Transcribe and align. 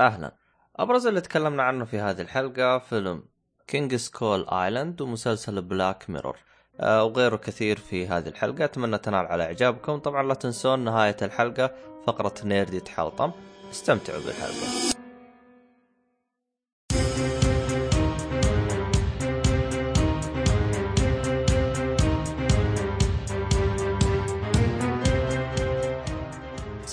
أهلا. 0.00 0.36
أبرز 0.76 1.06
اللي 1.06 1.20
تكلمنا 1.20 1.62
عنه 1.62 1.84
في 1.84 1.98
هذه 2.00 2.20
الحلقة 2.20 2.78
فيلم 2.78 3.24
Kong 3.66 3.94
Skull 3.94 4.48
Island 4.48 5.00
ومسلسل 5.00 5.62
Black 5.62 6.10
Mirror 6.10 6.36
آه 6.80 7.04
وغيره 7.04 7.36
كثير 7.36 7.76
في 7.76 8.08
هذه 8.08 8.28
الحلقة. 8.28 8.64
أتمنى 8.64 8.98
تنال 8.98 9.26
على 9.26 9.44
إعجابكم. 9.44 9.98
طبعا 9.98 10.22
لا 10.22 10.34
تنسون 10.34 10.84
نهاية 10.84 11.16
الحلقة. 11.22 11.74
فقرة 12.06 12.34
nerdy 12.44 12.80
تحلطم 12.80 13.32
استمتعوا 13.70 14.20
بالحلقة. 14.20 14.93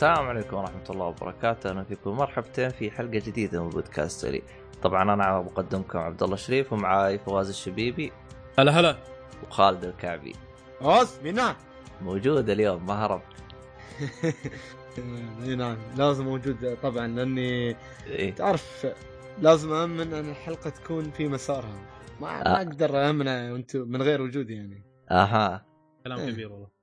السلام 0.01 0.27
عليكم 0.27 0.57
ورحمة 0.57 0.83
الله 0.89 1.05
وبركاته، 1.05 1.69
أهلا 1.69 1.83
فيكم 1.83 2.11
مرحبتين 2.11 2.69
في 2.69 2.91
حلقة 2.91 3.19
جديدة 3.19 3.63
من 3.63 3.69
بودكاست 3.69 4.25
لي. 4.25 4.41
طبعا 4.83 5.13
أنا 5.13 5.41
مقدمكم 5.41 5.99
عبد 5.99 6.23
الله 6.23 6.35
الشريف 6.35 6.73
ومعاي 6.73 7.19
فواز 7.19 7.49
الشبيبي 7.49 8.11
هلا 8.59 8.79
هلا 8.79 8.97
وخالد 9.47 9.83
الكعبي. 9.83 10.33
اوس 10.81 11.19
مين 11.23 11.35
نعم 11.35 11.55
موجود 12.01 12.49
اليوم 12.49 12.85
ما 12.85 12.93
هرب. 12.93 13.21
إي 15.45 15.55
نعم 15.55 15.77
لازم 15.97 16.25
موجود 16.25 16.77
طبعا 16.83 17.07
لأني 17.07 17.75
إيه؟ 18.07 18.35
تعرف 18.35 18.87
لازم 19.41 19.73
امن 19.73 20.13
أن 20.13 20.29
الحلقة 20.29 20.69
تكون 20.69 21.11
في 21.11 21.27
مسارها 21.27 21.81
ما, 22.21 22.27
آه. 22.27 22.43
ما 22.43 22.57
أقدر 22.57 23.09
امنها 23.09 23.53
وأنتم 23.53 23.79
من 23.79 24.01
غير 24.01 24.21
وجودي 24.21 24.53
يعني 24.53 24.83
أها 25.11 25.65
كلام. 26.03 26.31
كبير 26.31 26.51
والله 26.51 26.80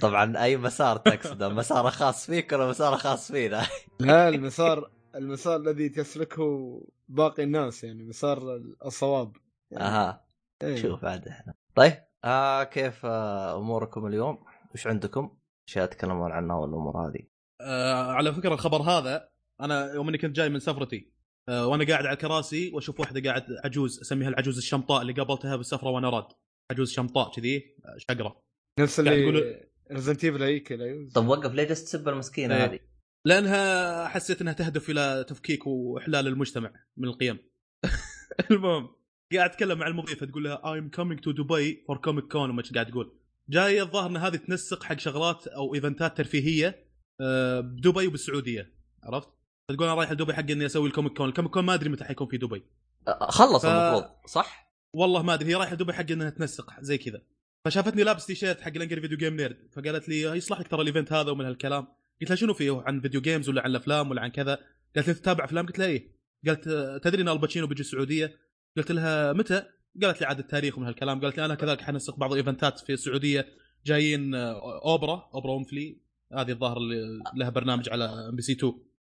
طبعا 0.00 0.42
أي 0.42 0.56
مسار 0.56 0.96
تقصده 0.96 1.48
مسار 1.48 1.90
خاص 1.90 2.26
فيك 2.26 2.52
ولا 2.52 2.68
مسار 2.68 2.96
خاص 2.96 3.32
فينا؟ 3.32 3.66
لا 4.00 4.28
المسار 4.28 4.90
المسار 5.14 5.56
الذي 5.56 5.88
تسلكه 5.88 6.80
باقي 7.08 7.42
الناس 7.42 7.84
يعني 7.84 8.04
مسار 8.04 8.60
الصواب 8.84 9.36
يعني 9.70 9.84
أها 9.84 10.24
إيه. 10.62 10.76
شوف 10.76 11.04
عاد 11.04 11.28
إحنا. 11.28 11.54
طيب 11.74 11.92
آه 12.24 12.64
كيف 12.64 13.06
آه 13.06 13.58
أموركم 13.58 14.06
اليوم؟ 14.06 14.44
وش 14.74 14.86
عندكم؟ 14.86 15.36
اشياء 15.68 15.86
تتكلمون 15.86 16.32
عنها 16.32 16.56
والأمور 16.56 17.08
هذه. 17.08 17.20
آه 17.60 18.12
على 18.12 18.34
فكرة 18.34 18.54
الخبر 18.54 18.82
هذا 18.82 19.28
أنا 19.60 19.92
يوم 19.92 20.08
إني 20.08 20.18
كنت 20.18 20.36
جاي 20.36 20.48
من 20.48 20.58
سفرتي 20.58 21.12
آه 21.48 21.66
وأنا 21.66 21.84
قاعد 21.86 22.06
على 22.06 22.12
الكراسي 22.14 22.70
وأشوف 22.74 23.00
واحدة 23.00 23.30
قاعد 23.30 23.44
عجوز 23.64 24.00
أسميها 24.00 24.28
العجوز 24.28 24.56
الشمطاء 24.56 25.02
اللي 25.02 25.12
قابلتها 25.12 25.56
بالسفرة 25.56 25.88
وأنا 25.90 26.10
راد 26.10 26.26
عجوز 26.70 26.92
شمطاء 26.92 27.30
كذي 27.32 27.76
آه، 27.84 27.96
شقرة 27.98 28.42
نفس 28.78 29.00
اللي 29.00 29.60
Resident 29.92 30.24
Evil 30.24 30.42
هيك 30.42 30.72
لا 30.72 31.08
طب 31.14 31.28
وقف 31.28 31.54
ليه 31.54 31.64
جالس 31.64 31.84
تسب 31.84 32.08
المسكينة 32.08 32.56
إيه. 32.56 32.64
هذه؟ 32.64 32.78
لأنها 33.24 34.08
حسيت 34.08 34.40
إنها 34.40 34.52
تهدف 34.52 34.90
إلى 34.90 35.24
تفكيك 35.28 35.66
وإحلال 35.66 36.26
المجتمع 36.26 36.72
من 36.96 37.08
القيم 37.08 37.38
المهم 38.50 38.88
قاعد 39.34 39.50
أتكلم 39.50 39.78
مع 39.78 39.86
المضيفة 39.86 40.26
تقول 40.26 40.44
لها 40.44 40.56
I'm 40.56 40.90
coming 40.90 41.18
to 41.20 41.32
Dubai 41.32 41.86
for 41.86 41.98
Comic 41.98 42.32
Con 42.32 42.36
وما 42.36 42.62
قاعد 42.74 42.90
تقول 42.90 43.12
جاية 43.48 43.82
الظاهر 43.82 44.10
إن 44.10 44.16
هذه 44.16 44.36
تنسق 44.36 44.82
حق 44.82 44.98
شغلات 44.98 45.46
أو 45.46 45.74
إيفنتات 45.74 46.16
ترفيهية 46.16 46.86
آه، 47.20 47.60
بدبي 47.60 48.06
وبالسعودية 48.06 48.72
عرفت؟ 49.02 49.28
تقول 49.68 49.86
أنا 49.86 49.94
رايح 49.94 50.12
لدبي 50.12 50.34
حق 50.34 50.50
إني 50.50 50.66
أسوي 50.66 50.88
ال 50.88 50.92
Comic 50.92 51.12
Con، 51.12 51.28
ال 51.28 51.32
Comic 51.32 51.50
Con 51.50 51.64
ما 51.64 51.74
أدري 51.74 51.88
متى 51.88 52.04
حيكون 52.04 52.28
في 52.28 52.38
دبي 52.38 52.64
آه، 53.08 53.30
خلص 53.30 53.62
ف- 53.62 53.66
المفروض 53.66 54.10
صح؟ 54.26 54.74
والله 54.94 55.22
ما 55.22 55.34
أدري 55.34 55.50
هي 55.50 55.54
رايحة 55.54 55.74
دبي 55.74 55.92
حق 55.92 56.10
إنها 56.10 56.30
تنسق 56.30 56.80
زي 56.80 56.98
كذا 56.98 57.22
فشافتني 57.64 58.02
لابس 58.02 58.26
تيشيرت 58.26 58.60
حق 58.60 58.72
ال 58.76 58.80
Angry 58.80 59.00
Video 59.00 59.18
Game 59.18 59.36
Nerd 59.36 59.56
فقالت 59.72 60.08
لي 60.08 60.22
يصلح 60.22 60.60
لك 60.60 60.68
ترى 60.68 60.82
ال 60.82 60.87
event 60.87 61.12
هذا 61.12 61.30
ومن 61.30 61.44
هالكلام؟ 61.44 61.86
قلت 62.20 62.30
لها 62.30 62.36
شنو 62.36 62.54
فيه؟ 62.54 62.82
عن 62.86 63.00
video 63.00 63.20
games 63.20 63.48
ولا 63.48 63.62
عن 63.62 63.70
الأفلام 63.70 64.10
ولا 64.10 64.22
عن 64.22 64.30
كذا؟ 64.30 64.58
قالت 64.96 65.08
لي 65.08 65.14
تتابع 65.14 65.44
أفلام؟ 65.44 65.66
قلت 65.66 65.78
لها 65.78 65.86
إيه. 65.86 66.12
قالت 66.46 66.68
تدري 67.04 67.22
إن 67.22 67.28
آل 67.28 67.36
باتشينو 67.36 67.66
بيجي 67.66 67.80
السعودية؟ 67.80 68.36
قلت 68.76 68.92
لها 68.92 69.32
متى؟ 69.32 69.62
قالت 70.02 70.20
لي 70.20 70.26
عاد 70.26 70.38
التاريخ 70.38 70.78
ومن 70.78 70.86
هالكلام. 70.86 71.20
قالت 71.20 71.38
لي 71.38 71.44
أنا 71.44 71.54
كذلك 71.54 71.80
حنسق 71.80 72.16
بعض 72.16 72.32
الايفنتات 72.32 72.78
في 72.78 72.92
السعودية. 72.92 73.46
جايين 73.86 74.34
اوبرا 74.34 75.30
اوبرا 75.34 75.52
وينفري 75.52 76.00
هذه 76.32 76.50
الظاهر 76.50 76.76
اللي 76.76 77.22
لها 77.36 77.50
برنامج 77.50 77.88
على 77.88 78.04
MBC 78.04 78.52
2 78.52 78.72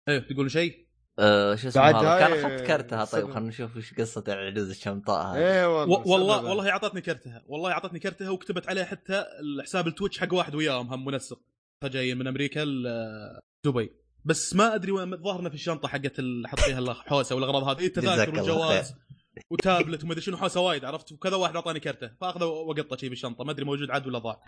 إيه 0.10 0.20
تقول 0.20 0.52
شيء؟ 0.52 0.87
آه 1.20 1.56
شو 1.56 1.68
اسمه 1.68 1.84
هذا؟ 1.84 2.20
كان 2.20 2.32
اخذت 2.32 2.68
كرتها. 2.68 3.06
طيب. 3.06 3.26
خلينا 3.26 3.50
نشوف 3.50 3.78
وش 3.78 3.94
قصة 3.94 4.24
العجوز 4.28 4.70
الشمطاء 4.70 5.26
هذه. 5.26 5.38
إيه 5.38 5.86
والله 5.86 6.44
والله 6.44 6.70
أعطتني 6.70 7.02
كرتها. 7.02 7.44
والله 7.48 7.72
أعطتني 7.72 8.00
كرتها 8.00 8.30
وكتبت 8.30 8.70
عليها 8.70 8.86
حتى 8.86 9.26
الحساب 9.40 9.88
ال 9.88 9.92
Twitch 9.92 10.20
حق 10.20 10.34
واحد 10.34 10.56
وياهم 10.56 10.94
هم 10.94 11.06
منسق. 11.06 11.40
جاي 11.84 12.16
من 12.16 12.28
أمريكا 12.28 12.60
لدبي 12.66 13.92
بس 14.26 14.56
ما 14.56 14.76
أدري 14.76 14.92
وين 14.92 15.14
الظاهر 15.14 15.40
انه 15.40 15.50
في 15.50 15.56
الشنطة 15.56 15.88
حقت 15.88 16.20
اللي 16.20 16.48
حط 16.48 16.60
فيها 16.60 16.80
الحوسه 16.80 17.36
والاغراض 17.36 17.64
هذه. 17.64 17.80
إيه، 17.80 17.88
التذاكر 17.88 18.36
والجواز 18.36 18.96
وتابلت 19.50 20.04
وما 20.04 20.12
أدري 20.12 20.22
شنو 20.22 20.38
حوسة 20.38 20.62
وايد 20.62 20.86
عرفت؟ 20.86 21.12
وكذا 21.12 21.36
واحد 21.36 21.56
أعطاني 21.56 21.80
كرته 21.80 22.12
فاخذه 22.22 22.46
وقطة 22.46 22.98
شي 22.98 23.10
بالشنطة. 23.10 23.44
ما 23.44 23.52
أدري 23.52 23.66
موجود 23.66 23.92
عاد 23.92 24.08
ولا 24.08 24.20
ضاع. 24.20 24.42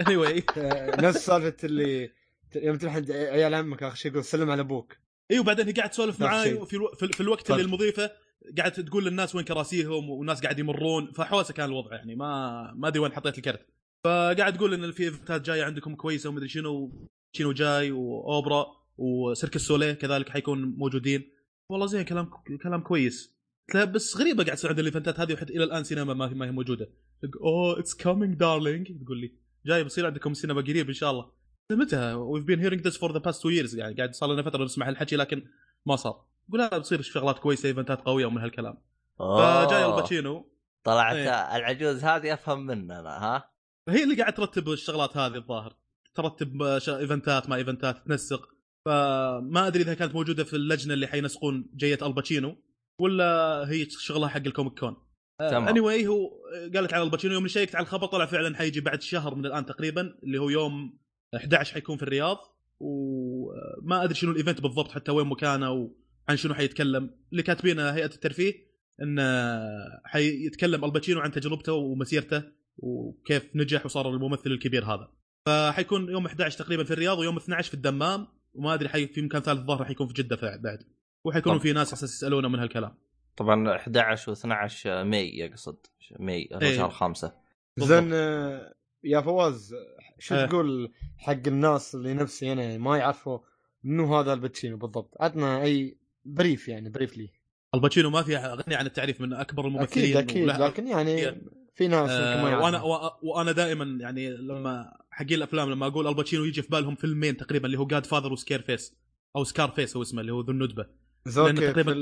Anyway. 0.00 0.58
آه، 0.58 1.00
نفس 1.06 1.26
سالفة 1.26 1.56
اللي 1.64 2.10
يوم 2.54 2.76
تروح 2.76 2.96
عند 2.96 3.10
عيال 3.10 3.54
عمك 3.54 3.82
اخر 3.82 3.96
شيء 3.96 4.10
يقول 4.10 4.24
سلم 4.24 4.50
على 4.50 4.60
أبوك. 4.60 4.96
اي 5.30 5.38
وبعدين 5.38 5.66
هي 5.66 5.72
قاعد 5.72 5.90
تسولف 5.90 6.20
معاي. 6.20 6.66
في, 6.66 6.76
ألو... 6.76 6.88
في, 6.88 7.08
في 7.08 7.20
الوقت 7.20 7.50
اللي. 7.50 7.62
المضيفة 7.62 8.10
قاعد 8.58 8.72
تقول 8.72 9.04
للناس 9.04 9.34
وين 9.34 9.44
كراسيهم 9.44 10.10
والناس 10.10 10.42
قاعد 10.42 10.58
يمرون 10.58 11.12
فحوسة 11.12 11.54
كان 11.54 11.68
الوضع 11.68 11.94
يعني 11.94 12.14
ما 12.14 12.72
ما 12.76 12.88
أدري 12.88 12.98
وين 12.98 13.12
حطيت 13.12 13.38
الكرت. 13.38 13.66
فقاعد 14.04 14.56
تقول 14.56 14.74
إن 14.74 14.92
في 14.92 15.02
ايفنتات 15.02 15.40
جاية 15.40 15.64
عندكم 15.64 15.94
كويسة 15.94 16.28
ومدري 16.28 16.48
شنو 16.48 16.92
شنو 17.32 17.52
جاي 17.52 17.90
وأوبرا 17.90 18.66
و 18.98 19.06
Cirque 19.06 19.56
du 19.56 19.65
Soleil 19.65 19.92
كذلك 19.92 20.28
حيكون 20.28 20.62
موجودين. 20.62 21.30
والله 21.68 21.86
زين 21.86 22.02
كلام 22.02 22.30
كلام 22.62 22.80
كويس. 22.80 23.40
بس 23.74 24.16
غريبة 24.16 24.44
قاعد 24.44 24.56
تصير 24.56 24.70
عند 24.70 24.78
الإيفنتات 24.78 25.20
هذه 25.20 25.32
وحتى 25.32 25.52
إلى 25.52 25.64
الآن 25.64 25.84
سينما 25.84 26.14
ما 26.14 26.28
هي 26.28 26.34
ما 26.34 26.46
هي 26.46 26.50
موجودة. 26.50 26.90
oh 27.40 27.78
it's 27.78 27.94
coming 27.94 28.34
darling 28.34 29.04
تقول 29.04 29.18
لي. 29.20 29.32
جاي 29.66 29.84
بصير 29.84 30.06
عندكم 30.06 30.34
سينما 30.34 30.60
قريب 30.60 30.88
إن 30.88 30.94
شاء 30.94 31.10
الله. 31.10 31.30
متى؟ 31.72 32.12
we've 32.12 32.44
been 32.44 32.60
hearing 32.60 32.86
this 32.86 32.98
for 32.98 33.12
the 33.12 33.18
past 33.18 33.42
two 33.42 33.48
years 33.48 33.76
يعني 33.76 33.94
قاعد 33.94 34.14
صار 34.14 34.32
لنا 34.32 34.42
فترة 34.42 34.64
نسمع 34.64 34.88
الحكي 34.88 35.16
لكن 35.16 35.44
ما 35.86 35.96
صار. 35.96 36.24
قول 36.50 36.60
لا 36.60 36.78
بتصير 36.78 37.02
شغلات 37.02 37.38
كويسة 37.38 37.66
ايفنتات 37.66 38.00
قوية 38.00 38.26
ومن 38.26 38.38
هالكلام. 38.38 38.78
فجاي 39.18 39.84
الباتشينو. 39.84 40.52
طلعت 40.84 41.16
إيه. 41.16 41.56
العجوز 41.56 42.04
هذه 42.04 42.34
أفهم 42.34 42.66
مننا 42.66 43.00
ها؟ 43.00 43.50
هي 43.88 44.04
اللي 44.04 44.14
قاعد 44.14 44.34
ترتب 44.34 44.68
الشغلات 44.68 45.16
هذه 45.16 45.36
الظاهر. 45.36 45.76
ترتب 46.14 46.62
ايفنتات 46.88 47.48
ما 47.48 47.56
ايفنتات 47.56 48.06
تنسق. 48.06 48.48
فما 48.84 49.66
أدري 49.66 49.82
إذا 49.82 49.94
كانت 49.94 50.14
موجودة 50.14 50.44
في 50.44 50.56
اللجنة 50.56 50.94
اللي 50.94 51.06
حينسقون 51.06 51.70
جيه 51.76 51.98
الباتشينو 52.02 52.56
ولا 52.98 53.64
هي 53.68 53.90
شغلها 53.90 54.28
حق 54.28 54.42
ال 54.46 54.51
Comic 54.51 54.78
Con 54.78 54.96
تمام. 55.38 55.68
any 55.68 55.80
anyway 55.80 56.06
هو 56.06 56.30
قالت 56.74 56.94
على 56.94 57.02
الباتشينو 57.02 57.34
يوم 57.34 57.48
شيكت 57.48 57.74
على 57.74 57.82
الخبر 57.82 58.06
طلع 58.06 58.26
فعلا 58.26 58.56
حيجي 58.56 58.80
بعد 58.80 59.02
شهر 59.02 59.34
من 59.34 59.46
الآن 59.46 59.66
تقريبا 59.66 60.18
اللي 60.22 60.38
هو 60.38 60.48
يوم 60.48 60.98
11 61.36 61.74
حيكون 61.74 61.96
في 61.96 62.02
الرياض 62.02 62.38
وما 62.80 64.04
أدري 64.04 64.14
شنو 64.14 64.30
ال 64.30 64.35
event 64.35 64.60
بالضبط 64.60 64.90
حتى 64.90 65.12
وين 65.12 65.26
مكانه 65.26 65.70
وعن 65.72 66.36
شنو 66.36 66.54
حيتكلم 66.54 67.10
اللي 67.32 67.42
كاتبينه 67.42 67.90
هيئة 67.90 68.04
الترفيه 68.04 68.70
انه 69.02 69.70
حيتكلم 70.04 70.84
الباتشينو 70.84 71.20
عن 71.20 71.32
تجربته 71.32 71.72
ومسيرته 71.72 72.42
وكيف 72.78 73.56
نجح 73.56 73.86
وصار 73.86 74.10
الممثل 74.10 74.50
الكبير 74.50 74.84
هذا 74.84 75.08
فحيكون 75.46 76.10
يوم 76.10 76.26
11 76.26 76.58
تقريبا 76.58 76.84
في 76.84 76.90
الرياض 76.90 77.18
ويوم 77.18 77.36
12 77.36 77.68
في 77.68 77.74
الدمام 77.74 78.26
وما 78.54 78.74
أدري 78.74 78.88
حي 78.88 79.06
في 79.06 79.22
مكان 79.22 79.42
ثالث 79.42 79.60
الظاهر 79.60 79.84
حيكون 79.84 80.06
في 80.06 80.12
جدة 80.12 80.36
بعد 80.56 80.82
وحيكونوا. 81.24 81.58
في 81.58 81.72
ناس 81.72 81.92
أساس 81.92 82.14
يسالونه 82.14 82.48
من 82.48 82.58
هالكلام 82.58 82.94
طبعا 83.36 83.76
11 83.76 84.34
و12 84.34 84.86
May 84.86 85.38
يقصد 85.38 85.76
May. 86.20 86.48
شهر 86.76 86.90
خمسة 86.90 87.32
بالضبط. 87.76 87.92
زين 87.92 88.12
آه، 88.12 88.74
يا 89.04 89.20
فواز 89.20 89.74
شو 90.20 90.34
إيه. 90.34 90.46
تقول 90.46 90.92
حق 91.18 91.46
الناس 91.46 91.94
اللي 91.94 92.14
نفسي 92.14 92.52
أنا 92.52 92.78
ما 92.78 92.96
يعرفوا 92.98 93.38
منو 93.84 94.16
هذا 94.16 94.32
الباتشينو 94.32 94.76
بالضبط؟ 94.76 95.14
عطنا 95.20 95.62
أي 95.62 95.98
brief 96.24 96.68
يعني 96.68 96.90
brief 96.90 97.16
لي. 97.16 97.30
الباتشينو 97.74 98.10
ما 98.10 98.22
في 98.22 98.36
غني 98.36 98.74
عن 98.74 98.86
التعريف 98.86 99.20
من 99.20 99.32
أكبر 99.32 99.62
أكيد 99.62 99.74
الممثلين 99.74 100.16
أكيد 100.16 100.42
وله- 100.42 100.66
لكن 100.66 100.86
يعني 100.86 101.42
في 101.74 101.88
ناس 101.88 102.10
ما 102.10 102.46
آه، 102.46 102.48
يعرفوا. 102.48 102.64
وأنا 102.64 103.10
وأنا 103.22 103.52
دائما 103.52 103.98
يعني 104.00 104.30
لما 104.30 104.92
حقين 105.10 105.34
الأفلام 105.38 105.70
لما 105.70 105.86
أقول 105.86 106.06
الباتشينو 106.08 106.44
يجي 106.44 106.62
في 106.62 106.68
بالهم 106.68 106.94
فيلمين 106.94 107.36
تقريبا 107.36 107.66
اللي 107.66 107.78
هو 107.78 107.86
Godfather 107.86 108.06
و 108.06 108.32
Scarface 108.32 108.96
أو 109.36 109.44
Scarface 109.44 109.96
هو 109.96 110.02
اسمه 110.02 110.20
اللي 110.20 110.32
هو 110.32 110.40
ذو 110.40 110.50
الندبة. 110.52 110.86
زوكي 111.26 111.52
تقريباً 111.72 111.92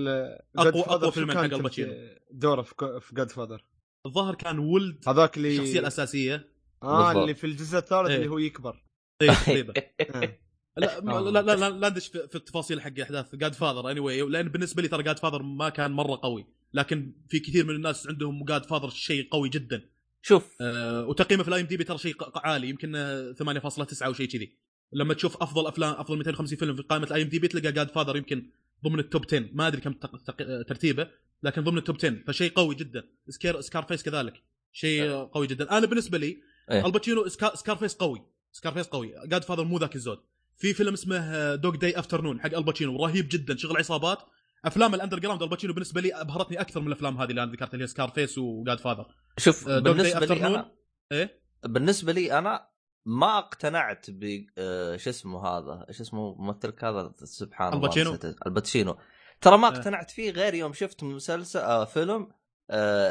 أقوى 0.59 0.83
شو 1.03 1.11
فيلم 1.11 1.33
حق 1.33 1.39
الباتشينو. 1.41 1.93
دوره 2.31 2.63
في 2.63 3.15
Godfather 3.15 3.65
الظاهر 4.07 4.35
كان 4.35 4.59
ولد 4.59 5.05
هذاك 5.09 5.37
اللي 5.37 5.49
الشخصية 5.57 5.81
الأساسية. 5.81 6.58
آه 6.83 6.99
بالضبط. 7.07 7.23
اللي 7.23 7.35
في 7.35 7.45
الجزء 7.45 7.79
الثالث 7.79 8.09
إيه. 8.11 8.17
اللي 8.17 8.29
هو 8.29 8.39
يكبر. 8.39 8.85
اي 9.23 9.29
تقريبا. 9.29 9.73
آه. 10.15 10.39
لا 10.77 11.01
ما- 11.01 11.13
لا 11.31 11.43
لا 11.43 11.57
لا, 11.57 11.71
لا 11.71 11.89
ندش 11.89 12.07
في 12.09 12.29
في 12.29 12.35
التفاصيل 12.35 12.81
حق 12.81 12.99
احداث 13.03 13.35
Godfather 13.35 13.91
any 13.91 14.01
anyway. 14.01 14.29
لأن 14.31 14.49
بالنسبة 14.49 14.83
لي 14.83 14.89
ترى 14.89 15.03
Godfather 15.03 15.43
ما 15.43 15.69
كان 15.69 15.91
مرة 15.91 16.21
قوي. 16.23 16.47
لكن 16.75 17.13
في 17.29 17.41
كثير 17.41 17.65
من 17.67 17.75
الناس 17.75 18.07
عندهم 18.07 18.45
Godfather 18.45 18.91
شيء 18.91 19.29
قوي 19.31 19.49
جدا. 19.49 19.83
شوف. 20.23 20.57
أه 20.61 21.07
وتقييمه 21.07 21.43
في 21.43 21.49
ال 21.49 21.61
IMDb 21.61 21.85
ترى 21.85 21.99
شيء 21.99 22.15
ق- 22.15 22.39
عالي. 22.47 22.69
يمكن 22.69 22.97
آه، 22.97 23.33
8.9 23.33 24.03
أو 24.07 24.13
شيء 24.13 24.29
كذي. 24.29 24.57
لما 24.93 25.15
تشوف 25.15 25.43
أفضل 25.43 25.67
أفلام 25.67 25.95
أفضل 25.95 26.19
250 26.19 26.59
فيلم 26.59 26.77
في 26.77 26.83
قائمة 26.83 27.07
ال 27.07 27.23
IMDb 27.23 27.49
تلقى 27.49 27.73
Godfather 27.73 28.17
يمكن 28.17 28.51
ضمن 28.85 28.99
ال 28.99 29.05
top 29.05 29.25
10 29.29 29.49
ما 29.53 29.67
أدري 29.67 29.81
كم. 29.81 29.93
ترتيبه 30.69 31.09
لكن 31.43 31.65
ضمن 31.65 31.79
ال 31.79 31.83
top 31.83 31.97
10 31.97 32.23
فشيء 32.27 32.53
قوي 32.53 32.75
جدا. 32.75 33.05
Scare 33.29 33.61
Scarface 33.61 34.03
كذلك. 34.03 34.43
شيء 34.73 35.11
قوي 35.13 35.47
جدا. 35.47 35.79
أنا 35.79 35.87
بالنسبة 35.87 36.19
لي 36.19 36.39
إيه. 36.71 36.87
الباتشينو 36.87 37.29
Scar, 37.29 37.55
Scarface 37.55 37.95
قوي. 37.95 38.23
Scarface 38.53 38.87
قوي. 38.87 39.15
Godfather 39.25 39.65
مو 39.65 39.79
ذاك 39.79 39.97
الزود. 39.97 40.19
في 40.57 40.75
فيلم 40.75 40.93
اسمه 40.93 41.55
Dog 41.55 41.77
Day 41.77 41.99
Afternoon 41.99 42.41
حق 42.41 42.55
الباتشينو 42.57 43.05
رهيب 43.05 43.29
جدا. 43.29 43.57
شغل 43.57 43.77
عصابات. 43.77 44.19
أفلام 44.65 44.95
ال 44.95 45.19
underground 45.19 45.43
الباتشينو 45.43 45.73
بالنسبة 45.73 46.01
لي 46.01 46.15
أبهرتني 46.15 46.61
أكثر 46.61 46.81
من 46.81 46.87
الأفلام 46.87 47.21
هذه 47.21 47.31
اللي 47.31 47.43
أنا 47.43 47.53
ذكرتها 47.53 47.73
اللي 47.73 47.85
هي 47.85 47.87
Scarface 47.87 48.79
و 48.79 48.81
Godfather 48.81 49.07
شوف 49.39 49.69
آه، 49.69 49.79
بالنسبة 49.79 50.27
لي 50.27 50.47
أنا 50.47 50.73
إيه؟ 51.13 51.41
بالنسبة 51.65 52.13
لي 52.13 52.39
أنا 52.39 52.69
ما 53.07 53.39
اقتنعت 53.39 54.07
ب 54.11 54.47
آه، 54.59 54.97
شو 54.97 55.11
اسمه 55.11 55.47
هذا؟ 55.47 55.87
إيش 55.89 56.01
اسمه 56.01 56.35
ممثلك 56.35 56.85
هذا؟ 56.85 57.13
سبحان 57.25 57.73
الله 57.73 57.77
الباتشينو؟ 57.77 58.19
الباتشينو 58.47 58.99
ترى 59.41 59.59
ما 59.59 59.67
آه. 59.67 59.71
اقتنعت 59.71 60.11
فيه 60.11 60.31
غير 60.31 60.55
يوم 60.55 60.73
شفت 60.73 61.03
مسلسل 61.03 61.61
آه 61.61 61.85
فيلم 61.85 62.29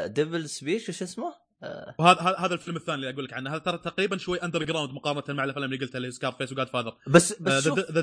devil 0.06 0.48
speech 0.48 0.88
إيش 0.88 1.02
اسمه؟ 1.02 1.34
آه. 1.62 1.94
وهذا 1.98 2.20
هذا- 2.20 2.54
الفيلم 2.54 2.76
الثاني 2.76 2.94
اللي 2.96 3.10
أقول 3.10 3.24
لك 3.24 3.32
عنه. 3.32 3.50
هذا 3.50 3.58
ترى 3.58 3.78
تقريبا 3.78 4.16
شوي 4.16 4.42
underground 4.42 4.92
مقارنة 4.92 5.34
مع 5.36 5.44
الأفلام 5.44 5.64
اللي 5.72 5.84
قلتها 5.84 5.96
اللي 5.98 6.10
Scarface 6.10 6.66
و 6.68 6.70
Godfather. 6.70 6.96
بس 7.06 7.32
بس 7.42 7.64
شوف 7.64 7.78
the 7.78 8.00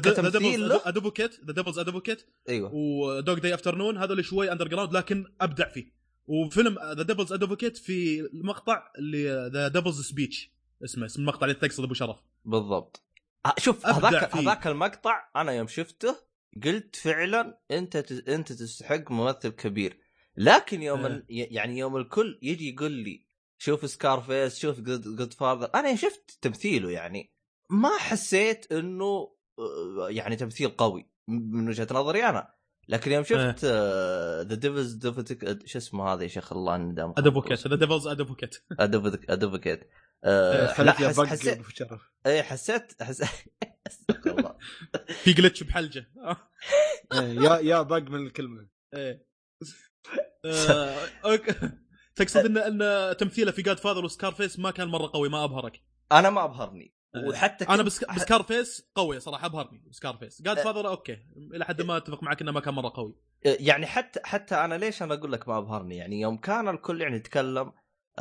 Advocate 0.85 1.39
The 1.45 1.53
Devil's 1.53 1.79
Advocate 1.79 2.25
أيوه. 2.49 2.71
و 2.73 2.90
Dog 2.90 3.39
Day 3.39 3.53
Afternoon 3.53 3.97
هذول 3.97 4.25
شوي 4.25 4.51
underground 4.51 4.93
لكن 4.93 5.25
أبدع 5.41 5.69
فيه. 5.69 5.91
وفيلم 6.27 6.75
The 6.97 7.03
Devil's 7.03 7.33
Advocate 7.33 7.77
في 7.77 8.19
المقطع 8.19 8.83
اللي 8.97 9.49
the 9.53 9.67
devil's 9.67 10.01
speech 10.01 10.51
اسمه 10.83 11.05
اسم 11.05 11.21
المقطع 11.21 11.45
اللي 11.45 11.55
تقصد 11.55 11.83
أبو 11.83 11.93
شرف. 11.93 12.17
بالضبط. 12.45 13.03
آه، 13.45 13.53
شوف 13.57 13.85
هذاك. 13.87 14.35
هذاك 14.35 14.67
المقطع 14.67 15.29
أنا 15.35 15.51
يوم 15.51 15.67
شفته 15.67 16.15
قلت 16.63 16.95
فعلا 16.95 17.57
أنت 17.71 17.95
أنت 18.11 18.51
تستحق 18.51 19.11
ممثل 19.11 19.49
كبير. 19.49 19.97
لكن 20.37 20.81
يوم 20.81 21.05
ي- 21.05 21.21
يعني 21.29 21.77
يوم 21.77 21.97
الكل 21.97 22.39
يجي 22.41 22.73
يقول 22.73 22.91
لي 22.91 23.24
شوف 23.57 23.89
Scarface 23.89 24.59
شوف 24.59 24.79
Godfather 24.79 25.69
أنا 25.75 25.95
شفت 25.95 26.37
تمثيله 26.41 26.91
يعني. 26.91 27.33
ما 27.69 27.97
حسيت 27.97 28.71
إنه 28.71 29.35
آه، 29.59 30.07
يعني 30.09 30.35
تمثيل 30.35 30.69
قوي 30.69 31.09
من 31.29 31.67
وجهة 31.67 31.87
نظري 31.91 32.23
أنا. 32.29 32.55
لكن 32.87 33.11
يوم 33.11 33.23
شفت 33.23 33.65
ذا 34.45 34.55
ديفلز 34.55 35.07
شو 35.65 35.77
اسمه 35.77 36.13
هذا 36.13 36.23
يا 36.23 36.27
شيخ 36.27 36.53
الله 36.53 36.77
ندم 36.77 37.13
ادفوكيت 37.17 37.67
ذا 37.67 37.75
ديفلز 37.75 38.07
ادفوكيت 38.07 38.55
ادفوكيت 39.29 39.89
إيه، 40.25 40.81
لا 40.81 40.91
حس- 40.91 41.19
حسيت 41.19 41.61
إيه 42.25 42.41
حسيت 42.41 43.03
حس... 43.03 43.23
استغفر 43.87 44.31
الله 44.39 44.57
في 45.23 45.33
جلتش 45.33 45.63
بحلجة. 45.63 46.11
إيه، 47.13 47.19
يا 47.19 47.57
يا 47.59 47.81
بق 47.81 47.97
من 47.97 48.25
الكلمة. 48.25 48.67
إيه. 48.93 49.27
آه، 50.45 51.07
أوكي. 51.25 51.53
تقصد 52.15 52.57
ان 52.57 52.81
إن 52.81 53.17
تمثيله 53.17 53.51
في 53.51 53.61
جاد 53.61 53.77
فاذر 53.77 54.05
وسكار 54.05 54.31
فيس 54.31 54.59
ما 54.59 54.71
كان 54.71 54.87
مرة 54.87 55.11
قوي 55.13 55.29
ما 55.29 55.43
أبهرك؟ 55.43 55.81
أنا 56.11 56.29
ما 56.29 56.43
أبهرني. 56.43 56.95
إيه. 57.15 57.27
وحتى 57.27 57.65
أنا 57.65 57.83
بس 57.83 58.03
بسكار 58.03 58.43
فيس 58.43 58.89
قوي 58.95 59.19
صراحة 59.19 59.45
أبهرني 59.45 59.83
سكار 59.91 60.17
فيس 60.17 60.41
جاد. 60.41 60.59
فاذر 60.59 60.87
أوكي 60.87 61.17
إلى 61.55 61.65
حد 61.65 61.81
ما 61.81 61.97
أتفق 61.97 62.23
معك 62.23 62.41
إنه 62.41 62.51
ما 62.51 62.59
كان 62.59 62.73
مرة 62.73 62.91
قوي. 62.95 63.15
يعني 63.45 63.85
حتى 63.85 64.19
حتى 64.23 64.55
أنا 64.55 64.75
ليش 64.75 65.03
أنا 65.03 65.13
أقول 65.13 65.31
لك 65.31 65.47
ما 65.47 65.57
أبهرني؟ 65.57 65.97
يعني 65.97 66.21
يوم 66.21 66.37
كان 66.37 66.67
الكل 66.67 67.01
يعني 67.01 67.15
يتكلم 67.15 67.71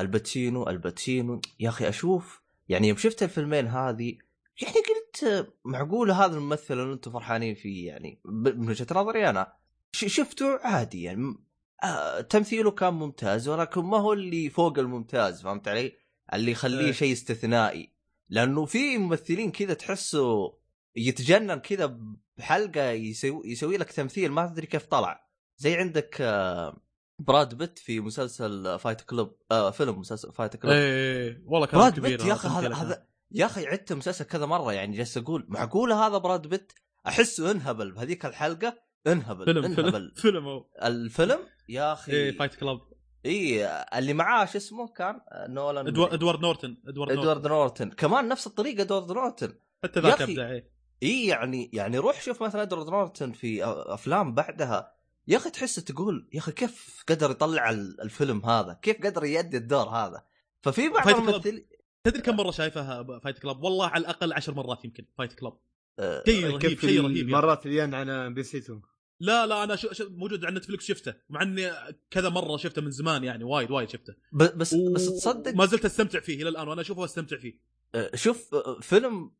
الباتشينو 0.00 0.68
الباتشينو 0.68 1.40
يا 1.60 1.68
أخي 1.68 1.88
أشوف 1.88 2.42
يعني 2.68 2.88
يوم 2.88 2.96
شفت 2.96 3.22
الفيلمين 3.22 3.66
هذه 3.66 4.18
يعني 4.62 4.74
قلت 4.74 5.48
معقولة 5.64 6.24
هذا 6.24 6.36
الممثل 6.36 6.80
اللي 6.80 6.92
أنتم 6.92 7.12
فرحانين 7.12 7.54
فيه 7.54 7.86
يعني؟ 7.86 8.20
من 8.24 8.68
وجهة 8.68 8.86
نظري 8.92 9.30
أنا 9.30 9.52
شفته 9.92 10.58
عادي 10.62 11.02
يعني 11.02 11.36
آه 11.82 12.20
تمثيله 12.20 12.70
كان 12.70 12.94
ممتاز 12.94 13.48
ولكن 13.48 13.80
ما 13.80 13.98
هو 13.98 14.12
اللي 14.12 14.50
فوق 14.50 14.78
الممتاز 14.78 15.42
فهمت 15.42 15.68
علي؟ 15.68 15.92
اللي 16.32 16.50
يخليه 16.50 16.86
إيه. 16.86 16.92
شيء 16.92 17.12
استثنائي 17.12 17.92
لأنه 18.28 18.64
في 18.64 18.98
ممثلين 18.98 19.50
كذا 19.50 19.74
تحسه 19.74 20.54
يتجنن 20.96 21.54
كذا 21.54 21.98
بحلقة 22.36 22.90
يسوي 22.90 23.42
يسوي 23.50 23.76
لك 23.76 23.92
تمثيل 23.92 24.32
ما 24.32 24.46
تدري 24.46 24.66
كيف 24.66 24.86
طلع 24.86 25.28
زي 25.56 25.76
عندك 25.76 26.16
آه، 26.20 26.82
براد 27.18 27.54
بيت 27.54 27.78
في 27.78 28.00
مسلسل 28.00 28.78
Fight 28.78 29.00
Club 29.00 29.36
آه 29.50 29.70
فيلم 29.70 29.98
مسلسل 29.98 30.32
Fight 30.32 30.56
Club 30.56 30.72
إيه 30.74 31.42
والله 31.46 31.66
كان 31.66 31.80
براد 31.80 32.00
بيت 32.00 32.24
يا 32.24 32.32
أخي 32.32 32.48
هذا. 32.48 32.74
هذا 32.74 33.06
يا 33.30 33.46
أخي 33.46 33.66
عدت 33.66 33.92
المسلسل 33.92 34.24
كذا 34.24 34.46
مرة 34.46 34.72
يعني 34.72 34.96
جالس 34.96 35.16
أقول 35.16 35.46
معقولة 35.48 36.06
هذا 36.06 36.18
براد 36.18 36.46
بيت 36.46 36.72
احسه 37.06 37.50
إنهبل 37.50 37.92
بهذيك 37.92 38.26
الحلقة 38.26 38.83
انهبل 39.06 39.44
فيلم 39.44 39.62
فيلم 39.62 39.78
انهبل. 39.86 40.12
فيلم 40.22 40.44
هو. 40.46 40.66
الفيلم 40.82 41.38
يا 41.68 41.92
أخي. 41.92 42.12
إيه 42.12 42.36
Fight 42.38 42.54
Club 42.54 42.80
اي 43.26 43.66
اللي 43.98 44.12
معاه 44.14 44.44
شو 44.44 44.58
اسمه 44.58 44.88
كان؟ 44.88 45.20
نولان. 45.48 45.86
ادوارد 45.86 46.12
إدوارد 46.12 46.40
نورتن 46.40 46.76
إدوارد 46.88 47.12
نورتن. 47.12 47.20
إدوارد 47.30 47.46
نورتن. 47.46 47.90
كمان 47.90 48.28
نفس 48.28 48.46
الطريقة 48.46 48.82
إدوارد 48.82 49.12
نورتن. 49.12 49.52
حتى 49.84 50.00
يا 50.00 50.04
ذاك 50.04 50.22
أخي، 50.22 50.32
أبدع 50.32 50.58
اي 51.02 51.26
يعني 51.26 51.70
يعني 51.72 51.98
روح 51.98 52.22
شوف 52.22 52.42
مثلا 52.42 52.62
إدوارد 52.62 52.90
نورتن 52.90 53.32
في 53.32 53.64
أفلام 53.64 54.34
بعدها. 54.34 54.94
يا 55.28 55.36
أخي 55.36 55.50
تحس 55.50 55.74
تقول 55.74 56.28
يا 56.32 56.38
أخي 56.38 56.52
كيف 56.52 57.04
قدر 57.08 57.30
يطلع 57.30 57.70
ال- 57.70 58.00
الفيلم 58.00 58.44
هذا؟ 58.46 58.78
كيف 58.82 59.06
قدر 59.06 59.24
يؤدي 59.24 59.56
الدور 59.56 59.88
هذا؟ 59.88 60.24
ففي 60.62 60.88
بعض 60.88 61.04
Fight 61.04 61.16
Club. 61.16 61.28
الممثلين 61.28 61.66
تدري 62.04 62.22
كم 62.22 62.36
مرة 62.36 62.50
شايفها 62.50 63.18
Fight 63.18 63.38
Club 63.38 63.62
والله 63.62 63.86
على 63.86 64.00
الأقل 64.00 64.32
عشر 64.32 64.54
مرات 64.54 64.84
يمكن. 64.84 65.06
فايت 65.18 65.32
كلاب 65.32 65.58
آه، 65.98 66.22
شيء 66.26 66.46
رهيب 66.46 66.80
شيء 66.80 67.02
رهيب. 67.04 67.16
المرات 67.26 67.66
اللي 67.66 67.76
ين 67.82 67.94
على 67.94 68.30
MBC 68.30 68.58
2 68.58 68.82
لا 69.20 69.46
لا 69.46 69.64
أنا 69.64 69.76
شو 69.76 69.92
شو 69.92 70.08
موجود 70.10 70.44
على 70.44 70.54
Netflix 70.56 70.84
شفته 70.84 71.14
مع 71.28 71.42
إني 71.42 71.70
كذا 72.10 72.28
مرة 72.28 72.56
شفته 72.56 72.82
من 72.82 72.90
زمان 72.90 73.24
يعني 73.24 73.44
وايد 73.44 73.70
وايد 73.70 73.88
شفته 73.88 74.14
بس 74.32 74.72
و- 74.72 74.92
بس 74.92 75.06
تصدق 75.06 75.54
ما 75.54 75.66
زلت 75.66 75.84
أستمتع 75.84 76.20
فيه 76.20 76.42
إلى 76.42 76.48
الآن 76.48 76.68
وأنا 76.68 76.80
أشوفه 76.80 77.00
واستمتع 77.00 77.36
فيه 77.36 77.60
آه، 77.94 78.10
شوف 78.16 78.54
آه، 78.54 78.80
فيلم 78.80 79.32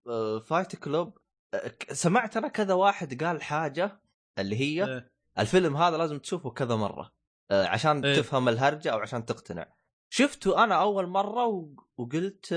فايت 0.44 0.76
كلوب 0.76 1.19
آه، 1.55 1.69
ك- 1.69 1.93
سمعت 1.93 2.37
أنا 2.37 2.49
كذا 2.49 2.75
واحد 2.75 3.25
قال 3.25 3.43
حاجة 3.43 4.00
اللي 4.38 4.56
هي 4.56 4.85
إيه. 4.85 5.12
الفيلم 5.38 5.76
هذا 5.76 5.97
لازم 5.97 6.19
تشوفه 6.19 6.50
كذا 6.50 6.76
مرة 6.76 7.12
عشان 7.50 8.05
إيه. 8.05 8.17
تفهم 8.21 8.49
الهرجة 8.49 8.88
أو 8.93 8.99
عشان 8.99 9.25
تقتنع 9.25 9.75
شفته 10.11 10.65
أنا 10.65 10.75
أول 10.75 11.06
مرة 11.06 11.71
وقلت 11.97 12.50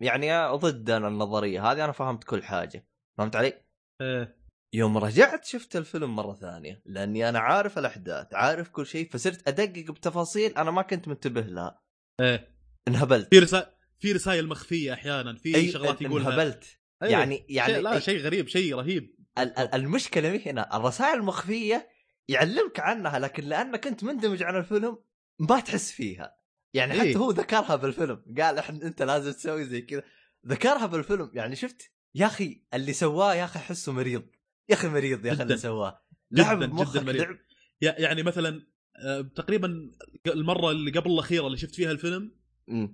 يعني 0.00 0.56
ضد 0.56 0.90
أنا 0.90 1.08
النظرية 1.08 1.72
هذه 1.72 1.84
أنا 1.84 1.92
فهمت 1.92 2.24
كل 2.24 2.42
حاجة 2.42 2.86
فهمت 3.18 3.36
علي؟ 3.36 3.62
إيه. 4.00 4.41
يوم 4.74 4.98
رجعت 4.98 5.44
شفت 5.44 5.76
الفيلم 5.76 6.16
مرة 6.16 6.34
ثانية 6.34 6.82
لأني 6.86 7.28
أنا 7.28 7.38
عارف 7.38 7.78
الأحداث 7.78 8.34
عارف 8.34 8.68
كل 8.68 8.86
شيء 8.86 9.10
فصرت 9.10 9.48
أدقق 9.48 9.90
بتفاصيل 9.90 10.56
أنا 10.56 10.70
ما 10.70 10.82
كنت 10.82 11.08
منتبه 11.08 11.40
لها. 11.40 11.82
إيه. 12.20 12.48
انهبلت. 12.88 13.28
في 13.34 13.38
رسائل 13.38 13.66
في 13.98 14.12
رسائل 14.12 14.46
مخفية 14.48 14.92
أحيانا 14.92 15.36
في 15.36 15.54
أي 15.56 15.70
شغلات 15.72 16.02
يقولها. 16.02 16.28
انهبلت. 16.28 16.64
أيه. 17.02 17.10
يعني 17.10 17.46
يعني 17.48 17.72
شيء 17.74 17.82
لا 17.82 17.98
شيء 18.00 18.20
غريب 18.20 18.48
شيء 18.48 18.74
رهيب. 18.76 19.16
ال- 19.38 19.58
ال- 19.58 19.74
المشكلة 19.74 20.30
مي 20.30 20.42
هنا 20.46 20.76
الرسائل 20.76 21.14
المخفية 21.18 21.88
يعلمك 22.28 22.80
عنها 22.80 23.18
لكن 23.18 23.44
لانك 23.44 23.86
انت 23.86 24.04
مندمج 24.04 24.42
على 24.42 24.58
الفيلم 24.58 24.98
ما 25.38 25.60
تحس 25.60 25.92
فيها. 25.92 26.36
يعني 26.74 26.92
حتى 26.92 27.02
إيه. 27.02 27.16
هو 27.16 27.30
ذكرها 27.30 27.76
بالفيلم 27.76 28.24
قال 28.40 28.58
إحنا 28.58 28.86
أنت 28.86 29.02
لازم 29.02 29.32
تسوي 29.32 29.64
زي 29.64 29.80
كذا. 29.80 30.02
ذكرها 30.46 30.86
بالفيلم 30.86 31.30
يعني 31.34 31.56
شفت؟ 31.56 31.90
يا 32.14 32.26
أخي 32.26 32.62
اللي 32.74 32.92
سواه 32.92 33.34
يا 33.34 33.44
أخي 33.44 33.58
أحسه 33.58 33.92
مريض. 33.92 34.22
يا 34.68 34.74
أخي 34.74 34.88
مريض 34.88 35.26
يا 35.26 35.32
أخي 35.32 35.42
اللي. 35.42 35.56
سواه. 35.56 36.02
لعب 36.30 36.58
جداً 36.62 37.00
مريض. 37.02 37.22
لعب. 37.22 37.36
يع- 37.82 37.98
يعني 37.98 38.22
مثلا 38.22 38.62
آه، 39.04 39.20
تقريبا 39.20 39.90
المرة 40.26 40.70
اللي 40.70 40.90
قبل 40.90 41.10
الأخيرة 41.10 41.46
اللي 41.46 41.58
شفت 41.58 41.74
فيها 41.74 41.90
الفيلم. 41.90 42.32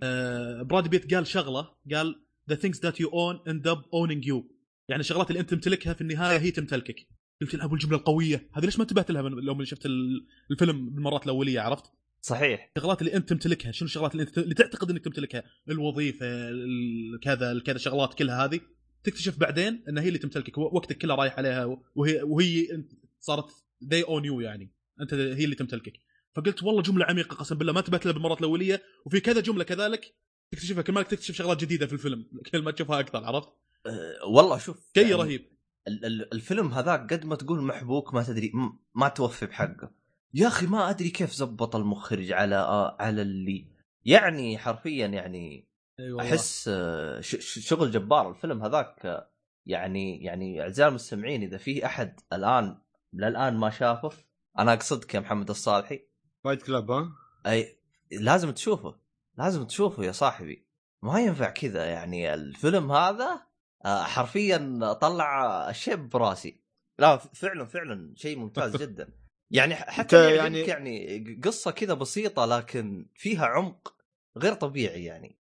آه، 0.02 0.62
براد 0.62 0.88
بيت 0.88 1.14
قال 1.14 1.26
شغلة 1.26 1.68
قال 1.94 2.20
the 2.52 2.54
things 2.54 2.78
that 2.78 2.94
you 2.94 3.06
own 3.06 3.36
end 3.52 3.70
up 3.72 3.78
owning 3.78 4.24
you. 4.28 4.42
يعني 4.88 5.00
الشغلات 5.00 5.28
اللي 5.30 5.40
أنت 5.40 5.50
تمتلكها 5.50 5.92
في 5.92 6.00
النهاية 6.00 6.38
هي 6.38 6.50
تمتلكك. 6.50 7.06
قلت 7.40 7.54
له 7.54 7.64
ابو 7.64 7.74
الجملة 7.74 7.96
القوية. 7.96 8.48
هذه 8.54 8.64
ليش 8.64 8.76
ما 8.78 8.82
انتبهت 8.82 9.10
لها 9.10 9.26
اللي 9.26 9.66
شفت 9.66 9.86
ال- 9.86 10.26
الفيلم 10.50 10.90
بالمرات 10.90 11.24
الأولية 11.24 11.60
عرفت؟ 11.60 11.84
صحيح. 12.20 12.72
الشغلات 12.76 13.00
اللي 13.00 13.14
أنت 13.14 13.28
تمتلكها 13.28 13.72
شنو 13.72 13.86
الشغلات 13.86 14.12
اللي 14.12 14.22
أنت 14.22 14.38
اللي 14.38 14.54
تعتقد 14.54 14.90
إنك 14.90 15.04
تمتلكها؟ 15.04 15.42
الوظيفة 15.68 16.26
ال- 16.26 17.20
كذا 17.22 17.60
كذا 17.60 17.78
شغلات 17.78 18.14
كلها 18.14 18.44
هذه. 18.44 18.60
تكتشف 19.04 19.38
بعدين 19.38 19.84
إن 19.88 19.98
هي 19.98 20.08
اللي 20.08 20.18
تمتلكك. 20.18 20.58
وقتك 20.58 20.98
كله 20.98 21.14
رايح 21.14 21.38
عليها 21.38 21.78
وهي 21.94 22.22
وهي 22.22 22.84
صارت 23.20 23.50
they 23.84 24.04
own 24.06 24.22
you 24.22 24.42
يعني. 24.42 24.72
أنت 25.00 25.14
هي 25.14 25.44
اللي 25.44 25.54
تمتلكك. 25.56 25.92
فقلت 26.34 26.62
والله 26.62 26.82
جملة 26.82 27.04
عميقة 27.04 27.34
قسم 27.34 27.58
بالله 27.58 27.72
ما 27.72 27.78
انتبهت 27.78 28.06
لها 28.06 28.12
بالمرات 28.14 28.38
الأولية. 28.38 28.82
وفي 29.06 29.20
كذا 29.20 29.40
جملة 29.40 29.64
كذلك 29.64 30.14
تكتشفها. 30.52 30.82
كل 30.82 30.92
ما 30.92 31.02
تكتشف 31.02 31.34
شغلات 31.34 31.60
جديدة 31.60 31.86
في 31.86 31.92
الفيلم 31.92 32.26
كل 32.52 32.62
ما 32.62 32.70
تشوفها 32.70 33.00
أكثر 33.00 33.24
عرفت؟ 33.24 33.48
أه 33.86 34.26
والله 34.26 34.58
شوف 34.58 34.90
شيء 34.94 35.06
يعني 35.06 35.22
رهيب. 35.22 35.44
ال- 35.88 36.04
ال- 36.04 36.32
الفيلم 36.34 36.68
هذاك 36.68 37.12
قد 37.12 37.24
ما 37.24 37.36
تقول 37.36 37.62
محبوك 37.62 38.14
ما 38.14 38.22
تدري 38.22 38.52
ما 38.94 39.08
توفي 39.08 39.46
بحقه. 39.46 39.90
يا 40.34 40.46
أخي 40.48 40.66
ما 40.66 40.90
أدري 40.90 41.10
كيف 41.10 41.32
زبط 41.32 41.76
المخرج 41.76 42.32
على 42.32 42.56
آه 42.56 42.96
على 43.00 43.22
اللي 43.22 43.66
يعني 44.04 44.58
حرفيا 44.58 45.06
يعني 45.06 45.67
والله. 46.00 46.22
أحس 46.22 46.68
آه، 46.72 47.20
ش- 47.20 47.36
ش- 47.36 47.68
شغل 47.68 47.90
جبار 47.90 48.30
الفيلم 48.30 48.62
هذاك 48.62 49.06
آه، 49.06 49.30
يعني 49.66 50.22
يعني 50.24 50.62
أعزائي 50.62 50.88
المستمعين 50.88 51.42
إذا 51.42 51.58
في 51.58 51.86
أحد 51.86 52.20
الآن 52.32 52.78
للآن 53.12 53.56
ما 53.56 53.70
شافه 53.70 54.10
أنا 54.58 54.72
اقصدك 54.72 55.14
يا 55.14 55.20
محمد 55.20 55.50
الصالحي. 55.50 56.08
فايت 56.44 56.62
كلاب 56.62 56.90
ها؟ 56.90 57.12
أي 57.46 57.78
لازم 58.12 58.50
تشوفه 58.50 59.00
لازم 59.38 59.64
تشوفه 59.64 60.04
يا 60.04 60.12
صاحبي. 60.12 60.66
ما 61.02 61.20
ينفع 61.20 61.50
كذا 61.50 61.84
يعني 61.86 62.34
الفيلم 62.34 62.92
هذا 62.92 63.42
آه، 63.84 64.02
حرفيا 64.02 64.92
طلع 64.92 65.70
الشيء 65.70 65.94
براسي. 65.96 66.60
لا 66.98 67.16
فعلا 67.16 67.64
فعلا 67.64 68.14
شيء 68.16 68.38
ممتاز 68.38 68.76
جدا. 68.82 69.12
يعني 69.50 69.74
حتى 69.74 70.34
يعني 70.36 70.58
يعني- 70.60 70.98
يعني 71.06 71.40
قصة 71.44 71.70
كذا 71.70 71.94
بسيطة 71.94 72.44
لكن 72.44 73.06
فيها 73.14 73.46
عمق 73.46 73.94
غير 74.38 74.54
طبيعي 74.54 75.04
يعني. 75.04 75.38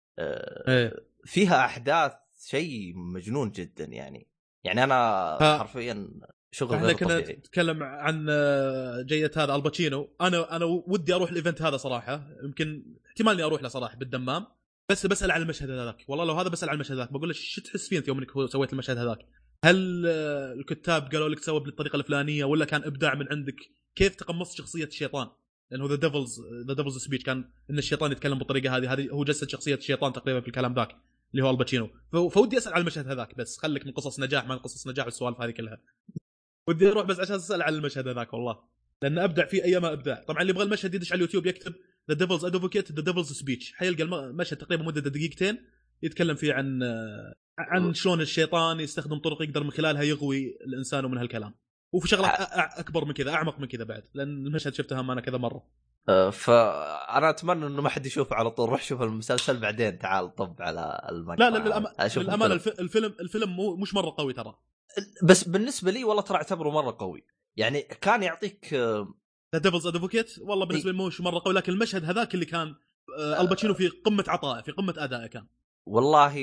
فيها 1.25 1.65
أحداث 1.65 2.11
شيء 2.47 2.93
مجنون 2.95 3.51
جدا 3.51 3.85
يعني. 3.85 4.27
يعني 4.63 4.83
أنا. 4.83 5.37
حرفيا 5.57 6.09
شغل 6.51 6.75
إحنا 6.75 6.93
كنا 6.93 7.19
نتكلم 7.19 7.83
عن 7.83 8.25
جية 9.05 9.31
هذا 9.37 9.55
الباتشينو. 9.55 10.15
أنا 10.21 10.55
أنا 10.55 10.65
ودي 10.65 11.13
أروح 11.13 11.29
ال 11.29 11.34
event 11.34 11.61
هذا 11.61 11.77
صراحة. 11.77 12.27
يمكن 12.43 12.85
احتمال 13.07 13.33
إني 13.33 13.43
أروح 13.43 13.61
له 13.61 13.69
صراحة 13.69 13.97
بالدمام. 13.97 14.45
بس 14.89 15.05
بسال 15.05 15.31
عن 15.31 15.41
المشهد 15.41 15.69
هذاك. 15.69 16.05
والله 16.07 16.25
لو 16.25 16.33
هذا 16.33 16.49
بسال 16.49 16.69
عن 16.69 16.75
المشهد 16.75 16.97
هذاك 16.97 17.13
بقول 17.13 17.27
له 17.27 17.33
شو 17.33 17.61
تحس 17.61 17.89
فيه 17.89 17.97
أنت 17.97 18.07
يوم 18.07 18.17
إنك 18.17 18.49
سويت 18.49 18.73
المشهد 18.73 18.97
هذاك؟ 18.97 19.19
هل 19.63 20.07
الكتاب 20.59 21.11
قالوا 21.11 21.29
لك 21.29 21.39
تسوي 21.39 21.59
بالطريقة 21.59 21.95
الفلانية 21.95 22.45
ولا 22.45 22.65
كان 22.65 22.83
إبداع 22.83 23.15
من 23.15 23.27
عندك؟ 23.31 23.55
كيف 23.95 24.15
تقمصت 24.15 24.57
شخصية 24.57 24.85
الشيطان؟ 24.85 25.27
لأنه 25.71 25.87
the 25.87 25.95
devil's 25.95 26.41
the 26.67 26.73
devil's 26.73 26.97
speech 26.97 27.23
كان 27.23 27.49
إن 27.69 27.77
الشيطان 27.77 28.11
يتكلم 28.11 28.37
بالطريقة 28.37 28.77
هذه. 28.77 28.93
هذه 28.93 29.09
هو 29.09 29.23
جسد 29.23 29.49
شخصية 29.49 29.75
الشيطان 29.75 30.13
تقريبا 30.13 30.39
في 30.41 30.47
الكلام 30.47 30.73
ذاك 30.73 30.95
اللي 31.31 31.43
هو 31.43 31.49
الباتشينو. 31.49 31.89
فودي 32.29 32.57
أسأل 32.57 32.73
عن 32.73 32.81
المشهد 32.81 33.07
هذاك 33.07 33.37
بس 33.37 33.57
خليك 33.57 33.85
من 33.85 33.91
قصص 33.91 34.19
نجاح 34.19 34.47
ما 34.47 34.55
قصص 34.55 34.87
نجاح 34.87 35.05
والسوالف 35.05 35.41
هذه 35.41 35.51
كلها. 35.51 35.81
ودي 36.67 36.87
أروح 36.87 37.05
بس 37.05 37.19
عشان 37.19 37.35
أسأل 37.35 37.61
عن 37.61 37.73
المشهد 37.73 38.07
هذاك 38.07 38.33
والله. 38.33 38.59
لأن 39.01 39.17
أبدع 39.19 39.45
فيه 39.45 39.63
ايما 39.63 39.93
ابداع 39.93 40.23
طبعا 40.27 40.41
اللي 40.41 40.51
يبغى 40.51 40.63
المشهد 40.63 40.95
يدش 40.95 41.11
على 41.11 41.17
اليوتيوب 41.17 41.45
يكتب 41.45 41.73
The 42.09 42.15
Devil's 42.15 42.45
Advocate 42.45 42.91
the 42.91 43.01
devil's 43.01 43.31
speech 43.31 43.73
حيلقى 43.73 44.03
الم- 44.03 44.13
المشهد 44.13 44.57
تقريبا 44.57 44.83
مدة 44.83 45.01
دقيقتين 45.01 45.57
يتكلم 46.03 46.35
فيه 46.35 46.53
عن 46.53 46.83
عن 47.59 47.93
شلون 47.93 48.21
الشيطان 48.21 48.79
يستخدم 48.79 49.17
طرق 49.19 49.41
يقدر 49.41 49.63
من 49.63 49.71
خلالها 49.71 50.03
يغوي 50.03 50.57
الإنسان 50.67 51.05
ومن 51.05 51.17
هالكلام. 51.17 51.53
وفي 51.95 52.17
أ- 52.17 52.79
أكبر 52.79 53.05
من 53.05 53.11
كذا 53.13 53.33
أعمق 53.33 53.59
من 53.59 53.67
كذا 53.67 53.83
بعد 53.83 54.03
لأن 54.13 54.47
المشهد 54.47 54.73
شفتها 54.73 55.01
أنا 55.01 55.21
كذا 55.21 55.37
مرة. 55.37 55.63
آه، 56.09 56.29
فأنا 56.29 57.29
أتمنى 57.29 57.67
إنه 57.67 57.81
ما 57.81 57.89
حد 57.89 58.05
يشوفه 58.05 58.35
على 58.35 58.51
طول 58.51 58.69
روح 58.69 58.83
شوف 58.83 59.01
المسلسل 59.01 59.57
بعدين 59.59 59.99
تعال 59.99 60.35
طب 60.35 60.55
على 60.59 61.07
المقطع. 61.09 61.49
لا 61.49 61.57
لا 61.57 61.63
للأم... 61.63 61.85
للامانه 62.17 62.53
الفيلم. 62.53 62.73
الف... 62.73 62.79
الفيلم 62.79 63.13
الفيلم 63.19 63.49
مو 63.55 63.75
مش 63.75 63.93
مرة 63.93 64.15
قوي 64.17 64.33
ترى. 64.33 64.55
بس 65.23 65.43
بالنسبة 65.43 65.91
لي 65.91 66.03
والله 66.03 66.21
ترى 66.21 66.37
أعتبره 66.37 66.69
مرة 66.69 66.95
قوي. 66.99 67.25
يعني 67.57 67.81
كان 67.81 68.23
يعطيك 68.23 68.73
The 69.53 69.59
Devil's 69.61 69.87
Advocate 69.87 70.39
والله 70.39 70.65
بالنسبة 70.65 70.91
لي 70.91 70.97
مش 70.97 71.21
مرة 71.21 71.39
قوي 71.45 71.53
لكن 71.53 71.73
المشهد 71.73 72.05
هذاك 72.05 72.33
اللي 72.33 72.45
كان 72.45 72.75
آه، 73.19 73.41
الباتشينو 73.41 73.73
في 73.73 73.87
قمة 73.87 74.23
عطائه 74.27 74.61
في 74.61 74.71
قمة 74.71 74.93
ادائه 74.97 75.27
كان. 75.27 75.47
والله 75.85 76.33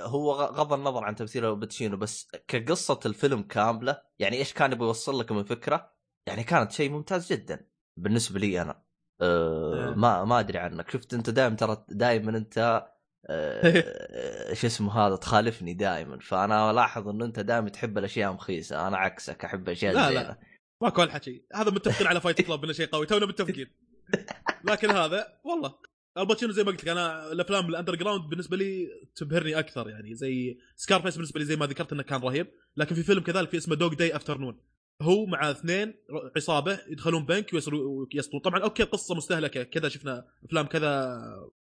هو 0.00 0.32
غض 0.32 0.72
النظر 0.72 1.04
عن 1.04 1.14
تمثيله 1.14 1.52
باتشينو 1.52 1.96
بس 1.96 2.30
كقصة 2.48 3.00
الفيلم 3.06 3.42
كاملة 3.42 4.02
يعني 4.18 4.36
إيش 4.36 4.52
كان 4.52 4.72
يبغى 4.72 4.86
يوصل 4.86 5.20
لك 5.20 5.32
من 5.32 5.44
فكره 5.44 5.92
يعني 6.26 6.44
كانت 6.44 6.72
شيء 6.72 6.90
ممتاز 6.90 7.32
جدا 7.32 7.66
بالنسبة 7.96 8.40
لي 8.40 8.62
أنا. 8.62 8.82
أه 9.20 9.88
إيه. 9.88 9.94
ما 9.94 10.24
ما 10.24 10.40
أدري 10.40 10.58
عنك. 10.58 10.90
شفت 10.90 11.14
أنت 11.14 11.30
دائما 11.30 11.56
ترى 11.56 11.84
دائما 11.88 12.38
أنت 12.38 12.88
أه 13.26 14.52
شو 14.58 14.66
اسمه 14.66 15.06
هذا 15.06 15.16
تخالفني 15.16 15.74
دائما 15.74 16.18
فأنا 16.18 16.70
ألاحظ 16.70 17.08
انه 17.08 17.24
أنت 17.24 17.40
دائما 17.40 17.68
تحب 17.68 17.98
الأشياء 17.98 18.32
مخيسة. 18.32 18.88
أنا 18.88 18.96
عكسك 18.96 19.44
أحب 19.44 19.68
أشياء 19.68 19.94
لا، 19.94 20.08
زينة. 20.08 20.22
لا. 20.22 20.38
ماكو 20.82 21.02
هالحكي 21.02 21.46
هذا 21.54 21.70
متفقين 21.70 22.06
على 22.06 22.20
Fight 22.20 22.40
Club 22.40 22.64
إنه 22.64 22.72
شيء 22.72 22.86
قوي. 22.86 23.06
تونا 23.06 23.26
متفقين. 23.26 23.70
لكن 24.64 24.90
هذا 24.90 25.40
والله. 25.44 25.91
الباتشينو 26.18 26.52
زي 26.52 26.64
ما 26.64 26.70
قلت 26.70 26.82
لك 26.82 26.88
أنا 26.88 27.32
الأفلام 27.32 27.68
ال 27.68 27.94
underground 27.94 28.30
بالنسبة 28.30 28.56
لي 28.56 28.88
تبهرني 29.16 29.58
أكثر 29.58 29.90
يعني 29.90 30.14
زي 30.14 30.58
Scarface 30.76 31.16
بالنسبة 31.16 31.40
لي 31.40 31.46
زي 31.46 31.56
ما 31.56 31.66
ذكرت 31.66 31.92
إنه 31.92 32.02
كان 32.02 32.20
رهيب 32.20 32.46
لكن 32.76 32.94
في 32.94 33.02
فيلم 33.02 33.20
كذلك 33.20 33.48
في 33.48 33.56
اسمه 33.56 33.74
Dog 33.74 33.94
Day 33.94 34.16
Afternoon 34.16 34.60
هو 35.02 35.26
مع 35.26 35.50
اثنين 35.50 35.94
عصابة 36.36 36.78
يدخلون 36.88 37.26
بنك 37.26 37.54
ويسرقوا 37.54 38.06
ويسطون 38.14 38.40
طبعا 38.40 38.60
أوكي 38.60 38.82
قصة 38.82 39.14
مستهلكة 39.14 39.62
كذا 39.62 39.88
شفنا 39.88 40.24
أفلام 40.44 40.66
كذا 40.66 41.20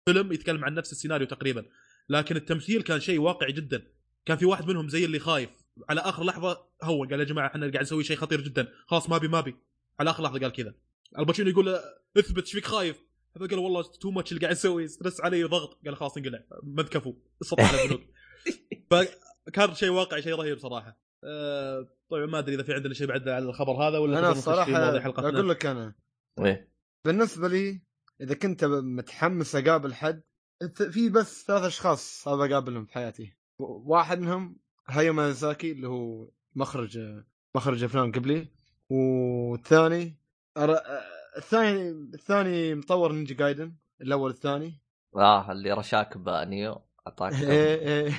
فيلم 0.05 0.33
يتكلم 0.33 0.65
عن 0.65 0.73
نفس 0.73 0.91
السيناريو 0.91 1.27
تقريبا 1.27 1.65
لكن 2.09 2.35
التمثيل 2.35 2.81
كان 2.81 2.99
شيء 2.99 3.19
واقعي 3.19 3.51
جدا 3.51 3.87
كان 4.25 4.37
في 4.37 4.45
واحد 4.45 4.67
منهم 4.67 4.89
زي 4.89 5.05
اللي 5.05 5.19
خايف 5.19 5.49
على 5.89 6.01
آخر 6.01 6.23
لحظة 6.23 6.65
هو 6.83 7.03
قال 7.03 7.19
يا 7.19 7.25
جماعة 7.25 7.47
إحنا 7.47 7.71
قاعد 7.71 7.83
نسوي 7.83 8.03
شيء 8.03 8.17
خطير 8.17 8.41
جدا 8.41 8.67
خلاص 8.87 9.09
ما 9.09 9.17
بي 9.17 9.27
ما 9.27 9.41
بي 9.41 9.55
على 9.99 10.09
آخر 10.09 10.23
لحظة 10.23 10.39
قال 10.39 10.51
كذا 10.51 10.73
الباتشينو 11.19 11.49
يقول 11.49 11.79
اثبت 12.17 12.43
إيش 12.43 12.51
فيك 12.51 12.65
خايف؟ 12.65 13.04
قال 13.39 13.59
والله 13.59 13.83
too 13.83 14.11
much 14.11 14.31
اللي 14.31 14.41
قاعد 14.41 14.55
يسوي 14.55 14.87
stress 14.87 15.21
علي 15.21 15.43
وضغط 15.43 15.79
قال 15.85 15.97
خلاص 15.97 16.17
انقلع. 16.17 16.43
ما 16.63 16.83
تكفوا 16.83 17.13
اسقط 17.41 17.59
على 17.59 17.83
البنوك. 17.83 18.01
فكان 19.47 19.73
شيء 19.73 19.89
واقعي 19.89 20.21
شيء 20.21 20.35
رهيب 20.35 20.57
صراحة. 20.57 20.99
أه 21.23 21.87
طيب 22.09 22.29
ما 22.29 22.39
أدري 22.39 22.55
إذا 22.55 22.63
في 22.63 22.73
عندنا 22.73 22.93
شيء 22.93 23.07
بعد 23.07 23.27
على 23.27 23.45
الخبر 23.45 23.71
هذا 23.71 23.97
ولا 23.97 24.19
أنا 24.19 24.31
الصراحه؟ 24.31 24.97
أقول 24.97 25.49
لك 25.49 25.65
أنا. 25.65 25.95
إيه. 26.39 26.71
بالنسبة 27.05 27.47
لي 27.47 27.81
إذا 28.21 28.35
كنت 28.35 28.65
متحمس 28.65 29.55
أقابل 29.55 29.93
حد 29.93 30.23
في 30.91 31.09
بس 31.09 31.45
ثلاث 31.45 31.63
أشخاص 31.63 32.27
ابى 32.27 32.53
أقابلهم 32.53 32.85
في 32.85 32.93
حياتي. 32.93 33.37
واحد 33.59 34.19
منهم 34.19 34.57
هاياو 34.87 35.13
ميازاكي 35.13 35.71
اللي 35.71 35.87
هو 35.87 36.31
مخرج 36.55 36.99
مخرج 37.55 37.83
أفلام 37.83 38.11
قبلي. 38.11 38.47
والثاني 38.89 40.19
الثاني 41.37 41.89
الثاني 41.89 42.75
مطور 42.75 43.11
نينجا 43.11 43.35
جايدن 43.35 43.75
الأول 44.01 44.31
الثاني 44.31 44.81
آه 45.15 45.51
اللي 45.51 45.71
رشاك 45.71 46.17
بانيو 46.17 46.81
أعطاك 47.07 47.33
إيه 47.33 47.79
إيه. 47.79 48.11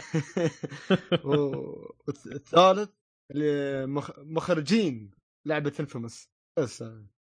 والثالث 1.29 2.91
اللي 3.31 3.87
مخ- 3.87 4.19
مخرجين 4.19 5.11
لعبة 5.45 5.73
انفيموس 5.81 6.29
بس 6.59 6.85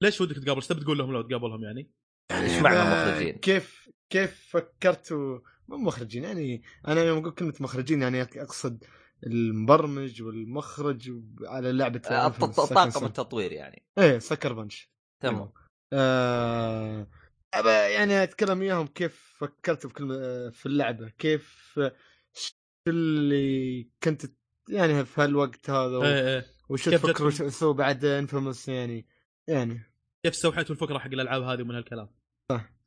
ليش 0.02 0.22
ودك 0.22 0.36
تقابل؟ 0.36 0.56
إيش 0.56 0.68
تبي 0.68 0.82
تقول 0.82 0.98
لهم 0.98 1.14
لو 1.14 1.22
تقابلهم 1.22 1.64
يعني؟ 1.64 1.92
إيش 2.32 2.62
معنى 2.62 2.80
آه، 2.80 3.12
مخرجين؟ 3.12 3.36
كيف 3.36 3.90
كيف 4.10 4.48
فكرتوا 4.50 5.40
مو 5.68 5.78
مخرجين 5.78 6.24
يعني 6.24 6.64
أنا 6.88 7.02
يوم 7.04 7.18
أقول 7.18 7.32
كلمة 7.32 7.54
مخرجين 7.60 8.02
يعني 8.02 8.22
أقصد 8.22 8.84
المبرمج 9.24 10.22
والمخرج 10.22 11.12
على 11.44 11.72
لعبة 11.72 12.02
آه، 12.06 12.28
طاقم. 12.30 13.06
التطوير 13.06 13.52
يعني 13.52 13.84
إيه 13.98 14.20
سكر 14.20 14.54
بنش 14.54 14.92
تمام 15.20 15.52
آه 15.94 17.08
أبى 17.54 17.70
يعني 17.70 18.24
أتكلم 18.24 18.60
وياهم 18.60 18.88
كيف 18.88 19.34
فكرتوا 19.38 19.90
في 19.90 19.96
كلمه 19.96 20.50
في 20.50 20.66
اللعبة. 20.66 21.10
كيف 21.10 21.74
شو 22.34 22.52
اللي 22.88 23.90
كنت 24.04 24.22
يعني 24.70 25.06
في 25.06 25.22
هالوقت 25.22 25.70
هذا 25.70 25.98
و- 25.98 26.04
إيه 26.04 26.28
إيه. 26.28 26.46
وش 26.70 26.90
جتكم؟ 26.90 27.30
شو 27.30 27.48
تسووا 27.48 27.74
بعد 27.74 28.06
انفيموس 28.06 28.68
يعني 28.70 29.08
يعني. 29.50 29.74
كيف 30.26 30.34
استوحيتوا 30.34 30.76
الفكرة 30.76 30.98
حق 30.98 31.08
الألعاب 31.08 31.44
هذه 31.44 31.62
ومن 31.62 31.76
هالكلام؟ 31.76 32.10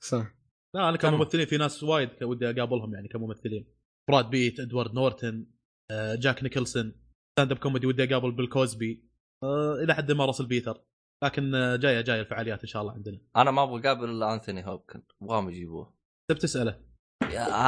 صح 0.00 0.34
لا 0.74 0.88
أنا. 0.88 0.96
كممثلين 0.96 1.46
في 1.46 1.56
ناس 1.56 1.82
وايد 1.82 2.22
ودي 2.22 2.50
أقابلهم 2.50 2.94
يعني 2.94 3.08
كممثلين. 3.08 3.66
براد 4.10 4.30
بيت 4.30 4.60
إدوارد 4.60 4.94
نورتن 4.94 5.46
آه، 5.90 6.14
جاك 6.14 6.42
نيكلسون. 6.42 7.00
stand 7.38 7.52
up 7.52 7.58
comedy 7.58 7.86
ودي 7.86 8.04
أقابل 8.04 8.32
بيل 8.32 8.46
كوزبي. 8.48 9.04
آه، 9.42 9.74
إلى 9.74 9.94
حد 9.94 10.12
ما 10.12 10.26
راسل 10.26 10.46
بيترز. 10.46 10.84
لكن 11.24 11.54
آه، 11.54 11.76
جاية 11.76 12.00
جاية 12.00 12.20
الفعاليات 12.20 12.60
إن 12.60 12.66
شاء 12.66 12.82
الله 12.82 12.92
عندنا. 12.92 13.20
أنا 13.36 13.50
ما 13.50 13.62
أبغى 13.62 13.80
أقابل 13.80 14.10
الا 14.10 14.34
أنثوني 14.34 14.66
هوبكن. 14.66 15.02
أبغاهم 15.22 15.50
يجيبوه. 15.50 15.94
تبي 16.28 16.38
تسأله؟ 16.38 16.80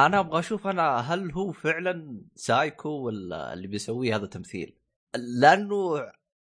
أنا 0.05 0.19
أبغى 0.19 0.39
أشوف 0.39 0.67
أنا 0.67 0.97
هل 0.97 1.31
هو 1.31 1.51
فعلا 1.51 2.21
سايكو 2.35 2.89
ولا 2.89 3.53
اللي 3.53 3.67
بيسويه 3.67 4.15
هذا 4.15 4.25
تمثيل؟ 4.25 4.77
لأنه 5.39 5.97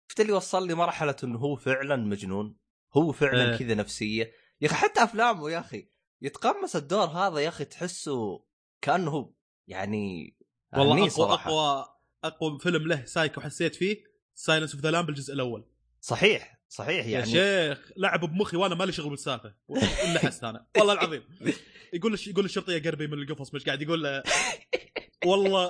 شفت 0.08 0.22
اللي 0.22 0.34
وصل 0.34 0.68
لي 0.68 0.74
مرحلة 0.74 1.16
إنه 1.24 1.40
هو 1.40 1.56
فعلا 1.56 1.96
مجنون. 1.96 2.58
هو 2.98 3.12
فعلا 3.12 3.52
إيه. 3.52 3.58
كذا 3.58 3.74
نفسية. 3.74 4.32
يا 4.62 4.68
أخي 4.68 4.76
حتى 4.76 5.04
أفلامه 5.04 5.52
يا 5.52 5.60
أخي. 5.60 5.90
يتقمص 6.22 6.76
الدور 6.76 7.06
هذا 7.06 7.40
يا 7.40 7.50
أخي 7.50 7.66
تحسه 7.66 8.44
كأنه 8.82 9.12
هو 9.12 9.34
يعني 9.68 10.38
والله 10.74 10.98
أقوى 10.98 11.10
صراحة. 11.10 11.50
أقوى 11.50 11.86
أقوى 12.24 12.60
فيلم 12.60 12.88
له 12.88 13.06
سايكو 13.06 13.42
حسيت 13.42 13.76
فيه 13.76 14.04
Silence 14.36 14.74
of 14.76 14.84
the 14.84 14.92
Lamb 14.92 15.10
الجزء 15.10 15.34
الأول. 15.34 15.66
صحيح. 16.02 16.63
صحيح 16.74 17.06
يا 17.06 17.12
يعني. 17.12 17.26
شيخ 17.26 17.92
لعب 17.98 18.26
بمخي 18.26 18.58
وأنا 18.58 18.76
مالي 18.76 18.92
شغل 18.92 19.10
بالسالفة. 19.10 19.54
الا 19.70 20.20
حست 20.20 20.44
أنا. 20.44 20.68
والله 20.78 20.94
العظيم. 20.94 21.24
يقول 21.94 22.20
يقول 22.28 22.46
الشرطي 22.46 22.74
يا 22.74 22.80
قربي 22.80 23.08
من 23.08 23.14
القفص 23.14 23.54
مش 23.54 23.66
قاعد 23.66 23.82
يقول 23.82 24.04
له 24.04 24.24
والله 25.26 25.70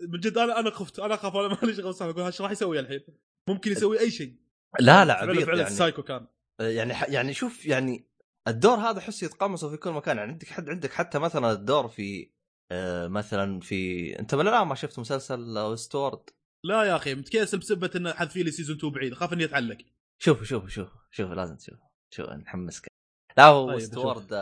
من 0.00 0.20
جد 0.20 0.38
أنا 0.38 0.60
أنا 0.60 0.70
خفت 0.70 0.98
أنا 0.98 1.14
أخاف 1.14 1.36
أنا 1.36 1.48
مالي 1.62 1.74
شغل 1.74 1.84
بالسالفة. 1.84 2.10
أقول 2.10 2.24
إيش 2.24 2.40
راح 2.40 2.50
يسوي 2.50 2.80
الحين؟ 2.80 3.00
ممكن 3.48 3.72
يسوي 3.72 4.00
أي 4.00 4.10
شيء. 4.10 4.34
لا 4.80 5.04
لا 5.04 5.14
عبيط 5.14 5.44
فعلا 5.44 5.62
يعني. 5.62 5.74
سايكو 5.74 6.02
كان. 6.02 6.26
يعني 6.60 6.94
يعني 7.08 7.34
شوف 7.34 7.66
يعني 7.66 8.08
الدور 8.48 8.76
هذا 8.76 9.00
حس 9.00 9.22
يتقمصه 9.22 9.70
في 9.70 9.76
كل 9.76 9.90
مكان. 9.90 10.16
يعني 10.16 10.32
عندك 10.32 10.48
حد 10.48 10.70
عندك 10.70 10.92
حتى 10.92 11.18
مثلا 11.18 11.52
الدور 11.52 11.88
في 11.88 12.30
آه 12.72 13.08
مثلا 13.08 13.60
في 13.60 14.10
أنت 14.18 14.34
من 14.34 14.48
الان 14.48 14.66
ما 14.66 14.74
شفت 14.74 14.98
مسلسل 14.98 15.78
Westworld؟ 15.78 16.30
لا 16.64 16.84
يا 16.84 16.96
أخي 16.96 17.14
متكاسل 17.14 17.58
بسبة 17.58 17.90
انه 17.96 18.12
حذفي 18.12 18.42
لي 18.42 18.50
season 18.50 18.76
2 18.76 18.92
بعيد. 18.92 19.14
خاف 19.14 19.32
إني 19.32 19.44
أتعلق. 19.44 19.78
شوفوا 20.18 20.44
شوفوا 20.44 20.68
شوفوا 20.68 21.00
شوفوا 21.10 21.34
لازم 21.34 21.56
تشوفوا. 21.56 21.88
شوف 22.10 22.30
نحمسك 22.30 22.86
لا 23.36 23.44
هو 23.46 23.66
طيب، 23.66 23.74
Westworld 23.74 24.34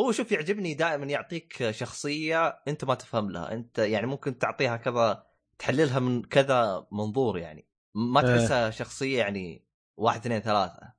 هو 0.00 0.12
شوف 0.12 0.32
يعجبني 0.32 0.74
دائما 0.74 1.06
يعطيك 1.06 1.70
شخصية 1.70 2.46
أنت 2.68 2.84
ما 2.84 2.94
تفهم 2.94 3.30
لها. 3.30 3.52
أنت 3.52 3.78
يعني 3.78 4.06
ممكن 4.06 4.38
تعطيها 4.38 4.76
كذا 4.76 5.26
تحللها 5.58 5.98
من 5.98 6.22
كذا 6.22 6.86
منظور 6.92 7.38
يعني. 7.38 7.68
ما 7.94 8.20
إيه. 8.20 8.26
تحسها 8.36 8.70
شخصية 8.70 9.18
يعني 9.18 9.66
واحد 9.96 10.20
اثنين 10.20 10.40
ثلاثة. 10.40 10.92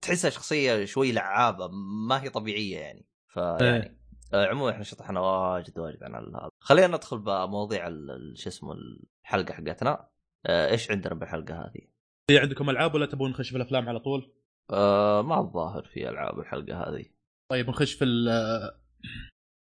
تحسها 0.00 0.30
شخصية 0.30 0.84
شوي 0.84 1.12
لعابة 1.12 1.68
ما 2.08 2.22
هي 2.22 2.28
طبيعية 2.28 2.78
يعني. 2.78 3.06
فيعني 3.26 3.98
آه، 4.34 4.46
عموما 4.46 4.70
إحنا 4.70 4.84
شطحنا 4.84 5.20
واجد 5.20 5.78
واجد 5.78 6.02
عن 6.02 6.14
هذا. 6.14 6.50
خلينا 6.58 6.86
ندخل 6.86 7.18
بمواضيع 7.18 7.88
شو 8.34 8.48
اسمه 8.48 8.72
الحلقة 8.72 9.54
حقتنا. 9.54 10.08
آه، 10.46 10.70
إيش 10.70 10.90
عندنا 10.90 11.14
بالحلقة 11.14 11.54
هذه؟ 11.54 11.91
في 12.30 12.38
عندكم 12.38 12.70
ألعاب 12.70 12.94
ولا 12.94 13.06
تبون 13.06 13.30
نخش 13.30 13.50
في 13.50 13.56
الأفلام 13.56 13.88
على 13.88 14.00
طول؟ 14.00 14.32
آه 14.70 15.22
ما 15.22 15.40
الظاهر 15.40 15.84
في 15.94 16.08
ألعاب 16.08 16.38
الحلقة 16.40 16.88
هذه. 16.88 17.04
طيب 17.50 17.68
نخش 17.68 17.92
في 17.92 18.04
ال 18.04 18.28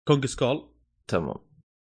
Kong 0.08 0.26
Skull. 0.26 0.74
تمام. 1.08 1.36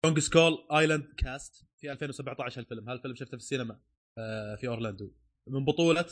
Kong 0.05 0.19
Skull 0.19 0.59
Island 0.73 1.05
كانت 1.17 1.67
في 1.81 1.93
2017 1.93 2.61
الفيلم. 2.61 2.89
هذا 2.89 2.97
الفيلم 2.97 3.15
شفته 3.15 3.31
في 3.31 3.43
السينما 3.43 3.81
آه، 4.19 4.57
في 4.57 4.69
أورلاندو. 4.69 5.13
من 5.49 5.65
بطولة 5.65 6.07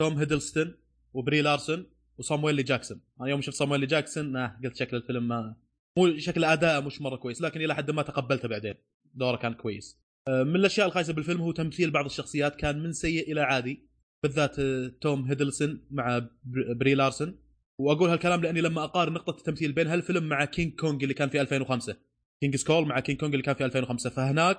توم 0.00 0.18
هيدلستون 0.18 0.74
وبري 1.12 1.42
لارسون 1.42 1.90
وصامويل 2.18 2.54
لي 2.54 2.62
جاكسون. 2.62 3.00
أنا 3.20 3.28
يوم 3.28 3.40
شفت 3.40 3.56
صامويل 3.56 3.80
لي 3.80 3.86
جاكسون 3.86 4.36
آه 4.36 4.60
قلت 4.64 4.76
شكل 4.76 4.96
الفيلم 4.96 5.28
ما 5.28 5.56
مو 5.98 6.18
شكل 6.18 6.44
اداءه 6.44 6.80
مش 6.80 7.00
مرة 7.00 7.16
كويس 7.16 7.42
لكن 7.42 7.60
إلى 7.60 7.74
حد 7.74 7.90
ما 7.90 8.02
تقبلته 8.02 8.48
بعدين. 8.48 8.74
دوره 9.14 9.36
كان 9.36 9.54
كويس. 9.54 10.00
آه، 10.28 10.42
من 10.42 10.56
الأشياء 10.56 10.86
الخايسة 10.86 11.12
بالفيلم 11.12 11.40
هو 11.40 11.52
تمثيل 11.52 11.90
بعض 11.90 12.04
الشخصيات 12.04 12.56
كان 12.56 12.82
من 12.82 12.92
سيء 12.92 13.32
إلى 13.32 13.40
عادي. 13.40 13.93
بالذات 14.24 14.60
توم 15.02 15.24
هيدلستون 15.24 15.80
مع 15.90 16.18
بر- 16.44 16.72
بري 16.74 16.94
لارسون. 16.94 17.38
وأقول 17.78 18.08
هالكلام 18.10 18.40
لأني 18.40 18.60
لما 18.60 18.84
أقارن 18.84 19.12
نقطة 19.12 19.38
التمثيل 19.38 19.72
بين 19.72 19.86
هالفيلم 19.86 20.24
مع 20.28 20.44
King 20.44 20.72
Kong 20.74 21.02
اللي 21.02 21.14
كان 21.14 21.28
في 21.28 21.40
2005 21.40 21.96
King 22.40 22.56
Skull 22.56 22.86
مع 22.86 23.00
King 23.00 23.20
Kong 23.20 23.32
اللي 23.34 23.42
كان 23.44 23.54
في 23.54 23.64
2005 23.64 24.10
فهناك 24.10 24.56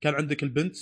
كان 0.00 0.14
عندك 0.14 0.42
البنت 0.42 0.76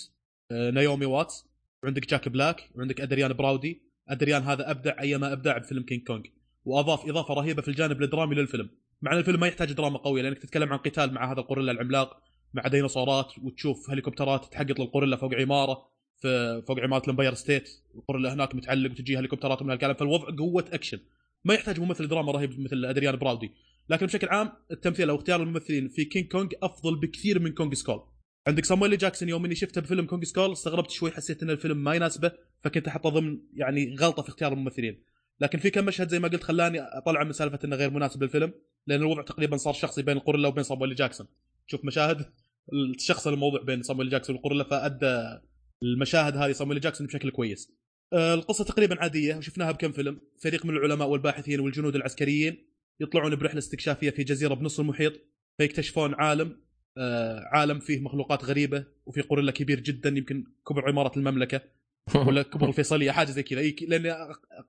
آه، 0.52 0.70
نايومي 0.70 1.06
واتس 1.06 1.44
وعندك 1.82 2.06
جاك 2.10 2.28
بلاك 2.28 2.70
وعندك 2.74 3.00
أدريان 3.00 3.32
براودي. 3.32 3.82
أدريان 4.08 4.42
هذا 4.42 4.70
أبدع 4.70 5.00
ايما 5.00 5.32
أبدع 5.32 5.58
بفيلم 5.58 5.82
King 5.82 6.02
Kong. 6.06 6.26
وأضاف 6.64 7.08
إضافة 7.08 7.34
رهيبة 7.34 7.62
في 7.62 7.68
الجانب 7.68 8.02
الدرامي 8.02 8.34
للفيلم. 8.34 8.68
مع 9.02 9.12
إن 9.12 9.18
الفيلم 9.18 9.40
ما 9.40 9.46
يحتاج 9.46 9.72
دراما 9.72 9.98
قوية 9.98 10.22
لأنك 10.22 10.38
تتكلم 10.38 10.72
عن 10.72 10.78
قتال 10.78 11.14
مع 11.14 11.32
هذا 11.32 11.40
القوريلا 11.40 11.72
العملاق 11.72 12.22
مع 12.54 12.68
ديناصورات 12.68 13.38
وتشوف 13.42 13.90
هليكوبترات 13.90 14.44
تحقق 14.52 14.80
للقوريلا 14.80 15.16
فوق 15.16 15.34
عمارة. 15.34 15.95
في 16.16 16.62
فوق 16.68 16.80
عمارة 16.80 17.04
ال 17.04 17.09
Empire 17.09 17.34
State 17.34 17.70
القوريلا 17.94 18.34
هناك 18.34 18.54
متعلق 18.54 18.90
وتجي 18.90 19.18
هليكوبترات 19.18 19.62
ومن 19.62 19.70
هالكلام. 19.70 19.94
فالوضع 19.94 20.36
قوة 20.38 20.64
أكشن. 20.72 20.98
ما 21.44 21.54
يحتاج 21.54 21.80
ممثل 21.80 22.08
دراما 22.08 22.32
رهيب 22.32 22.60
مثل 22.60 22.84
أدريان 22.84 23.16
براودي. 23.16 23.52
لكن 23.90 24.06
بشكل 24.06 24.28
عام 24.28 24.52
التمثيل 24.70 25.10
أو 25.10 25.16
اختيار 25.16 25.42
الممثلين 25.42 25.88
في 25.88 26.04
King 26.04 26.28
Kong 26.28 26.54
أفضل 26.62 26.96
بكثير 26.96 27.38
من 27.38 27.52
Kong 27.52 27.74
Skull 27.74 28.00
عندك 28.46 28.64
صامويل 28.64 28.90
لي 28.90 28.96
جاكسون 28.96 29.28
يوم 29.28 29.44
إني 29.44 29.54
شفته 29.54 29.80
بفيلم 29.80 30.06
Kong 30.06 30.24
Skull 30.24 30.52
استغربت 30.52 30.90
شوي 30.90 31.10
حسيت 31.10 31.42
إن 31.42 31.50
الفيلم 31.50 31.84
ما 31.84 31.94
يناسبه 31.94 32.32
فكنت 32.64 32.88
أحطه 32.88 33.08
ضمن 33.08 33.38
يعني 33.54 33.96
غلطة 34.00 34.22
في 34.22 34.28
اختيار 34.28 34.52
الممثلين. 34.52 35.02
لكن 35.40 35.58
في 35.58 35.70
كم 35.70 35.84
مشهد 35.84 36.08
زي 36.08 36.18
ما 36.18 36.28
قلت 36.28 36.42
خلاني 36.42 36.80
أطلع 36.80 37.24
من 37.24 37.32
سالفة 37.32 37.58
إنه 37.64 37.76
غير 37.76 37.90
مناسب 37.90 38.22
للفيلم 38.22 38.52
لأن 38.86 39.00
الوضع 39.00 39.22
تقريبا 39.22 39.56
صار 39.56 39.74
شخصي 39.74 40.02
بين 40.02 40.16
القوريلا 40.16 40.48
وبين 40.48 40.64
صامويل 40.64 40.94
جاكسون 40.94 41.26
شوف 41.66 41.84
مشاهد 41.84 42.26
الشخص 42.72 43.26
الموضوع 43.26 43.62
بين 43.62 43.82
صامويل 43.82 44.10
جاكسون 44.10 44.36
والقوريلا 44.36 44.64
فأدى 44.64 45.40
المشاهد 45.82 46.36
هذه 46.36 46.52
صامويل 46.52 46.80
جاكسون 46.80 47.06
بشكل 47.06 47.30
كويس. 47.30 47.72
آه، 48.12 48.34
القصة 48.34 48.64
تقريبا 48.64 49.02
عادية 49.02 49.36
وشفناها 49.36 49.72
بكم 49.72 49.92
فيلم. 49.92 50.20
فريق 50.42 50.66
من 50.66 50.76
العلماء 50.76 51.08
والباحثين 51.08 51.60
والجنود 51.60 51.96
العسكريين 51.96 52.56
يطلعون 53.00 53.36
برحلة 53.36 53.58
استكشافية 53.58 54.10
في 54.10 54.24
جزيرة 54.24 54.54
بنص 54.54 54.80
المحيط 54.80 55.12
فيكتشفون 55.58 56.14
عالم 56.14 56.56
آه، 56.98 57.40
عالم 57.52 57.78
فيه 57.78 58.00
مخلوقات 58.00 58.44
غريبة 58.44 58.84
وفي 59.06 59.22
قوريلا 59.22 59.52
كبير 59.52 59.80
جدا 59.80 60.08
يمكن 60.08 60.44
كبر 60.68 60.88
عمارة 60.88 61.18
المملكة 61.18 61.60
ولا 62.26 62.42
كبر 62.42 62.68
الفيصلية 62.68 63.10
حاجة 63.10 63.30
زي 63.30 63.42
كذا. 63.42 63.60
لاني 63.62 64.10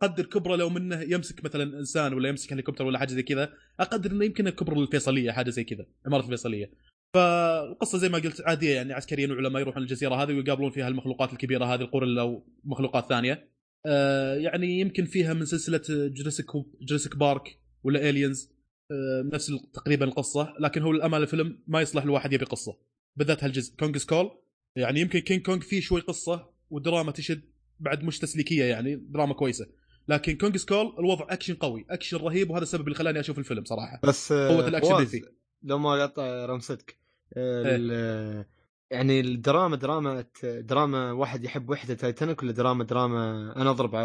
أقدر 0.01 0.25
كبره 0.25 0.55
لو 0.55 0.69
منه 0.69 1.01
يمسك 1.01 1.45
مثلا 1.45 1.79
إنسان 1.79 2.13
ولا 2.13 2.29
يمسك 2.29 2.53
هليكوبتر 2.53 2.85
ولا 2.85 2.99
حاجة 2.99 3.09
زي 3.09 3.23
كذا 3.23 3.53
أقدر 3.79 4.11
إنه 4.11 4.25
يمكن 4.25 4.49
كبر 4.49 4.79
الفيصليه 4.83 5.31
حاجة 5.31 5.49
زي 5.49 5.63
كذا 5.63 5.85
عمارة 6.05 6.23
الفيصلية. 6.23 6.71
فالقصة 7.13 7.97
زي 7.97 8.09
ما 8.09 8.17
قلت 8.17 8.41
عادية 8.41 8.75
يعني 8.75 8.93
عسكريين 8.93 9.31
وعلماء 9.31 9.61
يروحون 9.61 9.83
الجزيرة 9.83 10.15
هذه 10.15 10.33
ويقابلون 10.33 10.71
فيها 10.71 10.87
المخلوقات 10.87 11.33
الكبيرة 11.33 11.65
هذه 11.65 11.81
القوريلا 11.81 12.41
ومخلوقات 12.65 13.09
ثانية. 13.09 13.49
آه، 13.85 14.35
يعني 14.35 14.79
يمكن 14.79 15.05
فيها 15.05 15.33
من 15.33 15.45
سلسلة 15.45 15.81
جوراسيك 15.89 16.45
جوراسيك 16.81 17.15
بارك 17.15 17.59
ولا 17.83 18.09
الينز 18.09 18.51
نفس 19.33 19.49
ال- 19.49 19.71
تقريبا 19.71 20.05
القصة 20.05 20.53
لكن 20.59 20.81
هو 20.81 20.91
للأمانة 20.91 21.23
الفيلم 21.23 21.59
ما 21.67 21.81
يصلح 21.81 22.03
الواحد 22.03 22.33
يبي 22.33 22.45
قصة 22.45 22.77
بالذات 23.15 23.43
هالجزء. 23.43 23.75
كونج 23.75 23.97
سكول 23.97 24.31
يعني 24.75 24.99
يمكن 24.99 25.19
كينج 25.19 25.41
كونج 25.41 25.63
فيه 25.63 25.79
شوي 25.81 26.01
قصة 26.01 26.49
ودراما 26.69 27.11
تشد 27.11 27.41
بعد 27.79 28.03
مش 28.03 28.19
تسليكية 28.19 28.63
يعني 28.63 28.95
دراما 28.95 29.33
كويسة. 29.33 29.67
لكن 30.07 30.37
كونج 30.37 30.57
سكول 30.57 30.95
الوضع 30.99 31.25
اكشن 31.29 31.53
قوي 31.53 31.85
اكشن 31.89 32.17
رهيب 32.17 32.49
وهذا 32.49 32.63
السبب 32.63 32.83
اللي 32.83 32.95
خلاني 32.95 33.19
أشوف 33.19 33.39
الفيلم 33.39 33.63
صراحة. 33.65 33.99
بس 34.03 34.31
آه، 34.31 34.47
قوة 34.49 34.67
الأكشن 34.67 34.95
اللي 34.95 35.05
فيه. 35.05 35.21
لو 35.63 35.77
ما 35.77 36.03
قطع 36.03 36.45
رمستك 36.45 36.97
آه، 37.37 37.75
إيه. 37.75 38.47
يعني 38.91 39.19
الدراما 39.19 39.75
دراما 39.75 40.25
دراما 40.43 41.11
واحد 41.11 41.43
يحب 41.43 41.69
وحدة 41.69 41.93
تايتانيك 41.93 42.43
ولا 42.43 42.51
دراما 42.51 42.83
دراما 42.83 43.53
أنا 43.55 43.69
أضرب 43.69 43.95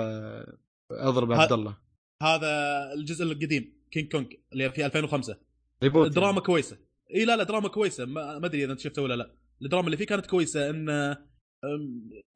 أضرب 0.90 1.32
عبد 1.32 1.52
الله. 1.52 1.76
هذا 2.22 2.48
الجزء 2.94 3.24
القديم 3.24 3.72
كينج 3.90 4.12
كونج 4.12 4.34
اللي 4.52 4.70
في 4.70 4.86
2005 4.86 5.36
reboot 5.82 6.12
دراما 6.12 6.40
كويسة. 6.40 6.78
إي 7.14 7.24
لا 7.24 7.36
لا 7.36 7.42
دراما 7.42 7.68
كويسة. 7.68 8.04
ما 8.04 8.46
أدري 8.46 8.64
إذا 8.64 8.72
أنت 8.72 8.80
شفته 8.80 9.02
ولا 9.02 9.14
لا. 9.14 9.34
الدراما 9.62 9.86
اللي 9.86 9.96
فيه 9.96 10.06
كانت 10.06 10.26
كويسة 10.26 10.70
إن 10.70 10.88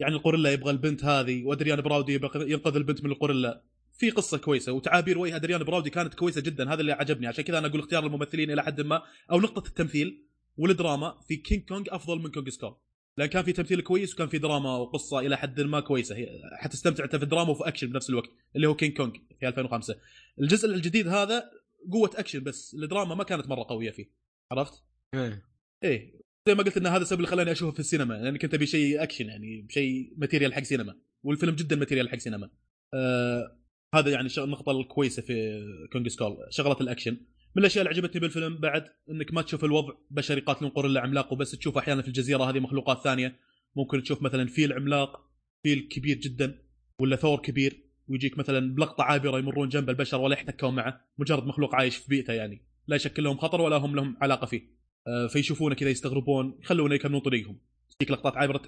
يعني 0.00 0.14
القوريلا 0.14 0.52
يبغى 0.52 0.70
البنت 0.70 1.05
هذه 1.05 1.44
وادريان 1.44 1.81
براودي 1.81 2.14
ينقذ 2.37 2.76
البنت 2.76 3.05
من 3.05 3.11
القوريلا. 3.11 3.62
في 3.98 4.11
قصة 4.11 4.38
كويسة 4.38 4.72
وتعابير 4.72 5.18
وجه 5.18 5.37
أدريان 5.37 5.64
براودي 5.64 5.90
كانت 5.90 6.14
كويسة 6.14 6.40
جدا 6.40 6.72
هذا 6.72 6.80
اللي 6.80 6.92
عجبني 6.92 7.26
عشان 7.26 7.44
كذا 7.44 7.59
أنا 7.59 7.66
أقول 7.66 7.80
اختيار 7.80 8.06
الممثلين 8.06 8.50
إلى 8.50 8.62
حد 8.62 8.80
ما 8.80 9.02
أو 9.30 9.40
نقطة 9.40 9.68
التمثيل 9.68 10.26
والدراما 10.56 11.20
في 11.28 11.37
كينج 11.37 11.64
كونج 11.64 11.88
أفضل 11.90 12.18
من 12.18 12.30
كونج 12.30 12.48
سكول 12.48 12.76
لأن 13.18 13.28
كان 13.28 13.42
في 13.42 13.52
تمثيل 13.52 13.80
كويس 13.80 14.14
وكان 14.14 14.28
في 14.28 14.38
دراما 14.38 14.76
وقصة 14.76 15.18
إلى 15.18 15.37
حد 15.37 15.61
ما 15.61 15.80
كويسة. 15.80 16.16
هي 16.16 16.28
حتستمتع 16.59 17.04
أنت 17.04 17.16
في 17.16 17.22
الدراما 17.22 17.50
وفي 17.50 17.68
أكشن 17.68 17.87
بنفس 17.87 18.11
الوقت 18.11 18.30
اللي 18.56 18.66
هو 18.66 18.74
كينج 18.74 18.96
كونج 18.96 19.16
في 19.40 19.48
2005 19.48 19.96
الجزء 20.40 20.68
الجديد 20.68 21.09
هذا 21.09 21.50
قوة 21.92 22.11
أكشن 22.14 22.42
بس 22.42 22.74
الدراما 22.74 23.14
ما 23.14 23.24
كانت 23.24 23.48
مرة 23.48 23.64
قوية 23.68 23.90
فيه. 23.90 24.11
عرفت؟ 24.52 24.82
إيه. 25.14 25.42
إيه. 25.85 26.26
زي 26.46 26.54
ما 26.54 26.62
قلت 26.62 26.76
إن 26.76 26.87
هذا 26.87 27.02
السبب 27.02 27.18
اللي 27.18 27.30
خلاني 27.30 27.52
أشوفه 27.52 27.72
في 27.72 27.80
السينما 27.80 28.14
لاني 28.14 28.38
كنت 28.38 28.54
ابي 28.54 28.66
شيء 28.66 29.02
أكشن 29.02 29.26
يعني 29.26 29.66
شيء 29.70 30.14
material 30.16 30.54
حق 30.54 30.62
سينما. 30.62 30.96
والفيلم 31.22 31.54
جدا 31.54 31.76
material 31.76 32.09
حق 32.09 32.18
سينما. 32.18 32.50
آه 32.94 33.55
هذا 33.94 34.11
يعني 34.11 34.29
النقطة 34.38 34.72
الكويسة 34.72 35.22
في 35.22 35.62
كونج 35.92 36.09
سكول 36.09 36.37
شغلة 36.51 36.77
الأكشن. 36.81 37.12
من 37.57 37.62
الأشياء 37.62 37.85
اللي 37.85 37.94
عجبتني 37.94 38.20
بالفيلم 38.20 38.57
بعد 38.57 38.85
إنك 39.11 39.35
ما 39.35 39.42
تشوف 39.42 39.64
الوضع 39.64 39.94
بشر 40.11 40.38
يقاتلون 40.38 40.70
قوريلا 40.70 41.01
عملاق 41.01 41.33
وبس 41.33 41.51
تشوف 41.51 41.79
أحيانا 41.79 42.03
في 42.03 42.09
الجزيرة 42.09 42.44
هذه 42.44 42.61
مخلوقات 42.61 43.05
ثانية. 43.05 43.37
ممكن 43.77 44.03
تشوف 44.03 44.22
مثلا 44.22 44.46
فيل 44.46 44.72
عملاق 44.72 45.31
فيل 45.62 45.88
كبير 45.90 46.16
جدا 46.16 46.62
ولا 47.01 47.16
ثور 47.16 47.38
كبير 47.38 47.83
ويجيك 48.09 48.38
مثلا 48.38 48.75
بلقطة 48.75 49.05
عابرة 49.05 49.38
يمرون 49.38 49.68
جنب 49.68 49.90
البشر 49.90 50.20
ولا 50.20 50.35
يحتكون 50.35 50.75
معه. 50.75 51.01
مجرد 51.18 51.46
مخلوق 51.46 51.75
عايش 51.75 51.96
في 51.96 52.09
بيئته 52.09 52.33
يعني. 52.33 52.62
لا 52.87 52.96
يشكل 52.96 53.25
لهم 53.25 53.38
خطر 53.38 53.61
ولا 53.61 53.77
هم 53.77 53.96
لهم 53.96 54.16
علاقة 54.20 54.46
فيه. 54.46 54.62
آه، 55.07 55.27
فيشوفونه 55.27 55.75
كذا 55.75 55.90
يستغربون 55.90 56.59
يخلونه 56.62 56.94
يكملون 56.94 57.20
طريقهم. 57.20 57.59
تجيك 57.99 58.11
لقطات 58.11 58.37
عابرة 58.37 58.62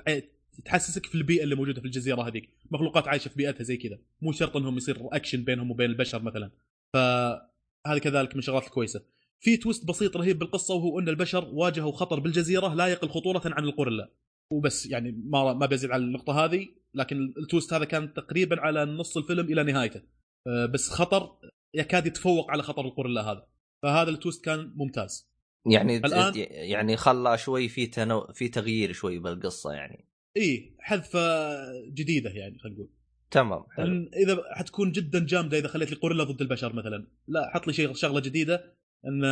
تحسسك 0.65 1.07
في 1.07 1.15
البيئة 1.15 1.43
اللي 1.45 1.55
موجودة 1.55 1.81
في 1.81 1.87
الجزيرة 1.87 2.29
هذيك. 2.29 2.51
مخلوقات 2.71 3.09
عايشة 3.09 3.29
في 3.29 3.35
بيئتها 3.37 3.65
زي 3.65 3.77
كذا. 3.77 3.99
مو 4.23 4.33
شرط 4.33 4.57
إنهم 4.57 4.77
يصير 4.77 4.99
اكشن 5.13 5.45
بينهم 5.45 5.71
وبين 5.71 5.91
البشر 5.91 6.23
مثلا. 6.23 6.51
فهذه 6.93 7.99
كذلك 8.03 8.33
من 8.33 8.39
الشغلات 8.39 8.65
الكويسة. 8.67 9.03
في 9.41 9.57
twist 9.57 9.87
بسيط 9.87 10.17
رهيب 10.17 10.39
بالقصة 10.39 10.75
وهو 10.75 10.99
إن 10.99 11.09
البشر 11.09 11.45
واجهوا 11.53 11.93
خطر 11.93 12.21
بالجزيرة 12.21 12.75
لا 12.75 12.87
يقل 12.87 13.09
خطورة 13.09 13.43
عن 13.45 13.65
القوريلا 13.65 14.11
وبس 14.51 14.87
يعني 14.87 15.23
ما 15.25 15.53
ما 15.53 15.67
بزيد 15.67 15.91
على 15.91 16.05
النقطة 16.05 16.45
هذه 16.45 16.69
لكن 16.95 17.35
ال 17.39 17.44
twist 17.44 17.73
هذا 17.73 17.85
كان 17.85 18.15
تقريبا 18.15 18.61
على 18.61 18.85
نص 18.85 19.17
الفيلم 19.17 19.47
إلى 19.47 19.63
نهايته. 19.63 20.03
آه، 20.47 20.67
بس 20.67 20.91
خطر 20.91 21.31
يكاد 21.75 22.07
يتفوق 22.07 22.51
على 22.51 22.63
خطر 22.63 22.85
القوريلا 22.85 23.23
هذا. 23.23 23.47
فهذا 23.83 24.11
ال 24.11 24.16
twist 24.16 24.45
كان 24.45 24.73
ممتاز. 24.77 25.29
يعني 25.67 26.01
الآن- 26.01 26.33
يعني 26.51 26.97
خلى 26.97 27.39
شوي 27.39 27.69
في 27.69 27.87
تنو... 27.87 28.27
في 28.35 28.49
تغيير 28.49 28.93
شوي 28.93 29.19
بالقصة 29.19 29.73
يعني. 29.73 30.05
إيه 30.37 30.77
حذفة 30.81 31.59
جديدة 31.89 32.31
يعني 32.31 32.59
خلينا 32.59 32.77
نقول. 32.77 32.91
تمام 33.31 33.65
حلو. 33.71 34.11
إذا 34.17 34.43
حتكون 34.53 34.93
جدا 34.93 35.27
جامدة 35.27 35.59
إذا 35.59 35.69
خليت 35.69 35.91
لي 35.91 36.25
ضد 36.25 36.41
البشر 36.41 36.73
مثلا. 36.73 37.07
لا 37.29 37.51
حط 37.55 37.67
لي 37.67 37.73
شيء 37.73 37.93
شغلة 37.95 38.21
جديدة 38.21 38.79
أن 39.07 39.23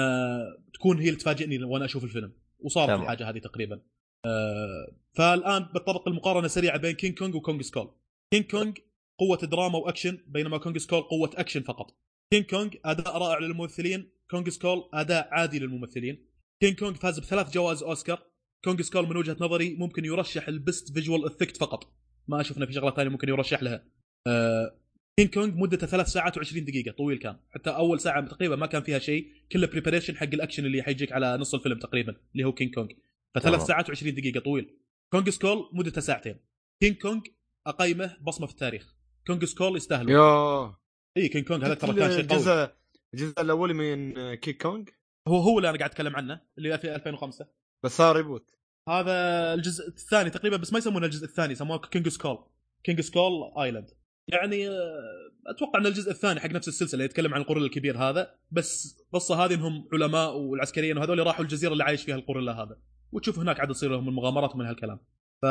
تكون 0.75 0.99
هي 0.99 1.09
اللي 1.09 1.19
تفاجئني 1.19 1.65
وأنا 1.65 1.85
أشوف 1.85 2.05
الفيلم. 2.05 2.33
وصارت 2.59 2.89
تمام. 2.89 3.03
الحاجة 3.03 3.31
هذه 3.31 3.39
تقريبا. 3.39 3.83
آه، 4.25 4.97
فالآن 5.13 5.63
بتطرق 5.63 6.09
المقارنة 6.09 6.49
سريعة 6.49 6.79
بين 6.79 6.93
كينج 6.93 7.19
كونج 7.19 7.35
وكونج 7.35 7.63
سكول. 7.63 7.95
كينج 8.31 8.45
كونج 8.45 8.79
قوة 9.19 9.39
دراما 9.39 9.79
وأكشن 9.79 10.19
بينما 10.27 10.59
كونج 10.59 10.79
سكول 10.79 11.01
قوة 11.01 11.31
أكشن 11.35 11.63
فقط. 11.63 11.97
كينج 12.31 12.45
كونج 12.45 12.77
أداء 12.85 13.19
رائع 13.19 13.39
للممثلين 13.39 14.11
كونج 14.31 14.49
سكول 14.49 14.89
أداء 14.95 15.29
عادي 15.31 15.59
للممثلين. 15.59 16.27
كينج 16.61 16.79
كونج 16.79 16.97
فاز 16.97 17.19
بثلاث 17.19 17.55
جوائز 17.55 17.83
أوسكار 17.83 18.23
كونج 18.67 18.83
سكول 18.83 19.09
من 19.09 19.17
وجهة 19.17 19.37
نظري 19.41 19.75
ممكن 19.75 20.05
يرشح 20.05 20.49
ال 20.49 20.57
best 20.57 20.93
visual 20.93 21.27
effect 21.27 21.57
فقط. 21.57 21.93
ما 22.29 22.37
إنه 22.57 22.67
في 22.67 22.73
شغلة 22.73 22.91
ثانية 22.91 23.11
ممكن 23.11 23.29
يرشح 23.29 23.63
لها. 23.63 23.85
آه 24.27 24.79
كينج 25.17 25.35
كونج 25.35 25.57
مدته 25.57 25.87
ثلاث 25.87 26.07
ساعات 26.07 26.39
و20 26.39 26.59
دقيقة 26.59 26.91
طويل 26.91 27.19
كان. 27.19 27.37
حتى 27.51 27.71
أول 27.71 28.01
ساعة 28.01 28.29
تقريبا 28.29 28.57
ما 28.57 28.67
كان 28.67 28.83
فيها 28.83 28.99
شيء 28.99 29.33
كله 29.53 29.67
preparation 29.67 30.17
حق 30.17 30.27
الأكشن 30.33 30.67
اللي 30.67 30.83
حيجيك 30.83 31.13
على 31.13 31.37
نص 31.37 31.55
الفيلم 31.55 31.79
تقريبا 31.79 32.17
اللي 32.33 32.45
هو 32.45 32.53
كينج 32.53 32.75
كونج 32.75 32.93
فثلاث. 33.35 33.63
ساعات 33.63 33.91
و20 33.91 34.05
دقيقة 34.05 34.41
طويل. 34.41 34.79
كونج 35.13 35.29
سكول 35.29 35.71
مدته 35.73 36.01
ساعتين. 36.01 36.37
كينج 36.83 36.97
كونج 36.97 37.27
أقيمه 37.67 38.17
بصمة 38.21 38.47
في 38.47 38.53
التاريخ. 38.53 38.95
كونج 39.27 39.45
سكول 39.45 39.77
يستاهل. 39.77 40.11
يوه 40.11 40.79
إي 41.17 41.29
كينج 41.29 41.47
كونج 41.47 41.65
هذا 41.65 41.75
ترى 41.75 41.95
كان 41.95 42.11
شيء 42.11 42.27
قوي. 42.27 42.39
الجزء 42.39 42.71
الجزء 43.15 43.41
الأولي 43.41 43.75
من 43.75 44.19
آه، 44.19 44.35
كينج 44.35 44.63
كونج 44.63 44.89
هو 45.29 45.37
هو 45.37 45.59
اللي 45.59 45.71
أنا 45.71 45.79
قاعد 45.79 45.91
أتكلم 45.91 46.17
عنه 46.17 46.41
اللي 46.59 46.79
في 46.79 46.95
2005 46.95 47.47
بس 47.85 47.97
صار 47.97 48.17
reboot 48.17 48.56
هذا 48.89 49.55
الجزء 49.55 49.89
الثاني 49.89 50.31
تقريبا 50.31 50.57
بس 50.57 50.73
ما 50.73 50.79
يسمونه 50.79 51.07
الجزء 51.07 51.25
الثاني 51.25 51.53
يسموه 51.53 51.79
كينج 51.79 52.09
سكول 52.09 52.39
كينج 52.85 53.01
سكول 53.01 53.53
ايلاند 53.59 53.91
يعني 54.29 54.69
آه، 54.69 55.31
أتوقع 55.47 55.79
إن 55.79 55.87
الجزء 55.87 56.11
الثاني 56.11 56.41
حق 56.41 56.51
نفس 56.51 56.69
السلسلة 56.69 57.05
يتكلم 57.05 57.35
عن 57.35 57.41
الغوريلا 57.41 57.67
الكبير 57.67 57.99
هذا 57.99 58.35
بس 58.51 59.01
القصة 59.07 59.45
هذه 59.45 59.55
انهم 59.55 59.89
علماء 59.93 60.37
والعسكريين 60.37 60.99
وهذول 60.99 61.27
راحوا 61.27 61.45
الجزيرة 61.45 61.73
اللي 61.73 61.85
عايش 61.85 62.03
فيها 62.03 62.15
الغوريلا 62.15 62.53
هذا. 62.53 62.79
وتشوف 63.13 63.39
هناك 63.39 63.61
عاد 63.61 63.69
تصير 63.69 63.91
لهم 63.91 64.09
المغامرات 64.09 64.55
ومن 64.55 64.67
هالكلام. 64.67 65.01
ف 65.43 65.45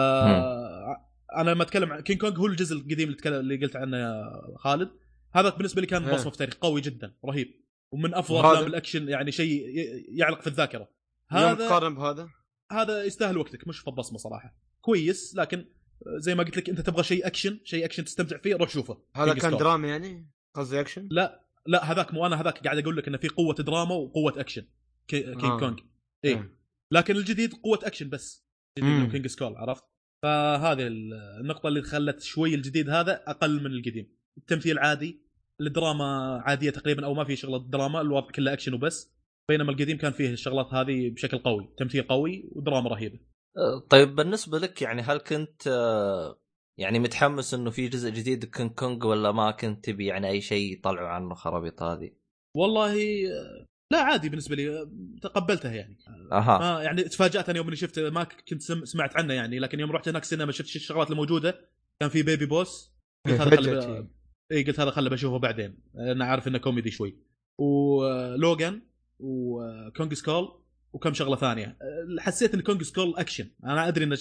أنا 1.38 1.50
لما 1.50 1.64
أتكلم 1.64 1.94
عن 1.94 2.00
كينج 2.00 2.22
كونج 2.22 2.38
هو 2.40 2.46
الجزء 2.46 2.76
القديم 2.76 3.08
اللي, 3.08 3.18
تكلم 3.18 3.40
اللي 3.40 3.58
قلت 3.58 3.76
عنه 3.76 3.98
يا 3.98 4.24
خالد. 4.58 4.90
هذا 5.34 5.50
بالنسبة 5.50 5.82
لي 5.82 5.88
كان. 5.88 6.04
بصمه 6.04 6.18
في 6.18 6.28
التاريخ 6.28 6.56
قوي 6.56 6.82
جدا 6.82 7.16
رهيب. 7.26 7.62
ومن 7.92 8.14
أفضل 8.14 8.46
أفلام 8.46 8.66
الأكشن 8.66 9.10
يعني 9.10 9.32
شيء 9.32 9.66
يعلق 10.10 10.42
في 10.42 10.48
الذاكرة. 10.48 10.90
هذا 11.30 11.52
هذا 11.52 11.68
تقارن 11.68 11.96
بهذا؟ 11.96 12.30
هذا 12.72 13.04
يستاهل 13.04 13.38
وقتك 13.38 13.68
مش 13.68 13.80
في 13.80 13.88
البصمة 13.88 14.18
صراحة. 14.18 14.56
كويس 14.82 15.36
لكن 15.36 15.66
زي 16.08 16.36
ما 16.36 16.44
قلت 16.44 16.58
لك 16.58 16.70
إنت 16.70 16.82
تبغى 16.82 17.04
شيء 17.04 17.28
اكشن 17.28 17.60
شيء 17.64 17.86
اكشن 17.86 18.06
تستمتع 18.06 18.38
فيه 18.38 18.56
روح 18.56 18.70
شوفه. 18.70 18.98
هذا 19.16 19.34
كان. 19.34 19.58
دراما 19.58 19.88
يعني؟ 19.88 20.30
قصدي 20.56 20.80
اكشن 20.80 21.08
لا 21.12 21.46
لا 21.66 21.92
هذاك 21.92 22.14
مو 22.14 22.26
أنا 22.26 22.42
هذاك 22.42 22.64
قاعد 22.64 22.78
أقول 22.78 22.98
لك 22.98 23.08
إنه 23.08 23.18
في 23.18 23.28
قوة 23.28 23.56
دراما 23.56 23.96
وقوة 23.96 24.40
اكشن 24.40 24.66
كي... 25.08 25.22
كينج 25.22 25.44
آه. 25.44 25.60
كونج 25.60 25.80
اي 26.26 26.30
إيه. 26.30 26.58
لكن 26.92 27.16
الجديد 27.16 27.54
قوة 27.54 27.80
اكشن 27.84 28.10
بس. 28.10 28.46
هو 28.80 29.08
كينج 29.08 29.28
سكول 29.28 29.56
عرفت؟ 29.56 29.84
فهذه 30.24 30.88
النقطة 30.88 31.68
اللي 31.68 31.82
خلت 31.82 32.22
شوي 32.22 32.56
الجديد 32.56 32.90
هذا 32.90 33.24
أقل 33.28 33.64
من 33.64 33.72
القديم. 33.72 34.08
التمثيل 34.38 34.80
عادي 34.80 35.22
الدراما 35.62 36.42
عادية 36.46 36.70
تقريبا 36.70 37.06
أو 37.06 37.14
ما 37.14 37.24
في 37.24 37.36
شغلة 37.36 37.58
دراما 37.58 38.02
الوضع 38.02 38.32
كله 38.32 38.54
اكشن 38.54 38.74
وبس. 38.74 39.15
بينما 39.50 39.72
القديم 39.72 39.98
كان 39.98 40.12
فيه 40.12 40.30
الشغلات 40.30 40.74
هذه 40.74 41.10
بشكل 41.10 41.38
قوي 41.38 41.70
تمثيل 41.78 42.04
قوي 42.04 42.50
ودراما 42.52 42.90
رهيبة. 42.90 43.20
آه، 43.58 43.80
طيب 43.90 44.16
بالنسبة 44.16 44.60
لك 44.60 44.82
يعني 44.82 45.02
هل 45.02 45.18
كنت 45.18 45.68
آه، 45.68 46.40
يعني 46.80 47.00
متحمس 47.00 47.54
إنه 47.54 47.70
في 47.70 47.88
جزء 47.88 48.10
جديد 48.10 48.46
كينغ 48.46 48.70
كونغ 48.70 49.08
ولا 49.08 49.32
ما 49.32 49.52
كنت 49.52 49.86
تبي 49.86 50.06
يعني 50.06 50.28
أي 50.30 50.42
شيء 50.42 50.74
يطلعوا 50.74 51.08
عنه 51.08 51.36
خرابيط 51.36 51.84
هذه؟ 51.84 52.12
والله 52.56 52.94
آه، 53.32 53.66
لا 53.92 54.02
عادي 54.02 54.30
بالنسبة 54.30 54.56
لي 54.56 54.90
تقبلتها 55.22 55.72
يعني. 55.72 55.98
أها. 56.32 56.60
ما 56.60 56.84
يعني 56.84 57.04
تفاجأت 57.04 57.50
أنا 57.50 57.58
يوم 57.58 57.68
إني 57.68 57.76
شفت 57.76 58.00
ما 58.00 58.24
كنت 58.24 58.62
سم- 58.62 58.86
سمعت 58.86 59.18
عنه 59.18 59.34
يعني 59.34 59.60
لكن 59.60 59.80
يوم 59.80 59.92
رحت 59.92 60.08
هناك 60.08 60.22
السينما 60.22 60.52
شفت 60.52 60.76
الشغلات 60.76 61.12
الموجودة 61.12 61.70
كان 62.00 62.10
في 62.10 62.24
بيبي 62.24 62.46
بوس. 62.46 62.96
قلت 63.28 63.42
هذا 63.42 63.82
شي. 63.82 64.08
اي 64.52 64.64
قلت 64.64 64.80
هذا 64.80 64.92
خله 64.92 65.10
بشوفه 65.10 65.38
بعدين. 65.40 65.78
أنا 65.96 66.26
عارف 66.26 66.48
إنه 66.48 66.58
كوميدي 66.58 66.92
شوي. 66.92 67.18
ولوجان 67.60 68.82
وكونج 69.20 70.14
سكول 70.14 70.62
وكم 70.94 71.14
شغلة 71.14 71.36
ثانية. 71.36 71.78
حسيت 72.20 72.54
إن 72.54 72.62
كونج 72.62 72.84
سكول 72.84 73.14
أكشن. 73.18 73.50
أنا 73.64 73.88
أدري 73.88 74.06
إن 74.06 74.16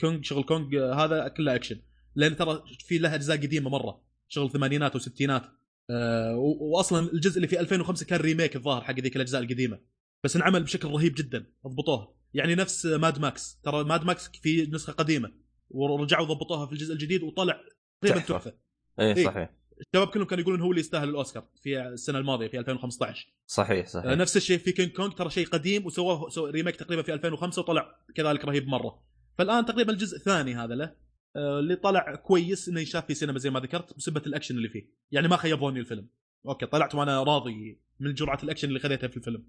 كونج 0.00 0.24
شغل 0.24 0.42
كونج 0.42 0.76
هذا 0.76 1.28
كله 1.28 1.54
أكشن. 1.54 1.80
لأن 2.14 2.36
ترى 2.36 2.62
في 2.86 2.98
له 2.98 3.14
أجزاء 3.14 3.36
قديمة 3.36 3.70
مرة. 3.70 4.02
شغل 4.28 4.50
ثمانينات 4.50 4.96
وستينات 4.96 5.42
أه، 5.90 6.36
و- 6.36 6.76
واصلا 6.76 7.12
الجزء 7.12 7.36
اللي 7.36 7.48
في 7.48 7.60
2005 7.60 8.06
كان 8.06 8.20
remake 8.20 8.56
الظاهر 8.56 8.84
حق 8.84 9.00
ذيك 9.00 9.16
الأجزاء 9.16 9.42
القديمة. 9.42 9.80
بس 10.24 10.36
انعمل 10.36 10.62
بشكل 10.62 10.88
رهيب 10.88 11.14
جدا. 11.14 11.46
ضبطوه 11.66 12.14
يعني 12.34 12.54
نفس 12.54 12.86
ماد 12.86 13.18
ماكس 13.18 13.60
ترى 13.64 13.84
ماد 13.84 14.04
ماكس 14.04 14.28
في 14.28 14.66
نسخة 14.66 14.92
قديمة. 14.92 15.32
ورجعوا 15.70 16.26
ضبطوها 16.26 16.66
في 16.66 16.72
الجزء 16.72 16.92
الجديد 16.92 17.22
وطلع 17.22 17.60
تقريبا. 18.02 18.20
تحفة. 18.20 18.52
اي 19.00 19.12
إيه. 19.16 19.24
صحيح. 19.24 19.50
الشباب 19.80 20.08
كلهم 20.08 20.26
كانوا 20.26 20.42
يقولون 20.42 20.60
هو 20.60 20.70
اللي 20.70 20.80
يستاهل 20.80 21.08
الأوسكار 21.08 21.44
في 21.62 21.80
السنة 21.80 22.18
الماضية 22.18 22.48
في 22.48 22.58
2015 22.58 23.28
صحيح 23.46 23.86
آه، 23.86 23.88
صحيح 23.88 24.12
نفس 24.12 24.36
الشيء 24.36 24.58
في 24.58 24.72
كينج 24.72 24.90
كونج 24.90 25.12
ترى 25.12 25.30
شيء 25.30 25.46
قديم 25.46 25.86
وسووه 25.86 26.28
سو 26.28 26.46
remake 26.46 26.76
تقريبا 26.76 27.02
في 27.02 27.14
2005 27.14 27.62
وطلع 27.62 27.94
كذلك 28.14 28.44
رهيب 28.44 28.68
مرة. 28.68 29.02
فالآن 29.38 29.66
تقريبا 29.66 29.92
الجزء 29.92 30.16
الثاني 30.16 30.54
هذا 30.54 30.74
له 30.74 30.94
آه، 31.36 31.58
اللي 31.58 31.76
طلع 31.76 32.14
كويس 32.14 32.68
إنه 32.68 32.80
يشاف 32.80 33.06
في 33.06 33.14
سينما 33.14 33.38
زي 33.38 33.50
ما 33.50 33.60
ذكرت 33.60 33.96
بسبة 33.96 34.22
الأكشن 34.26 34.56
اللي 34.56 34.68
فيه. 34.68 34.90
يعني 35.12 35.28
ما 35.28 35.36
خيبوني 35.36 35.80
الفيلم. 35.80 36.08
okay 36.46 36.66
طلعت 36.66 36.94
وأنا 36.94 37.22
راضي 37.22 37.80
من 38.00 38.14
جرعة 38.14 38.38
الأكشن 38.42 38.68
اللي 38.68 38.78
خذيتها 38.78 39.08
في 39.08 39.16
الفيلم. 39.16 39.44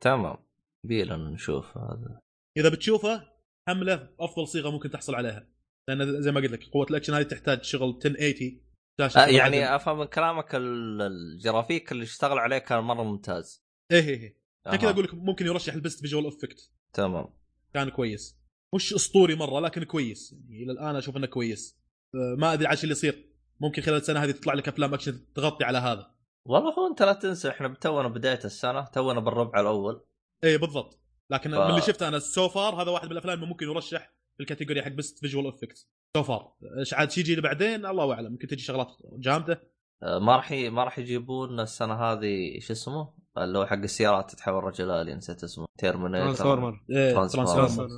تمام. 0.00 0.36
بينا 0.84 1.16
نشوف 1.16 1.78
هذا. 1.78 2.20
إذا 2.56 2.68
بتشوفه 2.68 3.28
حملة 3.68 4.10
أفضل 4.20 4.48
صيغة 4.48 4.70
ممكن 4.70 4.90
تحصل 4.90 5.14
عليها. 5.14 5.48
لأن 5.88 6.22
زي 6.22 6.32
ما 6.32 6.40
قلت 6.40 6.52
لك 6.52 6.68
قوة 6.68 6.86
الأكشن 6.90 7.14
هذه 7.14 7.22
تحتاج 7.22 7.62
شغل 7.62 7.88
1080 7.88 8.34
شاشة 8.34 8.42
آه 8.42 8.56
عدل. 8.56 8.67
يعني 9.16 9.76
أفهم 9.76 9.98
من 9.98 10.04
كلامك 10.04 10.54
ال- 10.54 11.02
الجرافيك 11.02 11.92
اللي 11.92 12.04
اشتغل 12.04 12.38
عليه 12.38 12.58
كان 12.58 12.78
مرة 12.78 13.02
ممتاز. 13.02 13.64
إيه 13.90 14.00
إيه 14.00 14.20
إيه. 14.20 14.38
عشان 14.66 14.78
كذا. 14.78 14.90
أقول 14.90 15.04
لك 15.04 15.14
ممكن 15.14 15.46
يرشح 15.46 15.74
ال 15.74 15.79
best 15.79 16.00
visual 16.00 16.26
effect 16.26 16.70
تمام. 16.92 17.26
كان 17.74 17.88
كويس. 17.88 18.38
مش 18.74 18.94
أسطوري 18.94 19.34
مرة 19.34 19.60
لكن 19.60 19.84
كويس. 19.84 20.32
يعني 20.32 20.62
إلى 20.62 20.72
الآن 20.72 20.96
أشوف 20.96 21.16
إنه 21.16 21.26
كويس. 21.26 21.78
أه، 22.14 22.36
ما 22.38 22.52
أدري 22.52 22.66
عاش 22.66 22.82
اللي 22.82 22.92
يصير. 22.92 23.28
ممكن 23.60 23.82
خلال 23.82 23.96
السنة 23.96 24.24
هذه 24.24 24.30
تطلع 24.30 24.54
لك 24.54 24.68
أفلام 24.68 24.94
أكشن 24.94 25.32
تغطي 25.34 25.64
على 25.64 25.78
هذا. 25.78 26.14
والله 26.44 26.72
هو 26.74 26.86
أنت 26.90 27.02
لا 27.02 27.12
تنسى 27.12 27.48
إحنا 27.48 27.68
تونا 27.68 28.08
بداية 28.08 28.40
السنة 28.44 28.84
تونا 28.84 29.20
بالربع 29.20 29.60
الأول. 29.60 30.04
إيه 30.44 30.56
بالضبط. 30.56 31.00
لكن 31.30 31.50
ف... 31.50 31.54
من 31.54 31.70
اللي 31.70 31.80
شفته 31.80 32.08
أنا 32.08 32.18
so 32.18 32.48
far 32.48 32.82
هذا 32.82 32.90
واحد 32.90 33.06
من 33.06 33.12
الأفلام 33.12 33.34
اللي 33.38 33.46
ممكن 33.46 33.66
يرشح 33.66 34.14
في 34.36 34.42
ال 34.42 34.46
category 34.46 34.82
حق 34.82 34.88
best 34.90 35.18
visual 35.18 35.46
effect 35.46 35.86
so 36.18 36.22
far 36.22 36.52
إيش 36.78 36.94
عاد 36.94 37.10
شي 37.10 37.20
يجي 37.20 37.40
بعدين؟ 37.40 37.86
الله 37.86 38.12
أعلم. 38.14 38.32
ممكن 38.32 38.46
تجي 38.46 38.62
شغلات 38.62 38.92
جامدة. 39.18 39.62
آه، 40.02 40.18
ما 40.18 40.36
راح 40.36 40.52
ما 40.52 40.84
راح 40.84 40.98
يجيبون 40.98 41.60
السنة 41.60 41.94
هذه 41.94 42.58
شو 42.60 42.72
اسمه؟ 42.72 43.14
اللي 43.38 43.58
هو 43.58 43.66
حق 43.66 43.76
السيارات 43.76 44.30
تتحول 44.30 44.64
رجل 44.64 44.90
الي 44.90 45.14
نسيت 45.14 45.44
اسمه. 45.44 45.66
تيرمينيتر 45.78 46.24
ترانسفورمر 46.24 46.80
ترانسفورمر. 46.88 47.88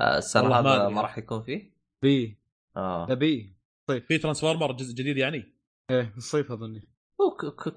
آه، 0.00 0.18
السنة 0.18 0.54
هذا. 0.54 0.88
ما 0.88 1.00
راح 1.00 1.18
يكون 1.18 1.42
فيه؟ 1.42 1.72
بي 2.02 2.40
آه. 2.76 3.14
بي 3.14 3.56
في 4.08 4.18
ترانسفورمر 4.18 4.72
جزء 4.72 4.94
جديد 4.94 5.16
يعني؟ 5.16 5.56
إيه 5.90 6.14
الصيف 6.16 6.52
أظني. 6.52 6.88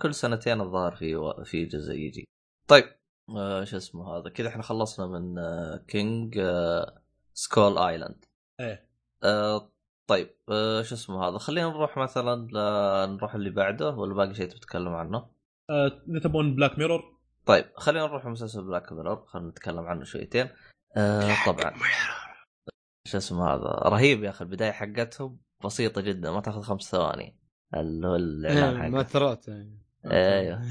كل 0.01 0.13
سنتين 0.13 0.61
الظاهر 0.61 0.95
في 0.95 1.15
و- 1.15 1.43
في 1.43 1.65
جزء 1.65 1.93
يجي. 1.93 2.25
طيب. 2.67 2.85
آه 3.29 3.63
شو 3.63 3.77
اسمه 3.77 4.17
هذا؟ 4.17 4.29
كذا 4.29 4.47
إحنا 4.47 4.63
خلصنا 4.63 5.07
من 5.07 5.37
آه 5.37 5.77
كينج 5.87 6.37
آه 6.37 7.01
Skull 7.33 7.77
Island 7.77 8.25
إيه. 8.59 8.89
آه 9.23 9.71
طيب 10.07 10.29
آه 10.49 10.81
شو 10.81 10.95
اسمه 10.95 11.27
هذا؟ 11.27 11.37
خلينا 11.37 11.67
نروح 11.69 11.97
مثلا 11.97 12.47
ل- 12.51 13.13
نروح 13.15 13.35
اللي 13.35 13.49
بعده 13.49 13.89
ولا 13.89 14.13
باقي 14.13 14.33
شيء 14.33 14.47
تتكلم 14.49 14.93
عنه؟ 14.95 15.17
أه، 15.69 15.91
اذا 16.09 16.19
تبون 16.19 16.55
بلاك 16.55 16.79
ميرور 16.79 17.15
طيب 17.45 17.65
خلينا 17.75 18.05
نروح 18.07 18.25
مسلسل 18.25 18.63
بلاك 18.63 18.91
ميرور 18.93 19.25
خلينا 19.25 19.49
نتكلم 19.49 19.79
عنه 19.85 20.03
شويتين. 20.03 20.49
آه 20.97 21.35
طبعا. 21.45 21.73
شو 23.07 23.17
اسمه 23.17 23.53
هذا؟ 23.53 23.63
رهيب 23.89 24.23
يا 24.23 24.29
أخي 24.29 24.45
البداية 24.45 24.71
حقتهم 24.71 25.39
بسيطة 25.65 26.01
جدا 26.01 26.31
ما 26.31 26.41
تأخذ 26.41 26.61
خمس 26.61 26.81
ثواني. 26.81 27.39
اللي 27.73 28.07
هو 28.07 28.15
الإعلان 28.15 28.73
إيه، 28.73 28.79
حقه. 28.81 28.89
مؤثرات 28.89 29.47
يعني. 29.47 29.79
أيوه 30.05 30.61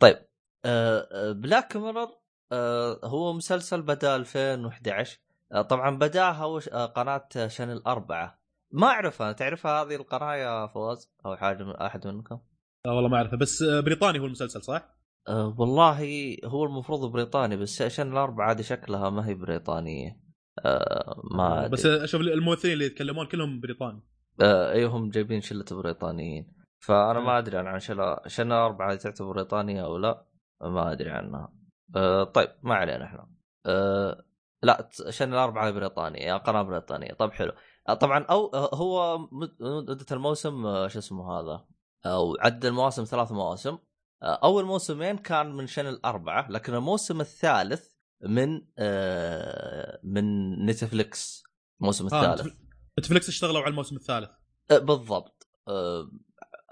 طيب 0.00 0.16
آه، 0.64 1.08
آه، 1.12 1.32
بلاك 1.32 1.76
ميرور 1.76 2.08
آه، 2.52 3.00
هو 3.04 3.32
مسلسل 3.32 3.82
بدأ 3.82 4.16
2011 4.16 5.18
آه، 5.20 5.25
طبعا 5.68 5.96
بداها 5.98 6.44
وش- 6.44 6.68
آه، 6.68 6.86
قناة 6.86 7.28
شانل 7.46 7.82
أربعة. 7.86 8.40
ما 8.72 8.86
أعرفها. 8.86 9.32
تعرفها 9.32 9.82
هذه 9.82 9.94
القناة 9.96 10.34
يا 10.34 10.66
فواز؟ 10.66 11.12
أو 11.26 11.36
حاجة 11.36 11.64
من 11.64 11.76
أحد 11.76 12.06
منكم؟ 12.06 12.38
لا 12.86 12.92
والله 12.92 13.08
ما 13.08 13.16
اعرفه 13.16 13.36
بس 13.36 13.62
أه، 13.62 13.80
بريطاني 13.80 14.18
هو 14.18 14.26
المسلسل 14.26 14.62
صح؟ 14.62 14.88
أه 15.28 15.54
والله 15.58 15.98
هو 16.44 16.64
المفروض 16.64 17.12
بريطاني 17.12 17.56
بس 17.56 17.82
شانل 17.82 18.16
أربعة 18.16 18.50
هذه 18.52 18.60
شكلها 18.62 19.10
ما 19.10 19.26
هي 19.28 19.34
بريطانية. 19.34 20.20
أه 20.64 21.22
ما 21.34 21.58
أدري. 21.60 21.68
بس 21.70 21.86
أشوف 21.86 22.20
الممثلين 22.20 22.72
اللي 22.74 22.84
يتكلمون 22.86 23.26
كلهم 23.26 23.60
بريطاني. 23.60 24.02
آه 24.40 24.72
ايهم 24.72 25.10
جايبين 25.10 25.40
شلة 25.40 25.64
بريطانيين. 25.70 26.52
فأنا. 26.80 27.20
ما 27.20 27.38
أدري 27.38 27.58
عن 27.58 27.78
شله 28.26 28.66
أربعة 28.66 28.92
هل 28.92 28.98
تعتبر 28.98 29.32
بريطانية 29.32 29.84
أو 29.84 29.96
لا؟ 29.98 30.26
ما 30.60 30.92
أدري 30.92 31.10
عنها. 31.10 31.52
آه 31.96 32.24
طيب 32.24 32.48
ما 32.62 32.74
علينا 32.74 33.04
إحنا. 33.04 33.30
آه 33.66 34.24
لا 34.62 34.88
شنة 35.10 35.34
الأربعة 35.34 35.70
بريطانية 35.70 36.36
قناة 36.36 36.62
بريطانية. 36.62 37.12
طيب 37.12 37.32
حلو. 37.32 37.52
آه، 37.88 37.94
طبعا 37.94 38.24
أو 38.24 38.46
آه، 38.54 38.74
هو 38.74 39.18
مد- 39.18 39.56
مدة 39.60 40.06
الموسم 40.12 40.66
آه، 40.66 40.88
شو 40.88 40.98
اسمه 40.98 41.32
هذا؟ 41.40 41.64
أو 42.06 42.36
عدد 42.40 42.64
المواسم 42.64 43.04
ثلاث 43.04 43.32
مواسم. 43.32 43.78
آه، 44.22 44.40
أول 44.44 44.64
موسمين 44.64 45.16
كان 45.18 45.54
من 45.54 45.66
شانل 45.66 46.00
اربعه 46.04 46.50
لكن 46.50 46.74
الموسم 46.74 47.20
الثالث 47.20 47.88
من 48.20 48.62
آه، 48.78 50.00
من 50.04 50.24
نتفليكس 50.66 51.42
الموسم 51.80 52.08
آه، 52.14 52.32
الثالث. 52.32 52.46
نتف- 52.52 52.56
نتفلكس 52.98 53.28
اشتغلوا 53.28 53.60
على 53.60 53.70
الموسم 53.70 53.96
الثالث. 53.96 54.30
آه، 54.70 54.78
بالضبط. 54.78 55.46
آه، 55.68 56.10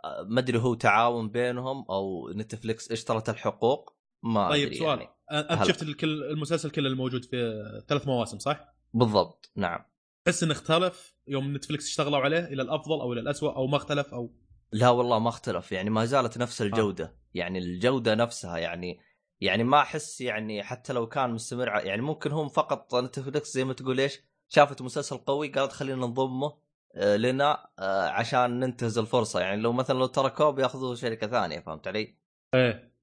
آه، 0.04 0.22
ما 0.28 0.40
أدري 0.40 0.58
هو 0.58 0.74
تعاون 0.74 1.28
بينهم 1.28 1.84
أو 1.90 2.30
نتفليكس 2.34 2.92
اشترت 2.92 3.28
الحقوق. 3.28 3.93
ما 4.24 4.48
طيب 4.48 4.66
أدري 4.66 4.78
سؤال 4.78 4.98
يعني. 4.98 5.10
أنت. 5.30 5.64
شفت 5.64 5.82
الكل 5.82 6.22
المسلسل 6.24 6.70
كله 6.70 6.88
الموجود 6.88 7.24
في 7.24 7.62
ثلاث 7.88 8.06
مواسم 8.06 8.38
صح؟ 8.38 8.74
بالضبط 8.94 9.52
نعم 9.56 9.80
تحس 10.24 10.42
إنه 10.42 10.52
اختلف 10.52 11.14
يوم 11.28 11.56
نتفلكس 11.56 11.86
اشتغلوا 11.86 12.18
عليه 12.18 12.44
إلى 12.44 12.62
الأفضل 12.62 13.00
أو 13.00 13.12
إلى 13.12 13.20
الاسوء 13.20 13.56
أو 13.56 13.66
ما 13.66 13.76
اختلف 13.76 14.14
أو 14.14 14.34
لا 14.72 14.90
والله 14.90 15.18
ما 15.18 15.28
اختلف 15.28 15.72
يعني 15.72 15.90
ما 15.90 16.04
زالت 16.04 16.38
نفس 16.38 16.62
الجودة 16.62 17.04
آه. 17.04 17.14
يعني 17.34 17.58
الجودة 17.58 18.14
نفسها 18.14 18.58
يعني 18.58 19.00
يعني 19.40 19.64
ما 19.64 19.80
أحس 19.80 20.20
يعني 20.20 20.62
حتى 20.62 20.92
لو 20.92 21.06
كان 21.06 21.30
مستمر 21.30 21.68
يعني 21.68 22.02
ممكن 22.02 22.32
هم 22.32 22.48
فقط 22.48 22.94
نتفلكس 22.94 23.54
زي 23.54 23.64
ما 23.64 23.72
تقول 23.72 24.00
إيش 24.00 24.20
شافت 24.48 24.82
مسلسل 24.82 25.16
قوي 25.16 25.48
قالت 25.48 25.72
خلينا 25.72 26.06
نضمه 26.06 26.64
آه، 26.96 27.16
لنا 27.16 27.68
آه، 27.78 28.08
عشان 28.08 28.60
ننتهز 28.60 28.98
الفرصة 28.98 29.40
يعني 29.40 29.60
لو 29.60 29.72
مثلا 29.72 29.98
لو 29.98 30.06
تركوه 30.06 30.50
بياخذوه 30.50 30.94
شركة 30.94 31.26
ثانية 31.26 31.60
فهمت 31.60 31.88
علي؟ 31.88 31.98
إيه 31.98 32.14
آه، 32.54 32.93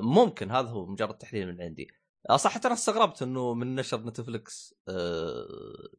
ممكن 0.00 0.50
هذا 0.50 0.68
هو 0.68 0.86
مجرد 0.86 1.18
تحليل 1.18 1.48
من 1.48 1.62
عندي. 1.62 1.88
آه، 2.30 2.36
صح 2.36 2.56
أنا 2.64 2.74
استغربت 2.74 3.22
إنه 3.22 3.54
من 3.54 3.74
نشر 3.74 4.00
نتفلكس 4.00 4.74
آه، 4.88 5.46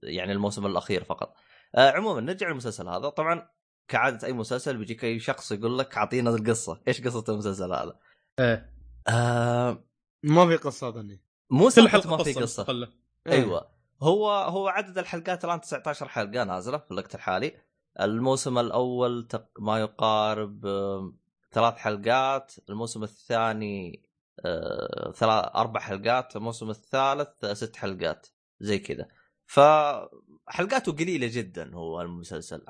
يعني 0.04 0.32
الموسم 0.32 0.66
الأخير 0.66 1.04
فقط. 1.04 1.34
آه، 1.76 1.92
عموما 1.92 2.22
نرجع 2.22 2.50
للمسلسل 2.50 2.88
هذا. 2.88 3.10
طبعا 3.10 3.50
كعادة 3.88 4.28
أي 4.28 4.34
مسلسل 4.34 4.78
بيجيك 4.78 5.06
أي 5.06 5.20
شخص 5.20 5.52
يقول 5.52 5.80
لك 5.80 5.98
أعطينا 5.98 6.30
القصة. 6.30 6.82
إيش 6.88 7.02
قصة 7.02 7.24
المسلسل 7.30 7.74
هذا؟ 7.74 8.00
إيه. 8.40 8.74
آه 9.08 9.84
ما 10.24 10.48
في 10.48 10.56
قصة 10.56 10.88
اظني 10.88 11.24
مو 11.50 11.70
كل 11.70 11.90
حلقة 11.90 12.18
ما 12.18 12.24
في 12.24 12.34
قصة 12.34 12.90
إيه. 13.28 13.34
أيوه. 13.34 13.70
هو 14.02 14.32
هو 14.32 14.68
عدد 14.68 14.98
الحلقات 14.98 15.46
الآن 15.46 15.62
19 15.62 16.08
حلقة 16.08 16.44
نازلة 16.44 16.78
في 16.78 16.92
الوقت 16.92 17.16
الحالي. 17.16 17.54
الموسم 18.00 18.58
الأول 18.58 19.28
تق... 19.28 19.50
ما 19.60 19.80
يقارب 19.80 20.66
آه، 20.66 21.14
ثلاث 21.52 21.74
حلقات 21.74 22.54
الموسم 22.70 23.04
الثاني 23.04 24.06
آه، 24.46 25.12
ثلاث 25.16 25.46
أربع 25.56 25.80
حلقات 25.80 26.36
الموسم 26.36 26.70
الثالث 26.70 27.44
آه، 27.44 27.54
ست 27.54 27.76
حلقات 27.76 28.28
زي 28.60 28.80
كذا. 28.80 29.08
فحلقاته 29.46 30.92
قليلة 30.92 31.28
جدا 31.34 31.76
هو 31.76 32.02
المسلسل. 32.02 32.62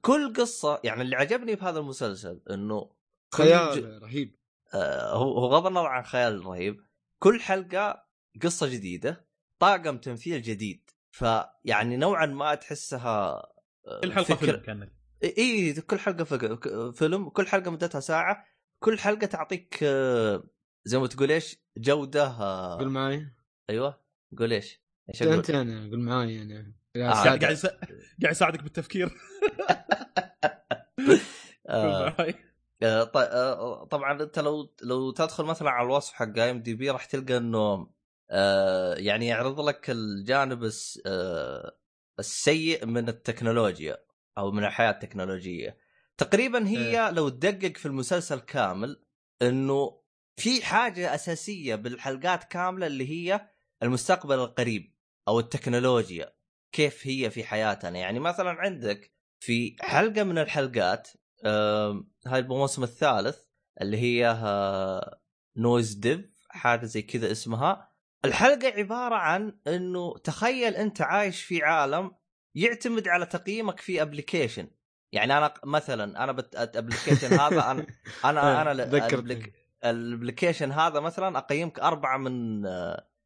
كل 0.00 0.32
قصة 0.32 0.80
يعني 0.84 1.02
اللي 1.02 1.16
عجبني 1.16 1.54
بهذا 1.54 1.78
المسلسل 1.78 2.42
إنه 2.50 2.90
كل 3.36 3.44
ج- 3.44 3.46
خيال 3.48 4.02
رهيب. 4.02 4.36
آه، 4.74 5.12
هو 5.14 5.38
هو 5.38 5.46
غض 5.46 5.66
النظر 5.66 5.86
عن 5.86 6.02
خيال 6.04 6.46
رهيب 6.46 6.80
كل 7.18 7.40
حلقة 7.40 8.04
قصة 8.42 8.66
جديدة 8.68 9.26
طاقم 9.58 9.98
تمثيل 9.98 10.42
جديد. 10.42 10.90
فيعني 11.10 11.96
نوعا 11.96 12.26
ما 12.26 12.54
تحسها 12.54 13.46
آه، 13.86 14.00
كل 14.00 14.12
حلقة 14.12 14.34
فكر- 14.34 14.46
فيلم 14.46 14.60
كأنك 14.60 14.92
إي 15.38 15.72
كل 15.72 15.98
حلقة 15.98 16.24
فيلم 16.92 17.28
كل 17.28 17.46
حلقة 17.46 17.70
مدتها 17.70 18.00
ساعة 18.00 18.44
كل 18.78 18.98
حلقة 18.98 19.26
تعطيك 19.26 19.78
آه، 19.82 20.44
زي 20.84 20.98
ما 20.98 21.06
تقول 21.06 21.30
إيش؟ 21.30 21.56
جودة 21.78 22.26
آه، 22.26 22.78
قول 22.78 22.88
معي 22.88 23.26
أيوه 23.70 24.00
قول 24.38 24.52
إيش؟ 24.52 24.80
إيش 25.08 25.22
أقول؟ 25.22 25.34
أنت 25.34 25.50
أنا 25.50 25.90
قول 25.90 26.00
معي 26.00 26.42
أنا. 26.42 26.72
آه،. 26.96 27.10
قاعد. 27.10 27.44
قاعد 27.44 28.32
يساعدك 28.32 28.62
بالتفكير. 28.62 29.10
آه، 31.68 32.16
آه، 32.82 33.10
آه، 33.14 33.84
طبعا 33.84 34.22
أنت 34.22 34.38
لو 34.38 34.74
لو 34.82 35.10
تدخل 35.10 35.44
مثلا 35.44 35.70
على 35.70 35.86
الوصف 35.86 36.12
حق 36.12 36.38
ام 36.38 36.60
دي 36.62 36.74
بي 36.74 36.90
راح 36.90 37.04
تلقى 37.04 37.36
إنه 37.36 37.88
يعني 38.96 39.26
يعرض 39.26 39.60
لك 39.60 39.90
الجانب 39.90 40.64
الس- 40.64 41.02
السيء 42.18 42.86
من 42.86 43.08
التكنولوجيا. 43.08 43.96
أو 44.38 44.50
من 44.50 44.64
الحياة 44.64 44.90
التكنولوجية. 44.90 45.78
تقريبا 46.18 46.68
هي 46.68 47.10
لو 47.12 47.28
تدقق 47.28 47.76
في 47.76 47.86
المسلسل 47.86 48.40
كامل 48.40 49.04
إنه 49.42 50.00
في 50.36 50.64
حاجة 50.64 51.14
أساسية 51.14 51.74
بالحلقات 51.74 52.44
كاملة 52.44 52.86
اللي 52.86 53.10
هي 53.10 53.48
المستقبل 53.82 54.38
القريب 54.38 54.94
أو 55.28 55.38
التكنولوجيا 55.40 56.34
كيف 56.72 57.06
هي 57.06 57.30
في 57.30 57.44
حياتنا. 57.44 57.98
يعني 57.98 58.18
مثلا 58.18 58.50
عندك 58.50 59.12
في 59.40 59.76
حلقة 59.80 60.22
من 60.22 60.38
الحلقات 60.38 61.08
آم، 61.46 62.10
هاي 62.26 62.40
الموسم 62.40 62.82
الثالث 62.82 63.38
اللي 63.80 63.96
هي 63.96 64.26
آه، 64.44 65.20
Nosedive 65.56 66.20
حاجة 66.48 66.84
زي 66.86 67.02
كذا 67.02 67.32
اسمها. 67.32 67.88
الحلقة 68.24 68.68
عبارة 68.68 69.14
عن 69.14 69.58
إنه 69.66 70.18
تخيل 70.18 70.74
أنت 70.74 71.00
عايش 71.02 71.42
في 71.42 71.62
عالم 71.62 72.10
يعتمد 72.54 73.08
على 73.08 73.26
تقييمك 73.26 73.80
في 73.80 74.02
application 74.02 74.68
يعني 75.12 75.38
أنا 75.38 75.54
مثلا 75.64 76.24
أنا 76.24 76.44
ال 76.54 76.61
application 76.61 77.32
هذا 77.32 77.70
أنا 77.70 77.86
أنا 78.24 78.62
أنا 78.62 78.72
ال 79.84 79.91
application 79.91 80.72
هذا 80.72 81.00
مثلا 81.00 81.38
أقيمك 81.38 81.80
أربعة 81.80 82.16
من 82.16 82.62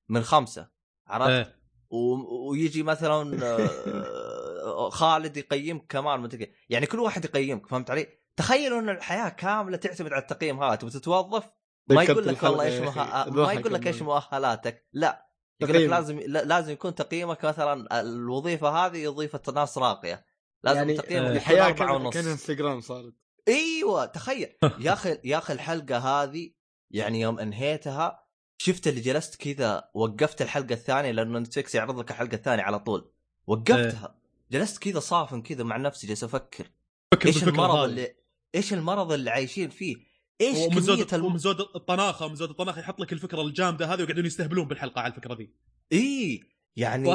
من 0.09 0.23
خمسة 0.23 0.69
عرفت؟ 1.07 1.55
و- 1.91 2.51
ويجي 2.51 2.83
مثلا 2.83 3.39
آه، 3.43 4.91
خالد 4.91 5.37
يقيمك 5.37 5.87
كمان. 5.89 6.29
يعني 6.69 6.87
كل 6.87 7.01
واحد 7.01 7.25
يقيمك 7.25 7.67
فهمت 7.67 7.91
علي؟ 7.91 8.07
تخيلوا 8.37 8.81
إن 8.81 8.89
الحياة 8.89 9.29
كاملة 9.29 9.77
تعتمد 9.77 10.13
على 10.13 10.23
التقييم 10.23 10.63
هذا 10.63 10.75
تبغى 10.75 10.91
تتوظف 10.91 11.49
ما 11.89 12.03
يقول 12.03 12.27
لك 12.27 12.43
والله 12.43 12.65
إيش 12.65 12.81
مه... 12.81 12.89
أخي. 12.89 13.31
ما 13.31 13.53
يقول 13.53 13.75
لك 13.75 13.87
إيش. 13.87 14.03
مؤهلاتك 14.03 14.87
لا 14.93 15.28
يقول 15.61 15.85
لك. 15.85 15.91
لازم 15.91 16.19
لا- 16.19 16.45
لازم 16.45 16.73
يكون 16.73 16.95
تقييمك 16.95 17.45
مثلا 17.45 18.01
الوظيفة 18.01 18.69
هذه 18.69 19.09
وظيفه 19.09 19.53
ناس 19.53 19.79
راقية. 19.79 20.25
لازم 20.63 20.79
يعني 20.79 20.95
تقييمك 20.95 21.31
الحياة 21.37 21.93
ونص. 21.93 22.15
كانها 22.15 22.33
إنستغرام 22.33 22.81
صارت. 22.81 23.15
أيوه 23.49 24.07
تخيل. 24.07 24.49
يا 24.85 24.93
أخي 24.93 25.19
يا 25.25 25.39
أخي 25.39 25.53
الحلقة 25.53 25.99
هذه 25.99 26.51
يعني 26.91 27.21
يوم 27.21 27.39
أنهيتها 27.39 28.25
شفت 28.59 28.89
اللي 28.89 29.01
جلست 29.01 29.35
كذا 29.35 29.91
وقفت 29.95 30.43
الحلقة 30.43 30.73
الثانية 30.73 31.11
لأنه 31.11 31.39
نتفلكس 31.39 31.75
يعرض 31.75 31.99
لك 31.99 32.11
الحلقة 32.11 32.35
الثانية 32.35 32.63
على 32.63 32.79
طول. 32.79 33.11
وقفتها. 33.47 34.19
جلست 34.51 34.79
كذا 34.83 35.01
صافن 35.01 35.43
كذا 35.43 35.65
مع 35.65 35.77
نفسي 35.77 36.07
جالس 36.07 36.25
أفكر. 36.25 36.71
فكر 37.15 37.29
إيش 37.29 37.45
المرض. 37.45 37.77
اللي 37.79 38.15
إيش 38.55 38.73
المرض 38.73 39.13
اللي 39.13 39.31
عايشين 39.31 39.71
فيه؟ 39.71 39.97
إيش 40.41 40.59
ومن 40.59 40.81
كمية 40.87 41.07
الم... 41.13 41.25
ومن 41.25 41.39
زود 41.39 41.61
الطناخة 41.61 42.29
من 42.29 42.35
زود 42.35 42.51
الطناخه 42.51 42.81
يحط 42.81 43.01
لك 43.01 43.13
الفكرة 43.13 43.43
الجامدة 43.43 43.87
هذه 43.95 44.01
ويقعدون 44.01 44.27
يستهبلون 44.27 44.69
بالحلقة 44.69 45.01
على 45.01 45.11
الفكرة 45.11 45.35
ذي. 45.35 45.51
إي 45.93 46.43
يعني 46.77 47.09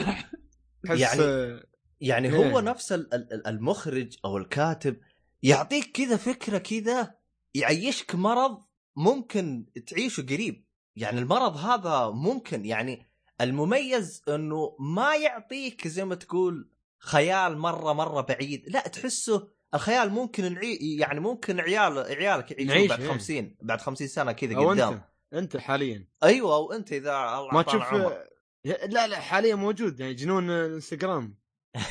يعني- 0.85 1.59
يعني 2.01 2.33
هو 2.33 2.59
إيه. 2.59 2.65
نفس 2.65 2.91
ال- 2.91 3.13
ال- 3.13 3.33
ال- 3.33 3.47
المخرج 3.47 4.17
أو 4.25 4.37
الكاتب 4.37 4.97
يعطيك 5.43 5.91
كذا 5.91 6.17
فكرة 6.17 6.57
كذا 6.57 7.15
يعيشك 7.53 8.15
مرض 8.15 8.63
ممكن 8.95 9.65
تعيشه 9.87 10.21
قريب. 10.21 10.65
يعني 10.95 11.19
المرض 11.19 11.57
هذا 11.57 12.09
ممكن 12.09 12.65
يعني 12.65 13.07
المميز 13.41 14.21
إنه 14.29 14.75
ما 14.79 15.15
يعطيك 15.15 15.87
زي 15.87 16.05
ما 16.05 16.15
تقول 16.15 16.69
خيال 16.99 17.57
مرة 17.57 17.93
مرة 17.93 18.21
بعيد. 18.21 18.69
لا 18.69 18.87
تحسه 18.87 19.47
الخيال 19.73 20.09
ممكن 20.09 20.53
نعي 20.53 20.97
يعني 20.99 21.19
ممكن 21.19 21.59
عيال 21.59 21.97
عيالك 21.97 22.51
يعيشون 22.51 22.87
بعد 22.87 23.01
إيه. 23.01 23.07
50 23.07 23.55
بعد 23.61 23.81
50 23.81 24.07
سنة 24.07 24.31
كذا 24.31 24.57
قدام 24.57 24.93
أنت 24.93 25.03
أنت 25.33 25.57
حاليا 25.57 26.07
أيوه 26.23 26.57
وانت 26.57 26.93
إذا 26.93 27.11
الله 27.11 27.53
ما 27.53 27.61
تشوف 27.61 27.81
عمر. 27.81 28.23
لا 28.65 29.07
لا 29.07 29.19
حاليا 29.19 29.55
موجود 29.55 29.99
يعني 29.99 30.13
جنون 30.13 30.49
الانستغرام 30.49 31.35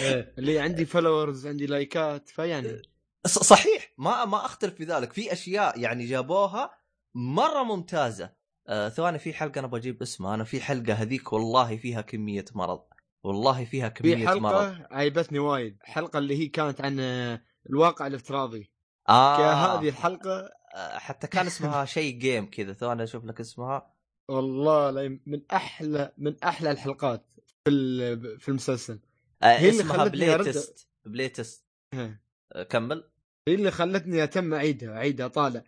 إيه. 0.00 0.34
اللي 0.38 0.58
عندي 0.60 0.86
followers 0.86 1.46
عندي 1.46 1.66
لايكات 1.66 2.28
فيعني 2.28 2.82
صحيح 3.26 3.92
ما 3.98 4.24
ما 4.24 4.44
أختلف 4.44 4.74
في 4.74 4.84
ذلك 4.84 5.12
في 5.12 5.32
أشياء 5.32 5.80
يعني 5.80 6.06
جابوها 6.06 6.70
مرة 7.14 7.62
ممتازة 7.62 8.32
آه 8.68 8.88
ثواني 8.88 9.18
في 9.18 9.32
حلقة 9.32 9.58
أنا 9.58 9.66
بجيب 9.66 10.02
اسمها 10.02 10.34
أنا 10.34 10.44
في 10.44 10.60
حلقة 10.60 10.92
هذيك 10.92 11.32
والله 11.32 11.76
فيها 11.76 12.00
كمية 12.00 12.44
مرض 12.54 12.84
والله 13.24 13.64
فيها 13.64 13.88
كمية 13.88 14.26
في 14.26 14.40
مرض. 14.40 14.54
حلقة 14.54 14.86
عيبتني 14.90 15.38
وايد. 15.38 15.76
حلقة 15.82 16.18
اللي 16.18 16.38
هي 16.38 16.46
كانت 16.46 16.80
عن 16.80 17.00
آه، 17.00 17.40
الواقع 17.70 18.06
الافتراضي. 18.06 18.70
آه. 19.08 19.52
هذه 19.52 19.88
الحلقة 19.88 20.50
آه، 20.74 20.98
حتى 20.98 21.26
كان 21.26 21.46
اسمها 21.46 21.84
شيء 21.96 22.18
جيم 22.18 22.50
كذا. 22.50 22.72
ثواني 22.72 23.02
أشوف 23.02 23.24
لك 23.24 23.40
اسمها. 23.40 23.94
والله 24.30 25.18
من 25.26 25.40
أحلى 25.52 26.12
من 26.18 26.36
أحلى 26.44 26.70
الحلقات 26.70 27.34
في 27.64 28.38
في 28.38 28.48
المسلسل. 28.48 29.00
آه 29.42 29.46
هي 29.46 29.68
اللي 29.70 29.80
اسمها 29.82 30.08
Playtest 30.08 30.88
Playtest. 31.04 31.66
آه 31.94 32.62
كمل. 32.62 33.10
هي 33.48 33.54
اللي 33.54 33.70
خلتني 33.70 34.24
أتم 34.24 34.54
اعيدها 34.54 34.96
اعيدها 34.96 35.28
طالع. 35.28 35.64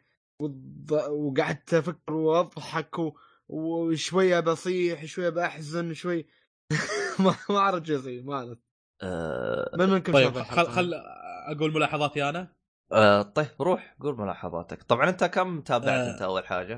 وقعدت 1.10 1.74
أفكر 1.74 2.12
وأضحك 2.12 2.98
و... 2.98 3.16
وشوية 3.48 4.40
بصيح 4.40 5.04
شوية 5.04 5.28
بحزن 5.28 5.94
شوي 5.94 6.26
ما 7.24 7.34
ما 7.50 7.58
أعرف 7.58 7.84
شو 7.86 7.96
أسوي 7.96 8.22
ما 8.22 8.34
أعرف. 8.34 8.58
آه 9.02 9.70
من 9.78 9.88
منكم 9.88 10.12
طيب 10.12 10.34
شاف 10.34 10.50
خل؟ 10.50 10.66
خل 10.66 10.94
أقول 11.56 11.74
ملاحظاتي 11.74 12.28
أنا؟ 12.28 12.48
آه 12.92 13.22
طيب 13.22 13.46
روح 13.60 13.96
قول 14.00 14.18
ملاحظاتك. 14.20 14.82
طبعا 14.82 15.08
أنت 15.08 15.24
كم 15.24 15.60
تابعت 15.60 15.88
آه. 16.08 16.12
أنت 16.12 16.22
أول 16.22 16.46
حاجة؟ 16.46 16.74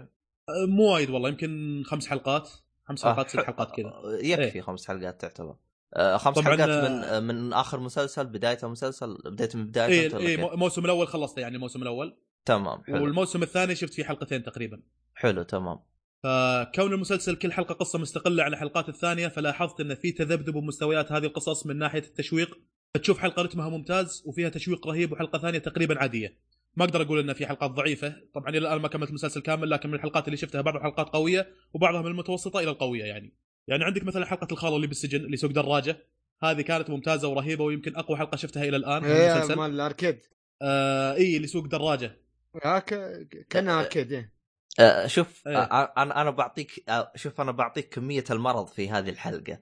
أه، 0.49 0.67
مو 0.69 0.95
وايد 0.95 1.11
والله 1.11 1.29
يمكن 1.29 1.83
خمس 1.87 2.07
حلقات 2.07 2.49
خمس 2.85 3.05
آه، 3.05 3.11
حلقات 3.13 3.29
ست 3.29 3.37
ح- 3.37 3.45
حلقات 3.45 3.71
كذا. 3.77 3.87
آه، 3.87 4.19
يكفي 4.23 4.55
إيه. 4.55 4.61
خمس 4.63 4.87
حلقات 4.89 5.21
تعتبر. 5.21 5.57
آه 5.95 6.17
خمس 6.17 6.37
طبعاً، 6.37 6.49
حلقات 6.49 6.69
آه، 6.69 6.89
من 6.89 7.05
آه 7.05 7.21
من 7.21 7.53
آخر 7.53 7.81
مسلسل 7.81 8.27
بداية 8.27 8.59
المسلسل 8.63 9.19
بداية 9.25 9.51
من 9.55 9.67
بدايته 9.67 9.93
اي 10.01 10.07
أنت 10.07 10.15
ولا 10.15 10.23
اي 10.23 10.27
كيف؟ 10.37 10.41
مو- 10.41 10.53
الموسم 10.53 10.85
الأول 10.85 11.09
خلصته 11.09 11.41
يعني 11.41 11.57
الموسم 11.57 11.83
الأول. 11.83 12.17
تمام 12.45 12.83
حلو. 12.85 13.03
والموسم 13.05 13.43
الثاني 13.43 13.75
شفت 13.75 13.95
فيه 13.95 14.05
حلقتين 14.05 14.43
تقريبا. 14.43 14.83
حلو 15.15 15.43
تمام. 15.43 15.81
فكون 16.23 16.93
المسلسل 16.93 17.37
كل 17.37 17.53
حلقة 17.53 17.73
قصة 17.73 17.99
مستقلة 17.99 18.43
عن 18.43 18.53
الحلقات 18.53 18.89
الثانية 18.89 19.29
فلاحظت 19.29 19.81
إن 19.81 19.95
في 19.95 20.13
تذبذب 20.13 20.51
بمستويات 20.51 21.13
هذه 21.13 21.25
القصص 21.25 21.67
من 21.67 21.77
ناحية 21.77 21.99
التشويق. 21.99 22.59
فتشوف 22.95 23.19
حلقة 23.19 23.43
رتمها 23.43 23.69
ممتاز 23.69 24.23
وفيها 24.27 24.49
تشويق 24.49 24.87
رهيب 24.87 25.13
وحلقة 25.13 25.39
ثانية 25.39 25.59
تقريبا 25.59 25.99
عادية. 25.99 26.39
ما 26.77 26.85
أقدر 26.85 27.03
أقول 27.03 27.19
إن 27.19 27.33
في 27.33 27.47
حلقات 27.47 27.71
ضعيفة. 27.71 28.15
طبعا 28.35 28.49
إلى 28.49 28.59
الآن 28.59 28.81
ما 28.81 28.89
كملت 28.89 29.09
المسلسل 29.09 29.41
كامل 29.41 29.71
لكن 29.71 29.89
من 29.89 29.95
الحلقات 29.95 30.27
اللي 30.27 30.37
شفتها 30.37 30.61
بعض 30.61 30.77
الحلقات 30.77 31.09
قوية 31.09 31.49
وبعضها 31.73 32.03
من 32.03 32.07
المتوسطة 32.07 32.61
إلى 32.61 32.71
القوية 32.71 33.05
يعني. 33.05 33.35
يعني 33.69 33.85
عندك 33.85 34.05
مثلا 34.05 34.27
حلقة 34.27 34.49
الخالة 34.53 34.77
اللي 34.77 34.87
بالسجن 34.87 35.25
اللي 35.25 35.37
سوق 35.37 35.51
دراجة. 35.51 35.97
هذه 36.43 36.61
كانت 36.61 36.91
ممتازة 36.91 37.29
ورهيبة 37.29 37.65
ويمكن 37.65 37.97
أقوى 37.97 38.17
حلقة 38.17 38.37
شفتها 38.37 38.65
إلى 38.65 38.77
الآن 38.77 39.03
في 39.03 39.07
إيه 39.09 39.33
المسلسل. 39.33 39.55
مال 39.55 39.71
الأركيد. 39.71 40.21
آه 40.63 41.15
إي 41.15 41.37
اللي 41.37 41.47
سوق 41.47 41.67
دراجة. 41.67 42.17
آه، 42.65 42.79
كأنها 43.51 43.81
أركيد 43.81 44.13
إيه. 44.13 44.38
آه 44.79 45.07
شوف 45.07 45.47
إيه. 45.47 45.59
آه 45.59 45.93
أنا 45.97 46.21
أنا 46.21 46.31
بعطيك 46.31 46.85
آه 46.89 47.13
شوف 47.17 47.41
أنا 47.41 47.53
بعطيك 47.53 47.95
كمية 47.95 48.25
المرض 48.31 48.67
في 48.67 48.91
هذه 48.91 49.11
الحلقة 49.11 49.59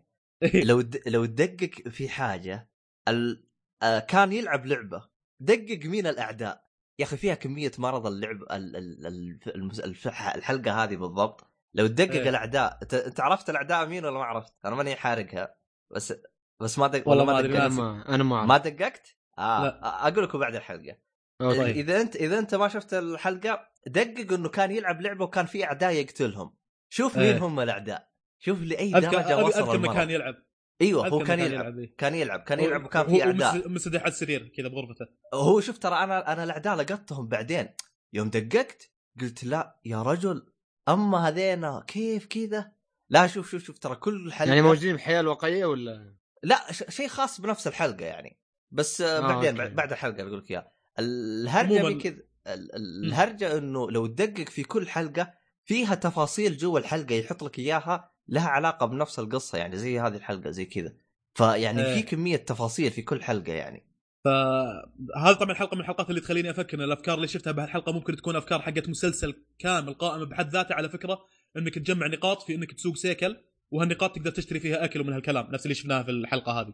لو 0.54 0.80
د... 0.80 1.02
لو 1.06 1.24
تدقق 1.24 1.88
في 1.88 2.08
حاجة 2.08 2.70
ال... 3.08 3.46
آه 3.82 3.98
كان 3.98 4.32
يلعب 4.32 4.66
لعبة 4.66 5.08
دقق 5.40 5.80
مين 5.84 6.06
الأعداء 6.06 6.66
يا 6.98 7.04
أخي 7.04 7.16
فيها 7.16 7.34
كمية 7.34 7.72
مرض 7.78 8.06
اللعب 8.06 8.42
ال... 8.42 8.76
ال... 8.76 9.06
ال... 9.06 9.38
المس... 9.54 9.80
الف- 9.80 10.08
الحلقة 10.08 10.84
هذه 10.84 10.96
بالضبط 10.96 11.50
لو 11.74 11.86
تدقق 11.86 12.10
إيه. 12.20 12.28
الأعداء 12.28 12.78
ت... 12.84 12.94
أنت 12.94 13.20
عرفت 13.20 13.50
الأعداء 13.50 13.86
مين 13.86 14.04
ولا 14.04 14.18
ما 14.18 14.24
عرفت؟ 14.24 14.54
أنا 14.64 14.74
ماني 14.74 14.96
حارقها 14.96 15.56
بس 15.94 16.14
بس 16.62 16.78
ما 16.78 16.86
دق... 16.86 17.08
والله 17.08 17.24
ما 17.24 17.40
دققت 17.40 17.54
أنا 17.56 17.68
ما 17.68 18.14
أنا 18.14 18.24
ما 18.24 18.44
ما. 18.44 18.56
دققت؟ 18.56 19.16
آه 19.38 19.64
لا. 19.64 20.08
أقول 20.08 20.24
لكم 20.24 20.38
بعد 20.38 20.54
الحلقة 20.54 20.96
أوكي. 21.40 21.58
طيب. 21.58 21.76
إذا 21.76 22.00
انت 22.00 22.16
إذا 22.16 22.38
أنت 22.38 22.54
ما 22.54 22.68
شفت 22.68 22.94
الحلقة 22.94 23.68
دقق 23.86 24.32
إنه 24.32 24.48
كان 24.48 24.70
يلعب 24.70 25.00
لعبة 25.00 25.24
وكان 25.24 25.46
في 25.46 25.64
أعداء 25.64 25.92
يقتلهم. 25.92 26.54
شوف 26.88 27.16
مين 27.18 27.26
إيه. 27.26 27.38
هم 27.46 27.60
الأعداء. 27.60 28.10
شوف 28.38 28.62
لأي 28.62 28.90
درجة 28.90 29.44
وصل 29.44 29.46
أذكر 29.46 29.62
انه 29.62 29.72
المرض 29.74 29.94
كان 29.94 30.10
يلعب. 30.10 30.34
أيوه 30.80 31.08
هو 31.08 31.18
كان 31.18 31.40
إنه 31.40 31.54
يلعب. 31.54 31.78
إيه. 31.78 31.96
كان 31.96 32.14
يلعب 32.14 32.40
كان 32.40 32.60
يلعب 32.60 32.84
وكان 32.84 33.06
في 33.06 33.12
هو 33.12 33.20
أعداء. 33.26 33.56
مس- 33.58 33.66
مسدح 33.66 34.00
على 34.00 34.08
السرير 34.08 34.48
كذا 34.56 34.68
بغرفته. 34.68 35.06
هو 35.34 35.60
شوف 35.60 35.78
ترى 35.78 35.94
أنا 35.94 36.32
أنا 36.32 36.44
الأعداء 36.44 36.74
لقطتهم 36.76 37.28
بعدين. 37.28 37.68
يوم 38.12 38.30
دققت 38.30 38.90
قلت 39.20 39.44
لا 39.44 39.80
يا 39.84 40.02
رجل 40.02 40.52
أما 40.88 41.28
هذينا 41.28 41.84
كيف 41.86 42.26
كذا؟ 42.26 42.72
لا 43.10 43.26
شوف 43.26 43.50
شوف 43.50 43.64
شوف 43.64 43.78
ترى 43.78 43.94
كل 43.96 44.32
حلقة 44.32 44.48
يعني 44.48 44.62
موجودين 44.62 44.92
بالحياة 44.92 45.20
الواقعيه 45.20 45.64
ولا؟ 45.66 46.14
لا 46.42 46.72
ش- 46.72 46.84
شيء 46.88 47.08
خاص 47.08 47.40
بنفس 47.40 47.66
الحلقة 47.66 48.04
يعني. 48.04 48.38
بس 48.70 49.00
آه 49.00 49.20
بعدين 49.20 49.60
أوكي. 49.60 49.74
بعد, 49.74 49.92
الحلقة 49.92 50.24
بقول 50.24 50.38
لك 50.38 50.50
إياها. 50.50 50.72
الهرجة 50.98 51.98
كذا 51.98 52.16
ال- 52.46 52.74
ال- 52.74 53.04
الهرجة 53.04 53.58
إنه 53.58 53.90
لو 53.90 54.06
تدقق 54.06 54.48
في 54.48 54.62
كل 54.62 54.88
حلقة 54.88 55.32
فيها 55.64 55.94
تفاصيل 55.94 56.56
جوا 56.56 56.78
الحلقة 56.78 57.14
يحط 57.14 57.44
لك 57.44 57.58
إياها 57.58 58.10
لها 58.28 58.48
علاقة 58.48 58.86
بنفس 58.86 59.18
القصة 59.18 59.58
يعني 59.58 59.76
زي 59.76 60.00
هذه 60.00 60.16
الحلقة 60.16 60.50
زي 60.50 60.64
كذا. 60.64 60.92
فيعني 61.34 61.86
إيه. 61.86 61.94
في 61.94 62.02
كمية 62.02 62.36
تفاصيل 62.36 62.90
في 62.90 63.02
كل 63.02 63.22
حلقة 63.22 63.52
يعني. 63.52 63.86
فهذا 64.24 65.32
طبعا 65.40 65.54
حلقة 65.54 65.74
من 65.74 65.80
الحلقات 65.80 66.10
اللي 66.10 66.20
تخليني 66.20 66.50
أفكر 66.50 66.76
إن 66.78 66.82
الأفكار 66.82 67.14
اللي 67.14 67.28
شفتها 67.28 67.52
بهالحلقة 67.52 67.92
ممكن 67.92 68.16
تكون 68.16 68.36
أفكار 68.36 68.62
حقت 68.62 68.88
مسلسل 68.88 69.34
كامل 69.58 69.94
قائم 69.94 70.24
بحد 70.24 70.48
ذاته 70.50 70.74
على 70.74 70.88
فكرة 70.88 71.20
إنك 71.56 71.74
تجمع 71.74 72.06
نقاط 72.06 72.42
في 72.42 72.54
إنك 72.54 72.72
تسوق 72.72 72.96
سيكل 72.96 73.36
وهالنقاط 73.70 74.16
تقدر 74.16 74.30
تشتري 74.30 74.60
فيها 74.60 74.84
أكل 74.84 75.00
ومن 75.00 75.12
هالكلام 75.12 75.46
نفس 75.50 75.64
اللي 75.64 75.74
شفناها 75.74 76.02
في 76.02 76.10
الحلقة 76.10 76.60
هذه. 76.60 76.72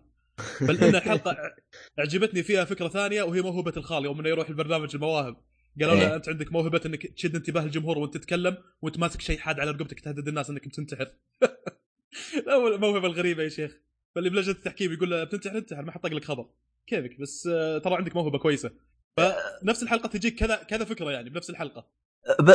بل 0.60 0.84
إن 0.84 0.94
الحلقة 0.94 1.36
أعجبتني 1.98 2.42
فيها 2.42 2.64
فكرة 2.64 2.88
ثانية 2.88 3.22
وهي 3.22 3.42
موهبة 3.42 3.72
الخال 3.76 4.04
يوم 4.04 4.20
إنه 4.20 4.28
يروح 4.28 4.48
البرنامج 4.48 4.94
المواهب. 4.94 5.36
قالوا 5.80 5.94
له 5.94 6.00
إيه. 6.00 6.16
أنت 6.16 6.28
عندك 6.28 6.52
موهبة 6.52 6.80
إنك 6.86 7.06
تشد 7.06 7.36
انتباه 7.36 7.62
الجمهور 7.62 7.98
وأنت 7.98 8.14
تتكلم 8.14 8.56
وأنت 8.82 8.98
ماسك 8.98 9.20
شيء 9.20 9.38
حاد 9.38 9.60
على 9.60 9.70
رقبتك 9.70 10.00
تهدد 10.00 10.28
الناس 10.28 10.50
إنك 10.50 10.68
بتنتحر. 10.68 11.08
الموهبه 12.74 13.06
الغريبة 13.06 13.42
يا 13.42 13.48
شيخ. 13.48 13.76
فاللي 14.14 14.30
بلجنه 14.30 14.54
التحكيم 14.54 14.92
يقول 14.92 15.10
له 15.10 15.24
بتنتحر 15.24 15.58
انتحر 15.58 15.82
ما 15.82 15.92
حط 15.92 16.06
لك 16.06 16.24
خبر. 16.24 16.48
كيفك؟ 16.86 17.20
بس 17.20 17.46
آه، 17.52 17.78
ترى 17.78 17.94
عندك 17.94 18.16
موهبة 18.16 18.38
كويسة. 18.38 18.70
فنفس 19.16 19.82
الحلقة 19.82 20.06
تجيك 20.06 20.34
كذا 20.34 20.56
كذا 20.56 20.84
فكرة 20.84 21.10
يعني 21.10 21.30
بنفس 21.30 21.50
الحلقة. 21.50 21.86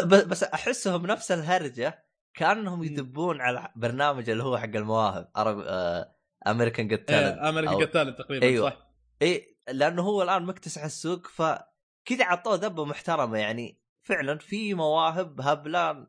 بس 0.05 0.43
أحسهم 0.43 1.05
نفس 1.05 1.31
الهرجة 1.31 2.03
كأنهم. 2.33 2.83
يدبون 2.83 3.41
على 3.41 3.71
برنامج 3.75 4.29
اللي 4.29 4.43
هو 4.43 4.57
حق 4.57 4.75
المواهب. 4.75 5.31
عرب 5.35 5.59
آه 5.59 6.16
American 6.51 6.88
Got 6.88 7.07
Talent 7.07 7.38
أمريكا 7.39 7.73
أو- 7.73 7.81
Got 7.81 7.93
Talent 7.93 8.17
تقريبا 8.17 8.45
أيوة. 8.45 8.69
صح 8.69 8.88
اي 9.21 9.57
لأنه 9.71 10.01
هو 10.01 10.23
الآن 10.23 10.43
مكتسح 10.43 10.83
السوق 10.83 11.27
فكذا 11.27 12.25
عطوه 12.25 12.55
ذبة 12.55 12.86
محترمة 12.86 13.38
يعني 13.38 13.81
فعلا 14.07 14.38
في 14.38 14.73
مواهب 14.73 15.41
هبلة 15.41 15.89
آه، 15.89 16.07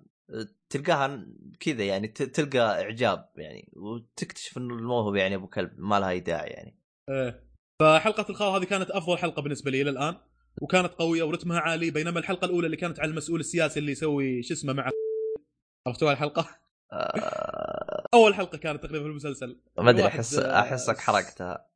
تلقاها 0.71 1.27
كذا 1.61 1.85
يعني 1.85 2.09
تلقى 2.09 2.83
إعجاب 2.83 3.29
يعني 3.37 3.73
وتكتشف 3.77 4.59
إنه 4.59 4.75
المواهب 4.75 5.17
يعني 5.17 5.35
أبو 5.35 5.47
كلب 5.47 5.71
ما 5.79 6.01
لها 6.01 6.11
أي 6.11 6.21
داعي 6.21 6.51
يعني 6.51 6.79
إيه. 7.11 7.49
فحلقة 7.81 8.27
الخال 8.31 8.49
هذه 8.49 8.65
كانت 8.65 8.91
أفضل 8.91 9.19
حلقة 9.19 9.43
بالنسبة 9.43 9.71
لي 9.71 9.83
إلى 9.83 9.91
الآن 9.91 10.17
وكانت 10.63 10.95
قوية 10.95 11.23
ورتمها 11.23 11.61
عالي 11.61 11.91
بينما 11.91 12.19
الحلقة 12.19 12.45
الأولى 12.45 12.67
اللي 12.67 12.77
كانت 12.77 13.01
على 13.01 13.11
المسؤول 13.11 13.41
السياسي 13.41 13.81
اللي 13.81 13.93
يسوي 13.93 14.43
شو 14.43 14.55
اسمه 14.55 14.73
مع 14.73 14.91
عرفتوا 15.87 16.13
الحلقة؟ 16.13 16.49
آه 16.93 18.05
أول 18.15 18.35
حلقة 18.35 18.59
كانت 18.59 18.83
تقريبا 18.83 19.05
في 19.05 19.11
المسلسل. 19.11 19.61
ما 19.79 19.91
أدري 19.91 20.07
احس 20.07 20.35
آه، 20.35 20.61
أحسك 20.61 20.99
حرقتها. 20.99 21.67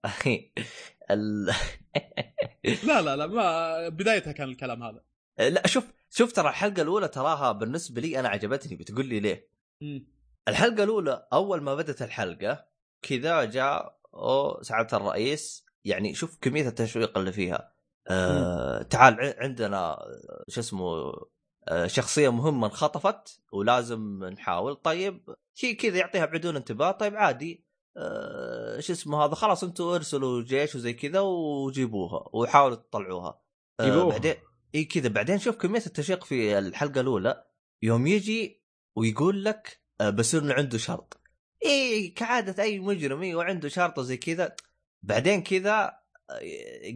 ال... 1.11 1.45
لا 2.87 3.03
لا 3.03 3.17
لا 3.17 3.27
ما 3.27 3.89
بدايتها 3.89 4.33
كان 4.33 4.49
الكلام 4.49 4.83
هذا. 4.83 5.01
لا 5.39 5.67
شوف 5.67 5.93
شوف 6.11 6.33
ترى 6.33 6.49
الحلقة 6.49 6.83
الأولى 6.83 7.09
تراها 7.09 7.53
بالنسبة 7.53 8.01
لي 8.01 8.21
أنا 8.21 8.29
عجبتني 8.29 8.77
بتقول 8.77 9.07
لي 9.07 9.21
ليه. 9.21 9.49
مم. 9.81 10.07
الحلقة 10.49 10.85
الأولى 10.85 11.29
أول 11.33 11.61
ما 11.61 11.75
بدت 11.75 12.03
الحلقة 12.03 12.65
كذا 13.03 13.45
جاء 13.45 13.99
أو 14.15 14.63
سعاده 14.63 14.97
الرئيس. 14.97 15.67
يعني 15.85 16.15
شوف 16.15 16.39
كمية 16.41 16.69
التشويق 16.69 17.19
اللي 17.19 17.33
فيها. 17.33 17.73
آه 18.09 18.83
تعال 18.83 19.35
عندنا 19.39 19.99
شو 20.49 20.61
اسمه 20.61 21.13
شخصية 21.87 22.29
مهمة 22.29 22.67
انخطفت 22.67 23.43
ولازم 23.53 24.25
نحاول. 24.25 24.77
طيب 24.77 25.37
شيء 25.55 25.77
كذا 25.77 25.99
يعطيها 25.99 26.25
بدون 26.25 26.57
انتباه. 26.57 26.91
طيب 26.91 27.17
عادي. 27.17 27.65
آه 27.97 28.81
شو 28.81 28.93
اسمه 28.93 29.25
هذا؟ 29.25 29.35
خلاص 29.35 29.65
أنتم 29.65 29.85
ارسلوا 29.85 30.43
جيش 30.43 30.75
وزي 30.75 30.93
كذا 30.93 31.21
وجيبوها 31.21 32.29
وحاولوا 32.33 32.77
تطلعوها. 32.77 33.41
آه 33.81 33.85
جيبوها. 33.85 34.09
بعدين 34.09 34.35
إي 34.75 34.85
كذا. 34.85 35.09
بعدين 35.09 35.39
شوف 35.39 35.57
كمية 35.57 35.83
التشويق 35.87 36.25
في 36.25 36.59
الحلقة 36.59 37.01
الأولى. 37.01 37.45
يوم 37.83 38.07
يجي 38.07 38.63
ويقول 38.97 39.45
لك 39.45 39.83
آه، 40.01 40.11
بس 40.11 40.35
إنه 40.35 40.55
عنده 40.55 40.79
شرط. 40.79 41.21
إي 41.65 42.09
كعادة 42.09 42.63
أي 42.63 42.79
مجرم 42.79 43.23
أيوه 43.23 43.45
عنده 43.45 43.69
شرط 43.69 43.99
وزي 43.99 44.17
كذا. 44.17 44.57
بعدين 45.03 45.43
كذا 45.43 45.73
آه، 45.73 46.02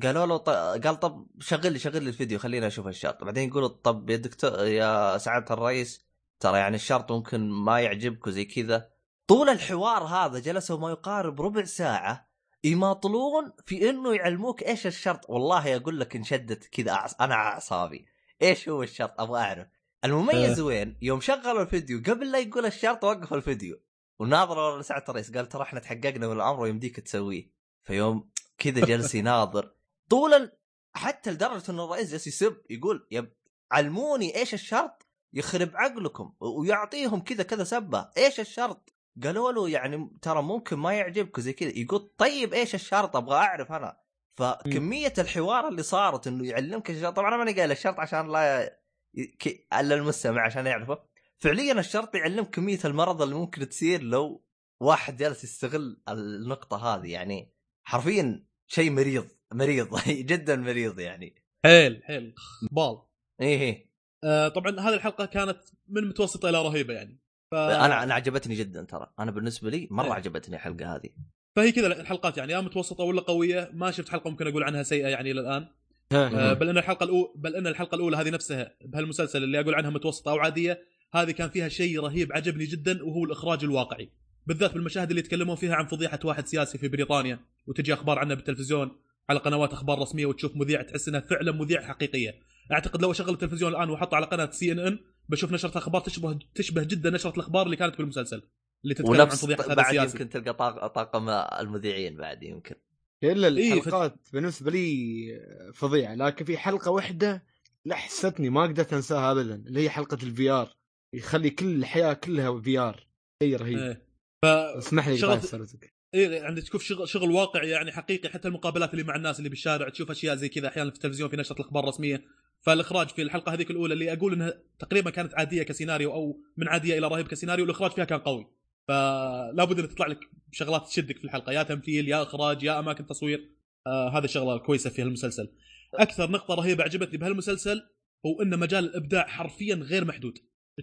قالوا 0.03 0.27
له 0.27 0.37
ط... 0.37 0.49
قال 0.87 1.01
طب 1.01 1.27
شغل 1.40 1.72
لي 1.72 1.79
شغل 1.79 2.03
لي 2.03 2.09
الفيديو 2.09 2.38
خلينا 2.38 2.66
أشوف 2.66 2.87
الشرط 2.87 3.25
بعدين 3.25 3.49
يقولوا 3.49 3.68
طب 3.68 4.11
يا 4.11 4.16
دكتور 4.16 4.66
يا 4.66 5.18
سعادة 5.18 5.55
الرئيس 5.55 6.07
ترى 6.40 6.59
يعني 6.59 6.77
الشرط 6.77 7.12
ممكن 7.12 7.51
ما 7.51 7.81
يعجبك 7.81 8.27
وزي 8.27 8.44
كذا. 8.44 8.90
طول 9.27 9.49
الحوار 9.49 10.03
هذا 10.03 10.38
جلسوا 10.38 10.79
ما 10.79 10.90
يقارب 10.90 11.40
ربع 11.40 11.64
ساعة 11.64 12.29
يماطلون 12.65 13.52
في 13.65 13.90
إنه 13.90 14.15
يعلموك 14.15 14.63
إيش 14.63 14.87
الشرط. 14.87 15.31
والله 15.31 15.77
أقول 15.77 16.00
لك 16.00 16.17
انشدت 16.17 16.65
كذا 16.65 16.92
أعص... 16.92 17.15
أنا 17.21 17.35
أعصابي. 17.35 18.06
إيش 18.42 18.69
هو 18.69 18.83
الشرط؟ 18.83 19.21
أبغى 19.21 19.40
أعرف. 19.40 19.67
المميز 20.04 20.60
وين؟ 20.60 20.98
يوم 21.02 21.21
شغلوا 21.21 21.63
الفيديو 21.63 22.02
قبل 22.06 22.33
لا 22.33 22.38
يقول 22.38 22.67
الشرط 22.67 23.04
وقفوا 23.04 23.37
الفيديو. 23.37 23.81
وناظروا 24.19 24.79
لسعه 24.79 25.04
الرئيس 25.08 25.37
قال 25.37 25.48
ترى 25.48 25.63
إحنا 25.63 25.81
تحققنا 25.81 26.27
من 26.27 26.33
الأمر 26.33 26.60
ويمديك 26.60 27.00
تسويه. 27.00 27.50
فيوم 27.83 28.31
كذا 28.59 28.87
جلس 28.87 29.15
يناظر. 29.15 29.75
طول. 30.11 30.52
حتى 30.94 31.31
لدرجة 31.31 31.71
انه 31.71 31.85
الرئيس 31.85 32.11
جالس 32.11 32.27
يسب 32.27 32.57
يقول 32.71 33.07
يب 33.11 33.33
علموني 33.73 34.37
إيش 34.37 34.54
الشرط؟ 34.54 35.07
يخرب 35.33 35.71
عقلكم 35.75 36.35
ويعطيهم 36.40 37.21
كذا 37.21 37.42
كذا 37.42 37.65
سبة. 37.65 38.11
إيش 38.17 38.40
الشرط؟ 38.40 38.92
قالوا 39.25 39.52
له 39.52 39.69
يعني 39.69 40.11
ترى 40.23 40.42
ممكن 40.42 40.77
ما 40.77 40.92
يعجبك. 40.92 41.40
زي 41.40 41.52
كذا. 41.52 41.79
يقول 41.79 42.13
طيب 42.19 42.54
إيش 42.54 42.75
الشرط؟ 42.75 43.17
أبغى 43.17 43.37
أعرف 43.37 43.73
أنا. 43.73 44.00
فكمية 44.35 45.13
الحوار 45.19 45.69
اللي 45.69 45.83
صارت 45.83 46.27
إنه 46.27 46.46
يعلمك 46.46 46.90
الشرط. 46.90 47.17
طبعا 47.17 47.29
أنا 47.29 47.37
ماني 47.37 47.52
قايل 47.52 47.71
الشرط 47.73 48.00
عشان 48.00 48.33
لا 48.33 48.79
ي... 49.15 49.27
ك... 49.27 49.67
إلا 49.73 49.94
المستمع 49.94 50.46
عشان 50.46 50.67
يعرفه. 50.67 50.98
فعليا 51.38 51.73
الشرط 51.73 52.15
يعلمك 52.15 52.50
كمية 52.50 52.79
المرض 52.85 53.23
اللي 53.23 53.35
ممكن 53.35 53.69
تصير 53.69 54.02
لو 54.02 54.44
واحد 54.81 55.17
جالس 55.17 55.44
يستغل 55.44 56.02
النقطة 56.09 56.77
هذه. 56.77 57.13
يعني 57.13 57.52
حرفيا 57.85 58.46
شيء 58.67 58.90
مريض 58.90 59.27
مريض 59.52 59.88
جدا 60.31 60.56
مريض 60.56 61.00
يعني. 61.00 61.35
حيل 61.64 62.02
حيل. 62.04 62.35
بال. 62.73 62.98
إيه 63.40 63.60
إيه. 63.60 63.87
آه 64.25 64.48
طبعا 64.48 64.81
هذه 64.81 64.94
الحلقة 64.94 65.27
كانت 65.27 65.58
من 65.88 66.08
متوسطة 66.08 66.48
إلى 66.48 66.62
رهيبة 66.62 66.94
يعني. 66.94 67.21
ف... 67.50 67.54
أنا 67.54 68.02
أنا 68.02 68.14
عجبتني 68.14 68.54
جدا 68.54 68.83
ترى. 68.83 69.12
أنا 69.19 69.31
بالنسبة 69.31 69.71
لي 69.71 69.88
مرة 69.90 70.06
إيه. 70.06 70.12
عجبتني 70.12 70.56
الحلقة 70.56 70.96
هذه. 70.96 71.08
فهي 71.56 71.73
كذا 71.73 71.87
الحلقات 71.87 72.38
يعني 72.38 72.52
يا 72.52 72.60
متوسطة 72.60 73.04
ولا 73.04 73.21
قوية 73.21 73.71
ما 73.75 73.90
شفت 73.90 74.08
حلقة 74.08 74.31
ممكن 74.31 74.46
أقول 74.46 74.62
عنها 74.62 74.83
سيئة 74.83 75.08
يعني 75.08 75.31
إلى 75.31 75.40
الآن. 75.40 75.69
آه. 76.12 76.52
بل 76.52 76.69
إن 76.69 76.79
الحلقة 76.79 77.04
الاولى 77.04 77.29
بل 77.37 77.56
إن 77.56 77.67
الحلقة 77.67 77.94
الأولى 77.94 78.17
هذه 78.17 78.31
نفسها 78.31 78.75
بهالمسلسل 78.85 79.44
اللي 79.44 79.60
أقول 79.60 79.75
عنها 79.75 79.90
متوسطة 79.90 80.31
أو 80.31 80.38
عادية 80.38 80.83
هذه 81.12 81.31
كان 81.31 81.48
فيها 81.48 81.69
شيء 81.69 82.00
رهيب 82.00 82.33
عجبني 82.33 82.64
جدا 82.64 83.04
وهو 83.04 83.25
الإخراج 83.25 83.64
الواقعي. 83.64 84.10
بالذات 84.47 84.73
بالمشاهد 84.75 85.09
اللي 85.09 85.21
يتكلمون 85.21 85.57
فيها 85.57 85.75
عن 85.75 85.87
فضيحة 85.87 86.19
واحد 86.25 86.47
سياسي 86.47 86.79
في 86.79 86.88
بريطانيا 86.88 87.40
وتجي 87.67 87.94
أخبار 87.94 88.19
عنه 88.19 88.35
بالتلفزيون 88.35 88.90
على 89.31 89.38
قنوات 89.38 89.73
أخبار 89.73 89.99
رسمية 89.99 90.27
وتشوف 90.27 90.57
مذيع 90.57 90.83
تحس 90.83 91.09
إنها 91.09 91.21
فعلا 91.21 91.53
مذيع 91.53 91.83
حقيقية. 91.88 92.35
أعتقد 92.73 93.03
لو 93.03 93.11
أشغل 93.11 93.35
التلفزيون 93.35 93.73
الآن 93.73 93.90
وأحطه 93.90 94.15
على 94.15 94.27
قناة 94.27 94.51
سي 94.51 94.73
إن 94.73 94.79
إن 94.79 94.99
بشوف 95.29 95.53
نشرة 95.53 95.79
أخبار 95.79 96.01
تشبه 96.03 96.38
تشبه 96.55 96.83
جدا 96.83 97.11
نشرة 97.11 97.31
الأخبار 97.35 97.67
اللي 97.67 97.77
كانت 97.77 97.99
بالمسلسل 97.99 98.42
اللي 98.85 98.94
تتكلم 98.94 99.21
عن 99.21 99.27
فضيحة 99.29 99.65
هذا 99.65 99.75
بعد 99.75 99.87
السياسي 99.94 100.17
يمكن 100.19 100.29
تلقى 100.29 100.55
طاق- 100.55 100.87
طاقم 100.87 101.29
المذيعين 101.29 102.17
بعد 102.17 102.42
يمكن. 102.42 102.75
إلا 103.23 103.49
إيه، 103.49 103.73
الحلقات 103.73 104.15
بالنسبة 104.33 104.71
لي 104.71 105.27
فظيعة 105.75 106.15
لكن 106.15 106.44
في 106.44 106.57
حلقة 106.57 106.90
واحدة 106.90 107.44
لحستني 107.85 108.51
ما 108.51 108.63
قدرت 108.63 108.92
أنساها 108.92 109.33
ابدا 109.33 109.55
اللي 109.55 109.81
هي 109.81 109.90
حلقة 109.90 110.19
ال 110.23 110.50
VR 110.50 110.73
يخلي 111.13 111.51
كل 111.51 111.67
الحياة 111.77 112.13
كلها 112.13 112.61
VR 112.60 113.06
شيء 113.42 113.57
رهيب. 113.57 113.79
إيه. 113.79 114.06
ف 114.47 114.79
اسمح 114.79 115.09
لي 115.09 115.19
شغل- 115.19 115.42
سالفتك 115.42 115.94
إيه 116.15 116.42
عندك 116.42 116.63
تشوف 116.63 116.83
شغل 116.83 117.09
شغل 117.09 117.31
واقعي 117.31 117.71
يعني 117.71 117.92
حقيقي 117.92 118.29
حتى 118.29 118.49
المقابلات 118.49 118.92
اللي 118.92 119.05
مع 119.05 119.17
الناس 119.17 119.38
اللي 119.38 119.49
بالشارع 119.49 119.88
تشوف 119.88 120.11
أشياء 120.11 120.37
زي 120.37 120.49
كذا 120.49 120.69
أحيانا 120.69 120.90
في 120.90 120.97
التلفزيون 120.97 121.31
في 121.31 121.37
نشرة 121.37 121.57
الأخبار 121.61 121.85
الرسمية. 121.85 122.25
فالإخراج 122.61 123.09
في 123.09 123.23
الحلقة 123.23 123.53
هذيك 123.53 123.71
الأولى 123.71 123.94
اللي 123.94 124.13
أقول 124.13 124.33
إنها 124.33 124.55
تقريبا 124.79 125.11
كانت 125.11 125.35
عادية 125.35 125.63
كسيناريو 125.63 126.13
أو 126.13 126.40
من 126.57 126.69
عادية 126.69 126.99
إلى 126.99 127.09
رهيب 127.09 127.29
كسيناريو 127.29 127.65
الإخراج 127.65 127.90
فيها 127.90 128.05
كان 128.05 128.19
قوي. 128.19 128.47
فلا 128.88 129.65
بد 129.65 129.79
إن 129.79 129.88
تطلع 129.88 130.07
لك 130.07 130.19
شغلات 130.53 130.87
تشدك 130.87 131.19
في 131.19 131.25
الحلقة 131.25 131.53
يا 131.53 131.63
تمثيل 131.63 132.09
يا 132.09 132.23
إخراج 132.23 132.63
يا 132.63 132.79
أماكن 132.79 133.07
تصوير. 133.07 133.51
آه 133.87 134.19
هذه 134.19 134.25
الشغلة 134.25 134.55
الكويسة 134.55 134.90
في 134.90 135.03
المسلسل 135.03 135.49
أكثر 135.94 136.31
نقطة 136.31 136.55
رهيبة 136.55 136.85
عجبتني 136.85 137.19
بهالمسلسل 137.19 137.83
هو 138.27 138.42
إن 138.42 138.59
مجال 138.59 138.85
الإبداع 138.85 139.27
حرفيا 139.27 139.75
غير 139.75 140.05
محدود. 140.05 140.38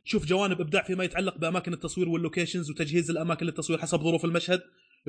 تشوف 0.06 0.26
جوانب 0.26 0.62
إبداع 0.62 0.84
فيما 0.84 1.04
يتعلق 1.04 1.38
بأماكن 1.38 1.74
التصوير 1.74 2.10
وال 2.10 2.21
locations 2.21 2.70
وتجهيز 2.72 3.10
الأماكن 3.10 3.46
للتصوير 3.46 3.80
حسب 3.80 4.00
ظروف 4.00 4.26
المشهد. 4.26 4.62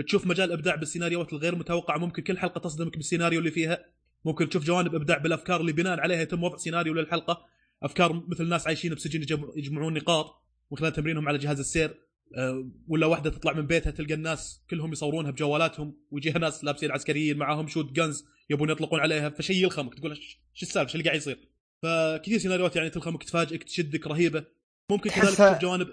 تشوف 0.06 0.26
مجال 0.26 0.52
إبداع 0.52 0.74
بالسيناريوهات 0.74 1.32
الغير 1.32 1.54
متوقعه 1.54 1.98
ممكن 1.98 2.22
كل 2.22 2.38
حلقة 2.38 2.58
تصدمك 2.58 2.96
بالسيناريو 2.96 3.38
اللي 3.38 3.50
فيها. 3.50 3.84
ممكن 4.24 4.48
تشوف 4.48 4.64
جوانب 4.64 4.94
إبداع 4.94 5.18
بالأفكار 5.18 5.60
اللي 5.60 5.72
بناء 5.72 6.00
عليها 6.00 6.22
يتم 6.22 6.42
وضع 6.44 6.56
سيناريو 6.56 6.94
للحلقة. 6.94 7.46
أفكار 7.82 8.24
مثل 8.28 8.48
ناس 8.48 8.66
عايشين 8.66 8.94
بسجن 8.94 9.22
يجمع- 9.22 9.52
يجمعون 9.56 9.94
نقاط 9.94 10.42
من 10.70 10.78
خلال 10.78 10.92
تمرينهم 10.92 11.28
على 11.28 11.38
جهاز 11.38 11.58
السير. 11.58 11.94
أه، 12.36 12.70
ولا 12.88 13.06
واحدة 13.06 13.30
تطلع 13.30 13.52
من 13.52 13.66
بيتها 13.66 13.90
تلقى 13.90 14.14
الناس 14.14 14.62
كلهم 14.70 14.92
يصورونها 14.92 15.30
بجوالاتهم. 15.30 15.96
ويجيها 16.10 16.38
ناس 16.38 16.64
لابسين 16.64 16.90
عسكريين 16.90 17.36
معاهم 17.36 17.66
shotguns 17.68 18.24
يبون 18.50 18.70
يطلقون 18.70 19.00
عليها. 19.00 19.30
فشيء 19.30 19.64
يلخمك 19.64 19.94
تقول 19.94 20.16
"إيش- 20.16 20.36
شو 20.54 20.66
السالفة؟ 20.66 20.92
شو 20.92 20.98
اللي 20.98 21.04
قاعد 21.04 21.16
يصير؟ 21.16 21.48
فكثير 21.82 22.38
سيناريوهات 22.38 22.76
يعني 22.76 22.90
تلخمك 22.90 23.24
تفاجئك 23.24 23.64
تشدك 23.64 24.06
رهيبة. 24.06 24.44
ممكن 24.90 25.10
كذلك 25.10 25.36
تشوف 25.36 25.58
جوانب. 25.58 25.88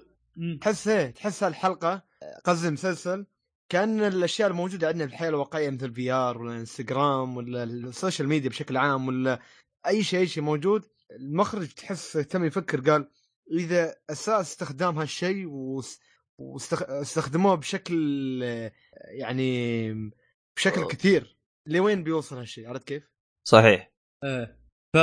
تحس 0.61 0.87
إيه 0.87 1.11
تحس 1.11 1.43
الحلقة 1.43 2.03
قصدي 2.43 2.67
المسلسل 2.67 3.25
كأن 3.69 3.99
الأشياء 4.03 4.49
الموجودة 4.49 4.87
عندنا 4.87 5.07
في 5.07 5.13
الحياة 5.13 5.29
الواقعية 5.29 5.69
مثل 5.69 5.85
ال 5.86 6.11
VR 6.11 6.38
ولا 6.37 6.51
الانستغرام 6.53 7.37
ولا 7.37 7.63
ال 7.63 7.73
social 7.73 8.27
media 8.27 8.49
بشكل 8.49 8.77
عام 8.77 9.07
ولا 9.07 9.39
أي 9.87 10.03
شيء 10.03 10.19
أي 10.19 10.27
شيء 10.27 10.43
موجود 10.43 10.85
المخرج 11.11 11.67
تحس 11.67 12.11
تم 12.11 12.45
يفكر 12.45 12.91
قال 12.91 13.09
إذا 13.51 13.95
اساء 14.09 14.41
استخدام 14.41 14.97
هالشيء 14.97 15.47
واستخدموه 16.39 17.55
بشكل 17.55 17.93
يعني 19.19 19.93
بشكل 20.55 20.87
كثير 20.87 21.37
لوين 21.67 22.03
بيوصل 22.03 22.37
هالشيء؟ 22.37 22.67
عرفت 22.67 22.87
كيف؟ 22.87 23.11
صحيح. 23.47 23.91
إيه. 24.23 24.61
ف 24.95 24.97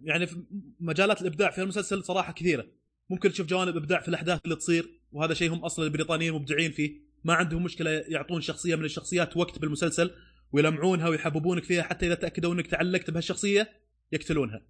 يعني 0.00 0.26
في 0.26 0.44
مجالات 0.80 1.22
الإبداع 1.22 1.50
في 1.50 1.62
المسلسل 1.62 2.04
صراحة 2.04 2.32
كثيرة. 2.32 2.66
ممكن 3.10 3.32
تشوف 3.32 3.46
جوانب 3.46 3.76
إبداع 3.76 4.00
في 4.00 4.08
الأحداث 4.08 4.40
اللي 4.44 4.56
تصير 4.56 5.00
وهذا 5.12 5.34
شيء 5.34 5.52
هم 5.52 5.64
أصلا 5.64 5.84
البريطانيين 5.84 6.32
مبدعين 6.32 6.70
فيه. 6.70 7.04
ما 7.24 7.34
عندهم 7.34 7.64
مشكلة 7.64 7.90
يعطون 7.90 8.40
شخصية 8.40 8.76
من 8.76 8.84
الشخصيات 8.84 9.36
وقت 9.36 9.58
بالمسلسل 9.58 10.10
ويلمعونها 10.52 11.08
ويحببونك 11.08 11.64
فيها 11.64 11.82
حتى 11.82 12.06
إذا 12.06 12.14
تاكدوا 12.14 12.54
إنك 12.54 12.66
تعلقت 12.66 13.10
بهالشخصية 13.10 13.72
يقتلونها. 14.12 14.62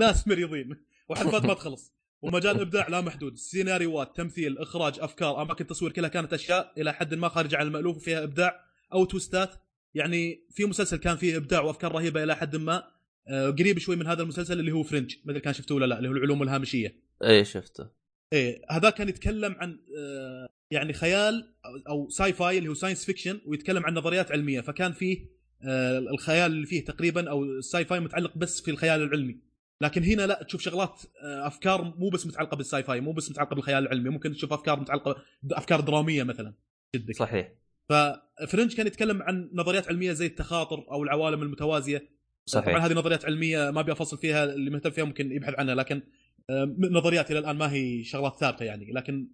ناس 0.00 0.28
مريضين. 0.28 0.76
وحلقات 1.08 1.44
ما 1.44 1.54
تخلص. 1.60 1.92
ومجال 2.22 2.60
إبداع 2.60 2.88
لا 2.88 3.00
محدود. 3.00 3.36
سيناريوهات 3.36 4.16
تمثيل 4.16 4.58
إخراج 4.58 5.00
أفكار 5.00 5.42
أماكن 5.42 5.66
تصوير 5.66 5.92
كلها 5.92 6.08
كانت 6.08 6.32
أشياء 6.32 6.72
إلى 6.78 6.92
حد 6.92 7.14
ما 7.14 7.28
خارجه 7.28 7.56
عن 7.56 7.66
المألوف 7.66 7.96
وفيها 7.96 8.24
إبداع 8.24 8.60
أو 8.92 9.04
twistات. 9.04 9.54
يعني 9.94 10.46
في 10.50 10.64
مسلسل 10.64 10.96
كان 10.96 11.16
فيه 11.16 11.36
إبداع 11.36 11.60
وأفكار 11.60 11.92
رهيبة 11.92 12.22
إلى 12.22 12.36
حد 12.36 12.56
ما. 12.56 12.84
قريب 13.28 13.78
شوي 13.78 13.96
من 13.96 14.06
هذا 14.06 14.22
المسلسل 14.22 14.60
اللي 14.60 14.72
هو 14.72 14.82
فرنج. 14.82 15.16
ما 15.24 15.30
أدري 15.30 15.40
كان 15.40 15.54
شفته 15.54 15.74
ولا 15.74 15.86
لا 15.86 15.98
اللي 15.98 16.08
هو 16.08 16.12
العلوم 16.12 16.42
الهامشية 16.42 17.02
إيه 17.22 17.42
شفته. 17.42 17.88
إيه 18.32 18.62
هذا 18.70 18.90
كان 18.90 19.08
يتكلم 19.08 19.54
عن 19.58 19.78
آه، 19.98 20.48
يعني 20.70 20.92
خيال 20.92 21.54
أو 21.88 22.08
sci-fi 22.08 22.58
اللي 22.58 22.68
هو 22.68 22.74
science 22.74 23.04
fiction 23.04 23.40
ويتكلم 23.46 23.86
عن 23.86 23.94
نظريات 23.94 24.32
علمية. 24.32 24.60
فكان 24.60 24.92
فيه 24.92 25.26
آه، 25.62 25.98
الخيال 25.98 26.52
اللي 26.52 26.66
فيه 26.66 26.84
تقريبا 26.84 27.30
أو 27.30 27.44
ال 27.44 27.84
sci-fi 27.84 28.00
متعلق 28.00 28.38
بس 28.38 28.60
في 28.60 28.70
الخيال 28.70 29.02
العلمي. 29.02 29.40
لكن 29.80 30.02
هنا 30.02 30.26
لا 30.26 30.42
تشوف 30.42 30.60
شغلات 30.60 31.02
آه، 31.22 31.46
أفكار 31.46 31.94
مو 31.98 32.08
بس 32.08 32.26
متعلقة 32.26 32.56
بال 32.56 32.82
sci-fi 32.82 33.00
مو 33.00 33.12
بس 33.12 33.30
متعلقة 33.30 33.54
بالخيال 33.54 33.82
العلمي. 33.82 34.10
ممكن 34.10 34.32
تشوف 34.32 34.52
أفكار 34.52 34.80
متعلقة 34.80 35.16
بافكار 35.42 35.80
درامية 35.80 36.22
مثلا. 36.22 36.54
جدك. 36.96 37.16
صحيح. 37.16 37.52
ففرنج 37.88 38.74
كان 38.74 38.86
يتكلم 38.86 39.22
عن 39.22 39.50
نظريات 39.52 39.88
علمية 39.88 40.12
زي 40.12 40.26
التخاطر 40.26 40.84
أو 40.90 41.02
العوالم 41.02 41.42
المتوازية. 41.42 42.08
طبعا 42.52 42.64
صحيح. 42.64 42.84
هذه 42.84 42.92
نظريات 42.92 43.24
علمية 43.24 43.70
ما 43.70 43.80
أبي 43.80 43.92
أفصل 43.92 44.18
فيها 44.18 44.44
اللي 44.44 44.70
مهتم 44.70 44.90
فيها 44.90 45.04
ممكن 45.04 45.32
يبحث 45.32 45.54
عنها 45.58 45.74
لكن 45.74 46.02
آه، 46.50 46.76
نظريات 46.78 47.30
إلى 47.30 47.38
الآن 47.38 47.56
ما 47.56 47.72
هي 47.72 48.04
شغلات 48.04 48.36
ثابتة 48.40 48.64
يعني 48.64 48.92
لكن 48.92 49.28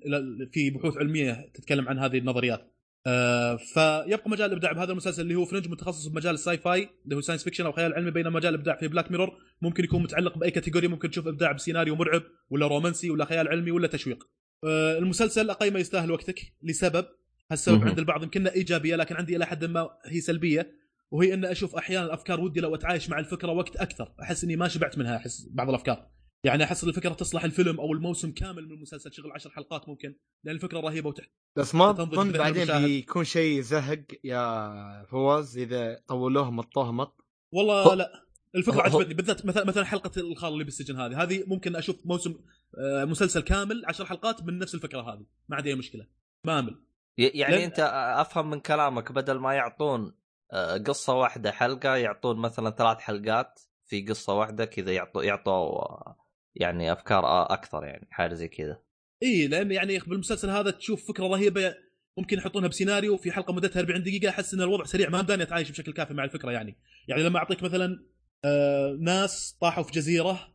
في 0.53 0.71
بحوث 0.71 0.97
علمية 0.97 1.51
تتكلم 1.55 1.89
عن 1.89 1.99
هذه 1.99 2.19
النظريات. 2.19 2.73
آه، 3.07 3.57
فيبقى 3.57 4.31
مجال 4.31 4.47
الإبداع 4.47 4.73
بهذا 4.73 4.93
المسلسل 4.93 5.23
اللي 5.23 5.35
هو 5.35 5.45
فرنج 5.45 5.69
متخصص 5.69 6.07
بمجال 6.07 6.35
ال 6.35 6.59
sci-fi 6.59 6.89
اللي 7.05 7.17
هو 7.17 7.21
science 7.21 7.45
fiction 7.45 7.67
أو 7.67 7.73
خيال 7.73 7.95
علمي 7.95 8.11
بينما 8.11 8.31
مجال 8.31 8.55
الإبداع 8.55 8.77
في 8.77 8.89
بلاك 8.89 9.11
ميرور 9.11 9.37
ممكن 9.63 9.85
يكون 9.85 10.03
متعلق 10.03 10.39
بأي 10.39 10.51
category 10.51 10.89
ممكن 10.89 11.11
تشوف 11.11 11.27
إبداع 11.27 11.53
بسيناريو 11.53 11.97
مرعب 11.97 12.23
ولا 12.51 12.67
رومانسي 12.67 13.11
ولا 13.11 13.25
خيال 13.25 13.49
علمي 13.49 13.71
ولا 13.71 13.87
تشويق. 13.87 14.29
آه، 14.65 14.99
المسلسل 14.99 15.51
اقيمه 15.51 15.79
يستاهل 15.81 16.11
وقتك 16.11 16.41
لسبب 16.63 17.07
هالسبب. 17.51 17.85
عند 17.89 17.99
البعض 17.99 18.23
يمكنها 18.23 18.53
إيجابية 18.53 18.97
لكن 18.97 19.15
عندي 19.17 19.37
إلى 19.37 19.47
حد 19.47 19.65
ما 19.65 19.89
هي 20.07 20.21
سلبية. 20.21 20.73
وهي 21.11 21.35
إن 21.35 21.45
أشوف 21.45 21.77
أحيانا 21.77 22.07
الأفكار 22.07 22.41
ودي 22.41 22.61
لو 22.61 22.75
أتعايش 22.75 23.11
مع 23.11 23.19
الفكرة 23.19 23.53
وقت 23.53 23.77
أكثر 23.77 24.13
أحس 24.23 24.45
إني 24.45 24.57
ما 24.57 24.69
شبعت 24.69 24.99
منها 24.99 25.17
أحس 25.17 25.49
بعض 25.51 25.69
الأفكار. 25.69 26.11
يعني 26.45 26.65
أحس 26.65 26.85
الفكرة 26.85 27.13
تصلح 27.15 27.45
الفيلم 27.45 27.81
أو 27.81 27.93
الموسم 27.93 28.33
كامل 28.33 28.67
من 28.69 28.73
المسلسل 28.73 29.13
شغل 29.13 29.33
عشر 29.33 29.51
حلقات 29.51 29.89
ممكن 29.89 30.15
لأن 30.45 30.55
الفكرة 30.55 30.81
رهيبة 30.81 31.09
وتحت 31.09 31.31
بس 31.57 31.75
ما 31.75 31.93
بذهن 31.93 32.33
بعدين 32.33 32.63
المشاهد. 32.63 32.85
بيكون 32.85 33.25
شيء 33.25 33.61
زهق 33.61 34.05
يا 34.25 35.05
فواز 35.11 35.59
إذا 35.59 36.01
طولوه 36.09 36.51
مطوه 36.51 36.93
مط 36.93 37.25
والله 37.53 37.83
هو- 37.83 37.93
لا. 37.93 38.25
الفكرة 38.55 38.77
هو- 38.77 38.81
عجبتني 38.81 39.15
بالذات 39.15 39.47
مثلا 39.47 39.65
مثلا 39.65 39.85
حلقة 39.85 40.21
الخال 40.21 40.53
اللي 40.53 40.65
بالسجن 40.65 40.97
هذه. 41.01 41.23
هذه 41.23 41.45
ممكن 41.47 41.77
أشوف 41.77 42.07
موسم 42.07 42.35
آه، 42.79 43.05
مسلسل 43.05 43.41
كامل 43.41 43.83
عشر 43.87 44.05
حلقات 44.05 44.43
من 44.43 44.59
نفس 44.59 44.75
الفكرة 44.75 45.01
هذه 45.01 45.27
ما 45.49 45.57
عندي 45.57 45.69
أي 45.71 45.75
مشكلة. 45.75 46.07
ما 46.45 46.59
امل 46.59 46.75
يعني 47.19 47.57
لأن- 47.57 47.61
أنت 47.61 47.79
أفهم 48.21 48.51
من 48.51 48.61
كلامك 48.61 49.13
بدل 49.13 49.39
ما 49.39 49.55
يعطون 49.55 50.13
قصة 50.87 51.15
واحدة 51.15 51.53
حلقة 51.53 51.97
يعطون 51.97 52.37
مثلا 52.37 52.71
ثلاث 52.71 52.99
حلقات 52.99 53.61
في 53.87 54.03
قصة 54.03 54.35
واحدة 54.35 54.65
كذا 54.65 54.93
يعطوا 54.93 55.23
يعطوا 55.23 55.53
آه، 55.53 56.17
يعني 56.55 56.93
أفكار 56.93 57.27
آه، 57.27 57.53
أكثر 57.53 57.85
يعني 57.85 58.09
حاجة 58.11 58.35
زي 58.35 58.49
كذا. 58.49 58.79
إي 59.23 59.47
لأن 59.47 59.73
يعني 59.73 59.99
بالمسلسل 59.99 60.51
هذا 60.51 60.71
تشوف 60.71 61.09
فكرة 61.09 61.27
رهيبة 61.27 61.75
ممكن 62.19 62.39
يحطونها 62.39 62.69
بسيناريو 62.69 63.17
في 63.17 63.33
حلقة 63.33 63.53
مدتها 63.53 63.81
40 63.81 64.03
دقيقة 64.03 64.29
أحس 64.29 64.55
إن 64.55 64.61
الوضع 64.61 64.85
سريع 64.85 65.09
ما 65.09 65.23
مداني 65.23 65.43
أتعايش 65.43 65.71
بشكل 65.71 65.93
كافي 65.93 66.15
مع 66.15 66.25
الفكرة 66.25 66.51
يعني. 66.51 66.79
يعني 67.09 67.23
لما 67.23 67.39
أعطيك 67.39 67.63
مثلا 67.63 68.05
آه، 68.45 68.97
ناس 69.01 69.59
طاحوا 69.61 69.85
في 69.85 69.93
جزيرة 69.93 70.55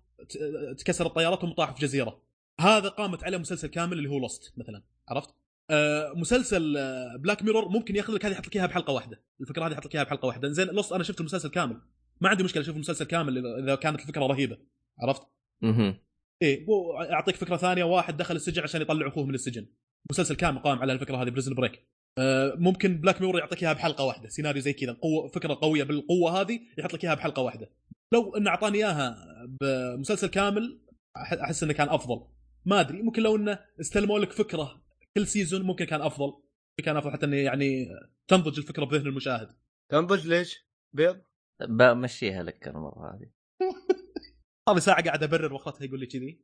تكسرت 0.78 1.16
طيارتهم 1.16 1.50
وطاحوا 1.52 1.76
في 1.76 1.82
جزيرة. 1.82 2.24
هذا 2.60 2.90
قامت 2.90 3.24
عليه 3.24 3.38
مسلسل 3.38 3.68
كامل 3.68 3.98
اللي 3.98 4.10
هو 4.10 4.20
لوست 4.20 4.54
مثلا 4.58 4.84
عرفت؟ 5.10 5.43
آه، 5.70 6.14
مسلسل 6.16 6.74
بلاك 7.20 7.44
ميرور 7.44 7.70
ممكن 7.70 7.96
ياخذ 7.96 8.14
لك 8.14 8.26
هذه 8.26 8.32
يحط 8.34 8.48
لك 8.48 8.56
إياها 8.56 8.66
بحلقة 8.66 8.94
واحدة. 8.94 9.24
الفكرة 9.42 9.68
هذه 9.68 9.74
يحط 9.74 9.86
لك 9.86 9.96
إياها 9.96 10.04
بحلقة 10.04 10.26
واحدة. 10.26 10.50
زين 10.50 10.68
لوست 10.68 10.92
أنا 10.94 11.04
شفت 11.04 11.20
المسلسل 11.20 11.50
كامل. 11.50 11.82
ما 12.22 12.30
عندي 12.30 12.44
مشكلة 12.44 12.64
أشوف 12.64 12.76
المسلسل 12.76 13.06
كامل 13.06 13.46
إذا 13.64 13.76
كانت 13.76 14.02
الفكرة 14.02 14.28
رهيبة. 14.28 14.58
عرفت؟ 15.00 15.22
أها 15.64 16.00
إيه 16.42 16.66
أعطيك 17.12 17.36
فكرة 17.36 17.58
ثانية. 17.58 17.84
واحد 17.84 18.18
دخل 18.18 18.36
السجن 18.36 18.64
عشان 18.64 18.82
يطلع 18.82 19.08
أخوه 19.08 19.26
من 19.26 19.34
السجن. 19.34 19.66
مسلسل 20.10 20.36
كامل 20.36 20.60
قام 20.60 20.80
على 20.80 20.94
الفكرة 20.94 21.24
هذه 21.24 21.30
بريزن 21.30 21.54
بريك 21.54 21.88
آه، 22.20 22.54
ممكن 22.58 22.98
بلاك 22.98 23.22
ميرور 23.22 23.40
يعطيك 23.40 23.64
إياها 23.64 23.74
بحلقة 23.74 24.04
واحدة. 24.04 24.30
سيناريو 24.30 24.62
زي 24.62 24.74
كذا. 24.74 24.92
قوة 24.92 25.28
فكرة 25.28 25.58
قوية 25.62 25.84
بالقوة 25.84 26.42
هذه 26.42 26.60
يحط 26.78 26.94
لك 26.94 27.04
إياها 27.04 27.14
بحلقة 27.14 27.42
واحدة. 27.42 27.70
لو 28.14 28.36
انه 28.38 28.50
أعطاني 28.50 28.78
إياها 28.78 29.18
بمسلسل 29.62 30.28
كامل 30.28 30.82
أحس 31.18 31.64
إنه 31.64 31.74
كان 31.74 31.90
أفضل. 31.90 32.28
ما 32.66 32.80
أدري 32.80 33.02
ممكن 33.02 33.24
لو 33.24 33.36
إنه 33.36 33.60
استلموا 33.82 34.20
لك 34.20 34.32
فكرة 34.32 34.83
كل 35.18 35.28
season 35.28 35.62
ممكن 35.62 35.86
كان 35.86 36.02
أفضل. 36.02 36.44
كان 36.84 36.98
أفضل 36.98 37.12
حتى 37.12 37.26
انه 37.26 37.38
يعني 37.38 37.90
تنضج 38.28 38.60
الفكرة 38.60 38.86
بذهن 38.86 39.08
المشاهد. 39.08 39.56
تنضج 39.92 40.28
ليش؟ 40.28 40.68
بيض؟ 40.96 41.22
بمشيها 41.62 42.44
لك 42.44 42.68
المره 42.68 43.16
هذه. 43.16 43.30
هذه 44.70 44.80
ساعة 44.80 45.04
قاعد 45.04 45.24
أبرر 45.24 45.54
واخرتها 45.54 45.86
يقول 45.86 46.00
لي 46.00 46.06
كذي. 46.06 46.42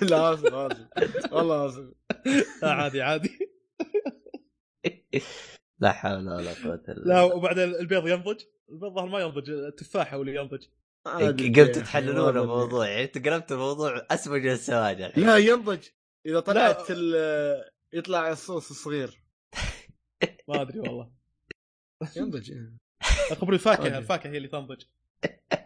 لا 0.10 0.34
آسف 0.34 0.54
آسف. 0.54 1.32
والله 1.32 1.66
آسف. 1.66 1.94
عادي 2.62 3.02
عادي. 3.02 3.38
لا 5.80 5.92
حول 5.92 6.28
ولا 6.28 6.54
قوة 6.64 6.82
إلا 6.88 7.04
لا 7.04 7.22
وبعدين 7.22 7.64
البيض 7.64 8.08
ينضج؟ 8.08 8.40
البيض 8.68 8.92
ظهر 8.92 9.06
ما 9.06 9.20
ينضج؟ 9.20 9.50
التفاحه 9.50 10.16
هو 10.16 10.22
اللي 10.22 10.34
ينضج. 10.34 10.66
قمت. 11.06 11.78
تحللون 11.78 12.36
الموضوع. 12.36 12.88
يعني 12.88 13.04
انت 13.04 13.28
قلبت 13.28 13.52
الموضوع. 13.52 14.06
اسوء 14.10 14.38
من 14.38 14.50
السواجع. 14.50 15.10
لا 15.16 15.36
ينضج. 15.36 15.86
إذا 16.26 16.40
طلعت 16.40 16.86
ال- 16.90 17.70
يطلع 17.92 18.30
الصوص 18.32 18.70
الصغير 18.70 19.20
ما 20.48 20.62
أدري 20.62 20.78
والله 20.80 21.10
ينضج 22.16 22.52
خبري 23.40 23.54
الفاكهة. 23.56 23.98
الفاكهة 23.98 24.30
هي 24.30 24.36
اللي 24.36 24.48
تنضج 24.48 24.82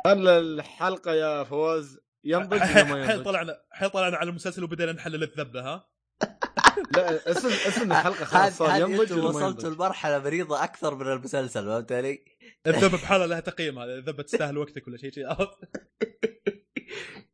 هل 0.06 0.28
الحلقة 0.28 1.12
يا 1.14 1.44
فواز 1.44 1.98
ينضج 2.24 2.61
ولا 2.61 2.84
ما 2.84 3.04
ينضج؟ 3.12 3.24
طلعنا 3.24 3.61
حيل 3.70 3.90
طلعنا 3.90 4.16
على 4.16 4.30
المسلسل 4.30 4.64
وبدينا 4.64 4.92
نحلل 4.92 5.22
الذبة 5.22 5.61
ها 5.61 5.88
لا 6.96 7.30
اسم 7.30 7.48
اسم 7.48 7.92
الحلقة 7.92 8.24
خلاص 8.24 8.56
صار 8.58 8.80
ينضج 8.80 9.12
ولا 9.12 9.24
وصلتوا 9.24 9.46
ينضج؟ 9.48 9.66
لمرحلة 9.66 10.18
مريضة 10.18 10.64
أكثر 10.64 10.94
من 10.94 11.12
المسلسل 11.12 11.64
فهمت 11.64 11.92
علي؟ 11.92 12.24
الذبة 12.66 12.96
بحالها 12.98 13.26
لها 13.26 13.40
تقييم 13.40 13.78
هذا 13.78 13.94
الذبة 13.94 14.22
تستاهل 14.22 14.58
وقتك 14.58 14.88
ولا 14.88 14.96
شيء 14.96 15.11
شيء 15.12 15.26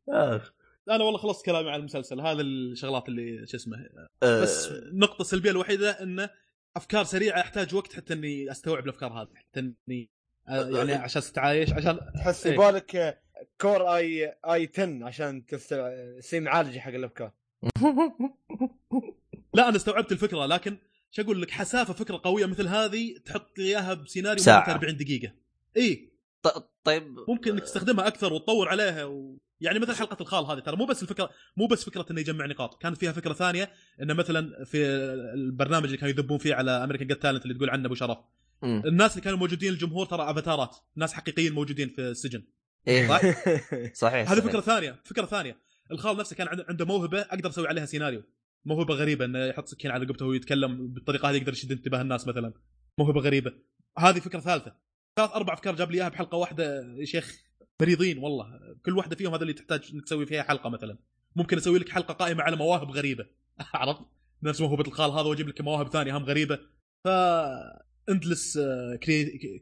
عرفت؟ 0.09 0.56
أنا 0.89 1.03
والله 1.03 1.17
خلصت 1.19 1.45
كلامي 1.45 1.69
عن 1.69 1.79
المسلسل. 1.79 2.19
هذا 2.19 2.41
الشغلات 2.41 3.09
اللي 3.09 3.47
شو 3.47 3.57
اسمه 3.57 3.89
آه، 4.23 4.41
بس 4.41 4.67
النقطة 4.67 5.21
السلبية 5.21 5.51
الوحيدة 5.51 5.91
إنه 5.91 6.29
أفكار 6.75 7.03
سريعة 7.03 7.39
أحتاج 7.39 7.75
وقت 7.75 7.93
حتى 7.93 8.13
إني 8.13 8.51
أستوعب 8.51 8.83
الأفكار 8.83 9.13
هذه 9.13 9.29
حتى 9.35 9.59
إني 9.59 10.09
آه، 10.49 10.69
يعني 10.69 10.93
عشان 10.93 11.21
تتعايش 11.21 11.73
عشان 11.73 11.99
تحس 12.15 12.47
إيه. 12.47 12.53
يبالك 12.53 13.21
كور 13.61 13.95
آي 13.95 14.33
آي 14.45 14.69
10 14.77 15.05
عشان 15.05 15.43
يصير 16.17 16.41
معالجه 16.41 16.79
حق 16.79 16.93
الأفكار. 16.93 17.31
لا 19.53 19.69
أنا 19.69 19.75
استوعبت 19.75 20.11
الفكرة 20.11 20.45
لكن 20.45 20.77
شو 21.11 21.21
أقول 21.21 21.41
لك 21.41 21.51
حسافة 21.51 21.93
فكرة 21.93 22.21
قوية 22.23 22.45
مثل 22.45 22.67
هذه 22.67 23.17
تحط 23.25 23.57
لي 23.57 23.65
إياها 23.65 23.93
بسيناريو 23.93 24.43
ساعة. 24.43 24.59
مدته 24.59 24.71
40 24.71 24.97
دقيقة. 24.97 25.33
اي 25.77 26.09
طيب 26.83 27.15
ممكن 27.27 27.51
إنك 27.51 27.63
تستخدمها 27.63 28.07
أكثر 28.07 28.33
وتطور 28.33 28.69
عليها 28.69 29.05
و... 29.05 29.37
يعني 29.61 29.79
مثل 29.79 29.95
حلقة 29.95 30.17
الخال 30.21 30.45
هذه 30.45 30.59
ترى 30.59 30.75
مو 30.75 30.85
بس 30.85 31.03
الفكرة 31.03 31.29
مو 31.57 31.67
بس 31.67 31.83
فكرة 31.83 32.05
إنه 32.11 32.19
يجمع 32.19 32.45
نقاط 32.45 32.81
كانت 32.81 32.97
فيها 32.97 33.11
فكرة 33.11 33.33
ثانية 33.33 33.71
إنه 34.01 34.13
مثلا 34.13 34.65
في 34.65 34.77
البرنامج 35.33 35.85
اللي 35.85 35.97
كانوا 35.97 36.13
يذبون 36.13 36.37
فيه 36.37 36.55
على 36.55 36.71
امريكان 36.71 37.07
جت 37.07 37.21
تالنت 37.21 37.43
اللي 37.43 37.53
تقول 37.53 37.69
عنه 37.69 37.85
أبو 37.85 37.95
شرف. 37.95 38.17
مم. 38.61 38.81
الناس 38.85 39.11
اللي 39.11 39.23
كانوا 39.23 39.37
موجودين 39.37 39.73
الجمهور 39.73 40.05
ترى 40.05 40.31
أفاتارات 40.31 40.75
ناس 40.95 41.13
حقيقيين 41.13 41.53
موجودين 41.53 41.89
في 41.89 42.01
السجن. 42.01 42.43
صح؟ 43.07 43.21
صحيح 44.03 44.31
هذه. 44.31 44.39
فكرة 44.39 44.61
ثانية 44.61 45.01
فكرة 45.03 45.25
ثانية. 45.25 45.57
الخال 45.91 46.17
نفسه 46.17 46.35
كان 46.35 46.47
عنده 46.69 46.85
موهبة 46.85 47.21
أقدر 47.21 47.49
أسوي 47.49 47.67
عليها 47.67 47.85
سيناريو. 47.85 48.23
موهبة 48.65 48.93
غريبة 48.93 49.25
إنه 49.25 49.45
يحط 49.45 49.67
سكين 49.67 49.91
على 49.91 50.03
رقبته 50.05 50.25
ويتكلم 50.25 50.87
بالطريقة 50.87 51.29
هذه 51.29 51.35
يقدر 51.35 51.53
يشد 51.53 51.71
انتباه 51.71 52.01
الناس 52.01 52.27
مثلا. 52.27 52.53
موهبة 52.97 53.21
غريبة. 53.21 53.53
هذه 53.97 54.19
فكرة 54.19 54.39
ثالثة. 54.39 54.86
ثلاث 55.17 55.31
أربع 55.31 55.53
أفكار 55.53 55.75
جاب 55.75 55.91
لي 55.91 55.97
إياها 55.97 56.09
بحلقة 56.09 56.37
واحدة 56.37 56.95
يا 56.97 57.05
شيخ. 57.05 57.43
مريضين 57.81 58.17
والله. 58.17 58.59
كل 58.85 58.97
واحدة 58.97 59.15
فيهم 59.15 59.33
هذا 59.33 59.41
اللي 59.41 59.53
تحتاج 59.53 59.89
إنك 59.93 60.03
تسوي 60.03 60.25
فيها 60.25 60.43
حلقة 60.43 60.69
مثلا. 60.69 60.97
ممكن 61.35 61.57
أسوي 61.57 61.79
لك 61.79 61.89
حلقة 61.89 62.13
قائمة 62.13 62.43
على 62.43 62.55
مواهب 62.55 62.91
غريبة. 62.91 63.25
عرفت؟ 63.73 64.01
نفس 64.43 64.61
موهبة 64.61 64.87
الخال 64.87 65.11
هذا 65.11 65.21
وأجيب 65.21 65.47
لك 65.47 65.61
مواهب 65.61 65.87
ثانية 65.87 66.17
هم 66.17 66.23
غريبة. 66.23 66.59
ف 67.03 67.07
endless 68.09 68.59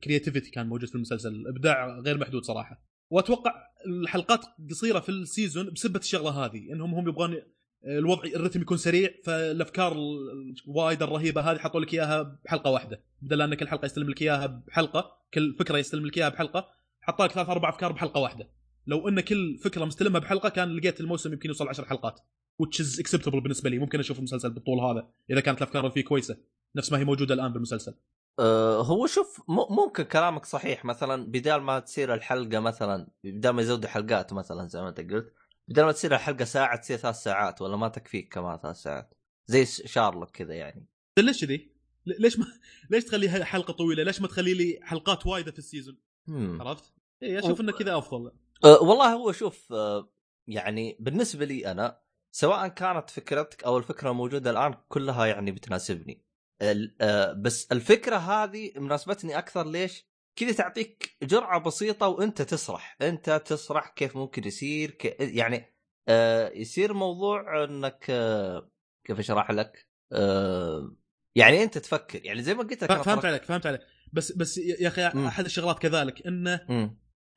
creativity 0.03 0.51
كان 0.51 0.67
موجود 0.67 0.89
في 0.89 0.95
المسلسل. 0.95 1.47
إبداع 1.47 1.99
غير 1.99 2.17
محدود 2.17 2.43
صراحة. 2.43 2.81
وأتوقع 3.09 3.53
الحلقات 3.87 4.45
قصيرة 4.69 4.99
في 4.99 5.09
ال 5.09 5.18
season 5.18 5.73
بسبه 5.73 5.99
الشغلة 5.99 6.29
هذه 6.29 6.73
إنهم 6.73 6.93
هم 6.93 7.09
يبغون 7.09 7.41
الوضع 7.85 8.23
الرتم 8.35 8.61
يكون 8.61 8.77
سريع 8.77 9.09
فالأفكار 9.23 9.91
ال- 9.91 10.55
وايد 10.67 11.03
الرهيبة 11.03 11.41
هذه 11.41 11.57
حطوا 11.57 11.79
لك 11.79 11.93
إياها 11.93 12.39
بحلقة 12.45 12.71
واحدة. 12.71 13.01
بدل 13.21 13.41
أن 13.41 13.53
كل 13.53 13.67
حلقة 13.67 13.85
يستلم 13.85 14.09
لك 14.09 14.21
إياها 14.21 14.45
بحلقة 14.67 15.11
كل 15.33 15.55
فكرة 15.59 15.77
يستلم 15.77 16.05
لك 16.05 16.17
إياها 16.17 16.29
بحلقة 16.29 16.67
حط 17.01 17.21
لك 17.21 17.31
ثلاث 17.31 17.49
أربع 17.49 17.69
أفكار 17.69 17.91
بحلقة 17.91 18.19
واحدة. 18.21 18.49
لو 18.87 19.07
أن 19.09 19.19
كل 19.19 19.57
فكرة 19.57 19.85
مستلمها 19.85 20.19
بحلقة 20.19 20.49
كان 20.49 20.75
لقيت 20.75 20.99
الموسم 21.01 21.33
يمكن 21.33 21.49
يوصل 21.49 21.67
10 21.67 21.85
حلقات 21.85 22.19
which 22.63 22.75
is 22.81 22.99
acceptable 23.01 23.35
بالنسبة 23.41 23.69
لي. 23.69 23.79
ممكن 23.79 23.99
أشوف 23.99 24.17
المسلسل 24.17 24.49
بالطول 24.49 24.79
هذا 24.79 25.07
إذا 25.29 25.39
كانت 25.39 25.57
الأفكار 25.57 25.89
فيه 25.89 26.03
كويسة. 26.03 26.37
نفس 26.75 26.91
ما 26.91 26.99
هي 26.99 27.03
موجودة 27.05 27.33
الآن 27.33 27.53
بالمسلسل. 27.53 27.93
آه، 28.39 28.81
هو 28.83 29.07
شوف 29.07 29.41
ممكن 29.69 30.03
كلامك 30.03 30.45
صحيح. 30.45 30.85
مثلا 30.85 31.25
بدال 31.25 31.61
ما 31.61 31.79
تصير 31.79 32.13
الحلقة 32.13 32.59
مثلا 32.59 33.07
بدال 33.23 33.51
ما 33.51 33.61
يزودوا 33.61 33.89
حلقات 33.89 34.33
مثلا 34.33 34.67
زي 34.67 34.81
ما 34.81 34.89
أنت 34.89 34.99
قلت 34.99 35.33
بدال 35.67 35.85
ما 35.85 35.91
تصير 35.91 36.15
الحلقة 36.15 36.45
ساعة 36.45 36.77
تصير 36.77 36.97
ثلاث 36.97 37.15
ساعات 37.15 37.61
ولا 37.61 37.77
ما 37.77 37.87
تكفيك 37.87 38.33
كمان 38.33 38.57
ثلاث 38.57 38.75
ساعات 38.77 39.13
زي 39.47 39.65
شارلوك 39.65 40.29
كذا 40.31 40.53
يعني 40.53 40.87
ليش 41.19 41.43
ذي؟ 41.43 41.71
ليش 42.05 42.39
ما 42.39 42.45
ليش 42.89 43.03
تخليها 43.03 43.43
حلقة 43.43 43.73
طويلة؟ 43.73 44.03
ليش 44.03 44.21
ما 44.21 44.27
تخلي 44.27 44.53
لي 44.53 44.79
حلقات 44.81 45.25
وايدة 45.25 45.51
في 45.51 45.59
ال 45.59 45.64
season؟ 45.64 45.97
عرفت؟ 46.29 46.93
اي 47.23 47.39
أشوف 47.39 47.61
إنه 47.61 47.71
كذا 47.71 47.97
أفضل 47.97 48.31
أه 48.63 48.81
والله 48.81 49.13
هو 49.13 49.31
شوف 49.31 49.73
أه 49.73 50.09
يعني 50.47 50.97
بالنسبة 50.99 51.45
لي 51.45 51.71
أنا 51.71 52.01
سواء 52.31 52.67
كانت 52.67 53.09
فكرتك 53.09 53.63
أو 53.63 53.77
الفكرة 53.77 54.09
الموجودة 54.11 54.49
الآن 54.51 54.73
كلها 54.87 55.25
يعني 55.25 55.51
بتناسبني 55.51 56.25
ال- 56.61 56.95
أه 57.01 57.33
بس 57.33 57.71
الفكرة 57.71 58.15
هذه 58.17 58.71
مناسبتني 58.75 59.37
أكثر 59.37 59.67
ليش؟ 59.67 60.07
كذا 60.35 60.51
تعطيك 60.51 61.17
جرعة 61.23 61.59
بسيطة 61.59 62.07
وأنت 62.07 62.41
تسرح 62.41 62.97
أنت 63.01 63.43
تسرح 63.45 63.87
كيف 63.87 64.17
ممكن 64.17 64.47
يصير 64.47 64.91
ك... 64.91 65.19
يعني 65.19 65.75
أه 66.07 66.49
يصير 66.49 66.93
موضوع 66.93 67.63
إنك 67.63 68.05
أه 68.09 68.71
كيف 69.03 69.19
أشرح 69.19 69.51
لك؟ 69.51 69.87
أه 70.13 70.95
يعني 71.35 71.63
أنت 71.63 71.77
تفكر 71.77 72.25
يعني 72.25 72.43
زي 72.43 72.53
ما 72.53 72.63
قلت 72.63 72.83
لك 72.83 73.01
فهمت 73.01 73.25
عليك 73.25 73.43
فهمت 73.43 73.65
عليك 73.65 73.81
بس 74.13 74.31
بس 74.31 74.57
يا 74.57 74.87
أخي. 74.87 75.07
أحد 75.07 75.45
الشغلات 75.45 75.79
كذلك 75.79 76.27
إنه. 76.27 76.59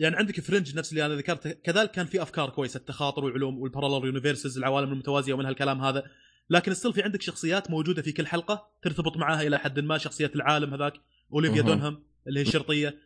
يعني 0.01 0.17
عندك 0.17 0.41
فرنج 0.41 0.77
نفس 0.77 0.93
اللي 0.93 1.07
أنا 1.07 1.15
ذكرته 1.15 1.51
كذلك 1.51 1.91
كان 1.91 2.07
في 2.07 2.23
أفكار 2.23 2.51
كويسة 2.51 2.79
التخاطر 2.79 3.25
والعلوم 3.25 3.59
وال 3.59 3.68
parallel 3.68 4.07
universes 4.07 4.59
العوالم 4.59 4.93
المتوازية 4.93 5.33
ومن 5.33 5.47
هالكلام 5.47 5.81
هذا 5.81 6.11
لكن 6.51 6.75
still 6.75 6.93
في 6.93 7.03
عندك 7.03 7.23
شخصيات 7.23 7.71
موجودة 7.71 8.03
في 8.03 8.13
كل 8.13 8.27
حلقة 8.27 8.71
ترتبط 8.83 9.17
معاها 9.17 9.43
إلى 9.43 9.59
حد 9.59 9.81
ما 9.81 9.99
شخصية 9.99 10.31
العالم 10.35 10.75
هذاك 10.75 10.93
أوليفيا. 11.33 11.63
دونهام 11.63 12.08
اللي 12.29 12.41
هي 12.41 12.45
الشرطية 12.45 12.99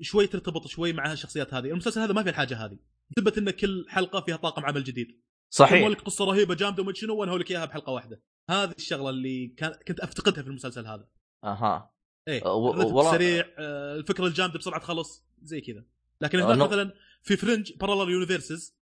فشوي 0.00 0.26
ترتبط 0.26 0.66
شوي 0.66 0.92
مع 0.92 1.12
الشخصيات 1.12 1.54
هذه. 1.54 1.70
المسلسل 1.70 2.00
هذا 2.00 2.12
ما 2.12 2.22
في 2.22 2.28
الحاجة 2.30 2.64
هذه. 2.64 2.78
ثبت 3.16 3.38
إن 3.38 3.50
كل 3.50 3.86
حلقة 3.88 4.20
فيها 4.20 4.36
طاقم 4.36 4.64
عمل 4.64 4.84
جديد. 4.84 5.22
صحيح. 5.50 5.86
لك 5.88 6.00
قصة 6.00 6.24
رهيبة 6.24 6.54
جامدة 6.54 6.82
وما 6.82 6.94
شنو 6.94 7.16
وانهوا 7.16 7.38
لك 7.38 7.50
إياها 7.50 7.64
بحلقة 7.64 7.92
واحدة. 7.92 8.22
هذه 8.50 8.74
الشغلة 8.78 9.10
اللي 9.10 9.46
كان 9.46 9.72
كنت 9.88 10.00
أفتقدها 10.00 10.42
في 10.42 10.48
المسلسل 10.48 10.86
هذا. 10.86 11.08
أها. 11.44 11.92
إيه 12.28 12.44
أه، 12.44 12.54
والله- 12.54 13.10
سريع 13.10 13.44
آه، 13.58 13.96
الفكرة 13.96 14.26
الجامدة 14.26 14.58
بسرعة 14.58 14.80
تخلص 14.80 15.24
زي 15.42 15.60
كذا. 15.60 15.84
لكن 16.20 16.38
أه، 16.38 16.46
هناك 16.46 16.58
نو- 16.58 16.64
مثلا 16.66 16.94
في 17.22 17.36
فرنج 17.36 17.72
parallel 17.72 18.12
universes 18.12 18.76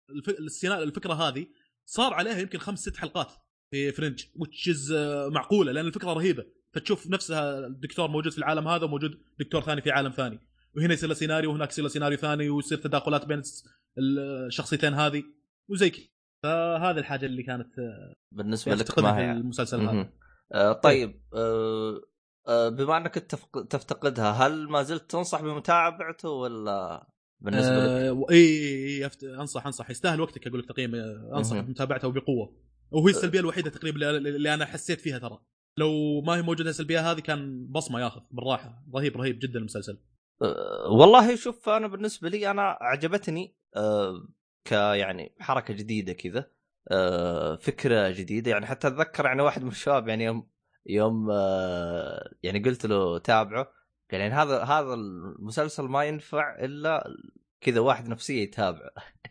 الفكرة 0.64 1.12
هذه 1.14 1.46
صار 1.86 2.14
عليها 2.14 2.38
يمكن 2.38 2.58
خمس 2.58 2.78
ست 2.80 2.96
حلقات 2.96 3.32
في 3.70 3.92
فرنج 3.92 4.24
وتشز 4.36 4.92
معقولة 5.32 5.72
لأن 5.72 5.86
الفكرة 5.86 6.12
رهيبة. 6.12 6.44
فتشوف 6.74 7.06
نفسها 7.06 7.66
الدكتور 7.66 8.08
موجود 8.08 8.32
في 8.32 8.38
العالم 8.38 8.68
هذا 8.68 8.84
وموجود 8.84 9.18
دكتور 9.40 9.60
ثاني 9.60 9.82
في 9.82 9.90
عالم 9.90 10.10
ثاني. 10.10 10.40
وهنا 10.76 10.94
يصير 10.94 11.08
له 11.08 11.14
سيناريو 11.14 11.50
وهناك 11.50 11.68
يصير 11.68 11.84
له 11.84 11.90
سيناريو 11.90 12.18
ثاني 12.18 12.48
ويصير 12.48 12.78
تداخلات 12.78 13.26
بين 13.26 13.42
الشخصيتين 13.98 14.94
هذه 14.94 15.22
وزي 15.68 15.90
كذا. 15.90 16.04
فهذه 16.42 16.98
الحاجة 16.98 17.26
اللي 17.26 17.42
كانت 17.42 17.78
آه، 17.78 18.14
بالنسبة 18.32 18.74
لك 18.74 18.80
افتقدها 18.80 19.12
ما 19.12 19.18
هي؟ 19.18 19.32
المسلسل 19.32 19.80
هذا. 19.80 20.12
آه 20.52 20.72
طيب 20.72 21.20
آه 21.34 22.68
بما 22.68 22.96
انك 22.96 23.14
تفتقدها 23.70 24.30
هل 24.30 24.68
ما 24.68 24.82
زلت 24.82 25.10
تنصح 25.10 25.42
بمتابعته 25.42 26.28
ولا 26.28 27.06
بالنسبة 27.40 27.76
لك؟ 27.76 28.30
اي 28.30 28.36
اي 28.36 29.06
أفت... 29.06 29.24
أنصح 29.24 29.66
أنصح. 29.66 29.90
يستاهل 29.90 30.20
وقتك 30.20 30.46
أقول 30.46 30.60
لك 30.60 30.68
تقييم 30.68 30.94
أنصح. 31.34 31.60
بمتابعته 31.60 32.08
وبقوة. 32.08 32.56
وهي 32.90 33.10
السلبية 33.10 33.40
الوحيدة 33.40 33.70
تقريبا 33.70 34.10
اللي 34.10 34.54
أنا 34.54 34.64
حسيت 34.64 35.00
فيها 35.00 35.18
ترى. 35.18 35.38
لو 35.76 36.20
ما 36.20 36.36
هي 36.36 36.42
موجودة 36.42 36.70
السلبيه 36.70 37.10
هذه 37.10 37.20
كان 37.20 37.66
بصمة 37.66 38.00
ياخذ 38.00 38.20
بالراحة. 38.30 38.84
رهيب 38.94 39.16
رهيب 39.16 39.38
جدا 39.38 39.58
المسلسل. 39.58 39.98
آه 40.42 40.88
والله 40.90 41.36
شوف 41.36 41.68
أنا 41.68 41.86
بالنسبة 41.86 42.28
لي 42.28 42.50
أنا 42.50 42.78
عجبتني 42.80 43.56
آه 43.76 44.28
ك 44.64 44.72
يعني 44.72 45.34
حركة 45.40 45.74
جديدة 45.74 46.12
كذا 46.12 46.50
آه 46.90 47.56
فكرة 47.56 48.10
جديدة. 48.10 48.50
يعني 48.50 48.66
حتى 48.66 48.88
أتذكر 48.88 49.24
يعني 49.24 49.42
واحد 49.42 49.62
من 49.62 49.70
الشباب 49.70 50.08
يعني 50.08 50.24
يوم 50.24 50.48
يوم 50.86 51.30
يعني 52.42 52.62
قلت 52.64 52.86
له 52.86 53.18
تابعه 53.18 53.64
قال 54.10 54.20
يعني 54.20 54.34
هذا 54.34 54.62
هذا 54.62 54.94
المسلسل 54.94 55.82
ما 55.82 56.04
ينفع 56.04 56.64
إلا 56.64 57.14
كذا 57.60 57.80
واحد 57.80 58.08
نفسية 58.08 58.42
يتابعه. 58.42 58.90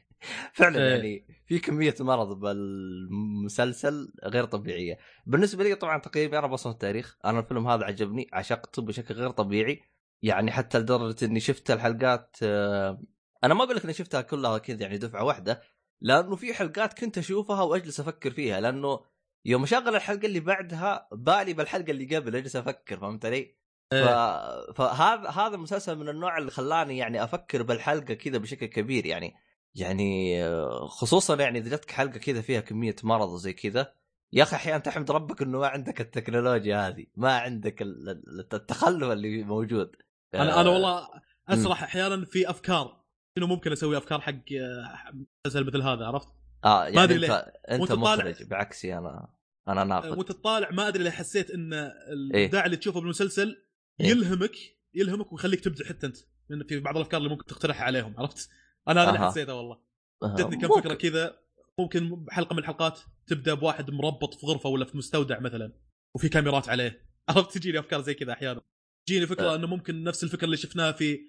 فعلا 0.53 0.79
إيه. 0.79 0.89
يعني 0.95 1.32
في 1.45 1.59
كمية 1.59 1.95
مرض 1.99 2.39
بالمسلسل 2.39 4.13
غير 4.23 4.45
طبيعية 4.45 4.97
بالنسبة 5.25 5.63
لي 5.63 5.75
طبعا 5.75 5.97
تقييمي 5.97 6.39
أنا 6.39 6.47
بصمه 6.47 6.73
التاريخ 6.73 7.17
أنا 7.25 7.39
الفيلم 7.39 7.67
هذا 7.67 7.85
عجبني 7.85 8.29
عشقته 8.33 8.81
بشكل 8.81 9.13
غير 9.13 9.29
طبيعي 9.29 9.81
يعني 10.21 10.51
حتى 10.51 10.79
لدرجة 10.79 11.25
إني 11.25 11.39
شفت 11.39 11.71
الحلقات 11.71 12.37
آه، 12.43 13.03
أنا 13.43 13.53
ما 13.53 13.63
أقول 13.63 13.75
لك 13.75 13.83
إني 13.83 13.93
شفتها 13.93 14.21
كلها 14.21 14.57
كذا 14.57 14.81
يعني 14.81 14.97
دفعة 14.97 15.23
واحدة 15.23 15.61
لأنه 16.01 16.35
في 16.35 16.53
حلقات 16.53 16.99
كنت 16.99 17.17
أشوفها 17.17 17.61
وأجلس 17.61 17.99
أفكر 17.99 18.31
فيها 18.31 18.61
لأنه 18.61 18.99
يوم 19.45 19.63
اشغل 19.63 19.95
الحلقة 19.95 20.25
اللي 20.25 20.39
بعدها 20.39 21.07
بالي 21.11 21.53
بالحلقة 21.53 21.91
اللي 21.91 22.15
قبل 22.15 22.35
أجلس 22.35 22.55
أفكر 22.55 22.99
فهمت 22.99 23.25
علي؟ 23.25 23.55
ف... 23.91 23.93
إيه. 23.93 24.71
فهذا 24.71 25.29
هذا 25.29 25.55
المسلسل 25.55 25.95
من 25.95 26.09
النوع 26.09 26.37
اللي 26.37 26.51
خلاني 26.51 26.97
يعني 26.97 27.23
أفكر 27.23 27.63
بالحلقة 27.63 28.13
كذا 28.13 28.37
بشكل 28.37 28.65
كبير 28.65 29.05
يعني 29.05 29.35
يعني 29.75 30.43
آه، 30.43 30.87
خصوصا 30.87 31.35
يعني 31.35 31.59
إذا 31.59 31.75
جتك 31.75 31.91
حلقة 31.91 32.17
كذا 32.17 32.41
فيها 32.41 32.59
كمية 32.59 32.95
مرض 33.03 33.29
وزي 33.29 33.53
كذا 33.53 33.93
يا 34.33 34.43
أخي 34.43 34.55
أحيانا 34.55 34.79
تحمد 34.79 35.11
ربك 35.11 35.41
إنه 35.41 35.59
ما 35.59 35.67
عندك 35.67 36.01
التكنولوجيا 36.01 36.87
هذه 36.87 37.05
ما 37.15 37.37
عندك 37.37 37.81
ال- 37.81 38.09
ال- 38.09 38.47
التخلف 38.53 39.11
اللي 39.11 39.43
موجود 39.43 39.95
أنا 40.35 40.61
أنا 40.61 40.69
آه، 40.69 40.73
والله 40.73 41.07
أسرح 41.49 41.83
أحيانا 41.83 42.25
في 42.25 42.49
أفكار 42.49 43.03
شنو 43.37 43.47
ممكن 43.47 43.71
أسوي 43.71 43.97
أفكار 43.97 44.21
حق 44.21 44.31
آه، 44.33 45.11
مسلسل 45.45 45.67
مثل 45.67 45.81
هذا 45.81 46.05
عرفت؟ 46.05 46.27
آه 46.65 46.83
يعني 46.83 46.95
ما 46.95 47.03
أدري 47.03 47.15
أنت 47.15 47.53
ليه. 47.69 47.75
أنت 47.75 47.91
مخرج 47.91 48.43
بعكسي 48.43 48.97
أنا 48.97 49.33
أنا 49.67 49.83
ناقد 49.83 50.17
وأنت 50.17 50.31
تطالع 50.31 50.71
ما 50.71 50.87
أدري 50.87 51.03
ليه 51.03 51.11
حسيت 51.11 51.51
إن 51.51 51.73
إيه. 51.73 51.91
الابداع 52.13 52.65
اللي 52.65 52.77
تشوفه 52.77 52.99
بالمسلسل 52.99 53.65
إيه. 54.01 54.07
يلهمك 54.07 54.55
يلهمك 54.93 55.33
ويخليك 55.33 55.59
تبدع 55.59 55.85
حتى 55.85 56.07
أنت 56.07 56.17
لأن 56.49 56.63
في 56.63 56.79
بعض 56.79 56.95
الأفكار 56.95 57.17
اللي 57.17 57.29
ممكن 57.29 57.45
تقترحها 57.45 57.83
عليهم 57.83 58.13
عرفت؟ 58.17 58.49
أنا 58.87 59.03
هذا 59.03 59.09
اللي. 59.09 59.27
حسيته 59.27 59.53
والله. 59.53 59.77
جتني 60.23 60.57
كم. 60.57 60.81
فكرة 60.81 60.93
كذا 60.93 61.39
ممكن 61.79 62.25
حلقة 62.29 62.53
من 62.53 62.59
الحلقات 62.59 62.99
تبدأ 63.27 63.53
بواحد 63.53 63.91
مربط 63.91 64.33
في 64.33 64.45
غرفة 64.45 64.69
ولا 64.69 64.85
في 64.85 64.97
مستودع 64.97 65.39
مثلا 65.39 65.73
وفي 66.15 66.29
كاميرات 66.29 66.69
عليه. 66.69 67.05
عرفت؟ 67.29 67.57
تجيني 67.57 67.79
أفكار 67.79 68.01
زي 68.01 68.13
كذا 68.13 68.33
أحيانا. 68.33 68.61
تجيني 69.07 69.27
فكرة 69.27 69.53
أه. 69.53 69.55
إنه 69.55 69.67
ممكن 69.67 70.03
نفس 70.03 70.23
الفكرة 70.23 70.45
اللي 70.45 70.57
شفناها 70.57 70.91
في 70.91 71.19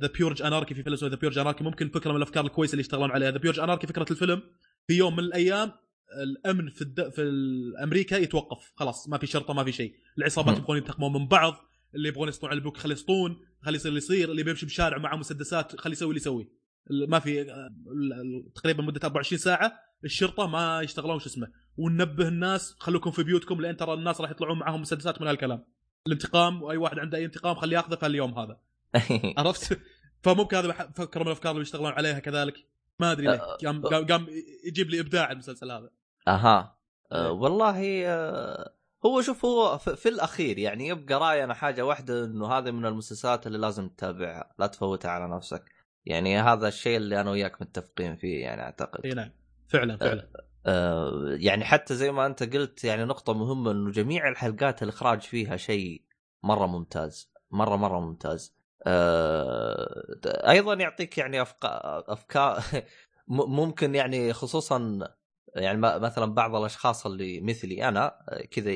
ذا 0.00 0.08
بيورج 0.18 0.42
اناركي 0.42 0.74
في 0.74 0.82
فيلم 0.82 0.96
ذا 0.96 1.16
بيورج 1.16 1.38
اناركي 1.38 1.64
ممكن 1.64 1.88
فكرة 1.88 2.10
من 2.10 2.16
الأفكار 2.16 2.44
الكويسة 2.44 2.72
اللي 2.72 2.80
يشتغلون 2.80 3.10
عليها. 3.10 3.30
ذا 3.30 3.38
بيورج 3.38 3.60
اناركي 3.60 3.86
فكرة 3.86 4.06
الفيلم 4.10 4.42
في 4.86 4.94
يوم 4.94 5.16
من 5.16 5.24
الأيام 5.24 5.72
الأمن 6.22 6.70
في 6.70 6.82
الد... 6.82 7.08
في 7.08 7.22
أمريكا 7.82 8.16
يتوقف. 8.16 8.72
خلاص 8.76 9.08
ما 9.08 9.18
في 9.18 9.26
شرطة 9.26 9.54
ما 9.54 9.64
في 9.64 9.72
شيء. 9.72 9.94
العصابات. 10.18 10.58
يبغون 10.58 10.76
ينتقمون 10.76 11.12
من 11.12 11.28
بعض. 11.28 11.54
اللي 11.94 12.08
يبغون 12.08 12.28
يسطون 12.28 12.50
على 12.50 12.56
البنوك 12.56 12.76
خلي 12.76 12.92
يسطون 12.92 13.40
خلي 13.62 13.76
يصير 13.76 13.88
اللي 13.88 13.98
يصير 13.98 14.30
اللي 14.30 14.42
بيمشي 14.42 14.66
بشارع 14.66 14.98
معه 14.98 15.16
مسدسات 15.16 15.80
خلي 15.80 15.92
يسوي 15.92 16.08
اللي 16.08 16.20
يسوي. 16.20 16.48
ما 16.90 17.18
في 17.18 17.52
آه، 17.52 17.70
تقريبا 18.54 18.82
مدة 18.82 19.00
24 19.04 19.38
ساعة 19.38 19.72
الشرطة 20.04 20.46
ما 20.46 20.80
يشتغلون 20.80 21.18
شو 21.18 21.26
اسمه. 21.26 21.48
وننبه 21.76 22.28
الناس 22.28 22.76
خلوكم 22.78 23.10
في 23.10 23.22
بيوتكم 23.22 23.60
لأن 23.60 23.76
ترى 23.76 23.94
الناس 23.94 24.20
راح 24.20 24.30
يطلعون 24.30 24.58
معهم 24.58 24.80
مسدسات 24.80 25.20
من 25.20 25.28
هالكلام. 25.28 25.64
الانتقام 26.06 26.62
وأي 26.62 26.76
واحد 26.76 26.98
عنده 26.98 27.18
أي 27.18 27.24
انتقام 27.24 27.54
خليه 27.54 27.76
ياخذه 27.76 27.94
في 27.94 28.06
اليوم 28.06 28.38
هذا. 28.38 28.60
عرفت؟ 29.38 29.80
فممكن 30.22 30.56
هذا 30.56 30.72
فكره 30.72 31.20
من 31.20 31.26
الأفكار 31.26 31.52
اللي 31.52 31.62
يشتغلون 31.62 31.92
عليها 31.92 32.18
كذلك. 32.18 32.66
ما 33.00 33.12
أدري 33.12 33.26
ليه. 33.26 33.38
قام 33.38 33.82
قام 33.82 34.06
قام 34.06 34.26
يجيب 34.64 34.90
لي 34.90 35.00
إبداع 35.00 35.32
المسلسل 35.32 35.70
هذا. 35.70 35.90
أها. 36.28 36.78
إيه. 37.12 37.18
آه 37.18 37.32
والله 37.32 38.06
آه 38.06 38.77
هو 39.06 39.22
شوف 39.22 39.44
هو 39.44 39.78
في, 39.78 40.08
الأخير 40.08 40.58
يعني 40.58 40.88
يبقى 40.88 41.14
رايي 41.14 41.44
أنا 41.44 41.54
حاجة 41.54 41.84
واحدة 41.84 42.24
إنه 42.24 42.46
هذه 42.52 42.70
من 42.70 42.86
المسلسلات 42.86 43.46
اللي 43.46 43.58
لازم 43.58 43.88
تتابعها 43.88 44.54
لا 44.58 44.66
تفوتها 44.66 45.10
على 45.10 45.28
نفسك. 45.36 45.72
يعني 46.06 46.38
هذا 46.38 46.68
الشيء 46.68 46.96
اللي 46.96 47.20
أنا 47.20 47.30
وياك 47.30 47.62
متفقين 47.62 48.16
فيه 48.16 48.42
يعني 48.42 48.62
أعتقد. 48.62 49.06
إي 49.06 49.10
نعم. 49.10 49.30
فعلا 49.68 49.96
فعلا. 49.96 50.28
آه 50.66 51.36
يعني 51.40 51.64
حتى 51.64 51.94
زي 51.94 52.12
ما 52.12 52.26
أنت 52.26 52.54
قلت 52.56 52.84
يعني 52.84 53.04
نقطة 53.04 53.32
مهمة 53.32 53.70
إنه 53.70 53.90
جميع 53.90 54.28
الحلقات 54.28 54.82
الإخراج 54.82 55.20
فيها 55.20 55.56
شيء 55.56 56.02
مرة 56.42 56.66
ممتاز 56.66 57.32
مرة 57.50 57.76
مرة 57.76 58.00
ممتاز. 58.00 58.56
آه 58.86 60.04
أيضا 60.26 60.74
يعطيك 60.74 61.18
يعني 61.18 61.42
أفكار 61.42 62.62
م- 63.28 63.56
ممكن 63.56 63.94
يعني 63.94 64.32
خصوصا 64.32 65.08
يعني 65.54 65.78
مثلا 65.80 66.34
بعض 66.34 66.54
الأشخاص 66.54 67.06
اللي 67.06 67.40
مثلي 67.40 67.88
أنا 67.88 68.06
آه، 68.28 68.44
كذا 68.44 68.72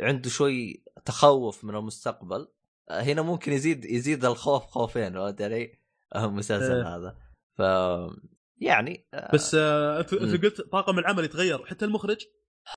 عنده 0.00 0.30
شوي 0.30 0.84
تخوف 1.04 1.64
من 1.64 1.76
المستقبل 1.76 2.48
آه، 2.90 3.00
هنا 3.00 3.22
ممكن 3.22 3.52
يزيد 3.52 3.84
يزيد 3.84 4.24
الخوف 4.24 4.64
خوفين 4.64 5.14
فهمت 5.14 5.42
علي؟ 5.42 5.78
آه، 6.14 6.24
المسلسل 6.24 6.72
إيه. 6.72 6.96
هذا 6.96 7.16
ف 7.54 7.60
يعني 8.60 9.06
آه، 9.14 9.34
بس 9.34 9.54
آه، 9.54 10.00
أنت. 10.00 10.12
أنت 10.12 10.44
قلت 10.44 10.60
طاقم 10.60 10.98
العمل 10.98 11.24
يتغير 11.24 11.66
حتى 11.66 11.84
المخرج 11.84 12.26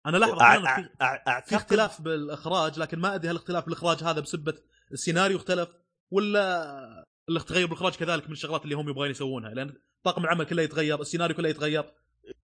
أنا 0.06 0.18
لاحظ 0.18 0.40
أع- 0.40 0.76
في, 0.76 0.90
أع- 1.04 1.48
في 1.48 1.56
اختلاف 1.56 2.02
بالإخراج 2.02 2.80
لكن 2.80 3.00
ما 3.00 3.16
أدري 3.16 3.32
هل 3.32 3.36
اختلاف 3.36 3.66
بالإخراج 3.66 4.04
هذا 4.04 4.20
بسبه 4.20 4.54
السيناريو 4.92 5.38
اختلف 5.38 5.70
ولا 6.12 7.06
التغير 7.30 7.68
بالإخراج 7.68 7.96
كذلك 7.96 8.26
من 8.26 8.32
الشغلات 8.32 8.64
اللي 8.64 8.76
هم 8.76 8.90
يبغون 8.90 9.10
يسوونها 9.10 9.50
لأن 9.50 9.74
طاقم 10.04 10.24
العمل 10.24 10.46
كله 10.46 10.62
يتغير 10.64 11.02
السيناريو 11.02 11.36
كله 11.36 11.50
يتغير 11.50 11.86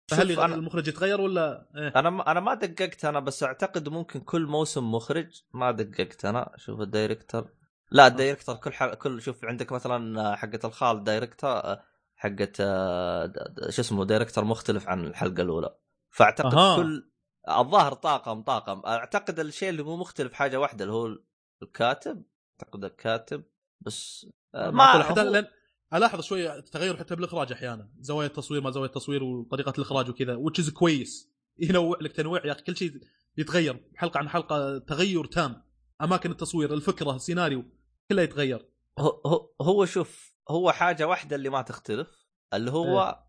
فهل 0.09 0.37
أنا- 0.37 0.41
المخرج 0.41 0.89
يتغير 0.89 1.21
ولا؟ 1.21 1.69
إيه؟ 1.77 1.93
أنا 1.97 2.11
ما 2.11 2.31
أنا 2.31 2.41
ما 2.41 2.55
دققت 2.55 3.05
أنا 3.05 3.21
بس 3.21 3.43
أعتقد 3.43 3.89
ممكن 3.89 4.21
كل 4.21 4.47
موسم 4.47 4.93
مخرج 4.95 5.43
ما 5.55 5.71
دققت 5.71 6.25
أنا. 6.25 6.53
شوف 6.57 6.81
ال 6.81 6.89
director 6.89 7.49
لا 7.91 8.07
ال 8.07 8.12
director 8.12 8.57
كل 8.57 8.73
ح... 8.73 8.85
كل 8.95 9.23
شوف 9.23 9.45
عندك 9.45 9.73
مثلا 9.73 10.37
حقة 10.37 10.61
الخال 10.65 11.05
director 11.05 11.77
حقة 12.17 12.53
آه، 12.61 13.33
شو 13.71 13.83
اسمه 13.83 14.05
director 14.05 14.45
مختلف 14.45 14.89
عن 14.89 15.05
الحلقة 15.07 15.43
الأولى. 15.43 15.75
فأعتقد 16.11 16.55
أها. 16.55 16.77
كل 16.77 17.11
الظاهر 17.49 17.93
طاقم 17.95 18.43
طاقم. 18.43 18.83
أعتقد 18.87 19.41
الشيء 19.41 19.69
اللي 19.69 19.83
مو 19.83 19.97
مختلف 19.97 20.33
حاجة 20.33 20.61
واحدة 20.61 20.85
اللي 20.85 20.95
هو 20.95 21.19
الكاتب. 21.63 22.23
أعتقد 22.63 22.85
الكاتب 22.85 23.43
بس 23.81 24.27
آه، 24.55 24.71
ما 24.71 24.97
ما 24.97 25.03
حتى 25.03 25.21
هو- 25.21 25.25
لأن 25.25 25.47
ألاحظ 25.95 26.21
شوية 26.21 26.61
تغير 26.61 26.97
حتى 26.97 27.17
بالإخراج 27.17 27.53
أحيانا. 27.53 27.91
زوايا 28.01 28.29
التصوير 28.29 28.61
ما 28.61 28.71
زوايا 28.71 28.87
التصوير 28.87 29.25
وطريقة 29.25 29.73
الإخراج 29.79 30.11
وكذا 30.11 30.35
وتشيز 30.35 30.71
كويس. 30.71 31.31
ينوع 31.69 31.99
لك 32.01 32.13
تنويع 32.13 32.47
يا 32.47 32.53
أخي. 32.53 32.63
كل 32.63 32.77
شيء 32.77 33.01
يتغير. 33.39 33.85
حلقة 33.97 34.19
عن 34.19 34.29
حلقة 34.29 34.79
تغير 34.79 35.25
تام. 35.25 35.63
أماكن 36.03 36.31
التصوير 36.31 36.75
الفكرة 36.75 37.17
السيناريو 37.17 37.65
كله 38.11 38.23
يتغير. 38.23 38.69
هو 38.99 39.51
هو- 39.63 39.85
شوف 39.85 40.35
هو 40.51 40.73
حاجة 40.73 41.07
واحدة 41.07 41.37
اللي 41.37 41.49
ما 41.49 41.63
تختلف 41.63 42.27
اللي 42.55 42.71
هو 42.71 43.23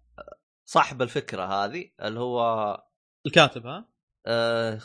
صاحب 0.65 1.01
الفكرة 1.01 1.43
هذه 1.43 1.91
اللي 2.01 2.19
هو 2.19 2.77
الكاتب 3.25 3.65
ها؟ 3.67 3.89
آه 4.25 4.75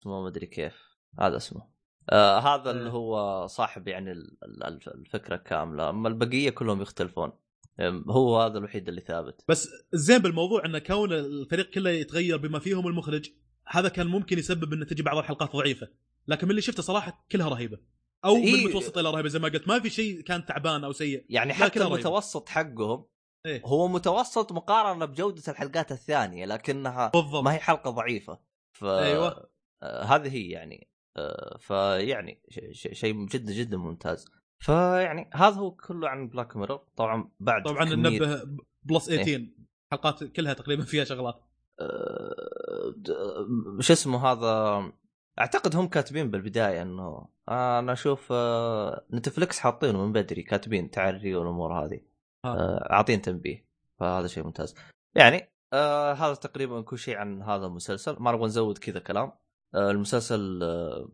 اسمه 0.00 0.22
ما 0.22 0.28
أدري 0.28 0.46
كيف. 0.46 0.82
هذا 1.20 1.36
اسمه. 1.36 1.69
آه 2.10 2.38
هذا 2.38 2.70
إيه. 2.70 2.76
اللي 2.76 2.90
هو 2.90 3.46
صاحب 3.46 3.88
يعني 3.88 4.12
ال- 4.12 4.36
ال- 4.44 4.80
الفكرة 4.94 5.36
كاملة 5.36 5.90
أما 5.90 6.08
البقية 6.08 6.50
كلهم 6.50 6.82
يختلفون 6.82 7.32
هو 8.08 8.40
هذا 8.40 8.58
الوحيد 8.58 8.88
اللي 8.88 9.00
ثابت 9.00 9.44
بس 9.48 9.68
الزين 9.94 10.18
بالموضوع 10.18 10.64
انه 10.64 10.78
كون 10.78 11.12
الفريق 11.12 11.70
كله 11.70 11.90
يتغير 11.90 12.36
بما 12.36 12.58
فيهم 12.58 12.86
المخرج 12.88 13.30
هذا 13.66 13.88
كان 13.88 14.06
ممكن 14.06 14.38
يسبب 14.38 14.72
إن 14.72 14.86
تجي 14.86 15.02
بعض 15.02 15.18
الحلقات 15.18 15.52
ضعيفة 15.56 15.88
لكن 16.28 16.46
من 16.46 16.50
اللي 16.50 16.62
شفته 16.62 16.82
صراحة 16.82 17.26
كلها 17.32 17.48
رهيبة 17.48 17.78
أو 18.24 18.34
من 18.36 18.42
إيه. 18.42 18.66
متوسط 18.66 18.98
إلى 18.98 19.10
رهيبة 19.10 19.28
زي 19.28 19.38
ما 19.38 19.48
قلت 19.48 19.68
ما 19.68 19.80
في 19.80 19.90
شيء 19.90 20.20
كان 20.20 20.46
تعبان 20.46 20.84
أو 20.84 20.92
سيء 20.92 21.24
يعني 21.28 21.52
حتى. 21.52 21.82
المتوسط 21.82 22.48
حقهم 22.48 23.04
إيه. 23.46 23.62
هو 23.64 23.88
متوسط 23.88 24.52
مقارنة 24.52 25.04
بجودة 25.04 25.42
الحلقات 25.48 25.92
الثانية 25.92 26.46
لكنها 26.46 27.10
بالضبط 27.14 27.44
ما 27.44 27.54
هي 27.54 27.58
حلقة 27.58 27.90
ضعيفة 27.90 28.38
ف 28.72 28.84
أيوة. 28.84 29.50
آه 29.82 30.02
هذه 30.02 30.28
هي 30.34 30.48
يعني 30.48 30.89
فيعني 31.60 32.42
ش- 32.48 32.60
ش- 32.80 32.98
شيء 33.00 33.26
جدا 33.26 33.52
جدا 33.52 33.76
ممتاز. 33.76 34.28
فيعني 34.58 35.30
هذا 35.34 35.54
هو 35.56 35.70
كله 35.70 36.08
عن 36.08 36.28
بلاك 36.28 36.56
ميرور 36.56 36.84
طبعا 36.96 37.30
بعد 37.40 37.62
طبعا 37.64 37.84
كمية- 37.84 37.92
ننبه 37.92 38.42
plus 38.82 39.08
إيه. 39.08 39.24
18 39.24 39.48
حلقات 39.92 40.24
كلها 40.24 40.52
تقريبا 40.52 40.82
فيها 40.82 41.04
شغلات. 41.04 41.40
آه، 41.80 42.94
شو 43.80 43.92
اسمه 43.92 44.26
هذا؟ 44.26 44.82
أعتقد 45.38 45.76
هم 45.76 45.88
كاتبين 45.88 46.30
بالبداية 46.30 46.82
إنه 46.82 47.28
آه 47.48 47.78
أنا 47.78 47.92
أشوف 47.92 48.28
آه 48.32 49.06
نتفلكس 49.12 49.58
حاطينه 49.58 50.06
من 50.06 50.12
بدري 50.12 50.42
كاتبين 50.42 50.90
تعري 50.90 51.34
والأمور 51.34 51.84
هذه. 51.84 52.00
آه 52.44 52.88
عاطين 52.90 53.22
تنبيه 53.22 53.66
فهذا 54.00 54.26
شيء 54.26 54.44
ممتاز. 54.44 54.74
يعني 55.16 55.50
آه 55.72 56.12
هذا 56.12 56.34
تقريبا 56.34 56.80
كل 56.80 56.98
شيء 56.98 57.16
عن 57.16 57.42
هذا 57.42 57.66
المسلسل. 57.66 58.16
ما 58.20 58.32
نبغى 58.32 58.46
نزود 58.46 58.78
كذا 58.78 58.98
كلام. 59.00 59.24
آه 59.28 59.40
المسلسل 59.74 60.62
آه 60.62 61.10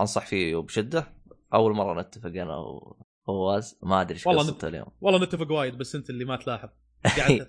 أنصح 0.00 0.26
فيه 0.26 0.56
بشدة. 0.56 1.12
أول 1.54 1.72
مرة 1.74 2.00
نتفق 2.00 2.30
أنا 2.30 2.56
وفواز. 2.56 3.78
ما 3.82 4.00
أدري 4.00 4.14
إيش 4.14 4.28
قصته 4.28 4.68
اليوم. 4.68 4.86
والله 5.00 5.24
نتفق 5.24 5.52
وايد 5.52 5.78
بس 5.78 5.94
أنت 5.94 6.10
اللي 6.10 6.24
ما 6.24 6.36
تلاحظ. 6.36 6.68
قاعد 7.16 7.48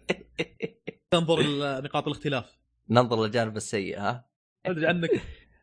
تنظر 1.12 1.42
لنقاط 1.42 2.08
الاختلاف. 2.08 2.58
ننظر 2.90 3.24
للجانب 3.26 3.58
السيء 3.58 4.00
ها؟ 4.00 4.26
أدري 4.66 4.88
عنك. 4.88 5.10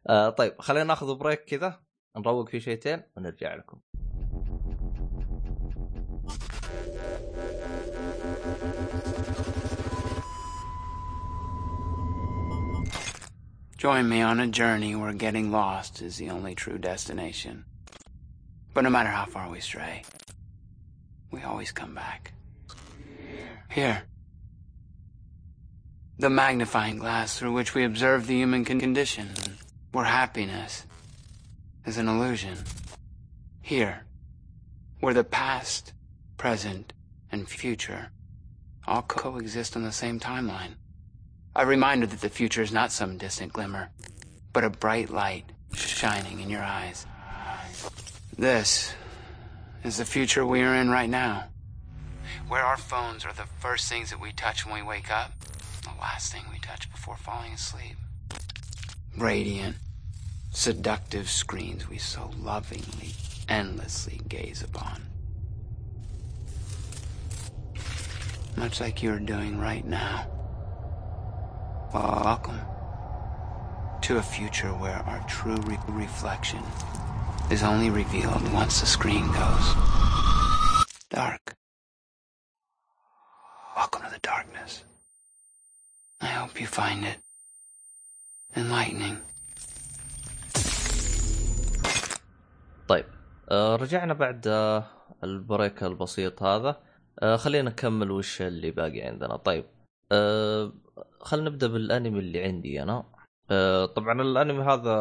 آه 0.09 0.31
طيب 0.31 0.55
خلينا 0.61 0.85
ناخذ 0.85 1.15
بريك 1.15 1.45
كذا 1.45 1.81
نروق 2.17 2.49
في 2.49 2.61
شيتين 2.61 3.03
ونرجع 3.17 3.55
لكم. 3.55 3.81
Join 13.83 14.09
me 14.09 14.21
on 14.21 14.39
a 14.39 14.47
journey 14.47 14.95
where 14.95 15.13
getting 15.13 15.51
lost 15.51 16.03
is 16.03 16.17
the 16.17 16.31
only 16.31 16.55
true 16.55 16.79
destination. 16.79 17.65
But 18.73 18.83
no 18.83 18.91
matter 18.91 19.09
how 19.09 19.25
far 19.25 19.51
we 19.51 19.59
stray, 19.59 20.05
we 21.33 21.43
always 21.43 21.73
come 21.73 21.93
back. 21.93 22.33
Here. 23.69 24.05
The 26.17 26.31
magnifying 26.31 26.99
glass 26.99 27.37
through 27.37 27.55
which 27.55 27.75
we 27.75 27.83
observe 27.83 28.29
the 28.29 28.37
human 28.37 28.65
condition, 28.65 29.31
where 29.91 30.05
happiness 30.05 30.87
is 31.85 31.99
an 31.99 32.07
illusion. 32.07 32.59
Here. 33.63 34.07
Where 35.01 35.13
the 35.13 35.25
past, 35.25 35.93
present, 36.37 36.93
and 37.33 37.49
future 37.49 38.13
all 38.87 39.03
co- 39.03 39.33
coexist 39.33 39.75
on 39.75 39.83
the 39.83 39.91
same 39.91 40.21
timeline. 40.21 40.77
A 41.55 41.67
reminder 41.67 42.07
that 42.07 42.23
the 42.23 42.31
future 42.31 42.63
is 42.63 42.73
not 42.73 42.93
some 42.93 43.19
distant 43.19 43.53
glimmer, 43.53 43.91
but 44.55 44.65
a 44.65 44.71
bright 44.71 45.11
light 45.11 45.45
shining 45.75 46.41
in 46.41 46.49
your 46.49 46.63
eyes. 46.63 47.07
This 48.39 48.95
is 49.85 49.99
the 49.99 50.07
future 50.07 50.47
we 50.47 50.63
are 50.63 50.75
in 50.75 50.89
right 50.89 51.11
now. 51.11 51.45
Where 52.49 52.65
our 52.65 52.79
phones 52.79 53.27
are 53.27 53.35
the 53.35 53.47
first 53.61 53.87
things 53.91 54.09
that 54.11 54.21
we 54.21 54.33
touch 54.33 54.65
when 54.65 54.75
we 54.75 54.83
wake 54.83 55.11
up, 55.11 55.33
the 55.83 55.91
last 56.01 56.33
thing 56.33 56.45
we 56.51 56.59
touch 56.59 56.91
before 56.91 57.17
falling 57.17 57.53
asleep. 57.53 57.97
Radiant, 59.19 59.77
seductive 60.53 61.29
screens 61.29 61.87
we 61.87 61.99
so 61.99 62.31
lovingly, 62.39 63.11
endlessly 63.47 64.23
gaze 64.27 64.63
upon. 64.63 65.03
Much 68.57 68.81
like 68.81 69.03
you're 69.03 69.19
doing 69.19 69.59
right 69.59 69.85
now. 69.85 70.27
Welcome 71.94 72.62
to 74.02 74.18
a 74.18 74.22
future 74.22 74.74
where 74.84 75.02
our 75.12 75.22
true 75.28 75.58
re- 75.70 75.80
reflection 76.04 76.62
is 77.50 77.64
only 77.64 77.90
revealed 77.90 78.44
once 78.54 78.80
the 78.82 78.86
screen 78.86 79.26
goes 79.42 79.68
dark. 81.10 81.56
Welcome 83.76 84.02
to 84.06 84.10
the 84.16 84.20
darkness. 84.34 84.84
I 86.22 86.28
hope 86.40 86.60
you 86.62 86.68
find 86.68 87.06
it 87.06 87.20
enlightening. 88.56 89.18
طيب 92.88 93.06
آه 93.52 93.76
رجعنا 93.76 94.14
بعد 94.14 94.48
آه 94.48 94.84
البريك 95.24 95.84
البسيط 95.84 96.44
هذا 96.44 96.82
آه 97.20 97.38
خلينا 97.38 97.70
نكمل 97.70 98.12
وش 98.12 98.42
اللي 98.42 98.72
باقي 98.72 99.02
عندنا 99.02 99.36
طيب 99.36 99.66
آه 100.12 100.74
خلينا 101.23 101.51
نبدأ 101.51 101.67
بالأنمي 101.67 102.19
اللي 102.19 102.45
عندي 102.45 102.83
أنا. 102.83 103.05
آه 103.51 103.87
طبعا 103.87 104.23
الأنمي 104.23 104.63
هذا 104.63 104.93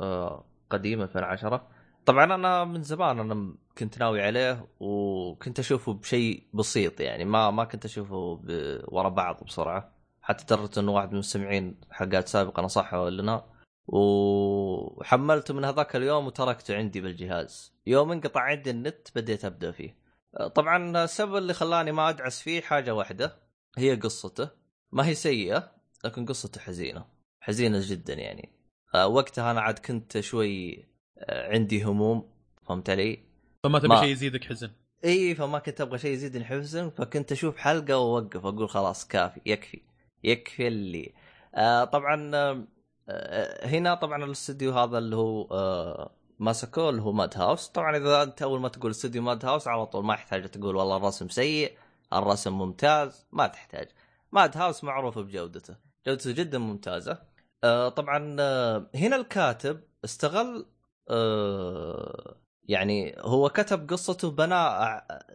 آه 0.00 0.44
قديم 0.70 1.02
2010 1.02 1.68
طبعا 2.06 2.24
أنا 2.24 2.64
من 2.64 2.82
زمان 2.82 3.18
أنا 3.20 3.54
كنت 3.78 3.98
ناوي 3.98 4.22
عليه 4.22 4.66
وكنت 4.80 5.58
أشوفه 5.58 5.92
بشيء 5.92 6.46
بسيط 6.54 7.00
يعني 7.00 7.24
ما 7.24 7.50
ما 7.50 7.64
كنت 7.64 7.84
أشوفه. 7.84 8.40
ورا 8.88 9.08
بعض 9.08 9.44
بسرعة. 9.44 9.92
حتى 10.22 10.56
درت 10.56 10.78
انه 10.78 10.92
واحد 10.92 11.08
من 11.08 11.14
المستمعين 11.14 11.80
حلقات 11.90 12.28
سابقة 12.28 12.62
نصحه 12.62 13.08
لنا. 13.08 13.44
وحملته 13.86 15.54
من 15.54 15.64
هذاك 15.64 15.96
اليوم 15.96 16.26
وتركته 16.26 16.76
عندي 16.76 17.00
بالجهاز. 17.00 17.74
يوم 17.86 18.12
انقطع 18.12 18.40
عندي 18.40 18.70
النت 18.70 19.08
بديت 19.16 19.44
أبدأ 19.44 19.70
فيه. 19.70 19.96
طبعا 20.54 21.04
السبب 21.04 21.36
اللي 21.36 21.54
خلاني 21.54 21.92
ما 21.92 22.08
أدعس 22.08 22.42
فيه 22.42 22.60
حاجة 22.60 22.94
واحدة 22.94 23.36
هي 23.78 23.94
قصته. 23.94 24.61
ما 24.92 25.06
هي 25.06 25.14
سيئة 25.14 25.72
لكن 26.04 26.26
قصته 26.26 26.60
حزينة. 26.60 27.04
حزينة 27.40 27.78
جدا 27.82 28.14
يعني. 28.14 28.48
وقتها 29.04 29.50
أنا 29.50 29.60
عاد 29.60 29.78
كنت 29.78 30.20
شوي 30.20 30.84
عندي 31.28 31.82
هموم 31.84 32.30
فهمت 32.68 32.90
علي؟ 32.90 33.18
فما 33.64 33.78
تبي 33.78 33.88
ما- 33.88 34.00
شيء 34.00 34.08
يزيدك 34.08 34.44
حزن. 34.44 34.70
إي 35.04 35.34
فما 35.34 35.58
كنت 35.58 35.80
أبغى 35.80 35.98
شيء 35.98 36.10
يزيدني 36.12 36.44
حزن 36.44 36.90
فكنت 36.90 37.32
أشوف 37.32 37.56
حلقة 37.56 37.98
وأوقف 37.98 38.46
أقول 38.46 38.68
خلاص 38.68 39.06
كافي 39.08 39.40
يكفي 39.46 39.80
يكفي 40.24 40.68
اللي. 40.68 41.12
آه 41.54 41.84
طبعا 41.84 42.30
آه 42.34 42.64
آه، 43.08 43.66
هنا 43.66 43.94
طبعا 43.94 44.24
الاستوديو 44.24 44.72
هذا 44.72 44.98
اللي 44.98 45.16
هو 45.16 45.42
آه 45.50 46.10
ماسكو 46.38 46.88
اللي 46.88 47.02
هو 47.02 47.12
ماد 47.12 47.36
هاوس. 47.36 47.68
طبعا 47.68 47.96
إذا 47.96 48.22
أنت 48.22 48.42
أول 48.42 48.60
ما 48.60 48.68
تقول 48.68 48.90
استوديو 48.90 49.22
ماد 49.22 49.44
هاوس 49.44 49.68
على 49.68 49.86
طول 49.86 50.04
ما 50.04 50.14
يحتاج 50.14 50.48
تقول 50.48 50.76
والله 50.76 50.96
الرسم 50.96 51.28
سيء 51.28 51.72
الرسم 52.12 52.58
ممتاز 52.58 53.26
ما 53.32 53.46
تحتاج. 53.46 53.88
ماد 54.32 54.56
هاوس 54.56 54.84
معروف 54.84 55.18
بجودته. 55.18 55.76
جودته 56.06 56.32
جدا 56.32 56.58
ممتازة. 56.58 57.18
آه 57.64 57.88
طبعا 57.88 58.36
آه 58.40 58.90
هنا 58.94 59.16
الكاتب 59.16 59.80
استغل 60.04 60.66
آه 61.10 62.36
يعني 62.68 63.14
هو 63.18 63.48
كتب 63.48 63.90
قصته 63.90 64.30
بنى 64.30 64.54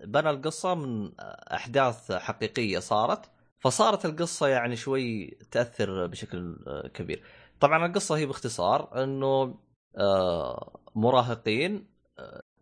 بنى 0.04 0.30
القصة 0.30 0.76
من 0.76 1.12
أحداث 1.54 2.12
حقيقية 2.12 2.80
صارت. 2.80 3.32
فصارت 3.60 4.06
القصة 4.06 4.48
يعني 4.48 4.76
شوي 4.76 5.28
تأثر 5.52 6.08
بشكل 6.08 6.58
آه، 6.68 6.88
كبير. 6.88 7.24
طبعا 7.60 7.86
القصة 7.86 8.18
هي 8.18 8.26
باختصار 8.26 9.04
إنه 9.04 9.60
آه، 9.98 10.80
مراهقين 10.96 11.88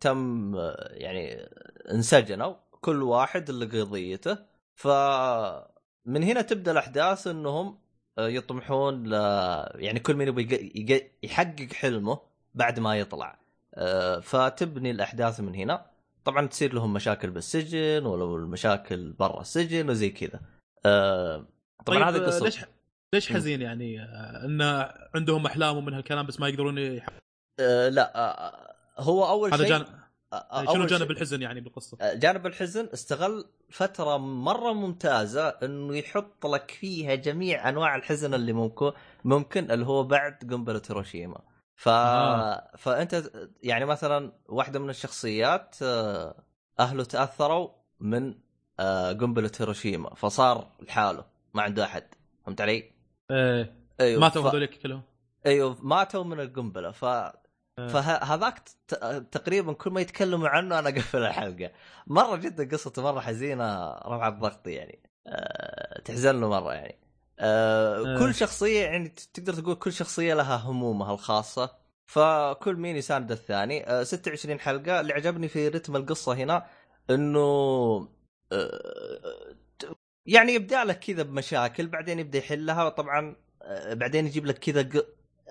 تم 0.00 0.54
يعني 0.90 1.48
انسجنوا 1.90 2.54
كل 2.80 3.02
واحد 3.02 3.48
اللي 3.50 3.80
قضيته 3.80 4.38
فمن 6.06 6.22
هنا 6.22 6.42
تبدأ 6.42 6.72
الأحداث 6.72 7.26
إنهم 7.26 7.78
آه، 8.18 8.28
يطمحون 8.28 9.06
ل 9.06 9.12
يعني 9.74 10.00
كل 10.00 10.14
من 10.16 10.28
يبغى 10.28 10.70
يق- 10.74 11.10
يحقق 11.22 11.72
حلمه 11.72 12.18
بعد 12.54 12.80
ما 12.80 12.98
يطلع. 12.98 13.38
آه، 13.74 14.20
فتبني 14.20 14.90
الأحداث 14.90 15.40
من 15.40 15.54
هنا. 15.54 15.86
طبعا 16.24 16.46
تصير 16.46 16.74
لهم 16.74 16.92
مشاكل 16.92 17.30
بالسجن 17.30 18.06
ولو 18.06 18.36
المشاكل 18.36 19.12
برا 19.12 19.40
السجن 19.40 19.90
وزي 19.90 20.10
كذا. 20.10 20.40
آه، 20.86 21.46
طبعا 21.86 21.98
طيب 21.98 22.14
هذه 22.14 22.22
آه، 22.24 22.26
قصة. 22.26 22.44
ليش 22.44 22.64
ليش. 23.14 23.32
حزين 23.32 23.62
يعني؟ 23.62 24.02
إن 24.44 24.62
عندهم 25.14 25.46
أحلام 25.46 25.76
ومن 25.76 25.94
هالكلام 25.94 26.26
بس 26.26 26.40
ما 26.40 26.48
يقدرون 26.48 26.78
يح... 26.78 27.06
آه، 27.60 27.88
لا 27.88 28.12
هو 28.98 29.28
أول 29.28 29.54
شيء 29.66 29.84
شنو 30.72 30.86
جانب 30.86 31.10
الحزن 31.10 31.42
يعني 31.42 31.60
بالقصة؟ 31.60 31.98
آه، 32.00 32.14
جانب 32.14 32.46
الحزن 32.46 32.88
استغل 32.94 33.44
فترة 33.70 34.16
مرة 34.16 34.72
ممتازة 34.72 35.48
إنه 35.48 35.96
يحط 35.96 36.46
لك 36.46 36.70
فيها 36.70 37.14
جميع 37.14 37.68
أنواع 37.68 37.96
الحزن 37.96 38.34
اللي 38.34 38.52
ممكن 38.52 38.92
ممكن 39.24 39.70
اللي 39.70 39.86
هو 39.86 40.02
بعد 40.02 40.38
قنبله 40.50 40.82
هيروشيما 40.90 41.40
ف... 41.76 41.88
آه. 41.88 42.70
فأنت 42.76 43.30
يعني 43.62 43.84
مثلا 43.84 44.32
واحدة 44.48 44.78
من 44.78 44.90
الشخصيات 44.90 45.76
آه، 45.82 46.44
أهله 46.80 47.04
تأثروا 47.04 47.68
من 48.00 48.34
آه، 48.80 49.12
قنبله 49.12 49.50
هيروشيما 49.60 50.14
فصار 50.14 50.68
لحاله 50.80 51.24
ما 51.54 51.62
عنده 51.62 51.84
أحد 51.84 52.04
فهمت 52.44 52.60
علي؟ 52.60 52.90
إيه 53.30 53.74
أيوه 54.00 54.20
ماتوا 54.20 54.42
ف... 54.42 54.46
هذوليك 54.46 54.82
كلهم 54.82 55.02
أيوه 55.46 55.76
ماتوا 55.82 56.24
من 56.24 56.40
القنبله 56.40 56.90
ف 56.90 57.04
فهذاك 57.76 58.62
تقريبا 59.32 59.72
كل 59.72 59.90
ما 59.90 60.00
يتكلموا 60.00 60.48
عنه 60.48 60.78
أنا 60.78 60.88
أقفل 60.88 61.18
الحلقة. 61.18 61.70
مرة 62.06 62.36
جدا 62.36 62.68
قصته 62.68 63.02
مرة 63.02 63.20
حزينة 63.20 63.92
رفع 63.92 64.28
الضغط 64.28 64.68
يعني. 64.68 65.02
أه 65.26 66.00
تحزن 66.00 66.40
له 66.40 66.48
مرة 66.48 66.72
يعني. 66.72 66.98
أه 67.38 67.98
آه. 67.98 68.18
كل 68.18 68.34
شخصية 68.34 68.84
يعني 68.84 69.08
تقدر 69.34 69.54
تقول 69.54 69.74
كل 69.74 69.92
شخصية 69.92 70.34
لها 70.34 70.56
همومها 70.56 71.14
الخاصة. 71.14 71.76
فكل 72.06 72.76
مين 72.76 72.96
يساند 72.96 73.32
الثاني. 73.32 73.90
أه 73.90 74.02
26 74.02 74.60
حلقة. 74.60 75.00
اللي 75.00 75.12
عجبني 75.12 75.48
في 75.48 75.68
رتم 75.68 75.96
القصة 75.96 76.34
هنا 76.34 76.66
إنه 77.10 77.40
أه 78.52 79.56
يعني 80.26 80.52
يبدأ 80.52 80.84
لك 80.84 80.98
كذا 80.98 81.22
بمشاكل 81.22 81.86
بعدين 81.86 82.18
يبدأ 82.18 82.38
يحلها. 82.38 82.88
طبعا 82.88 83.36
أه 83.62 83.94
بعدين 83.94 84.26
يجيب 84.26 84.46
لك 84.46 84.58
كذا 84.58 84.88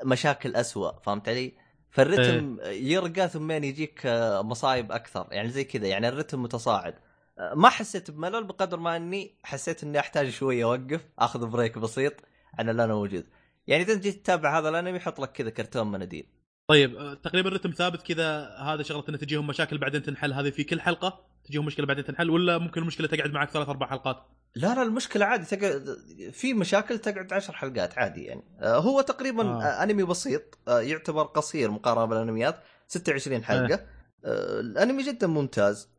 مشاكل 0.05 0.55
أسوأ. 0.55 0.99
فهمت 0.99 1.29
علي؟ 1.29 1.64
فالرتم 1.95 2.57
يرقى 2.63 3.29
ثم 3.29 3.51
يجيك 3.51 4.05
آه، 4.05 4.41
مصايب 4.41 4.91
أكثر. 4.91 5.27
يعني 5.31 5.49
زي 5.49 5.63
كذا 5.63 5.87
يعني 5.87 6.07
الرتم 6.07 6.43
متصاعد. 6.43 6.95
آه، 7.39 7.53
ما 7.53 7.69
حسيت 7.69 8.11
بملل 8.11 8.43
بقدر 8.43 8.79
ما 8.79 8.95
أني 8.95 9.35
حسيت 9.43 9.83
إني 9.83 9.99
أحتاج 9.99 10.29
شوية 10.29 10.63
أوقف 10.63 11.07
أخذ 11.19 11.47
بريك 11.47 11.77
بسيط 11.77 12.13
عن 12.59 12.69
اللي 12.69 12.83
أنا 12.83 12.93
موجود. 12.93 13.25
يعني 13.67 13.83
إذا 13.83 13.93
جيت 13.93 14.23
تتابع 14.23 14.59
هذا 14.59 14.69
الأنمي 14.69 14.97
يحط 14.97 15.19
لك 15.19 15.31
كذا 15.31 15.49
كرتون 15.49 15.91
مناديل. 15.91 16.25
طيب 16.67 16.95
آه، 16.95 17.13
تقريبا 17.13 17.49
الرتم 17.49 17.71
ثابت 17.71 18.01
كذا 18.01 18.55
هذا 18.59 18.83
شغلة 18.83 19.03
انه 19.09 19.17
تجيهم 19.17 19.47
مشاكل 19.47 19.77
بعدين 19.77 20.03
تنحل 20.03 20.33
هذه 20.33 20.49
في 20.49 20.63
كل 20.63 20.81
حلقة 20.81 21.25
تجيهم 21.45 21.65
مشكلة 21.65 21.85
بعدين 21.85 22.03
تنحل 22.03 22.29
ولا 22.29 22.57
ممكن 22.57 22.81
المشكلة 22.81 23.07
تقعد 23.07 23.31
معك 23.31 23.49
ثلاث 23.49 23.69
أربع 23.69 23.87
حلقات 23.87 24.17
لا 24.55 24.75
لا 24.75 24.81
المشكلة 24.81 25.25
عادي 25.25 25.45
تقعد 25.45 25.97
في 26.31 26.53
مشاكل 26.53 26.99
تقعد 26.99 27.33
عشر 27.33 27.53
حلقات 27.53 27.97
عادي 27.97 28.23
يعني 28.23 28.43
آه، 28.61 28.77
هو 28.77 29.01
تقريبا 29.01 29.43
آه. 29.43 29.63
آه. 29.63 29.83
أنمي 29.83 30.03
بسيط 30.03 30.57
يعتبر 30.67 31.23
قصير 31.23 31.71
مقارنة 31.71 32.05
بالأنميات 32.05 32.59
26 32.87 33.43
حلقة 33.43 33.85
آه، 34.25 34.59
الأنمي 34.59 35.03
جدا 35.03 35.27
ممتاز 35.27 35.95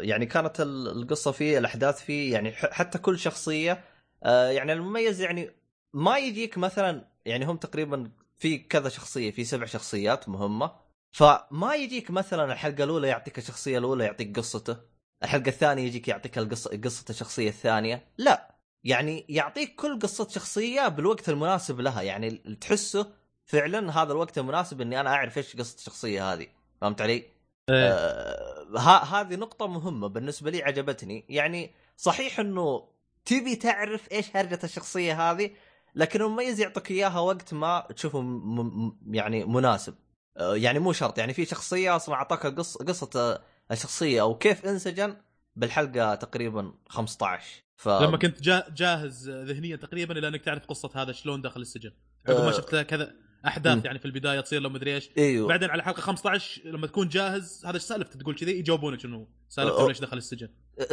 يعني 0.00 0.26
كانت 0.26 0.60
ال- 0.60 0.88
القصة 0.88 1.30
فيه 1.32 1.58
الأحداث 1.58 2.02
فيه 2.02 2.32
يعني 2.32 2.52
حتى 2.52 2.98
كل 2.98 3.18
شخصية 3.18 3.84
يعني 4.24 4.72
المميز 4.72 5.20
يعني 5.20 5.50
ما 5.94 6.18
يجيك 6.18 6.58
مثلا 6.58 7.04
يعني 7.24 7.44
هم 7.44 7.56
تقريبا 7.56 8.10
في 8.40 8.58
كذا 8.58 8.88
شخصية 8.88 9.30
في 9.30 9.44
سبع 9.44 9.66
شخصيات 9.66 10.28
مهمة 10.28 10.72
فما 11.12 11.74
يجيك 11.74 12.10
مثلا 12.10 12.52
الحلقة 12.52 12.84
الأولى 12.84 13.08
يعطيك 13.08 13.38
الشخصية 13.38 13.78
الأولى 13.78 14.04
يعطيك 14.04 14.38
قصته 14.38 14.76
الحلقة 15.22 15.48
الثانية 15.48 15.82
يجيك 15.82 16.08
يعطيك 16.08 16.38
القصة 16.38 16.80
قصة 16.84 17.04
الشخصية 17.10 17.48
الثانية 17.48 18.04
لا 18.18 18.54
يعني 18.84 19.26
يعطيك 19.28 19.74
كل 19.74 19.98
قصة 19.98 20.28
شخصية 20.28 20.88
بالوقت 20.88 21.28
المناسب 21.28 21.80
لها 21.80 22.02
يعني 22.02 22.30
تحسه 22.60 23.12
فعلا 23.44 24.02
هذا 24.02 24.12
الوقت 24.12 24.38
المناسب 24.38 24.80
إني 24.80 25.00
أنا 25.00 25.10
أعرف 25.10 25.38
إيش 25.38 25.56
قصة 25.56 25.76
الشخصية 25.76 26.32
هذه 26.32 26.46
فهمت 26.80 27.00
علي؟ 27.00 27.12
إيه. 27.14 27.24
آه 27.70 28.66
ها- 28.76 29.04
هذه 29.04 29.36
نقطة 29.36 29.66
مهمة 29.66 30.06
بالنسبة 30.06 30.50
لي 30.50 30.62
عجبتني 30.62 31.24
يعني 31.28 31.70
صحيح 31.96 32.40
إنه 32.40 32.88
تبي 33.24 33.56
تعرف 33.56 34.12
إيش 34.12 34.36
هرجة 34.36 34.60
الشخصية 34.64 35.30
هذه 35.30 35.50
لكن 35.94 36.22
المميز 36.22 36.60
يعطيك 36.60 36.90
إياها 36.90 37.20
وقت 37.20 37.54
ما 37.54 37.86
تشوفه 37.96 38.20
م- 38.20 38.86
م- 38.86 39.14
يعني 39.14 39.44
مناسب. 39.44 39.94
آه، 40.36 40.56
يعني 40.56 40.78
مو 40.78 40.92
شرط. 40.92 41.18
يعني 41.18 41.32
في 41.34 41.44
شخصية 41.44 41.96
أصلا 41.96 42.14
أعطاك 42.14 42.46
قص 42.46 42.76
قصة 42.76 43.10
آه، 43.16 43.42
الشخصية 43.72 44.20
أو 44.22 44.38
كيف 44.38 44.66
انسجن 44.66 45.16
بالحلقة 45.56 46.14
تقريبا 46.14 46.72
15 46.88 47.44
ف 47.76 47.88
لما 47.88 48.16
كنت 48.16 48.42
جا 48.42 48.64
جاهز 48.76 49.30
ذهنيا 49.30 49.76
تقريبا 49.76 50.18
إلى 50.18 50.28
أنك 50.28 50.44
تعرف 50.44 50.66
قصة 50.66 50.90
هذا 50.94 51.12
شلون 51.12 51.42
دخل 51.42 51.60
السجن. 51.60 51.90
عقب 52.28 52.40
ما 52.40 52.48
آه. 52.48 52.52
شفت 52.52 52.76
كذا 52.76 53.12
أحداث 53.46 53.76
مم. 53.76 53.82
يعني 53.84 53.98
في 53.98 54.04
البداية 54.04 54.40
تصير 54.40 54.60
لو 54.62 54.68
مدري 54.70 54.94
إيش. 54.94 55.10
إيوه. 55.18 55.48
بعدين 55.48 55.70
على 55.70 55.82
حلقة 55.82 56.00
15 56.00 56.62
لما 56.64 56.86
تكون 56.86 57.08
جاهز 57.08 57.62
هذا 57.66 57.74
إيش 57.74 57.82
سالفته؟ 57.82 58.18
تقول 58.18 58.34
كذي 58.34 58.58
يجاوبونك 58.58 59.04
انه 59.04 59.26
سالفته 59.48 59.84
أه. 59.84 59.88
ليش 59.88 60.00
دخل 60.00 60.16
السجن. 60.16 60.48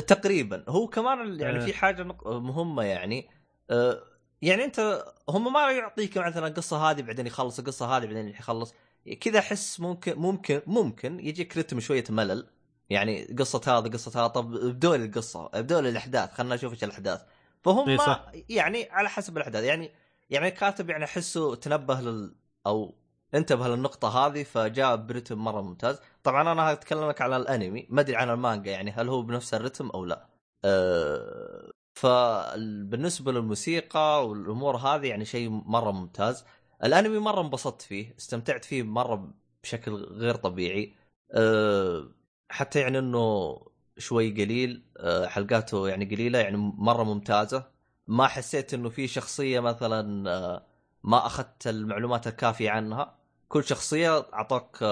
تقريبا. 0.07 0.63
هو 0.67 0.87
كمان 0.87 1.39
يعني 1.39 1.57
آه. 1.57 1.65
في 1.65 1.73
حاجة 1.73 2.03
مهمة 2.25 2.83
يعني. 2.83 3.29
آه، 3.69 4.03
يعني 4.41 4.63
أنت 4.63 5.05
هم 5.29 5.53
ما 5.53 5.71
يعطيك 5.71 6.17
مثلا 6.17 6.47
القصة 6.47 6.77
هذه 6.77 7.01
بعدين 7.01 7.27
يخلص 7.27 7.59
القصة 7.59 7.97
هذه 7.97 8.05
بعدين 8.05 8.27
يخلص. 8.27 8.73
كذا 9.21 9.39
أحس 9.39 9.79
ممكن 9.79 10.19
ممكن 10.19 10.61
ممكن 10.67 11.19
يجيك 11.19 11.57
رتم 11.57 11.79
شوية 11.79 12.03
ملل. 12.09 12.47
يعني 12.89 13.35
قصة 13.39 13.61
هذا 13.67 13.89
قصة 13.89 14.19
هذا. 14.19 14.27
طب 14.27 14.55
ابدوا 14.55 14.97
لي 14.97 15.05
القصة 15.05 15.49
ابدوا 15.53 15.81
لي 15.81 15.89
الأحداث 15.89 16.33
خلنا 16.33 16.55
نشوف 16.55 16.73
إيش 16.73 16.83
الأحداث. 16.83 17.21
فهم 17.63 17.89
إي 17.89 17.97
صح. 17.97 18.31
يعني 18.49 18.89
على 18.91 19.09
حسب 19.09 19.37
الأحداث. 19.37 19.63
يعني 19.63 19.91
يعني 20.29 20.47
الكاتب 20.47 20.89
يعني 20.89 21.03
أحسه 21.03 21.55
تنبه 21.55 22.01
لل 22.01 22.35
أو 22.67 22.95
انتبه 23.35 23.67
للنقطة 23.67 24.07
هذه 24.27 24.43
فجاء 24.43 24.95
برتم 24.95 25.37
مرة 25.37 25.61
ممتاز، 25.61 25.99
طبعا 26.23 26.51
أنا 26.51 26.71
أتكلمك 26.71 27.21
على 27.21 27.37
الأنمي، 27.37 27.87
ما 27.89 28.01
أدري 28.01 28.15
عن 28.15 28.29
المانجا 28.29 28.71
يعني 28.71 28.91
هل 28.91 29.09
هو 29.09 29.21
بنفس 29.21 29.53
الرتم 29.53 29.89
أو 29.89 30.05
لا. 30.05 30.27
أه 30.65 31.71
فبالنسبة 31.97 33.31
للموسيقى 33.31 34.27
والأمور 34.27 34.77
هذه 34.77 35.07
يعني 35.07 35.25
شيء 35.25 35.49
مرة 35.49 35.91
ممتاز. 35.91 36.45
الأنمي 36.83 37.19
مرة 37.19 37.41
انبسطت 37.41 37.81
فيه، 37.81 38.15
استمتعت 38.19 38.65
فيه 38.65 38.83
مرة 38.83 39.33
بشكل 39.63 39.93
غير 39.95 40.35
طبيعي. 40.35 40.93
أه 41.33 42.09
حتى 42.49 42.79
يعني 42.79 42.99
إنه 42.99 43.57
شوي 43.97 44.31
قليل 44.31 44.83
أه 44.97 45.27
حلقاته 45.27 45.87
يعني 45.87 46.05
قليلة 46.05 46.39
يعني 46.39 46.57
مرة 46.57 47.03
ممتازة. 47.03 47.63
ما 48.07 48.27
حسيت 48.27 48.73
إنه 48.73 48.89
في 48.89 49.07
شخصية 49.07 49.59
مثلا 49.59 50.29
أه 50.31 50.65
ما 51.03 51.25
أخذت 51.25 51.67
المعلومات 51.67 52.27
الكافية 52.27 52.69
عنها 52.71 53.15
كل 53.47 53.63
شخصية 53.63 54.19
أعطوك 54.33 54.83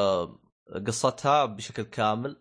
قصتها 0.88 1.46
بشكل 1.46 1.84
كامل 1.84 2.38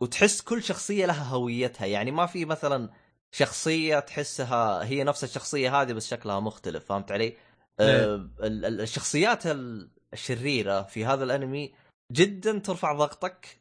وتحس 0.00 0.40
كل 0.40 0.62
شخصية 0.62 1.06
لها 1.06 1.24
هويتها 1.24 1.86
يعني 1.86 2.10
ما 2.10 2.26
في 2.26 2.44
مثلا 2.44 2.90
شخصية 3.32 3.98
تحسها 3.98 4.84
هي 4.84 5.04
نفس 5.04 5.24
الشخصية 5.24 5.80
هذه 5.82 5.92
بس 5.92 6.08
شكلها 6.08 6.40
مختلف 6.40 6.84
فهمت 6.84 7.12
علي؟ 7.12 7.36
آه 7.80 8.14
ال- 8.40 8.80
الشخصيات 8.80 9.46
ال- 9.46 9.90
الشريرة 10.12 10.82
في 10.82 11.04
هذا 11.04 11.24
الأنمي 11.24 11.72
جدا 12.12 12.58
ترفع 12.58 12.92
ضغطك 12.92 13.60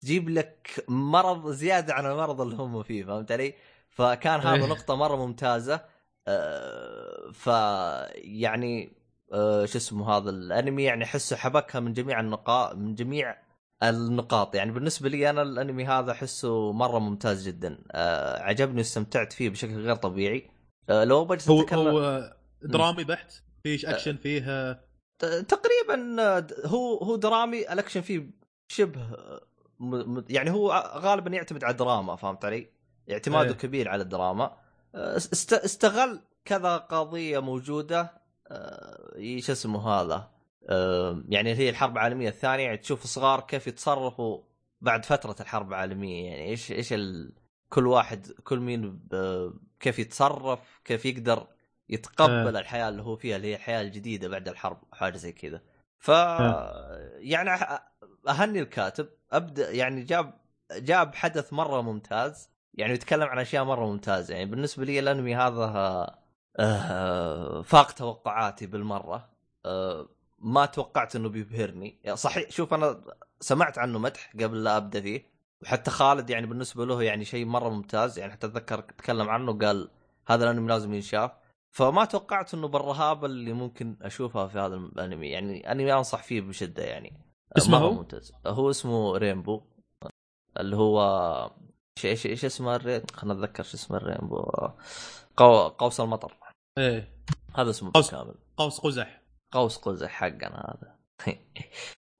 تجيب 0.00 0.28
لك 0.28 0.84
مرض 0.88 1.50
زيادة 1.50 1.94
عن 1.94 2.06
المرض 2.06 2.40
اللي 2.40 2.56
هم 2.56 2.82
فيه 2.82 3.04
فهمت 3.04 3.32
علي؟ 3.32 3.54
فكان 3.90 4.40
هذا 4.40 4.64
إيه. 4.64 4.70
نقطة 4.70 4.94
مرة 4.94 5.16
ممتازة 5.26 5.80
آه، 6.28 7.30
ف 7.32 7.46
يعني 8.14 8.92
آه، 9.32 9.64
شو 9.66 9.78
اسمه 9.78 10.16
هذا 10.16 10.30
الأنمي 10.30 10.82
يعني 10.84 11.04
أحسه 11.04 11.36
حبكها 11.36 11.80
من 11.80 11.92
جميع 11.92 12.20
النقاط 12.20 12.74
من 12.74 12.94
جميع 12.94 13.36
النقاط. 13.82 14.54
يعني 14.54 14.72
بالنسبة 14.72 15.08
لي 15.08 15.30
أنا 15.30 15.42
الأنمي 15.42 15.84
هذا 15.86 16.12
أحسه 16.12 16.72
مرة 16.72 16.98
ممتاز 16.98 17.48
جدا. 17.48 17.78
آه، 17.92 18.42
عجبني 18.42 18.78
واستمتعت 18.78 19.32
فيه 19.32 19.50
بشكل 19.50 19.74
غير 19.80 19.94
طبيعي. 19.96 20.50
آه، 20.88 21.04
لو 21.04 21.24
بجلس 21.24 21.48
هو 21.48 21.60
اتكلم 21.62 21.78
هو 21.88 22.34
درامي 22.62 23.04
بحت؟ 23.04 23.32
فيه 23.62 23.90
أكشن 23.90 24.16
فيه 24.16 24.44
آه، 24.50 24.80
تقريبا 25.48 26.22
آه، 26.22 26.46
هو 26.64 26.98
هو 26.98 27.16
درامي 27.16 27.72
الأكشن 27.72 28.00
فيه 28.00 28.30
شبه 28.68 29.00
آه، 29.02 29.40
يعني 30.28 30.50
هو 30.50 30.92
غالبا 30.96 31.30
يعتمد 31.30 31.64
على 31.64 31.72
الدراما 31.72 32.16
فهمت 32.16 32.44
علي؟ 32.44 32.66
اعتماده 33.10 33.48
إيه. 33.50 33.56
كبير 33.56 33.88
على 33.88 34.02
الدراما. 34.02 34.56
آه، 34.94 35.16
است- 35.16 35.52
استغل 35.52 36.20
كذا 36.44 36.76
قضية 36.76 37.38
موجودة 37.38 38.12
آه، 38.48 39.38
شو 39.40 39.52
اسمه 39.52 39.88
هذا؟ 39.88 40.14
آه، 40.14 40.33
يعني 41.28 41.54
هي 41.54 41.70
الحرب 41.70 41.92
العالمية 41.92 42.28
الثانية 42.28 42.64
يعني 42.64 42.76
تشوف 42.76 43.06
صغار 43.06 43.40
كيف 43.40 43.66
يتصرفوا 43.66 44.42
بعد 44.80 45.04
فترة 45.04 45.36
الحرب 45.40 45.68
العالمية 45.68 46.30
يعني 46.30 46.44
إيش 46.44 46.72
إيش 46.72 46.92
ال... 46.92 47.32
كل 47.68 47.86
واحد 47.86 48.26
كل 48.44 48.60
مين. 48.60 49.00
كيف 49.80 49.98
يتصرف 49.98 50.80
كيف 50.84 51.04
يقدر 51.06 51.46
يتقبل 51.88 52.56
آه. 52.56 52.60
الحياة 52.60 52.88
اللي 52.88 53.02
هو 53.02 53.16
فيها 53.16 53.36
اللي 53.36 53.48
هي 53.48 53.54
الحياة 53.54 53.82
الجديدة 53.82 54.28
بعد 54.28 54.48
الحرب 54.48 54.78
حاجة 54.92 55.16
زي 55.16 55.32
كذا 55.32 55.60
ف 55.98 56.08
يعني 57.18 57.56
أح- 57.58 57.80
أهني 58.28 58.60
الكاتب 58.60 59.08
أبدأ 59.32 59.70
يعني 59.70 60.02
جاب 60.02 60.34
جاب 60.72 61.14
حدث 61.14 61.52
مرة 61.52 61.80
ممتاز 61.80 62.50
يعني 62.74 62.92
يتكلم 62.92 63.28
عن 63.28 63.38
أشياء 63.38 63.64
مرة 63.64 63.86
ممتازة 63.86 64.34
يعني 64.34 64.50
بالنسبة 64.50 64.84
لي 64.84 64.98
الأنمي 64.98 65.36
هذا 65.36 66.06
آه، 66.58 67.62
فاق 67.62 67.92
توقعاتي 67.92 68.66
بالمرة 68.66 69.28
آه، 69.66 70.08
ما 70.38 70.66
توقعت 70.66 71.16
إنه 71.16 71.28
بيبهرني. 71.28 72.00
يعني 72.04 72.16
صحيح 72.16 72.50
شوف 72.50 72.74
أنا 72.74 73.04
سمعت 73.40 73.78
عنه 73.78 73.98
مدح 73.98 74.32
قبل 74.40 74.64
لا 74.64 74.76
أبدأ 74.76 75.00
فيه 75.00 75.34
وحتى 75.62 75.90
خالد 75.90 76.30
يعني 76.30 76.46
بالنسبة 76.46 76.86
له 76.86 77.02
يعني 77.02 77.24
شيء 77.24 77.46
مرة 77.46 77.68
ممتاز. 77.68 78.18
يعني 78.18 78.32
حتى 78.32 78.46
اتذكر 78.46 78.80
تكلم 78.80 79.28
عنه 79.28 79.58
قال 79.58 79.90
هذا 80.26 80.44
الأنمي 80.44 80.68
لازم 80.68 80.94
ينشاف. 80.94 81.30
فما 81.76 82.04
توقعت 82.04 82.54
إنه 82.54 82.68
بالرهابه 82.68 83.26
اللي 83.26 83.52
ممكن 83.52 83.96
أشوفها 84.02 84.46
في 84.46 84.58
هذا 84.58 84.74
الأنمي. 84.74 85.28
يعني 85.28 85.72
أنمي 85.72 85.92
أنصح 85.92 86.22
فيه 86.22 86.40
بشدة 86.40 86.82
يعني. 86.82 87.20
اسمه 87.56 87.78
هو؟ 87.78 87.92
ممتاز. 87.92 88.32
هو 88.46 88.70
اسمه 88.70 89.16
رينبو. 89.16 89.62
اللي 90.60 90.76
هو 90.76 91.00
إيش 91.98 92.06
إيش 92.06 92.26
إيش 92.26 92.44
اسمه 92.44 92.76
الرين 92.76 93.02
خلنا 93.14 93.32
اتذكر 93.34 93.62
شو 93.62 93.76
اسمه 93.76 93.96
الرينبو. 93.96 94.50
قو... 95.36 95.68
قوس 95.68 96.00
المطر. 96.00 96.38
إيه. 96.78 97.14
هذا 97.54 97.70
اسمه 97.70 97.90
قوس- 97.94 98.10
بالكامل. 98.10 98.34
قوس 98.56 98.80
قزح. 98.80 99.23
قوس 99.54 99.76
قزح 99.76 100.10
حقنا 100.10 100.76
هذا. 100.80 100.96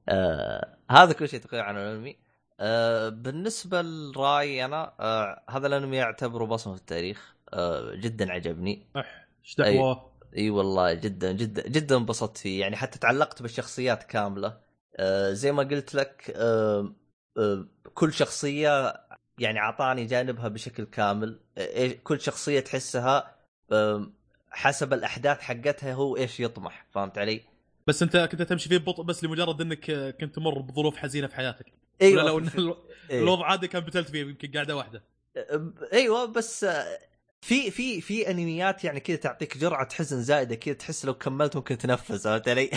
آه 0.09 0.79
هذا 0.91 1.13
كل 1.13 1.29
شيء 1.29 1.41
تقريبا 1.41 1.65
عن 1.67 1.77
الأنمي. 1.77 2.17
آه 2.61 3.09
بالنسبة 3.09 3.83
لرأيي 3.83 4.65
أنا 4.65 4.95
آه 5.01 5.45
هذا 5.51 5.67
الأنمي 5.67 6.03
اعتبره 6.03 6.45
بصمة 6.45 6.75
في 6.75 6.81
التاريخ. 6.81 7.35
آه 7.53 7.95
جدا 7.95 8.33
عجبني. 8.33 8.87
اح 8.97 9.29
إيش 9.45 9.57
دعوة؟ 9.57 10.11
اي 10.37 10.51
والله 10.51 10.95
جدا 10.95 11.33
جدا 11.33 11.69
جدا 11.69 11.97
انبسطت 11.97 12.39
فيه. 12.39 12.61
يعني 12.61 12.77
حتى 12.77 12.99
تعلقت 12.99 13.43
بالشخصيات 13.43 14.03
كاملة. 14.03 14.61
آه 14.97 15.33
زي 15.33 15.53
ما 15.53 15.63
قلت 15.63 15.95
لك 15.95 16.33
آه 16.37 16.95
آه 17.39 17.67
كل 17.95 18.13
شخصية 18.13 18.95
يعني 19.39 19.59
أعطاني 19.59 20.05
جانبها 20.05 20.49
بشكل 20.49 20.85
كامل. 20.85 21.41
آه 21.59 21.93
كل 22.05 22.21
شخصية 22.21 22.61
تحسها 22.61 23.37
آه 23.73 24.11
حسب 24.55 24.93
الأحداث 24.93 25.41
حقتها 25.41 25.95
هو 25.95 26.17
إيش 26.17 26.41
يطمح 26.41 26.87
فهمت 26.91 27.19
علي؟ 27.19 27.41
بس 27.87 28.03
أنت 28.03 28.17
كنت 28.17 28.43
تمشي 28.43 28.69
فيه 28.69 28.79
ببطء 28.79 29.03
بس 29.03 29.25
لمجرد 29.25 29.61
إنك 29.61 29.91
آه، 29.91 30.11
كنت 30.11 30.35
تمر 30.35 30.59
بظروف 30.59 30.97
حزينة 30.97 31.27
في 31.27 31.37
حياتك 31.37 31.67
أيوه 32.03 32.23
لو 32.23 32.39
ان 32.39 32.49
ال-. 32.59 32.75
الوضع 33.11 33.47
عادي 33.47 33.69
كان 33.69 33.83
بتلت 33.83 34.11
فيه 34.11 34.21
يمكن 34.21 34.51
قاعدة 34.53 34.77
واحدة 34.77 35.03
أيوه 35.93 36.25
بس 36.25 36.65
آه، 36.65 36.99
في 37.41 37.71
في 37.71 38.01
في 38.01 38.31
أنميات 38.31 38.85
يعني 38.85 39.01
كذا 39.01 39.17
تعطيك 39.17 39.59
جرعة 39.59 39.95
حزن 39.95 40.23
زائده 40.23 40.55
كذا 40.55 40.75
تحس 40.75 41.05
لو 41.05 41.15
كملت 41.15 41.57
ممكن 41.57 41.79
تنفس 41.79 42.27
فهمت 42.29 42.49
علي؟ 42.49 42.71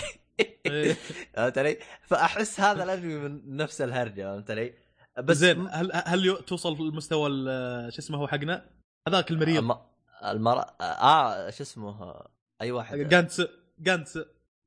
فهمت 1.34 1.58
علي؟ 1.58 1.78
فأحس 2.04 2.60
هذا 2.60 2.84
الانمي 2.84 3.16
من 3.16 3.56
نفس 3.58 3.82
الهرجة 3.82 4.22
فهمت 4.22 4.52
علي؟ 4.52 4.74
بس 5.18 5.38
زين 5.38 5.68
هل 5.72 5.92
هل 5.94 6.38
توصل 6.48 6.88
لمستوى 6.88 7.30
ال- 7.30 7.94
شو 7.94 8.00
اسمه 8.00 8.18
هو 8.18 8.28
حقنا؟ 8.28 8.70
هذاك 9.08 9.32
المريض 9.32 9.58
الم... 9.58 9.78
المر... 10.24 10.66
آه 10.82 11.50
شو 11.50 11.64
اسمه 11.64 12.22
أي 12.62 12.72
واحد 12.72 12.98
جانتس 12.98 13.42
جانتس 13.80 14.20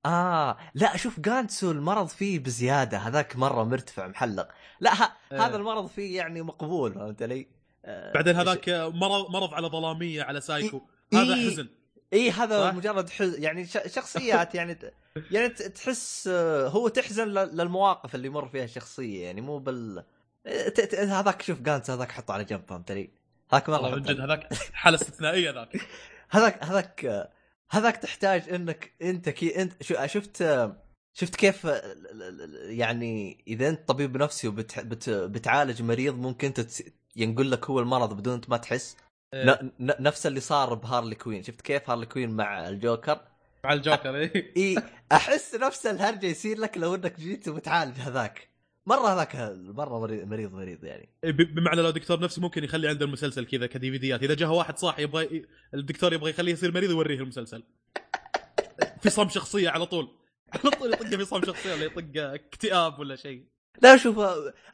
آه 0.06 0.56
لا 0.74 0.96
شوف 0.96 1.20
جانتسو 1.20 1.70
المرض 1.70 2.08
فيه 2.08 2.38
بزيادة 2.38 2.98
هذاك 2.98 3.36
مرة 3.36 3.64
مرتفع 3.64 4.06
محلق 4.06 4.48
لا 4.80 5.02
ه... 5.02 5.12
إيه. 5.32 5.46
هذا 5.46 5.56
المرض 5.56 5.86
فيه 5.86 6.16
يعني 6.16 6.42
مقبول 6.42 6.94
فهمت 6.94 7.22
علي؟ 7.22 7.46
آه، 7.84 8.12
بعدين 8.12 8.36
هذاك 8.36 8.68
مرض 8.68 9.30
مرض 9.30 9.54
على 9.54 9.66
ظلامية 9.66 10.22
على 10.22 10.40
سايكو 10.40 10.82
هذا 11.14 11.34
إيه. 11.34 11.50
حزن 11.50 11.68
إي 12.12 12.30
هذا 12.30 12.70
صح؟ 12.70 12.74
مجرد 12.74 13.10
حز... 13.10 13.38
يعني 13.38 13.66
ش... 13.66 13.78
شخصيات 13.86 14.54
يعني. 14.54 14.78
يعني 15.30 15.48
تحس 15.48 16.28
آه، 16.32 16.68
هو 16.68 16.88
تحزن 16.88 17.28
ل... 17.28 17.34
للمواقف 17.34 18.14
اللي 18.14 18.26
يمر 18.26 18.48
فيها 18.48 18.64
الشخصية 18.64 19.24
يعني 19.24 19.40
مو 19.40 19.58
بال 19.58 20.04
ت... 20.44 20.80
ت... 20.80 20.94
هذاك 20.94 21.42
شوف 21.42 21.60
جانتس 21.60 21.90
هذاك 21.90 22.12
حطه 22.12 22.34
على 22.34 22.44
جنب 22.44 22.62
فهمت 22.68 22.90
علي؟ 22.90 23.10
هذاك 23.52 23.68
مرة 23.70 23.94
من 23.96 24.02
جد 24.02 24.20
هذاك 24.20 24.54
حالة 24.72 24.96
استثنائية 24.96 25.50
ذاك. 25.50 25.80
هذاك 26.30 26.64
هذاك 26.64 27.30
هذاك 27.70 27.96
تحتاج 27.96 28.48
إنك 28.48 28.92
أنت 29.02 29.28
كي 29.28 29.62
أنت 29.62 29.82
شو 29.82 30.06
شفت 30.06 30.44
شفت 31.14 31.36
كيف 31.36 31.64
يعني 32.68 33.44
إذا 33.48 33.68
أنت 33.68 33.88
طبيب 33.88 34.16
نفسي 34.16 34.48
وبت 34.48 34.78
بت 34.80 35.10
بتعالج 35.10 35.82
مريض 35.82 36.14
ممكن 36.18 36.46
أنت 36.46 36.66
ينقل 37.16 37.50
لك 37.50 37.70
هو 37.70 37.80
المرض 37.80 38.16
بدون 38.16 38.34
انت 38.34 38.50
ما 38.50 38.56
تحس. 38.56 38.96
ن- 39.34 39.70
نفس 39.80 40.26
اللي 40.26 40.40
صار 40.40 40.74
بهارلي 40.74 41.14
كوين. 41.14 41.42
شفت 41.42 41.60
كيف 41.60 41.90
هارلي 41.90 42.06
كوين 42.06 42.30
مع 42.30 42.68
الجوكر؟ 42.68 43.20
مع 43.64 43.72
الجوكر 43.72 44.16
إيه. 44.16 44.52
إي 44.56 44.82
أحس 45.12 45.54
نفس 45.54 45.86
الهرجة 45.86 46.26
يصير 46.26 46.58
لك 46.58 46.78
لو 46.78 46.94
إنك 46.94 47.20
جيت 47.20 47.48
وبتعالج 47.48 47.98
هذاك. 48.00 48.49
مرة 48.90 49.14
هذاك 49.14 49.36
مرة 49.56 50.00
مريض 50.00 50.28
مريض, 50.28 50.52
مريض 50.52 50.84
يعني. 50.84 51.08
إيه، 51.24 51.30
بمعنى 51.32 51.82
لو 51.82 51.90
دكتور 51.90 52.20
نفسي 52.20 52.40
ممكن 52.40 52.64
يخلي 52.64 52.88
عنده 52.88 53.06
المسلسل 53.06 53.46
كذا 53.46 53.66
كدي 53.66 53.90
في 53.90 53.98
ديات 53.98 54.22
إذا 54.22 54.34
جاء 54.34 54.50
واحد 54.50 54.78
صاحي 54.78 55.02
يبغى 55.02 55.44
الدكتور 55.74 56.12
يبغى 56.12 56.30
يخليه 56.30 56.52
يصير 56.52 56.74
مريض 56.74 56.90
يوريه 56.90 57.20
المسلسل. 57.20 57.62
في 59.00 59.10
صم 59.10 59.28
شخصية 59.28 59.70
على 59.70 59.86
طول. 59.86 60.08
على 60.54 60.70
طول 60.70 60.92
يطقه 60.92 61.16
في 61.16 61.24
صم 61.24 61.44
شخصية 61.44 61.72
ولا 61.74 61.84
يطقه 61.84 62.34
اكتئاب 62.34 62.98
ولا 62.98 63.16
شيء. 63.16 63.44
لا 63.82 63.96
شوف 63.96 64.18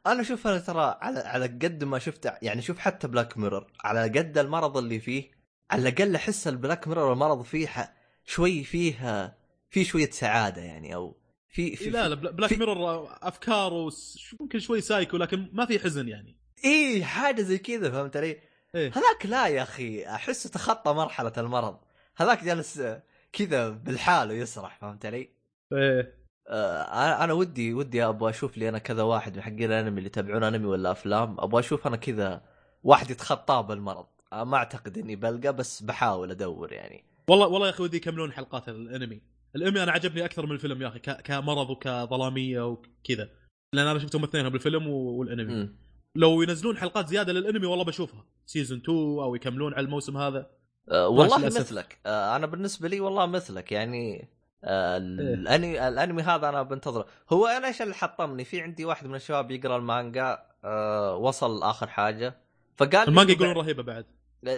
أنا 0.06 0.22
شوف 0.22 0.46
أنا 0.46 0.58
ترى 0.58 0.98
على 1.00 1.18
على 1.18 1.46
قد 1.46 1.84
ما 1.84 1.98
شفت 1.98 2.32
يعني 2.42 2.62
شوف 2.62 2.78
حتى 2.78 3.08
Black 3.08 3.38
Mirror 3.38 3.66
على 3.84 4.02
قد 4.02 4.38
المرض 4.38 4.76
اللي 4.76 5.00
فيه 5.00 5.30
على 5.70 5.88
الأقل 5.88 6.14
أحس 6.14 6.48
ال 6.48 6.55
Black 6.55 6.88
Mirror 6.88 7.12
المرض 7.12 7.42
فيه 7.42 7.94
شوي 8.24 8.64
فيه 8.64 9.36
في 9.70 9.84
شوية 9.84 10.10
سعادة 10.10 10.62
يعني 10.62 10.94
أو 10.94 11.16
في 11.56 11.76
في 11.76 11.84
إيه، 11.84 11.90
لا 11.90 12.08
لا 12.08 12.14
بلا- 12.14 12.30
Black 12.30 12.50
في- 12.50 12.56
Mirror 12.56 13.08
افكاره 13.22 13.90
س- 13.90 14.34
ممكن 14.40 14.58
شوي 14.58 14.80
سايكو 14.80 15.16
لكن 15.16 15.48
ما 15.52 15.66
في 15.66 15.78
حزن 15.78 16.08
يعني. 16.08 16.36
اي 16.64 17.04
حاجة 17.04 17.42
زي 17.42 17.58
كذا 17.58 17.90
فهمت 17.90 18.16
علي؟ 18.16 18.36
إيه. 18.74 18.88
هذاك 18.94 19.26
لا 19.26 19.46
يا 19.46 19.62
أخي 19.62 20.06
احسه 20.06 20.50
تخطى 20.50 20.92
مرحلة 20.92 21.32
المرض. 21.38 21.78
هذاك 22.16 22.44
جالس 22.44 22.78
آه، 22.78 23.02
كذا 23.32 23.68
بالحال 23.68 24.28
ويسرح 24.30 24.78
فهمت 24.80 25.06
علي؟ 25.06 25.28
إيه. 25.72 26.14
آه، 26.48 26.82
أنا 26.82 27.24
أنا 27.24 27.32
ودي 27.32 27.74
ودي 27.74 28.04
أبغى 28.04 28.30
أشوف 28.30 28.58
لي 28.58 28.68
أنا 28.68 28.78
كذا 28.78 29.02
واحد 29.02 29.36
من 29.36 29.42
حقين 29.42 29.62
الأنمي 29.64 29.88
اللي 29.98 30.06
يتابعون 30.06 30.42
أنمي 30.44 30.66
ولا 30.66 30.90
أفلام. 30.90 31.36
أبغى 31.40 31.60
أشوف 31.60 31.86
أنا 31.86 31.96
كذا 31.96 32.42
واحد 32.82 33.10
يتخطاه 33.10 33.60
بالمرض. 33.60 34.06
آه، 34.32 34.44
ما 34.44 34.56
أعتقد 34.56 34.98
إني 34.98 35.16
بلقى 35.16 35.56
بس 35.56 35.82
بحاول 35.82 36.30
أدور 36.30 36.72
يعني. 36.72 37.04
والله 37.28 37.46
والله 37.46 37.66
يا 37.66 37.72
أخي 37.72 37.82
ودي 37.82 37.96
يكملون 37.96 38.32
حلقات 38.32 38.68
الأنمي. 38.68 39.20
الانمي 39.56 39.82
أنا 39.82 39.92
عجبني 39.92 40.24
أكثر 40.24 40.46
من 40.46 40.52
الفيلم 40.52 40.82
يا 40.82 40.88
أخي 40.88 40.98
كمرض 40.98 41.70
وكظلامية 41.70 42.66
وكذا. 42.66 43.28
لأن 43.72 43.86
أنا 43.86 43.98
شفتهم 43.98 44.24
اثنينهم 44.24 44.52
بالفيلم 44.52 44.88
والأنمي. 44.88 45.54
مم. 45.54 45.76
لو 46.14 46.42
ينزلون 46.42 46.76
حلقات 46.76 47.08
زيادة 47.08 47.32
للأنمي 47.32 47.66
والله 47.66 47.84
بشوفها. 47.84 48.24
سيزون 48.46 48.78
2 48.78 48.98
أو 48.98 49.34
يكملون 49.34 49.74
على 49.74 49.84
الموسم 49.84 50.16
هذا. 50.16 50.50
آه، 50.90 51.08
والله 51.08 51.38
للأسف. 51.38 51.60
مثلك. 51.60 51.98
آه، 52.06 52.36
أنا 52.36 52.46
بالنسبة 52.46 52.88
لي 52.88 53.00
والله 53.00 53.26
مثلك. 53.26 53.72
يعني 53.72 54.28
آه، 54.64 54.96
إيه. 54.96 55.00
الانمي 55.34 55.88
الأنمي 55.88 56.22
هذا 56.22 56.48
أنا 56.48 56.62
بنتظره. 56.62 57.06
هو 57.30 57.46
أنا 57.46 57.66
إيش 57.66 57.82
اللي 57.82 57.94
حطمني؟ 57.94 58.44
في 58.44 58.60
عندي 58.60 58.84
واحد 58.84 59.06
من 59.06 59.14
الشباب 59.14 59.50
يقرأ 59.50 59.76
المانجا 59.76 60.38
آه، 60.64 61.16
وصل 61.16 61.62
آخر 61.62 61.86
حاجة. 61.86 62.36
فقال 62.76 63.08
المانجا 63.08 63.32
يقولون 63.32 63.54
رهيبة 63.54 63.82
بعد. 63.82 64.06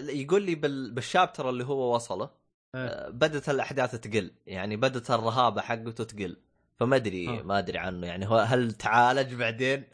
يقول 0.09 0.43
لي 0.43 0.55
بال... 0.55 0.91
بالشابتر 0.91 1.51
اللي 1.51 1.65
هو 1.65 1.95
وصله 1.95 2.31
بدت 3.09 3.49
الأحداث 3.49 4.01
تقل. 4.01 4.31
يعني 4.47 4.77
بدت 4.77 5.11
الرهابة 5.11 5.61
حقته 5.61 6.05
تقل. 6.05 6.37
فما 6.81 6.97
أدري 6.97 7.29
آه. 7.29 7.43
ما 7.43 7.59
أدري 7.59 7.79
عنه. 7.79 8.07
يعني 8.07 8.29
هو 8.29 8.39
هل 8.39 8.73
تعالج 8.73 9.35
بعدين؟ 9.35 9.85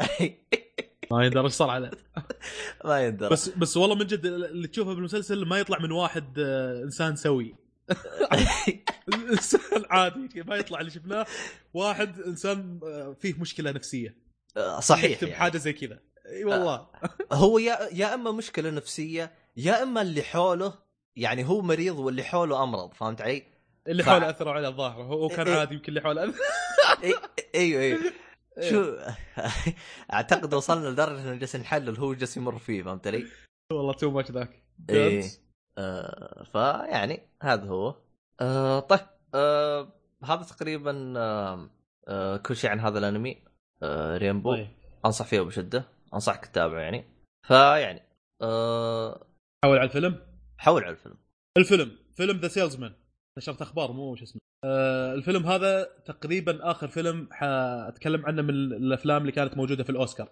ما 1.11 1.25
يندرى 1.25 1.45
إيش 1.45 1.53
صار 1.53 1.71
عليه. 1.71 1.91
ما 2.85 3.01
يندرى 3.07 3.29
بس 3.29 3.49
بس 3.49 3.77
والله 3.77 3.97
من 3.97 4.07
جد 4.07 4.27
اللي 4.27 4.69
تشوفه 4.69 4.95
بالمسلسل 4.95 5.47
ما 5.47 5.59
يطلع 5.59 5.79
من 5.79 5.93
واحد 5.93 6.39
آه، 6.39 6.83
إنسان 6.83 7.17
سوي. 7.17 7.55
إنسان 9.31 9.85
عادي 9.91 10.43
ما 10.43 10.57
يطلع 10.57 10.81
اللي 10.81 10.91
شفناه. 10.91 11.27
واحد 11.75 12.21
إنسان 12.21 12.81
آه، 12.85 13.17
فيه 13.21 13.35
مشكلة 13.39 13.71
نفسية. 13.71 14.17
آه، 14.57 14.81
صحيح 14.81 15.11
يكتب 15.11 15.29
يعني. 15.29 15.41
حاجة 15.41 15.59
زي 15.59 15.73
كذا. 15.73 15.99
إي 16.27 16.45
والله. 16.45 16.87
هو 17.33 17.59
يا 17.59 17.89
يا 17.93 18.15
إما 18.15 18.33
مشكلة 18.33 18.71
نفسية 18.71 19.33
يا 19.57 19.83
إما 19.83 20.03
اللي 20.03 20.23
حوله 20.23 20.75
يعني 21.17 21.45
هو 21.49 21.61
مريض 21.61 21.99
واللي 21.99 22.25
حوله 22.25 22.63
امرض 22.63 22.95
فهمت 22.95 23.23
علي؟ 23.23 23.43
اللي 23.89 24.03
ف- 24.03 24.09
حوله 24.09 24.31
أثروا 24.31 24.53
عليه 24.53 24.69
الظاهر 24.69 25.03
هو 25.03 25.29
كان 25.29 25.49
إيه. 25.49 25.59
عادي 25.59 25.75
يمكن 25.75 25.89
اللي 25.89 26.01
حوله 26.01 26.35
أيوه 27.55 27.81
أيوه 27.83 28.01
شو؟ 28.71 28.97
أعتقد 30.13 30.55
وصلنا 30.55 30.89
لدرجة 30.89 31.23
إنه 31.23 31.35
جالس 31.35 31.57
نحلل 31.57 31.97
هو 31.99 32.15
جالس 32.15 32.37
يمر 32.37 32.59
فيه 32.59 32.83
فهمت 32.83 33.07
علي؟ 33.07 33.27
والله 33.73 33.93
too 33.93 34.11
much 34.11 34.31
ذاك. 34.31 34.63
إيه. 34.91 35.25
آه 35.79 36.43
فيعني 36.53 37.21
هذا 37.43 37.69
هو. 37.69 37.95
آه 38.41 38.81
طيب 38.81 39.01
آه 39.35 39.89
هذا 40.25 40.43
تقريبا 40.43 41.15
آه 41.17 41.71
آه 42.09 42.37
كل 42.37 42.57
شيء 42.57 42.71
عن 42.71 42.81
هذا 42.81 42.99
الأنمي. 42.99 43.43
آه 43.83 44.17
رينبو 44.17 44.55
طيب. 44.55 44.69
أنصح 45.07 45.25
فيه 45.27 45.41
بشدة. 45.41 45.85
أنصحك 46.15 46.47
تتابعه 46.47 46.81
يعني. 46.81 47.05
فيعني 47.47 48.03
آه 48.43 49.27
حول 49.65 49.79
على 49.79 49.85
الفيلم؟ 49.87 50.21
حول 50.65 50.85
على 50.85 50.93
الفيلم. 50.93 51.17
الفيلم 51.59 51.91
فيلم 52.17 52.37
The 52.37 52.49
Salesman 52.49 52.93
نشرت 53.39 53.63
أخبار 53.63 53.93
مو 53.93 54.17
شو 54.17 54.25
اسمه. 54.25 54.41
آه 54.65 55.15
الفيلم 55.15 55.47
هذا 55.47 55.89
تقريبا 56.07 56.71
آخر 56.71 56.89
فيلم 56.89 57.29
حأتكلم 57.33 58.27
عنه 58.27 58.43
من 58.43 58.51
الأفلام 58.51 59.21
اللي 59.21 59.33
كانت 59.33 59.57
موجودة 59.57 59.85
في 59.85 59.91
الأوسكار. 59.91 60.29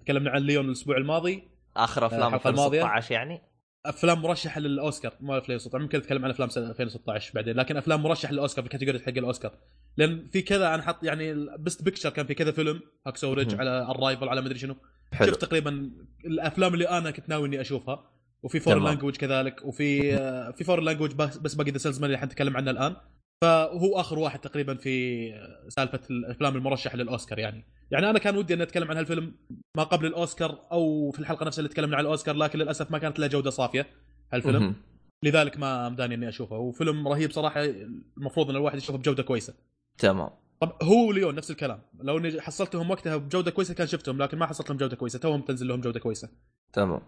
تكلمنا 0.00 0.30
عن 0.30 0.42
ليون 0.42 0.66
الأسبوع 0.66 0.96
الماضي. 0.96 1.42
آخر 1.76 2.06
أفلام 2.06 2.34
الحلقة 2.34 2.50
الماضية. 2.50 2.78
2016 2.78 3.12
يعني؟ 3.12 3.42
أفلام 3.86 4.22
مرشحه 4.22 4.60
للأوسكار. 4.60 5.12
ما 5.20 5.36
2016 5.36 5.82
ممكن 5.82 5.98
نتكلم 5.98 6.24
عن 6.24 6.30
أفلام 6.30 6.48
سنة 6.48 6.70
2016 6.70 7.32
بعدين 7.34 7.56
لكن 7.56 7.76
أفلام 7.76 8.02
مرشحه 8.02 8.32
للأوسكار 8.32 8.64
في 8.64 8.66
ال 8.66 8.70
category 8.70 8.98
حق 8.98 9.08
الأوسكار. 9.08 9.52
لأن 9.96 10.28
في 10.28 10.42
كذا 10.42 10.74
أنا 10.74 10.82
حط 10.82 11.04
يعني 11.04 11.34
best 11.58 11.82
picture 11.82 12.10
كان 12.10 12.26
في 12.26 12.34
كذا 12.34 12.52
فيلم 12.52 12.80
Hacksaw 13.06 13.34
مهم. 13.34 13.60
على 13.60 13.90
ال 13.90 13.95
Arrival 13.95 14.28
على 14.28 14.42
مدري 14.42 14.58
شنو. 14.58 14.76
حلو. 15.12 15.28
شفت 15.28 15.40
تقريبا 15.40 15.90
الأفلام 16.24 16.74
اللي 16.74 16.88
أنا 16.88 17.10
كنت 17.10 17.28
ناوي 17.28 17.48
إني 17.48 17.60
أشوفها. 17.60 18.15
وفي 18.46 18.60
foreign 18.60 18.78
language 18.78 19.16
كذلك 19.16 19.64
وفي 19.64 20.14
آه، 20.14 20.50
في 20.50 20.64
foreign 20.64 20.80
language 20.80 21.14
بس, 21.14 21.54
باقي 21.54 21.70
The 21.70 21.78
Salesman 21.78 22.04
اللي 22.04 22.18
حنتكلم 22.18 22.56
عنه 22.56 22.70
الآن. 22.70 22.96
فهو 23.44 24.00
آخر 24.00 24.18
واحد 24.18 24.38
تقريبا 24.38 24.74
في 24.74 25.28
سالفة 25.68 26.00
الأفلام 26.10 26.56
المرشحه 26.56 26.96
للأوسكار 26.96 27.38
يعني. 27.38 27.64
يعني 27.90 28.10
أنا 28.10 28.18
كان 28.18 28.36
ودي 28.36 28.54
أن 28.54 28.60
أتكلم 28.60 28.90
عن 28.90 28.96
هالفيلم 28.96 29.34
ما 29.76 29.82
قبل 29.82 30.06
الأوسكار 30.06 30.58
أو 30.72 31.10
في 31.10 31.18
الحلقة 31.18 31.46
نفسها 31.46 31.60
اللي 31.62 31.68
تكلمنا 31.68 31.96
عن 31.96 32.04
الأوسكار 32.04 32.36
لكن 32.36 32.58
للأسف 32.58 32.90
ما 32.90 32.98
كانت 32.98 33.18
له 33.18 33.26
جودة 33.26 33.50
صافية 33.50 33.86
هالفيلم. 34.32 34.74
لذلك 35.24 35.58
ما 35.58 35.86
امداني 35.86 36.14
أني 36.14 36.28
أشوفه. 36.28 36.56
وفيلم 36.56 37.08
رهيب 37.08 37.30
صراحة 37.30 37.64
المفروض 38.18 38.50
أن 38.50 38.56
الواحد 38.56 38.78
يشوفه 38.78 38.98
بجودة 38.98 39.22
كويسة. 39.22 39.54
تمام. 39.98 40.30
طب 40.60 40.72
هو 40.82 41.08
و 41.08 41.13
Lion 41.13 41.34
نفس 41.34 41.50
الكلام. 41.50 41.80
لو 42.00 42.18
اني 42.18 42.40
حصلتهم 42.40 42.90
وقتها 42.90 43.16
بجودة 43.16 43.50
كويسة 43.50 43.74
كان 43.74 43.86
شفتهم 43.86 44.22
لكن 44.22 44.38
ما 44.38 44.46
حصلت 44.46 44.68
لهم 44.70 44.78
جودة 44.78 44.96
كويسة. 44.96 45.18
توهم 45.18 45.40
تنزل 45.40 45.68
لهم 45.68 45.80
جودة 45.80 46.00
كويسة. 46.00 46.28
تمام. 46.72 47.00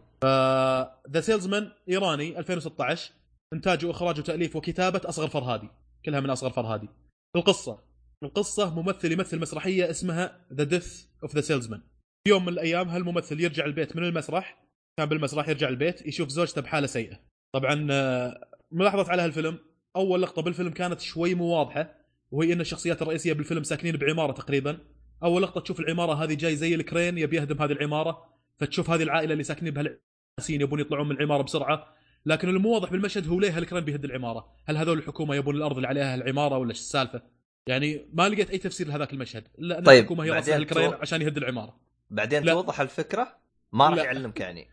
The 1.10 1.20
Salesman 1.20 1.70
إيراني 1.88 2.38
2016 2.38 3.12
إنتاج 3.52 3.84
وإخراج 3.84 4.18
وتأليف 4.18 4.56
وكتابة 4.56 5.00
أصغر 5.04 5.28
فرهادي. 5.28 5.68
كلها 6.04 6.20
من 6.20 6.30
أصغر 6.30 6.50
فرهادي. 6.50 6.88
القصة. 7.36 7.78
القصة 8.22 8.82
ممثل 8.82 9.12
يمثل 9.12 9.40
مسرحية 9.40 9.90
اسمها 9.90 10.40
The 10.52 10.64
Death 10.64 11.04
of 11.22 11.34
the 11.34 11.40
Salesman 11.40 11.80
في 12.24 12.30
يوم 12.30 12.42
من 12.42 12.52
الأيام 12.52 12.88
هالممثل 12.88 13.40
يرجع 13.40 13.64
البيت 13.64 13.96
من 13.96 14.04
المسرح 14.04 14.64
كان 14.98 15.08
بالمسرح 15.08 15.48
يرجع 15.48 15.68
البيت 15.68 16.06
يشوف 16.06 16.28
زوجته 16.28 16.60
بحالة 16.60 16.86
سيئة. 16.86 17.20
طبعا 17.54 17.88
آه، 17.90 18.48
ملاحظة 18.72 19.10
على 19.10 19.22
هالفيلم 19.22 19.58
أول 19.96 20.22
لقطة 20.22 20.42
بالفيلم 20.42 20.70
كانت 20.70 21.00
شوي 21.00 21.34
مو 21.34 21.44
واضحة. 21.44 21.97
وهي 22.30 22.52
إن 22.52 22.60
الشخصيات 22.60 23.02
الرئيسية 23.02 23.32
بالفيلم 23.32 23.62
ساكنين 23.62 23.96
بعمارة 23.96 24.32
تقريبا. 24.32 24.78
أول 25.22 25.42
لقطة 25.42 25.60
تشوف 25.60 25.80
العمارة 25.80 26.24
هذه 26.24 26.34
جاي 26.34 26.56
زي 26.56 26.74
ال 26.74 26.81
crane 26.81 27.18
يبي 27.18 27.36
يهدم 27.36 27.62
هذه 27.62 27.72
العمارة 27.72 28.24
فتشوف 28.56 28.90
هذه 28.90 29.02
العائلة 29.02 29.32
اللي 29.32 29.44
ساكنين 29.44 29.74
بهالعسين 29.74 30.60
يبون 30.60 30.80
يطلعون 30.80 31.08
من 31.08 31.16
العمارة 31.16 31.42
بسرعة. 31.42 31.94
لكن 32.26 32.48
اللي 32.48 32.60
مو 32.60 32.74
واضح 32.74 32.90
بالمشهد 32.90 33.28
هو 33.28 33.40
ليه 33.40 33.56
هال 33.56 33.64
crane 33.64 33.84
بيهد 33.84 34.04
العمارة؟ 34.04 34.48
هل 34.64 34.76
هذول 34.76 34.98
الحكومة 34.98 35.34
يبون 35.34 35.56
الأرض 35.56 35.76
اللي 35.76 35.88
عليها 35.88 36.14
العمارة 36.14 36.58
ولا 36.58 36.70
إيش 36.70 36.78
السالفة؟ 36.78 37.22
يعني 37.66 38.08
ما 38.12 38.28
لقيت 38.28 38.50
أي 38.50 38.58
تفسير 38.58 38.88
لهذاك 38.88 39.12
المشهد. 39.12 39.44
الا 39.58 39.78
ان 39.78 39.84
طيب، 39.84 39.98
الحكومة 39.98 40.24
هي 40.24 40.30
بعدين 40.30 40.54
ال 40.54 40.60
crane 40.60 40.90
تو- 40.90 40.96
عشان 40.96 41.22
يهد 41.22 41.36
العمارة. 41.36 41.80
بعدين 42.10 42.42
لا. 42.42 42.52
توضح 42.52 42.80
الفكرة؟ 42.80 43.36
ما 43.72 43.88
راح. 43.88 43.98
يعلمك 43.98 44.40
يعني. 44.40 44.68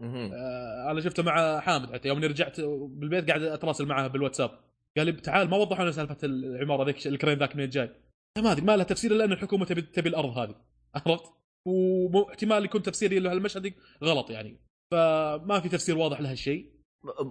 مهم. 0.00 0.30
آه 0.32 0.90
أنا 0.90 1.00
شفته 1.00 1.22
مع 1.22 1.60
حامد 1.60 1.92
حتى 1.92 2.08
يوم 2.08 2.24
رجعت 2.24 2.60
بالبيت 2.60 3.28
قاعد 3.28 3.42
اتواصل 3.42 3.86
معه 3.86 4.06
بالواتساب. 4.08 4.50
قال 4.96 5.06
لي 5.06 5.12
تعال 5.12 5.50
ما 5.50 5.56
وضحوا 5.56 5.82
لنا 5.82 5.92
سالفة 5.92 6.16
العمارة 6.24 6.84
ذيك 6.84 7.06
الكرين 7.06 7.38
ذاك 7.38 7.56
منين 7.56 7.68
جاي. 7.68 7.90
ما 8.38 8.52
أدري 8.52 8.64
ما 8.64 8.76
لها 8.76 8.84
تفسير 8.84 9.10
إلا 9.12 9.24
أن 9.24 9.32
الحكومة 9.32 9.64
تبي 9.64 9.82
تبي 9.82 10.08
الأرض 10.08 10.38
هذه 10.38 10.54
عرفت؟ 10.94 11.24
واحتمال 11.66 12.64
يكون 12.64 12.82
تفسيري 12.82 13.18
لهالمشهد 13.18 13.74
غلط 14.04 14.30
يعني. 14.30 14.56
فما 14.92 15.60
في 15.60 15.68
تفسير 15.68 15.98
واضح 15.98 16.20
لهالشيء. 16.20 16.72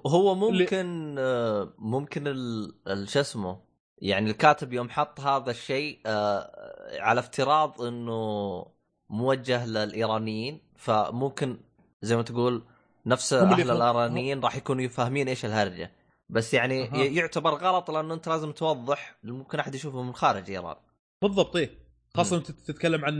هو 0.08 0.36
ممكن 0.36 1.16
آه، 1.20 1.74
ممكن 1.80 2.28
ال- 2.28 3.10
شو 3.10 3.20
اسمه 3.20 3.62
يعني 4.02 4.30
الكاتب 4.30 4.74
يوم 4.74 4.90
حط 4.90 5.20
هذا 5.20 5.52
الشيء 5.52 6.00
آه، 6.06 6.52
على 7.00 7.20
افتراض 7.20 7.82
إنه 7.82 8.66
موجه 9.10 9.66
للإيرانيين. 9.66 10.60
فممكن 10.76 11.58
زي 12.02 12.16
ما 12.16 12.22
تقول 12.22 12.64
نفس 13.06 13.34
اللي 13.34 13.54
أهل 13.54 13.72
الإيرانيين 13.72 14.40
راح 14.40 14.56
يكونوا 14.56 14.88
فاهمين 14.88 15.28
إيش 15.28 15.46
الهرجة. 15.46 15.92
بس 16.32 16.54
يعني 16.54 16.84
أها. 16.84 16.98
ي- 16.98 17.16
يعتبر 17.16 17.54
غلط 17.54 17.92
لأنه 17.92 18.14
أنت 18.14 18.28
لازم 18.30 18.52
توضح. 18.52 19.16
ممكن 19.24 19.60
أحد 19.60 19.76
يشوفه 19.76 20.02
من 20.04 20.14
خارج 20.14 20.52
إيران. 20.52 20.76
بالضبط 21.22 21.56
إيه. 21.56 21.70
خاصة 22.16 22.38
أنت 22.38 22.52
تتكلم 22.52 23.06
عن 23.06 23.16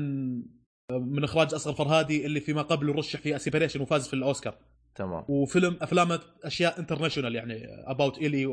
من 0.92 1.24
إخراج 1.24 1.54
اصغر 1.54 1.74
فرهادي 1.74 2.26
اللي 2.26 2.40
فيما 2.40 2.62
قبل 2.62 2.96
رشح 2.96 3.20
في 3.20 3.36
A 3.36 3.40
Separation 3.40 3.82
وفاز 3.82 4.08
في 4.08 4.14
الأوسكار. 4.14 4.56
تمام. 4.96 5.26
وفيلم 5.28 5.78
افلامه 5.82 6.20
أشياء 6.44 6.80
international 6.80 7.36
يعني 7.36 7.66
About 7.92 8.18
Elly 8.18 8.46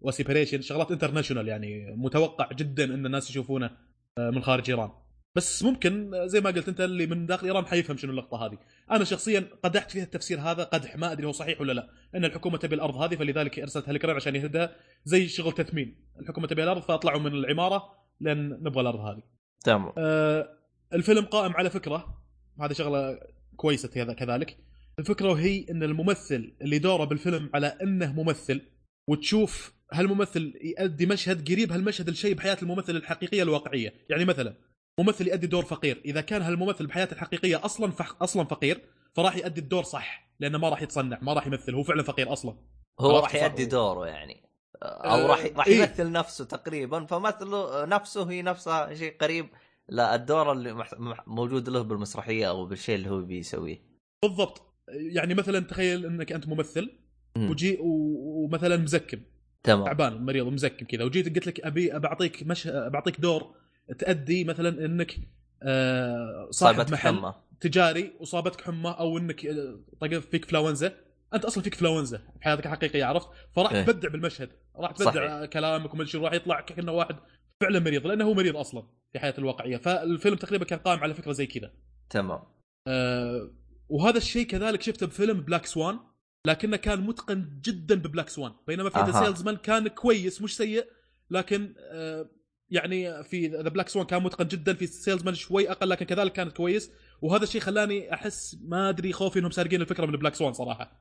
و 0.00 0.05
Separation 0.05 0.60
شغلات 0.60 0.90
international 0.90 1.48
يعني 1.48 1.94
متوقع 1.96 2.48
جدا 2.52 2.84
إن 2.84 3.06
الناس 3.06 3.30
يشوفونه 3.30 3.70
آه، 4.18 4.30
من 4.30 4.42
خارج 4.42 4.70
إيران. 4.70 4.90
بس 5.34 5.62
ممكن 5.62 6.12
زي 6.26 6.40
ما 6.40 6.50
قلت 6.50 6.68
انت 6.68 6.80
اللي 6.80 7.06
من 7.06 7.26
داخل 7.26 7.46
إيران 7.46 7.66
حيفهم 7.66 7.96
شنو 7.96 8.10
اللقطة 8.10 8.46
هذه. 8.46 8.58
أنا 8.90 9.04
شخصيا 9.04 9.44
قدحت 9.62 9.90
فيها 9.90 10.02
التفسير 10.02 10.40
هذا 10.40 10.64
قدح 10.64 10.96
ما 10.96 11.12
أدري 11.12 11.26
هو 11.26 11.32
صحيح 11.32 11.60
ولا 11.60 11.72
لا 11.72 11.88
إن 12.14 12.24
الحكومة 12.24 12.58
تبي 12.58 12.74
الأرض 12.74 12.96
هذه 12.96 13.16
فلذلك 13.16 13.58
أرسلت 13.58 13.88
هليكوبتر 13.88 14.16
عشان 14.16 14.36
يهدها 14.36 14.76
زي 15.04 15.28
شغل 15.28 15.52
تثمين. 15.52 15.96
الحكومة 16.20 16.46
تبي 16.46 16.64
الأرض 16.64 16.82
فأطلعوا 16.82 17.20
من 17.20 17.32
العمارة 17.32 17.92
لأن 18.20 18.48
نبغى 18.48 18.80
الأرض 18.80 19.00
هذه. 19.00 19.22
تمام. 19.64 19.92
آه، 19.98 20.48
الفيلم 20.92 21.24
قائم 21.24 21.52
على 21.52 21.70
فكرة 21.70 22.22
هذه 22.60 22.72
شغلة 22.72 23.20
كويسة 23.56 23.88
كذلك. 24.14 24.58
الفكرة 24.98 25.28
وهي 25.28 25.66
إن 25.70 25.82
الممثل 25.82 26.54
اللي 26.62 26.78
دوره 26.78 27.04
بالفيلم 27.04 27.50
على 27.54 27.66
إنه 27.66 28.12
ممثل 28.12 28.60
وتشوف 29.08 29.72
هالممثل 29.92 30.54
يؤدي 30.62 31.06
مشهد 31.06 31.50
قريب 31.50 31.72
هالمشهد 31.72 32.08
الشيء 32.08 32.34
بحياة 32.34 32.56
الممثل 32.62 32.96
الحقيقية 32.96 33.42
الواقعية. 33.42 33.94
يعني 34.10 34.24
مثلا 34.24 34.54
ممثل 35.00 35.28
يؤدي 35.28 35.46
دور 35.46 35.64
فقير. 35.64 36.00
إذا 36.04 36.20
كان 36.20 36.42
هالممثل 36.42 36.86
بحياته 36.86 37.14
الحقيقية 37.14 37.64
أصلا 37.64 37.90
فح... 37.90 38.22
أصلا 38.22 38.44
فقير 38.44 38.80
فراح 39.14 39.36
يؤدي 39.36 39.60
الدور 39.60 39.82
صح 39.82 40.32
لأنه 40.40 40.58
ما 40.58 40.68
راح 40.68 40.82
يتصنع 40.82 41.18
ما 41.22 41.32
راح 41.32 41.46
يمثل 41.46 41.74
هو 41.74 41.82
فعلا 41.82 42.02
فقير 42.02 42.32
أصلا. 42.32 42.56
هو 43.00 43.18
راح. 43.18 43.34
يؤدي 43.34 43.64
دوره 43.66 44.06
يعني. 44.06 44.42
أو 44.82 45.14
آه، 45.14 45.26
راح 45.26 45.46
راح 45.56 45.66
إيه. 45.66 45.78
يمثل 45.78 46.12
نفسه 46.12 46.44
تقريبا 46.44 47.04
فمثله 47.06 47.84
نفسه 47.84 48.30
هي 48.30 48.42
نفسها 48.42 48.94
شيء 48.94 49.16
قريب. 49.20 49.46
لا 49.88 50.14
الدور 50.14 50.52
اللي 50.52 50.72
مح- 50.74 50.94
مح- 51.00 51.28
موجود 51.28 51.68
له 51.68 51.82
بالمسرحية 51.82 52.48
أو 52.48 52.66
بالشيء 52.66 52.94
اللي 52.94 53.10
هو 53.10 53.20
بيسويه. 53.22 53.82
بالضبط. 54.22 54.62
يعني 54.88 55.34
مثلا 55.34 55.60
تخيل 55.60 56.06
إنك 56.06 56.32
أنت 56.32 56.48
ممثل 56.48 56.90
مم. 57.36 57.50
وجي 57.50 57.78
و- 57.80 58.44
ومثلا 58.44 58.76
مزكم. 58.76 59.20
تمام. 59.62 59.84
تعبان 59.84 60.24
مريض 60.24 60.46
ومزكم 60.46 60.86
كذا 60.86 61.04
وجيت 61.04 61.34
قلت 61.34 61.46
لك 61.46 61.60
أبي 61.60 61.98
بعطيك 61.98 62.42
مش 62.42 62.66
بعطيك 62.68 63.20
دور 63.20 63.54
تأدي 63.98 64.44
مثلا 64.44 64.84
إنك 64.84 65.16
آه، 65.62 66.48
صاحب 66.50 66.92
محل 66.92 66.96
حمى. 66.96 67.34
تجاري 67.60 68.12
وصابتك 68.20 68.60
حمى 68.60 68.96
أو 68.98 69.18
إنك 69.18 69.46
آه، 69.46 69.80
طق 70.00 70.18
فيك 70.18 70.44
فلاونزا 70.44 70.92
أنت 71.34 71.44
أصلا 71.44 71.62
فيك 71.62 71.74
فلاونزا 71.74 72.20
بحياتك 72.40 72.66
الحقيقية 72.66 73.04
عرفت؟ 73.04 73.28
فراح 73.56 73.72
إيه. 73.72 73.82
تبدع 73.82 74.08
بالمشهد 74.08 74.50
راح 74.76 74.96
صحيح. 74.96 75.12
تبدع 75.12 75.46
كلامك 75.46 75.94
وما 75.94 76.06
راح 76.14 76.32
يطلع 76.32 76.60
كأنه 76.60 76.92
واحد 76.92 77.16
فعلا 77.62 77.78
مريض 77.78 78.06
لأنه 78.06 78.24
هو 78.24 78.34
مريض 78.34 78.56
أصلا 78.56 78.86
في 79.12 79.18
حياته 79.18 79.40
الواقعية. 79.40 79.76
فالفيلم 79.76 80.36
تقريبا 80.36 80.64
كان 80.64 80.78
قائم 80.78 81.00
على 81.00 81.14
فكرة 81.14 81.32
زي 81.32 81.46
كذا. 81.46 81.72
تمام. 82.10 82.42
آه، 82.88 83.50
وهذا 83.88 84.16
الشيء 84.16 84.46
كذلك 84.46 84.82
شفته 84.82 85.06
بفيلم 85.06 85.40
Black 85.40 85.66
Swan 85.66 85.98
لكنه 86.46 86.76
كان 86.76 87.00
متقن 87.00 87.60
جدا 87.64 87.94
ب 87.94 88.00
Black 88.00 88.28
Swan. 88.28 88.52
بينما 88.66 88.90
في 88.90 88.98
The. 88.98 89.24
Salesman 89.24 89.56
كان 89.56 89.88
كويس 89.88 90.42
مش 90.42 90.56
سيء 90.56 90.86
لكن 91.30 91.74
آه، 91.78 92.30
يعني 92.72 93.24
في 93.24 93.46
The 93.46 93.68
Black 93.68 93.88
Swan 93.88 94.06
كان 94.06 94.22
متقن 94.22 94.48
جدا 94.48 94.74
في 94.74 94.86
Salesman 94.86 95.34
شوي 95.34 95.70
أقل 95.70 95.88
لكن 95.88 96.06
كذلك 96.06 96.32
كان 96.32 96.50
كويس. 96.50 96.92
وهذا 97.22 97.42
الشيء 97.42 97.60
خلاني 97.60 98.14
أحس 98.14 98.58
ما 98.64 98.88
أدري 98.88 99.12
خوفي 99.12 99.38
إنهم 99.38 99.50
سارقين 99.50 99.80
الفكرة 99.80 100.06
من 100.06 100.12
Black 100.12 100.34
Swan 100.34 100.52
صراحة. 100.52 101.00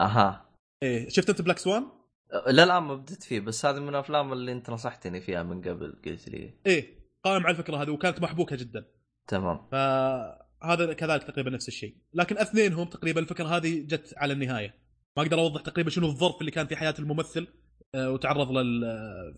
أها. 0.00 0.50
إيه 0.82 1.08
شفت 1.08 1.30
أنت 1.30 1.42
Black 1.42 1.58
Swan؟ 1.58 1.86
لا 2.46 2.66
لا 2.66 2.80
ما 2.80 2.94
بديت 2.94 3.22
فيه 3.22 3.40
بس 3.40 3.66
هذه 3.66 3.80
من 3.80 3.88
الأفلام 3.88 4.32
اللي 4.32 4.52
أنت 4.52 4.70
نصحتني 4.70 5.20
فيها 5.20 5.42
من 5.42 5.60
قبل 5.60 5.94
قلت 6.06 6.28
لي. 6.28 6.54
إيه 6.66 7.04
قائم 7.24 7.42
على 7.42 7.50
الفكرة 7.50 7.82
هذه 7.82 7.90
وكانت 7.90 8.22
محبوكة 8.22 8.56
جدا. 8.56 8.84
تمام. 9.26 9.68
فهذا 9.72 10.92
كذلك 10.92 11.22
تقريبا 11.22 11.50
نفس 11.50 11.68
الشيء. 11.68 11.96
لكن 12.14 12.38
اثنينهم 12.38 12.88
تقريبا 12.88 13.20
الفكرة 13.20 13.56
هذه 13.56 13.86
جت 13.86 14.14
على 14.16 14.32
النهاية. 14.32 14.74
ما 15.16 15.22
أقدر 15.22 15.38
أوضح 15.38 15.60
تقريبا 15.60 15.90
شنو 15.90 16.06
الظرف 16.06 16.40
اللي 16.40 16.50
كان 16.50 16.66
في 16.66 16.76
حياة 16.76 16.94
الممثل. 16.98 17.48
وتعرض 17.94 18.52
لل 18.52 18.84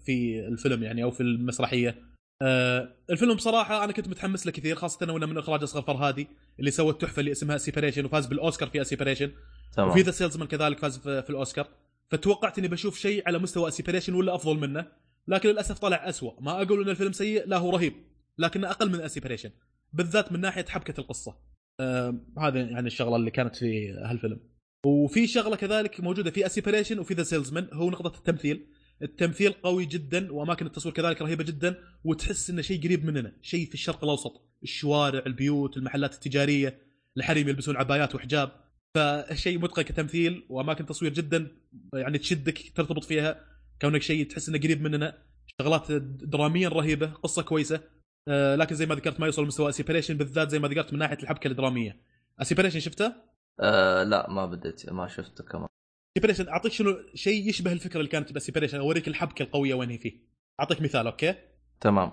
في 0.04 0.46
الفيلم 0.48 0.82
يعني 0.82 1.02
أو 1.02 1.10
في 1.10 1.22
المسرحية. 1.22 2.16
آه، 2.42 2.88
الفيلم 3.10 3.34
بصراحة 3.34 3.84
أنا 3.84 3.92
كنت 3.92 4.08
متحمس 4.08 4.46
له 4.46 4.52
كثير 4.52 4.76
خاصة 4.76 5.04
انه 5.04 5.26
من 5.26 5.38
إخراج 5.38 5.62
أصغر 5.62 5.82
فرهادي 5.82 6.28
اللي 6.58 6.70
سوى 6.70 6.90
التحفه 6.90 7.20
اللي 7.20 7.32
اسمها 7.32 7.56
Separation 7.56 8.04
وفاز 8.04 8.26
بالأوسكار 8.26 8.68
في 8.68 8.84
Separation 8.84 9.32
تمام. 9.76 9.88
وفي 9.88 10.00
The 10.00 10.10
Salesman 10.10 10.48
كذلك 10.48 10.78
فاز 10.78 10.98
في, 10.98 11.30
الأوسكار. 11.30 11.68
فتوقعت 12.10 12.58
إني 12.58 12.68
بشوف 12.68 12.98
شيء 12.98 13.22
على 13.26 13.38
مستوى 13.38 13.70
Separation 13.70 14.14
ولا 14.14 14.34
أفضل 14.34 14.58
منه 14.58 14.86
لكن 15.28 15.48
للأسف 15.48 15.78
طلع 15.78 16.08
أسوأ. 16.08 16.40
ما 16.40 16.62
أقول 16.62 16.82
إن 16.82 16.88
الفيلم 16.88 17.12
سيء 17.12 17.46
لا 17.46 17.56
هو 17.56 17.70
رهيب 17.70 17.92
لكنه 18.38 18.70
أقل 18.70 18.90
من 18.90 19.00
A 19.00 19.05
Separation 19.05 19.50
بالذات 19.92 20.32
من 20.32 20.40
ناحية 20.40 20.64
حبكة 20.64 21.00
القصة. 21.00 21.36
آه 21.80 22.14
هذا 22.38 22.60
يعني 22.60 22.86
الشغلة 22.86 23.16
اللي 23.16 23.30
كانت 23.30 23.56
في 23.56 23.90
هالفيلم. 23.90 24.40
وفي 24.86 25.26
شغلة 25.26 25.56
كذلك 25.56 26.00
موجودة 26.00 26.30
في 26.30 26.46
A 26.46 26.51
Separation 26.51 26.98
وفي 26.98 27.14
The 27.14 27.22
Salesman 27.22 27.68
هو 27.72 27.90
نقطة 27.90 28.18
التمثيل. 28.18 28.66
التمثيل 29.02 29.52
قوي 29.52 29.84
جدا 29.84 30.32
وأماكن 30.32 30.66
التصوير 30.66 30.94
كذلك 30.94 31.22
رهيبة 31.22 31.44
جدا 31.44 31.78
وتحس 32.04 32.50
إنه 32.50 32.62
شيء 32.62 32.84
قريب 32.84 33.04
مننا 33.04 33.32
شيء 33.42 33.66
في 33.66 33.74
الشرق 33.74 34.04
الأوسط 34.04 34.42
الشوارع 34.62 35.22
البيوت 35.26 35.76
المحلات 35.76 36.14
التجارية 36.14 36.78
الحريم 37.16 37.48
يلبسون 37.48 37.76
عبايات 37.76 38.14
وحجاب. 38.14 38.52
فشيء 38.94 39.58
متقن 39.58 39.82
كتمثيل 39.82 40.46
وأماكن 40.48 40.86
تصوير 40.86 41.12
جدا 41.12 41.48
يعني 41.94 42.18
تشدك 42.18 42.72
ترتبط 42.74 43.04
فيها. 43.04 43.40
كونك 43.80 44.02
شيء 44.02 44.26
تحس 44.26 44.48
إنه 44.48 44.58
قريب 44.58 44.82
مننا. 44.82 45.18
شغلات 45.60 45.92
دراميا 45.92 46.68
رهيبة 46.68 47.06
قصة 47.06 47.42
كويسة. 47.42 47.80
آه، 48.28 48.56
لكن 48.56 48.74
زي 48.74 48.86
ما 48.86 48.94
ذكرت 48.94 49.20
ما 49.20 49.26
يوصل 49.26 49.44
لمستوى 49.44 49.68
A 49.68 49.73
Separation 49.73 50.16
بالذات 50.16 50.50
زي 50.50 50.58
ما 50.58 50.68
ذكرت 50.68 50.92
من 50.92 50.98
ناحية 50.98 51.18
الحبكة 51.22 51.48
الدراميه 51.48 52.00
A 52.40 52.44
Separation 52.44 52.80
شفته؟ 52.80 53.35
آه 53.60 54.02
لا 54.02 54.30
ما 54.30 54.46
بديت 54.46 54.90
ما 54.90 55.08
شفته 55.08 55.44
كمان. 55.44 55.68
A 56.16 56.19
Separation 56.19 56.48
أعطيك 56.48 56.72
شنو 56.72 56.96
شيء 57.14 57.48
يشبه 57.48 57.72
الفكرة 57.72 57.98
اللي 58.00 58.10
كانت 58.10 58.32
ب 58.32 58.36
A 58.36 58.40
Separation 58.40 58.78
أوريك 58.78 59.08
الحبكة 59.08 59.42
القوية 59.42 59.74
وين 59.74 59.90
هي 59.90 59.98
فيه. 59.98 60.12
أعطيك 60.60 60.82
مثال 60.82 61.06
أوكي؟ 61.06 61.34
تمام. 61.80 62.12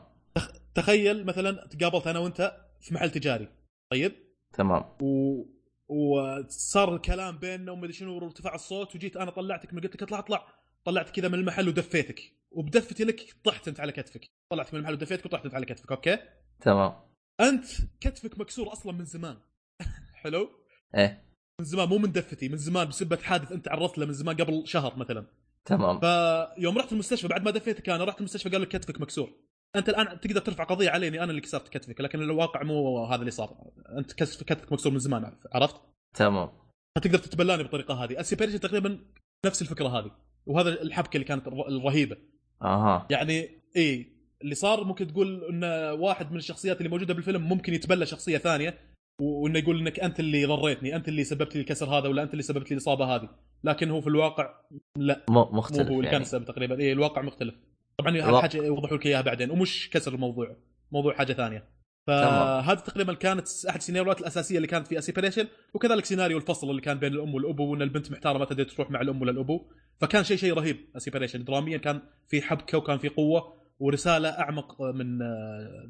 تخيل 0.75 1.25
مثلا 1.25 1.67
تقابلت 1.67 2.07
أنا 2.07 2.19
وأنت 2.19 2.57
في 2.81 2.93
محل 2.93 3.11
تجاري 3.11 3.47
طيب؟ 3.91 4.13
تمام. 4.53 4.83
و... 5.01 5.43
وصار 5.87 6.95
الكلام 6.95 7.37
بيننا 7.37 7.71
وما 7.71 7.81
أدري 7.81 7.93
شنو 7.93 8.23
وارتفع 8.23 8.55
الصوت 8.55 8.95
وجيت 8.95 9.17
أنا 9.17 9.31
طلعتك 9.31 9.73
من 9.73 9.81
قلت 9.81 9.95
لك 9.95 10.03
اطلع 10.03 10.19
اطلع. 10.19 10.47
طلعت 10.85 11.09
كذا 11.09 11.27
من 11.27 11.33
المحل 11.33 11.67
ودفيتك. 11.67 12.21
وبدفتي 12.51 13.03
لك 13.03 13.35
طحت 13.43 13.67
أنت 13.67 13.79
على 13.79 13.91
كتفك. 13.91 14.25
طلعتك 14.49 14.73
من 14.73 14.79
المحل 14.79 14.93
ودفيتك 14.93 15.25
وطحت 15.25 15.45
أنت 15.45 15.55
على 15.55 15.65
كتفك 15.65 15.91
أوكي؟ 15.91 16.17
تمام. 16.61 16.93
أنت 17.41 17.65
كتفك 18.01 18.39
مكسور 18.39 18.73
أصلا 18.73 18.91
من 18.91 19.05
زمان. 19.05 19.37
حلو؟ 20.23 20.49
إيه. 20.97 21.32
من 21.59 21.65
زمان 21.65 21.89
مو 21.89 21.97
من 21.97 22.11
دفتي 22.11 22.49
من 22.49 22.57
زمان 22.57 22.87
بسبه 22.87 23.17
حادث 23.17 23.51
انت 23.51 23.67
عرضت 23.67 23.97
له 23.97 24.05
من 24.05 24.13
زمان 24.13 24.35
قبل 24.37 24.63
شهر 24.67 24.97
مثلا. 24.97 25.25
تمام. 25.65 25.99
فيوم 25.99 26.77
رحت 26.77 26.91
المستشفى 26.93 27.27
بعد 27.27 27.43
ما 27.45 27.51
دفيتك 27.51 27.89
أنا 27.89 28.03
رحت 28.03 28.19
المستشفى 28.19 28.49
قالوا 28.49 28.65
لك 28.65 28.71
كتفك 28.71 29.01
مكسور. 29.01 29.29
انت 29.75 29.89
الآن 29.89 30.19
تقدر 30.19 30.41
ترفع 30.41 30.63
قضية 30.63 30.89
علي 30.89 31.07
اني 31.07 31.23
أنا 31.23 31.29
اللي 31.31 31.41
كسرت 31.41 31.67
كتفك 31.69 32.01
لكن 32.01 32.21
الواقع 32.21 32.63
مو 32.63 33.05
هذا 33.05 33.19
اللي 33.19 33.31
صار. 33.31 33.71
انت 33.97 34.13
كتف- 34.13 34.43
كتفك 34.43 34.71
مكسور 34.73 34.91
من 34.91 34.99
زمان 34.99 35.37
عرفت؟ 35.53 35.75
تمام. 36.15 36.49
فتقدر 36.97 37.17
تتبلاني 37.17 37.63
بالطريقة 37.63 37.93
هذه. 38.03 38.19
A 38.19 38.23
Separation 38.23 38.59
تقريبا 38.59 38.99
نفس 39.45 39.61
الفكرة 39.61 39.87
هذه 39.87 40.11
وهذا 40.45 40.69
الحبكة 40.81 41.15
اللي 41.17 41.25
كانت 41.27 41.47
الر- 41.47 41.67
الرهيبة. 41.67 42.17
أها. 42.61 43.07
يعني 43.09 43.49
إيه 43.75 44.13
اللي 44.41 44.55
صار 44.55 44.83
ممكن 44.83 45.07
تقول 45.07 45.43
إن 45.49 45.63
واحد 45.99 46.31
من 46.31 46.37
الشخصيات 46.37 46.77
اللي 46.77 46.89
موجودة 46.89 47.13
بالفيلم 47.13 47.41
ممكن 47.49 47.73
يتبلى 47.73 48.05
شخصية 48.05 48.37
ثانية 48.37 48.92
وإنه 49.23 49.59
يقول 49.59 49.79
إنك 49.79 49.99
أنت 49.99 50.19
اللي 50.19 50.45
ضريتني 50.45 50.95
أنت 50.95 51.07
اللي 51.07 51.23
سببت 51.23 51.55
لي 51.55 51.61
الكسر 51.61 51.85
هذا 51.85 52.07
ولا 52.09 52.23
أنت 52.23 52.31
اللي 52.31 52.43
سببت 52.43 52.71
لي 52.71 52.73
الإصابة 52.77 53.05
هذه. 53.15 53.29
لكن 53.63 53.89
هو 53.91 54.01
في 54.01 54.07
الواقع 54.07 54.53
لا. 54.97 55.23
م- 55.29 55.33
مو 55.33 55.49
مختلف 55.51 55.87
هو 55.87 55.93
اللي 55.93 56.03
كان 56.03 56.11
يعني. 56.13 56.23
السبب 56.23 56.45
تقريبا. 56.45 56.79
إيه 56.79 56.93
الواقع 56.93 57.21
مختلف. 57.21 57.55
طبعا 57.97 58.17
هذه. 58.17 58.41
حاجة 58.41 58.57
يوضحوا 58.57 58.97
لك 58.97 59.05
إياها 59.05 59.21
بعدين 59.21 59.51
ومش 59.51 59.89
كسر 59.93 60.13
الموضوع 60.13 60.55
موضوع 60.91 61.13
حاجة 61.13 61.33
ثانية. 61.33 61.73
فهذه 62.07 62.79
تقريبا 62.79 63.13
كانت 63.13 63.47
أحد 63.69 63.77
السيناريوهات 63.77 64.19
الأساسية 64.21 64.55
اللي 64.57 64.67
كانت 64.67 64.87
في 64.87 64.97
اسيبريشن 64.97 65.47
وكذلك 65.73 66.05
سيناريو 66.05 66.37
الفصل 66.37 66.69
اللي 66.69 66.81
كان 66.81 66.99
بين 66.99 67.13
الأم 67.13 67.33
والأبو 67.35 67.71
وإن 67.71 67.81
البنت 67.81 68.11
محتارة 68.11 68.37
ما 68.37 68.45
تقدر 68.45 68.63
تروح 68.63 68.91
مع 68.91 69.01
الأم 69.01 69.21
ولا 69.21 69.31
الأبو. 69.31 69.65
فكان 70.01 70.23
شيء 70.23 70.37
شيء 70.37 70.53
رهيب 70.53 70.77
A 70.95 70.99
Separation 70.99 71.43
دراميا 71.43 71.77
كان 71.77 72.01
في 72.27 72.41
حبكة 72.41 72.77
وكان 72.77 72.97
في 72.97 73.09
قوة 73.09 73.53
ورسالة 73.79 74.29
أعمق 74.29 74.81
من 74.81 75.19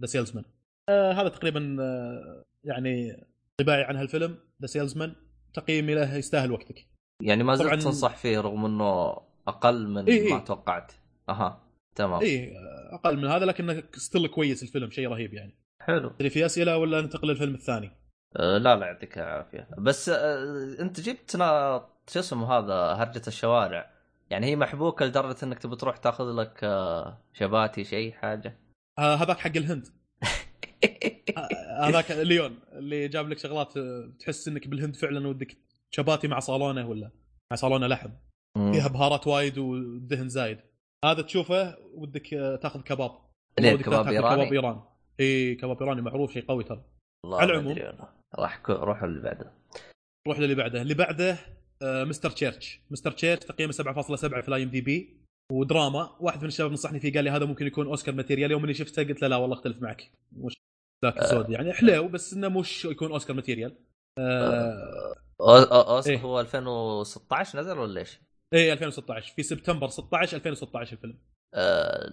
The 0.02 0.06
Salesman 0.06 0.44
هذا 0.89 1.30
تقريبا 1.30 1.77
آه، 1.81 2.43
يعني 2.64 3.26
انطباعي 3.57 3.84
عن 3.84 3.95
هالفيلم 3.95 4.38
The 4.61 4.68
Salesman 4.68 5.15
تقييمي 5.53 5.95
له 5.95 6.15
يستاهل 6.15 6.52
وقتك. 6.52 6.88
يعني 7.22 7.44
ما 7.44 7.56
زلت 7.56 7.84
تنصح 7.84 8.15
فيه 8.15 8.40
رغم 8.40 8.65
إنه 8.65 9.18
أقل 9.48 9.88
من 9.88 10.06
إيه 10.06 10.30
ما 10.30 10.38
إيه. 10.38 10.44
توقعت. 10.44 10.91
أها 11.30 11.64
تمام. 11.95 12.22
اي 12.22 12.53
أقل 12.91 13.18
من 13.18 13.27
هذا 13.27 13.45
لكنه 13.45 13.84
still 13.94 14.28
كويس 14.27 14.64
الفيلم 14.64 14.90
شيء 14.90 15.07
رهيب 15.07 15.34
يعني. 15.34 15.56
حلو. 15.81 16.10
تدري 16.10 16.30
في 16.30 16.45
أسئلة 16.45 16.77
ولا 16.77 17.02
ننتقل 17.02 17.27
للفيلم 17.27 17.56
الثاني؟ 17.56 17.91
آه، 18.35 18.57
لا 18.57 18.76
لا 18.76 18.85
يعطيك 18.85 19.18
العافية. 19.18 19.68
بس 19.77 20.10
آه، 20.10 20.76
أنت 20.80 20.99
جبت 20.99 21.31
شو 22.10 22.19
اسمه 22.19 22.57
هذا 22.57 22.73
هرجة 22.73 23.22
الشوارع. 23.27 23.94
يعني 24.30 24.48
هي 24.48 24.56
محبوكة 24.56 25.06
لدرجة 25.06 25.35
إنك 25.44 25.60
تبي 25.60 25.76
تروح 25.76 25.98
تاخذ 25.98 26.31
لك 26.31 26.60
آه، 26.64 27.22
شباتي 27.34 27.84
شيء 27.84 28.11
حاجة. 28.11 28.57
آه 28.99 29.15
هذاك 29.15 29.38
حق 29.38 29.57
الهند. 29.57 29.88
هذاك 31.80 32.12
ليون 32.12 32.60
اللي 32.74 33.08
جاب 33.08 33.30
لك 33.30 33.38
شغلات 33.38 33.78
آه، 33.78 34.12
تحس 34.20 34.48
إنك 34.48 34.68
بالهند 34.68 34.95
فعلا 34.95 35.28
ودك 35.28 35.58
شباتي 35.91 36.28
مع 36.28 36.40
صالونه 36.40 36.90
ولا 36.90 37.12
مع 37.52 37.58
صالونه 37.58 37.88
لحم. 37.88 38.10
فيها 38.58 38.88
بهارات 38.88 39.28
وايد 39.28 39.58
ودهن 39.58 40.30
زايد. 40.30 40.60
هذا 41.06 41.22
تشوفه 41.22 41.78
ودك 41.94 42.34
آه، 42.34 42.56
تاخذ 42.56 42.82
كباب. 42.82 43.12
ليه؟ 43.60 43.76
كباب 43.76 44.08
إيراني؟ 44.08 44.36
كباب 44.36 44.54
ايران 44.54 44.82
إي 45.20 45.56
كباب 45.56 45.82
إيراني 45.82 46.02
معروف 46.02 46.34
شيء 46.34 46.45
قوي 46.45 46.64
ترى. 46.64 46.84
على 47.26 47.54
العموم. 47.54 47.78
راح 48.36 48.62
روح 48.70 49.04
اللي 49.04 49.22
بعده. 49.22 49.52
روح 50.28 50.40
للي 50.40 50.56
بعده. 50.56 50.82
اللي 50.82 50.94
بعده 50.94 51.38
آه، 51.82 52.04
Mr. 52.03 52.30
Church 52.30 52.80
Mr. 52.91 53.11
Church 53.11 53.40
تقييمه 53.40 53.74
7.7 53.74 54.16
في 54.41 54.48
ال 54.48 54.64
IMDb. 54.64 55.18
ودراما. 55.52 56.16
واحد 56.20 56.41
من 56.41 56.48
الشباب 56.48 56.72
نصحني 56.72 57.00
فيه 57.00 57.14
قال 57.14 57.24
لي 57.24 57.30
هذا 57.30 57.45
ممكن 57.45 57.68
يكون 57.68 57.88
أوسكار 57.88 58.16
material. 58.15 58.52
يوم 58.52 58.64
اني 58.64 58.74
شفته 58.74 59.04
قلت 59.04 59.22
له 59.22 59.28
لا 59.28 59.36
والله 59.36 59.56
أختلف 59.56 59.82
معك. 59.82 60.12
مش 60.32 60.54
ذاك 61.04 61.22
الزود 61.22 61.50
يعني 61.50 61.74
حلو 61.74 62.08
بس 62.08 62.34
إنه 62.34 62.50
مش 62.50 62.86
يكون 62.86 63.12
أوسكار 63.12 63.36
material. 63.36 63.76
آه. 64.20 65.14
أو- 65.42 65.46
أو- 65.68 65.74
أوسكار 65.74 66.14
إيه. 66.16 66.22
هو 66.22 66.40
2016 66.40 67.60
نزل 67.60 67.78
ولا 67.80 68.00
إيش؟ 68.00 68.20
إيه 68.54 68.74
2016 68.74 69.34
في 69.36 69.44
سبتمبر 69.44 69.88
16 69.88 70.38
2016 70.38 70.94
الفيلم 70.94 71.18
آه، 71.56 72.10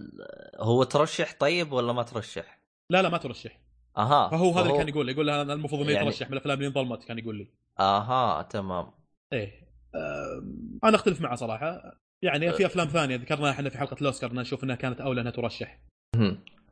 هو 0.59 0.83
ترشح 0.83 1.33
طيب 1.39 1.71
ولا 1.71 1.93
ما 1.93 2.03
ترشح؟ 2.03 2.61
لا 2.91 3.01
لا 3.01 3.09
ما 3.09 3.17
ترشح. 3.17 3.59
أها. 3.97 4.29
فهو 4.29 4.51
هذا 4.51 4.61
اللي 4.61 4.77
كان 4.77 4.87
يقول 4.89 5.09
يقول 5.09 5.29
أنا 5.29 5.53
المفروض 5.53 5.81
انه 5.81 5.91
يعني- 5.91 6.07
يترشح 6.07 6.27
من 6.27 6.33
الأفلام 6.33 6.57
اللي 6.57 6.67
انظلمت 6.67 7.03
كان 7.03 7.19
يقول 7.19 7.35
لي. 7.37 7.47
أها 7.79 8.41
تمام. 8.41 8.91
إيه. 9.33 9.67
آه 9.95 10.43
أنا 10.83 10.95
أختلف 10.95 11.21
معه 11.21 11.35
صراحة. 11.35 11.97
يعني 12.23 12.51
في 12.53 12.65
أفلام 12.65 12.87
ثانية 12.87 13.15
ذكرناها 13.15 13.51
إحنا 13.51 13.69
في 13.69 13.77
حلقة 13.77 13.97
الأوسكار 14.01 14.33
نشوف 14.33 14.63
إنها 14.63 14.75
كانت 14.75 15.01
اولى 15.01 15.21
إنها 15.21 15.31
ترشح. 15.31 15.79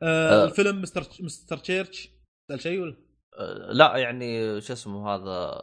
آه 0.02 0.42
آه. 0.42 0.44
الفيلم 0.44 0.82
مستر 0.82 1.06
مستر 1.20 1.56
تشيرش 1.56 2.08
سال 2.48 2.60
شيء 2.60 2.80
ولا؟ 2.80 2.96
آه، 3.38 3.72
لا 3.72 3.96
يعني 3.96 4.60
شو 4.60 4.72
اسمه 4.72 5.08
هذا 5.08 5.60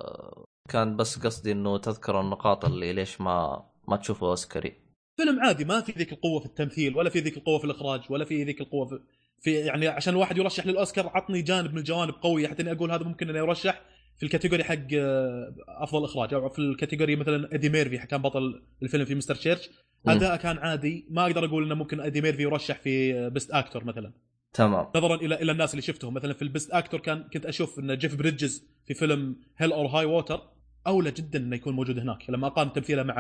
كان 0.70 0.96
بس 0.96 1.20
قصدي 1.20 1.52
إنه 1.52 1.78
تذكر 1.78 2.22
النقاط 2.22 2.66
اللي 2.66 2.94
ليش 2.94 3.22
ما 3.22 3.66
ما 3.88 3.98
تشوفه 3.98 4.28
اوسكاري 4.28 4.88
فيلم 5.18 5.40
عادي 5.40 5.66
ما 5.66 5.82
في 5.82 5.92
ذيك 5.92 6.14
القوة 6.14 6.40
في 6.40 6.46
التمثيل 6.46 6.98
ولا 6.98 7.10
في 7.10 7.20
ذيك 7.20 7.38
القوة 7.38 7.60
في 7.60 7.66
الإخراج 7.66 8.02
ولا 8.10 8.26
في 8.26 8.44
ذيك 8.44 8.62
القوة 8.62 8.86
في, 8.86 9.00
في 9.42 9.54
يعني 9.54 9.88
عشان 9.88 10.14
الواحد 10.14 10.38
يرشح 10.38 10.66
للأوسكار 10.66 11.08
عطني 11.08 11.42
جانب 11.42 11.72
من 11.72 11.78
الجوانب 11.78 12.14
قوية 12.14 12.48
حتى 12.48 12.62
إني 12.62 12.72
أقول 12.72 12.92
هذا 12.92 13.04
ممكن 13.04 13.30
إنه 13.30 13.40
يرشح 13.40 13.82
في 14.18 14.24
ال 14.24 14.28
category 14.28 14.64
حق 14.64 14.94
آه، 14.94 15.56
أفضل 15.68 16.06
إخراج. 16.06 16.34
أو 16.34 16.50
في 16.50 16.60
ال 16.60 16.66
category 16.66 17.16
مثلا 17.16 17.56
إدي 17.56 17.70
ميرفي 17.70 17.98
كان 17.98 18.22
بطل 18.22 18.62
الفيلم 18.84 19.06
في 19.06 19.16
Mr. 19.16 19.36
Church. 19.36 19.70
اداءه 20.08 20.36
كان 20.36 20.58
عادي. 20.58 21.06
ما 21.10 21.26
أقدر 21.26 21.46
أقول 21.46 21.66
إنه 21.66 21.76
ممكن 21.76 22.00
إدي 22.00 22.22
ميرفي 22.22 22.44
يرشح 22.44 22.80
في 22.80 23.30
best 23.30 23.52
actor 23.52 23.84
مثلا. 23.84 24.14
تمام. 24.54 24.88
نظرا 24.96 25.16
إلى 25.16 25.36
إلى 25.36 25.52
الناس 25.52 25.72
اللي 25.72 25.82
شفتهم. 25.82 26.14
مثلا 26.14 26.34
في 26.34 26.42
ال 26.42 26.48
best 26.48 26.72
actor 26.72 27.00
كان 27.00 27.24
كنت 27.34 27.46
أشوف 27.46 27.80
إن 27.80 27.98
جيف 27.98 28.16
بريدجز 28.16 28.68
في 28.86 28.94
فيلم 28.94 29.36
Hell 29.58 29.72
or 29.72 29.86
High 29.86 30.06
Water 30.06 30.42
أولى 30.88 31.12
جدا 31.12 31.40
إنه 31.40 31.56
يكون 31.56 31.74
موجود 31.74 32.00
هناك 32.00 32.30
لما 32.30 32.48
اقارن 32.48 32.74
تمثيله 32.74 33.04
مع 33.04 33.16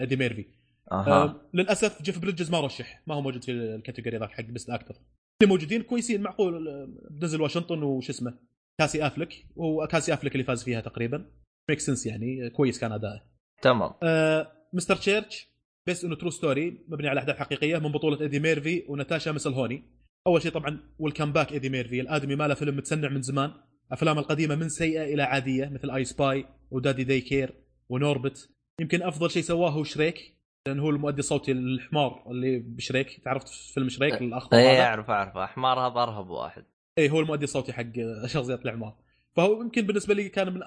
إدي 0.00 0.16
ميرفي. 0.16 0.44
آه 0.92 1.40
للأسف 1.54 2.02
جيف 2.02 2.18
بريدجز 2.18 2.50
ما 2.50 2.60
رشح. 2.60 3.02
ما 3.06 3.14
هو 3.14 3.20
موجود 3.20 3.44
في 3.44 3.52
ال 3.52 3.59
category 3.59 4.18
ذاك 4.18 4.30
حق 4.30 4.44
best 4.44 4.70
actor 4.70 4.94
اللي 5.42 5.54
موجودين 5.54 5.82
كويسين 5.82 6.20
معقول 6.20 6.68
آه، 6.68 6.88
دنزل 7.10 7.40
واشنطن 7.40 7.82
وش 7.82 8.10
اسمه؟ 8.10 8.34
كاسي 8.80 9.06
أفلك 9.06 9.46
وهو 9.56 9.86
كاسي 9.86 10.14
أفلك 10.14 10.32
اللي 10.32 10.44
فاز 10.44 10.64
فيها 10.64 10.80
تقريبا. 10.80 11.30
make 11.70 11.80
sense 11.80 12.06
يعني 12.06 12.50
كويس 12.50 12.80
كان 12.80 12.92
أداءه. 12.92 13.22
تمام. 13.62 13.92
آه 14.02 14.52
Mr. 14.72 14.96
Church 14.96 15.48
بس 15.88 16.04
إنه 16.04 16.16
true 16.16 16.30
story 16.30 16.84
مبني 16.88 17.08
على 17.08 17.20
أحداث 17.20 17.36
حقيقية 17.36 17.78
من 17.78 17.92
بطولة 17.92 18.20
إيدي 18.20 18.40
ميرفي 18.40 18.84
وناتاشا 18.88 19.30
ماكلهوني 19.30 19.82
أول 20.26 20.42
شيء 20.42 20.52
طبعا 20.52 20.80
welcome 20.98 21.32
back 21.32 21.52
إيدي 21.52 21.68
ميرفي. 21.68 22.00
الآدمي 22.00 22.36
ما 22.36 22.48
له 22.48 22.54
فيلم 22.54 22.76
متسنع 22.76 23.08
من 23.08 23.22
زمان. 23.22 23.52
أفلامه 23.92 24.20
القديمة 24.20 24.54
من 24.54 24.68
سيئة 24.68 25.02
إلى 25.02 25.22
عادية 25.22 25.68
مثل 25.68 25.90
I 25.90 26.04
Spy 26.04 26.46
و 26.70 26.76
Daddy 26.76 27.04
Day 27.04 27.20
Care 27.20 27.54
و 27.88 27.96
Norbit. 27.96 28.50
يمكن 28.80 29.02
أفضل 29.02 29.30
شيء 29.30 29.42
سواه 29.42 29.70
هو 29.70 29.84
شريك 29.84 30.38
لأن 30.66 30.78
هو 30.78 30.90
المؤدي 30.90 31.18
الصوتي 31.18 31.52
الحمار 31.52 32.24
اللي 32.30 32.58
بشريك. 32.58 33.20
تعرفت 33.24 33.48
في 33.48 33.72
فيلم 33.72 33.88
شريك 33.88 34.22
الأخضر 34.22 34.58
إيه 34.58 34.70
هذا 34.70 34.82
أعرف 34.82 35.10
أعرف. 35.10 35.36
احمر 35.36 35.80
هذا 35.80 36.02
ارهب 36.02 36.30
واحد 36.30 36.64
اي 36.98 37.10
هو 37.10 37.20
المؤدي 37.20 37.44
الصوتي 37.44 37.72
حق 37.72 37.92
شخصيات 38.26 38.64
الحمار 38.64 38.96
فهو 39.36 39.62
يمكن 39.62 39.82
بالنسبة 39.82 40.14
لي 40.14 40.28
كان 40.28 40.54
من 40.54 40.60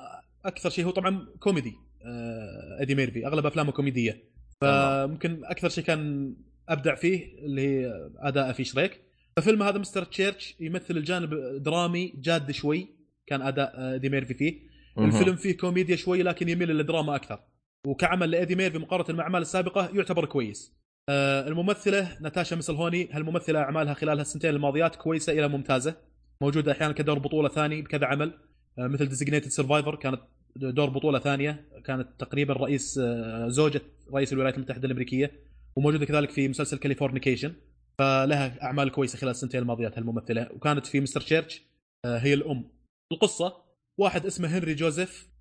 أكثر 0.45 0.69
شيء 0.69 0.85
هو 0.85 0.91
طبعا 0.91 1.27
كوميدي 1.39 1.73
آه، 2.05 2.79
إيدي 2.79 2.95
ميرفي 2.95 3.27
أغلب 3.27 3.45
أفلامه 3.45 3.71
كوميدية. 3.71 4.23
فممكن 4.61 5.45
أكثر 5.45 5.69
شيء 5.69 5.83
كان 5.83 6.33
أبدع 6.69 6.95
فيه 6.95 7.37
اللي 7.45 7.61
هي 7.61 8.09
اداءه 8.17 8.51
في 8.51 8.63
شريك. 8.63 9.01
ففيلم 9.37 9.63
هذا 9.63 9.77
Mr. 9.77 10.03
Church 10.03 10.55
يمثل 10.59 10.97
الجانب 10.97 11.33
درامي 11.63 12.13
جاد 12.15 12.51
شوي 12.51 12.87
كان 13.27 13.41
أداء 13.41 13.73
آه، 13.77 13.93
إيدي 13.93 14.09
ميرفي 14.09 14.33
فيه. 14.33 14.59
الفيلم 14.97 15.35
فيه 15.35 15.57
كوميديا 15.57 15.95
شوي 15.95 16.23
لكن 16.23 16.49
يميل 16.49 16.67
للدراما 16.67 17.15
أكثر. 17.15 17.39
وكعمل 17.87 18.31
لإيدي 18.31 18.55
ميرفي 18.55 18.77
مقارنة 18.77 19.17
مع 19.17 19.23
أعماله 19.23 19.41
السابقة 19.41 19.89
يعتبر 19.93 20.25
كويس. 20.25 20.73
آه، 21.09 21.47
الممثلة 21.47 22.17
ناتاشا 22.21 22.55
ماكلهوني 22.55 23.09
هالممثلة 23.11 23.59
أعمالها 23.59 23.93
خلال 23.93 24.17
هالسنتين 24.17 24.49
الماضيات 24.49 24.95
كويسة 24.95 25.33
إلى 25.33 25.47
ممتازة. 25.47 26.10
موجوده 26.41 26.71
أحيانا 26.71 26.93
كدور 26.93 27.19
بطولة 27.19 27.49
ثاني 27.49 27.81
بكذا 27.81 28.05
عمل. 28.05 28.33
آه، 28.79 28.87
مثل 28.87 29.05
Designated 29.05 29.49
Survivor 29.49 29.95
كانت 29.95 30.21
دور 30.55 30.89
بطولة 30.89 31.19
ثانية 31.19 31.65
كانت 31.85 32.07
تقريبا 32.19 32.53
رئيس 32.53 32.97
آه، 32.97 33.47
زوجة 33.47 33.81
رئيس 34.13 34.33
الولايات 34.33 34.57
المتحدة 34.57 34.85
الأمريكية 34.85 35.31
وموجودة 35.75 36.05
كذلك 36.05 36.29
في 36.29 36.47
مسلسل 36.47 36.77
Californication 36.77 37.53
فلها 37.97 38.63
أعمال 38.63 38.91
كويسة 38.91 39.17
خلال 39.17 39.31
السنتين 39.31 39.61
الماضيات 39.61 39.97
هالممثلة. 39.97 40.49
وكانت 40.51 40.85
في 40.85 40.99
Mr. 40.99 41.21
Church 41.21 41.61
آه، 42.05 42.17
هي 42.17 42.33
الأم. 42.33 42.63
القصة 43.11 43.53
واحد 43.97 44.25
اسمه 44.25 44.47
هنري 44.47 44.73
جوزيف 44.73 45.31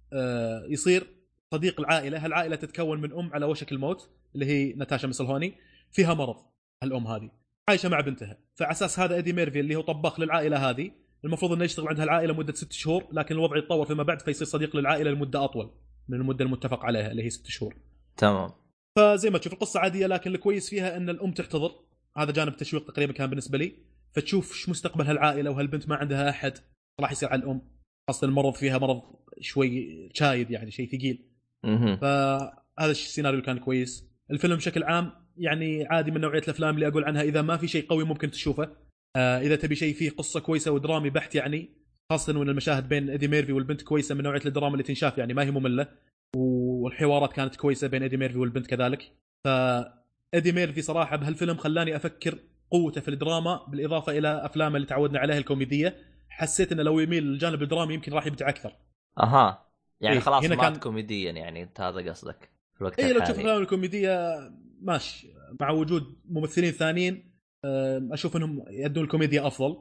يصير 0.68 1.06
صديق 1.55 1.81
العائلة. 1.81 2.24
هالعائلة 2.24 2.56
تتكون 2.56 3.01
من 3.01 3.12
أم 3.12 3.31
على 3.32 3.47
وشك 3.47 3.72
الموت 3.72 4.10
اللي 4.35 4.47
هي 4.47 4.72
ناتاشا 4.72 5.06
ماكلهوني. 5.06 5.55
فيها 5.93 6.14
مرض 6.14 6.36
الام 6.82 7.06
هذه. 7.06 7.39
عايشة 7.70 7.88
مع 7.88 8.01
بنتها. 8.01 8.38
فعلى 8.55 8.72
أساس 8.72 8.98
هذا 8.98 9.14
إيدي 9.14 9.32
ميرفي 9.32 9.60
اللي 9.60 9.76
هو 9.76 9.80
طباخ 9.80 10.20
للعائلة 10.20 10.70
هذه. 10.70 10.90
المفروض 11.24 11.52
إنه 11.52 11.64
يشتغل 11.64 11.88
عند 11.88 12.01
هالعائلة 12.01 12.34
مدة 12.34 12.52
ست 12.52 12.72
شهور 12.72 13.09
لكن 13.12 13.34
الوضع 13.34 13.56
يتطور 13.56 13.86
فيما 13.86 14.02
بعد 14.02 14.22
فيصير 14.22 14.47
صديق 14.47 14.76
للعائلة 14.76 15.10
لمدة 15.10 15.44
أطول 15.44 15.70
من 16.09 16.20
المدة 16.20 16.44
المتفق 16.44 16.84
عليها 16.84 17.10
اللي 17.10 17.24
هي 17.24 17.30
ست 17.30 17.47
شهور. 17.47 17.76
تمام. 18.16 18.51
فزي 18.97 19.30
ما 19.30 19.38
تشوف 19.38 19.52
القصة 19.52 19.80
عادية 19.80 20.06
لكن 20.06 20.34
الكويس 20.34 20.70
فيها 20.70 20.97
إن 20.97 21.10
الأم 21.10 21.32
تحتضر. 21.32 21.72
هذا 22.16 22.32
جانب 22.32 22.56
تشويق 22.56 22.84
تقريبا 22.84 23.12
كان 23.12 23.30
بالنسبة 23.30 23.59
لي. 23.59 23.72
فتشوف 24.12 24.52
إيش 24.52 24.68
مستقبل 24.68 25.05
هالعائلة 25.05 25.51
وهالبنت 25.51 25.88
ما 25.88 25.97
عندها 25.97 26.30
أحد 26.30 26.52
راح 27.01 27.12
يصير 27.12 27.28
على 27.28 27.42
الأم. 27.42 27.62
أصلا 28.10 28.30
المرض 28.30 28.55
فيها 28.55 28.78
مرض 28.78 29.02
شوي 29.40 30.09
شايد 30.14 30.51
يعني 30.51 30.70
شيء 30.70 30.88
ثقيل. 30.88 31.26
فهذا 32.01 32.90
السيناريو 32.90 33.42
كان 33.42 33.59
كويس. 33.59 34.09
الفيلم 34.32 34.57
بشكل 34.57 34.82
عام 34.82 35.12
يعني 35.36 35.86
عادي 35.86 36.11
من 36.11 36.20
نوعية 36.20 36.39
الأفلام 36.43 36.74
اللي 36.74 36.86
أقول 36.89 37.05
عنها 37.05 37.23
إذا 37.23 37.43
ما 37.43 37.57
في 37.57 37.69
شيء 37.69 37.86
قوي 37.86 38.05
ممكن 38.05 38.31
تشوفه. 38.31 38.77
آه 39.16 39.39
إذا 39.40 39.57
تبي 39.57 39.74
شيء 39.74 39.94
فيه 39.94 40.11
قصة 40.11 40.40
كويسة 40.40 40.70
ودرامي 40.70 41.11
بحت 41.11 41.35
يعني 41.35 41.69
خاصة 42.11 42.39
وإن 42.39 42.48
المشاهد 42.48 42.89
بين 42.89 43.11
إيدي 43.11 43.28
ميرفي 43.28 43.52
والبنت 43.52 43.82
كويسة 43.82 44.15
من 44.15 44.23
نوعية 44.24 44.40
الدراما 44.47 44.73
اللي 44.73 44.82
تنشاف 44.82 45.19
يعني 45.19 45.35
ما 45.35 45.43
هي 45.43 45.51
مملة. 45.51 45.86
والحوارات 46.36 47.32
كانت 47.32 47.57
كويسة 47.57 47.86
بين 47.89 48.02
إيدي 48.02 48.16
ميرفي 48.16 48.39
والبنت 48.39 48.66
كذلك. 48.66 49.12
ف 49.44 49.48
إيدي 50.35 50.52
ميرفي 50.52 50.82
صراحة 50.82 51.16
بهالفيلم 51.16 51.57
خلاني 51.57 51.97
أفكر 51.97 52.39
قوته 52.70 53.01
في 53.01 53.09
الدراما 53.09 53.66
بالإضافة 53.69 54.19
إلى 54.19 54.44
افلامه 54.47 54.77
اللي 54.77 54.86
تعودنا 54.86 55.19
عليها 55.19 55.39
الكوميدية. 55.39 55.97
حسيت 56.28 56.73
انه 56.73 56.82
لو 56.82 57.01
يميل 57.01 57.23
للجانب 57.24 57.62
الدرامي 57.62 57.94
يمكن 57.94 58.12
راح 58.12 58.27
يبدع 58.27 58.48
أكثر. 58.48 58.73
أها. 59.20 59.66
يعني 60.01 60.16
إيه، 60.16 60.23
خلاص 60.23 60.44
هنا 60.44 60.57
مات 60.57 60.73
كان- 60.73 60.81
كوميديا 60.81 61.32
يعني 61.32 61.62
أنت 61.62 61.81
هذا 61.81 62.11
قصدك. 62.11 62.48
الوقت 62.81 63.01
اي 63.01 63.12
لو 63.12 63.19
تشوف 63.19 63.31
الحالي. 63.31 63.40
افلام 63.48 63.62
الكوميدية 63.62 64.39
ماشي. 64.82 65.28
مع 65.61 65.70
وجود 65.70 66.16
ممثلين 66.24 66.70
ثانيين 66.73 67.31
أشوف 68.12 68.36
إنهم 68.36 68.65
يدون 68.70 69.05
الكوميديا 69.05 69.47
أفضل. 69.47 69.77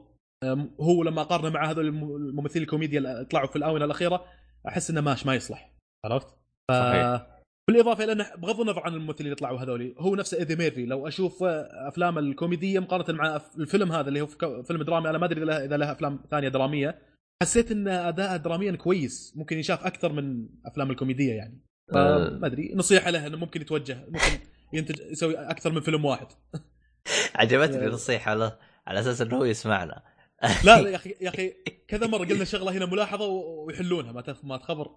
هو 0.80 1.02
لما 1.02 1.22
قارنه 1.22 1.50
مع 1.50 1.70
هذول 1.70 1.86
الم- 1.86 2.16
الممثلين 2.16 2.62
الكوميديا 2.62 2.98
اللي 2.98 3.24
طلعوا 3.30 3.46
في 3.46 3.56
الآونة 3.56 3.84
الأخيرة 3.84 4.24
أحس 4.68 4.90
إنه 4.90 5.00
ماش 5.00 5.26
ما 5.26 5.34
يصلح. 5.34 5.72
عرفت؟ 6.04 6.28
ف... 6.68 6.72
صحيح. 6.72 7.26
بالإضافة 7.68 8.04
إلى 8.04 8.12
إنه 8.12 8.26
بغض 8.38 8.60
النظر 8.60 8.80
عن 8.80 8.94
الممثلين 8.94 9.26
اللي 9.26 9.36
طلعوا 9.36 9.58
هذول 9.60 9.94
هو 9.98 10.14
نفسه 10.16 10.38
إيدي 10.38 10.56
ميرفي 10.56 10.86
لو 10.86 11.08
أشوف 11.08 11.42
أفلام 11.42 12.18
الكوميدية 12.18 12.78
مقارنة 12.78 13.18
مع 13.18 13.40
الفيلم 13.58 13.92
هذا 13.92 14.08
اللي 14.08 14.20
هو 14.20 14.26
فيلم 14.62 14.82
درامي 14.82 15.10
أنا 15.10 15.18
ما 15.18 15.26
أدري 15.26 15.42
إذا 15.64 15.76
له- 15.76 15.92
أفلام 15.92 16.20
ثانية 16.30 16.48
درامية. 16.48 16.98
حسيت 17.42 17.72
إن 17.72 17.88
أداءه 17.88 18.36
دراميا 18.36 18.72
كويس. 18.76 19.34
ممكن 19.36 19.58
يشاف 19.58 19.86
أكثر 19.86 20.12
من 20.12 20.48
أفلام 20.66 20.90
الكوميدية 20.90 21.32
يعني. 21.34 21.60
ما 21.92 22.46
أدري. 22.46 22.72
نصيحة 22.74 23.10
له 23.10 23.26
إنه 23.26 23.36
ممكن 23.36 23.60
يتوجه 23.60 24.04
ممكن 24.08 24.38
ينتج 24.72 25.00
يسوي 25.00 25.34
أكثر 25.36 25.72
من 25.72 25.80
فيلم 25.80 26.04
واحد. 26.04 26.26
عجبتني 27.34 27.86
نصيحه 27.96 28.34
له 28.34 28.58
على 28.86 29.00
أساس 29.00 29.20
إنه 29.20 29.36
هو 29.36 29.44
يسمعنا. 29.44 30.02
لا 30.64 30.80
لا 30.82 30.88
يا 30.90 30.96
أخي 30.96 31.14
يا 31.20 31.28
أخي 31.28 31.54
كذا 31.88 32.06
مرة 32.06 32.24
قلنا 32.24 32.44
شغلة 32.44 32.72
هنا 32.72 32.86
ملاحظة 32.86 33.26
ويحلونها 33.26 34.12
ما. 34.12 34.24
ما 34.42 34.56
تخبر. 34.56 34.90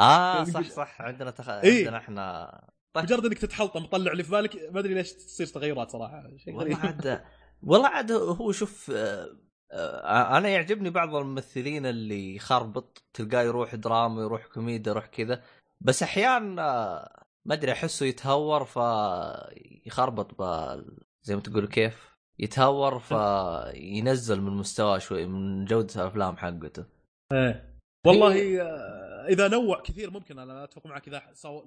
آه 0.00 0.44
صح 0.54 0.70
صح. 0.70 1.02
عندنا 1.02 1.30
تخ... 1.30 1.48
إيه. 1.48 1.78
عندنا 1.78 1.96
إحنا. 1.96 2.50
طيب. 2.94 3.04
مجرد 3.04 3.24
إنك 3.26 3.38
تتحلطم 3.38 3.86
تطلع 3.86 4.12
اللي 4.12 4.22
في 4.22 4.30
بالك 4.30 4.70
ما 4.72 4.80
أدري 4.80 4.94
ليش 4.94 5.12
تصير 5.12 5.46
تغيرات 5.46 5.90
صراحة 5.90 6.22
شيء 6.36 6.54
والله 6.54 6.76
عاد 6.76 7.22
والله 7.62 7.88
عاد 7.88 8.12
هو 8.12 8.52
شوف 8.52 8.90
آه، 8.94 9.36
آه، 9.72 10.38
أنا 10.38 10.48
يعجبني 10.48 10.90
بعض 10.90 11.14
الممثلين 11.14 11.86
اللي 11.86 12.36
يخربط 12.36 13.02
تلقاه 13.14 13.42
يروح 13.42 13.74
دراما 13.74 14.22
يروح 14.22 14.46
كوميديا 14.46 14.92
يروح 14.92 15.06
كذا. 15.06 15.42
بس 15.80 16.02
أحيانا 16.02 16.62
آه، 16.62 17.24
ما 17.44 17.54
أدري 17.54 17.72
أحسه 17.72 18.06
يتهور 18.06 18.64
فيخربط 18.64 20.38
بال... 20.38 20.98
زي 21.22 21.34
ما 21.34 21.40
تقول 21.40 21.66
كيف 21.66 22.10
يتهور 22.38 22.98
فينزل 22.98 24.40
من 24.40 24.52
مستواه 24.52 24.98
شوي 24.98 25.26
من 25.26 25.64
جودة 25.64 25.94
الأفلام 25.94 26.36
حقته. 26.36 26.84
إيه. 27.32 27.78
والله 28.06 28.62
آه، 28.62 29.26
إذا 29.28 29.48
نوع 29.48 29.82
كثير 29.82 30.10
ممكن 30.10 30.38
أنا 30.38 30.64
أتفق 30.64 30.86
معك 30.86 31.08
إذا 31.08 31.22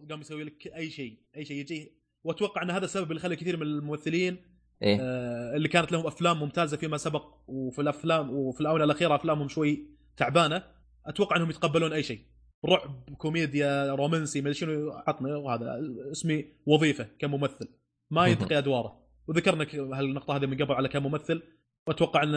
قام 0.09 0.21
يسوي 0.21 0.43
لك 0.43 0.67
أي 0.67 0.89
شيء 0.89 1.19
أي 1.35 1.45
شيء 1.45 1.57
يجي. 1.57 2.03
وأتوقع 2.23 2.61
إن 2.61 2.71
هذا 2.71 2.85
السبب 2.85 3.11
اللي 3.11 3.21
خلى 3.21 3.35
كثير 3.35 3.57
من 3.57 3.63
الممثلين 3.63 4.37
إيه. 4.81 4.97
آه، 5.01 5.55
اللي 5.55 5.67
كانت 5.67 5.91
لهم 5.91 6.07
أفلام 6.07 6.39
ممتازة 6.39 6.77
فيما 6.77 6.97
سبق 6.97 7.35
وفي 7.47 7.81
الأفلام 7.81 8.33
وفي 8.33 8.61
الاونه 8.61 8.83
الاخيره 8.83 9.15
أفلامهم 9.15 9.47
شوي 9.47 9.87
تعبانة 10.17 10.63
أتوقع 11.05 11.35
إنهم 11.35 11.49
يتقبلون 11.49 11.93
أي 11.93 12.03
شيء. 12.03 12.32
رعب 12.65 13.09
كوميديا 13.17 13.95
رومانسي 13.95 14.41
ما 14.41 14.51
شنو 14.51 14.91
عطني 14.91 15.31
وهذا 15.31 15.79
اسمي 16.11 16.45
وظيفة 16.65 17.07
كممثل. 17.19 17.67
ما 18.11 18.27
ينتقي 18.27 18.57
أدواره. 18.57 19.03
وذكرنا 19.27 19.67
هالنقطة 19.99 20.35
هذه 20.35 20.45
من 20.45 20.57
قبل 20.57 20.73
على 20.73 20.89
كممثل. 20.89 21.43
وأتوقع 21.87 22.23
أن 22.23 22.31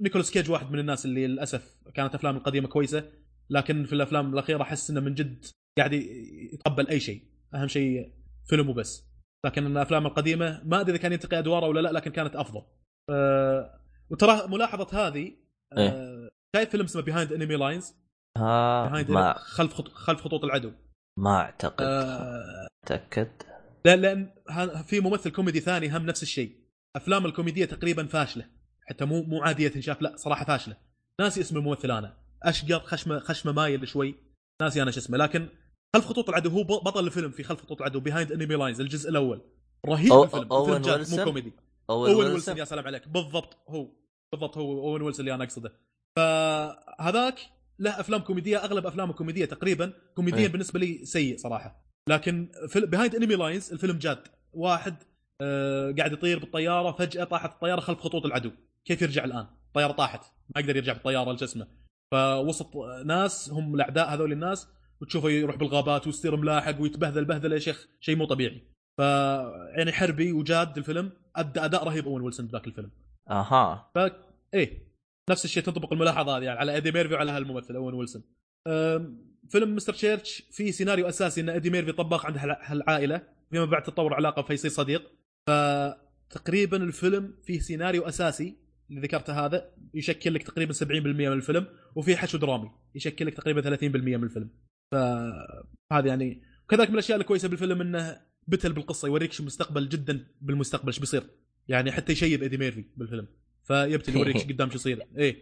نيكولاس 0.00 0.30
كيج 0.30 0.50
واحد 0.50 0.72
من 0.72 0.78
الناس 0.78 1.04
اللي 1.04 1.26
للأسف 1.26 1.76
كانت 1.94 2.14
أفلام 2.14 2.36
القديمة 2.36 2.68
كويسة 2.68 3.04
لكن 3.50 3.84
في 3.84 3.92
الأفلام 3.92 4.34
الأخيرة 4.34 4.62
أحس 4.62 4.90
إنه 4.90 5.00
من 5.00 5.14
جد 5.14 5.44
قاعد 5.78 5.92
يتقبل 6.52 6.88
أي 6.88 7.00
شيء. 7.00 7.22
أهم 7.54 7.68
شيء 7.68 8.12
فيلم 8.48 8.68
وبس. 8.68 9.08
لكن 9.46 9.66
الأفلام 9.66 10.06
القديمة 10.06 10.62
ما 10.64 10.80
أدري 10.80 10.92
إذا 10.92 11.02
كان 11.02 11.12
ينتقي 11.12 11.38
أدواره 11.38 11.66
ولا 11.66 11.80
لا 11.80 11.92
لكن 11.92 12.10
كانت 12.10 12.36
أفضل. 12.36 12.62
أه 13.10 13.80
وترى 14.10 14.48
ملاحظة 14.48 15.06
هذه 15.06 15.32
أه 15.72 16.28
شايف 16.56 16.70
فيلم 16.70 16.84
اسمه 16.84 17.02
Behind 17.02 17.32
Enemy 17.32 17.56
Lines 17.56 17.94
ها 18.38 19.02
ما 19.08 19.38
خلف 19.38 19.74
خط... 19.74 19.88
خلف 19.88 20.20
خطوط 20.20 20.44
العدو. 20.44 20.72
ما 21.18 21.36
أعتقد. 21.36 21.84
أه 21.84 22.68
تاكد 22.86 23.28
لأن 23.84 24.00
لأن 24.00 24.30
ها- 24.48 24.82
في 24.82 25.00
ممثل 25.00 25.30
كوميدي 25.30 25.60
ثاني 25.60 25.96
هم 25.96 26.06
نفس 26.06 26.22
الشيء. 26.22 26.52
أفلام 26.96 27.26
الكوميدية 27.26 27.64
تقريبا 27.64 28.06
فاشلة. 28.06 28.44
حتى 28.88 29.04
مو 29.04 29.22
مو 29.22 29.42
عادية 29.42 29.68
تنشاف 29.68 30.02
لا 30.02 30.16
صراحة 30.16 30.44
فاشلة. 30.44 30.76
ناسي 31.20 31.40
اسم 31.40 31.56
الممثل 31.56 31.90
أنا. 31.90 32.16
اشقر 32.42 32.80
خشمه 32.80 33.18
خشمة 33.18 33.52
مايل 33.52 33.88
شوي. 33.88 34.14
ناسي 34.62 34.82
أنا 34.82 34.90
شو 34.90 35.00
اسمه. 35.00 35.18
لكن 35.18 35.48
خلف 35.96 36.06
خطوط 36.06 36.28
العدو 36.28 36.50
هو 36.50 36.62
بطل 36.64 37.06
الفيلم 37.06 37.30
في 37.30 37.42
خلف 37.42 37.62
خطوط 37.62 37.78
العدو 37.80 38.00
Behind 38.00 38.32
Enemy 38.32 38.54
Lines 38.54 38.80
الجزء 38.80 39.10
الأول. 39.10 39.40
رهيب 39.86 40.12
أو- 40.12 40.14
الفيلم. 40.22 40.52
أوين 40.52 40.74
الفيلم 40.76 40.96
جاد 40.96 41.18
مو؟ 41.18 41.24
كوميدي. 41.24 41.52
اول 41.90 42.06
اوين 42.08 42.16
ويلسون 42.18 42.32
ويلسون 42.32 42.58
يا 42.58 42.64
سلام 42.64 42.86
عليك. 42.86 43.08
بالضبط 43.08 43.56
هو. 43.68 43.88
بالضبط 44.32 44.58
هو 44.58 44.88
اوين 44.90 45.02
ويلسون 45.02 45.20
اللي 45.20 45.34
أنا 45.34 45.44
أقصده. 45.44 45.72
فهذاك 46.16 47.38
له 47.78 48.00
أفلام 48.00 48.20
كوميدية 48.20 48.64
أغلب 48.64 48.86
افلامه 48.86 49.12
كوميدية 49.12 49.44
تقريبا 49.44 49.92
كوميديا 50.14 50.40
إيه. 50.40 50.48
بالنسبة 50.48 50.80
لي 50.80 51.04
سيء 51.04 51.36
صراحة. 51.36 51.84
لكن 52.08 52.48
Behind 52.76 53.14
Enemy 53.14 53.34
Lines 53.34 53.72
الفيلم 53.72 53.98
جاد. 53.98 54.28
واحد 54.52 54.94
آه 55.42 55.94
قاعد 55.98 56.12
يطير 56.12 56.38
بالطيارة 56.38 56.92
فجأة 56.92 57.24
طاحت 57.24 57.52
الطيارة 57.52 57.80
خلف 57.80 58.00
خطوط 58.00 58.26
العدو. 58.26 58.50
كيف 58.84 59.02
يرجع 59.02 59.24
الآن؟ 59.24 59.46
الطياره 59.68 59.92
طاحت. 59.92 60.20
ما 60.56 60.60
يقدر 60.60 60.76
يرجع 60.76 60.92
بالطيارة 60.92 61.32
لجسمه 61.32 61.66
فوسط 62.14 62.76
ناس 63.04 63.50
هم 63.50 63.74
الأعداء 63.74 64.14
هذول 64.14 64.32
الناس 64.32 64.68
وتشوفه 65.00 65.30
يروح 65.30 65.56
بالغابات 65.56 66.06
ويصير 66.06 66.36
ملاحق 66.36 66.80
ويتبهذل 66.80 67.24
بهذله 67.24 67.54
يا 67.54 67.60
شيخ 67.60 67.88
شيء 68.00 68.16
مو 68.16 68.24
طبيعي. 68.24 68.62
ف 68.98 69.00
يعني 69.76 69.92
حربي 69.92 70.32
وجاد 70.32 70.78
الفيلم 70.78 71.12
ادى 71.36 71.60
أداء 71.60 71.84
رهيب 71.84 72.06
أوين 72.06 72.22
ويلسون 72.22 72.46
بذاك 72.46 72.66
الفيلم. 72.66 72.90
أها. 73.30 73.90
ف 73.94 73.98
إيه. 74.54 74.87
نفس 75.30 75.44
الشيء 75.44 75.62
تنطبق 75.62 75.92
الملاحظة 75.92 76.36
هذه 76.38 76.44
يعني 76.44 76.58
على 76.58 76.74
إيدي 76.74 76.92
ميرفي 76.92 77.14
وعلى 77.14 77.30
هالممثل 77.30 77.74
أوين 77.74 77.94
ويلسون. 77.94 78.22
فيلم 79.48 79.76
Mr. 79.76 79.92
Church 79.92 80.42
في 80.52 80.72
سيناريو 80.72 81.08
أساسي 81.08 81.40
إن 81.40 81.48
إيدي 81.48 81.70
ميرفي 81.70 81.92
طباخ 81.92 82.26
عند 82.26 82.38
هال- 82.38 82.56
هالعائلة 82.62 83.22
فيما 83.50 83.64
بعد 83.64 83.82
تطور 83.82 84.14
علاقة 84.14 84.42
فيصير 84.42 84.70
صديق 84.70 85.02
فتقريبا 85.46 86.76
الفيلم 86.76 87.34
فيه 87.42 87.58
سيناريو 87.60 88.02
أساسي 88.02 88.56
اللي 88.90 89.00
ذكرته 89.00 89.46
هذا 89.46 89.70
يشكل 89.94 90.34
لك 90.34 90.42
تقريبا 90.42 90.72
70% 90.72 90.82
من 90.84 91.26
الفيلم 91.32 91.66
وفي 91.96 92.16
حشو 92.16 92.38
درامي 92.38 92.70
يشكل 92.94 93.26
لك 93.26 93.34
تقريبا 93.34 93.76
30% 93.76 93.84
من 93.84 94.24
الفيلم. 94.24 94.50
فهذا 94.92 96.06
يعني 96.06 96.42
وكذلك 96.64 96.88
من 96.88 96.94
الأشياء 96.94 97.18
الكويسة 97.20 97.48
بالفيلم 97.48 97.80
إنه 97.80 98.20
بتل 98.46 98.72
بالقصة 98.72 99.08
يوريك 99.08 99.32
شو 99.32 99.42
المستقبل 99.42 99.88
جدا 99.88 100.26
بالمستقبل 100.40 100.86
إيش 100.86 100.98
بيصير. 100.98 101.22
يعني 101.68 101.92
حتى 101.92 102.12
يشيب 102.12 102.42
إيدي 102.42 102.56
ميرفي 102.56 102.84
بالفيلم. 102.96 103.26
فيبتل 103.68 104.16
يوريك 104.16 104.36
إيش 104.36 104.44
قدام 104.52 104.70
شو 104.70 104.74
يصير. 104.76 105.06
إيه. 105.16 105.36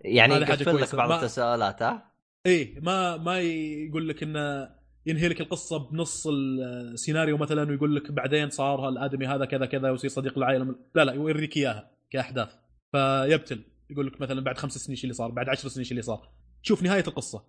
يعني 0.00 0.34
يقفل 0.34 0.76
لك. 0.80 0.94
بعض 0.94 1.12
التساؤلات 1.12 1.82
ها؟ 1.82 2.12
إيه 2.46 2.80
ما 2.80 3.16
ما 3.16 3.40
يقول 3.40 4.08
لك 4.08 4.22
إنه 4.22 4.70
ينهي 5.06 5.28
لك 5.28 5.40
القصة 5.40 5.78
بنص 5.90 6.26
السيناريو 6.26 7.36
مثلا 7.36 7.70
ويقول 7.70 7.96
لك 7.96 8.12
بعدين 8.12 8.50
صار 8.50 8.88
الادمي 8.88 9.26
هذا 9.26 9.44
كذا 9.44 9.66
كذا 9.66 9.90
ويصير 9.90 10.10
صديق 10.10 10.38
العائله 10.38 10.74
لا 10.94 11.04
لا 11.04 11.12
يوريك 11.12 11.56
إياها 11.56 11.90
كأحداث. 12.10 12.54
فيبتل. 12.92 13.62
يقول 13.90 14.06
لك 14.06 14.20
مثلا 14.20 14.40
بعد 14.40 14.58
خمس 14.58 14.72
سنين 14.78 14.96
شو 14.96 15.02
اللي 15.02 15.14
صار 15.14 15.30
بعد 15.30 15.48
عشر 15.48 15.68
سنين 15.68 15.84
شو 15.84 15.90
اللي 15.90 16.02
صار. 16.02 16.28
شوف 16.62 16.82
نهاية 16.82 17.04
القصة. 17.08 17.44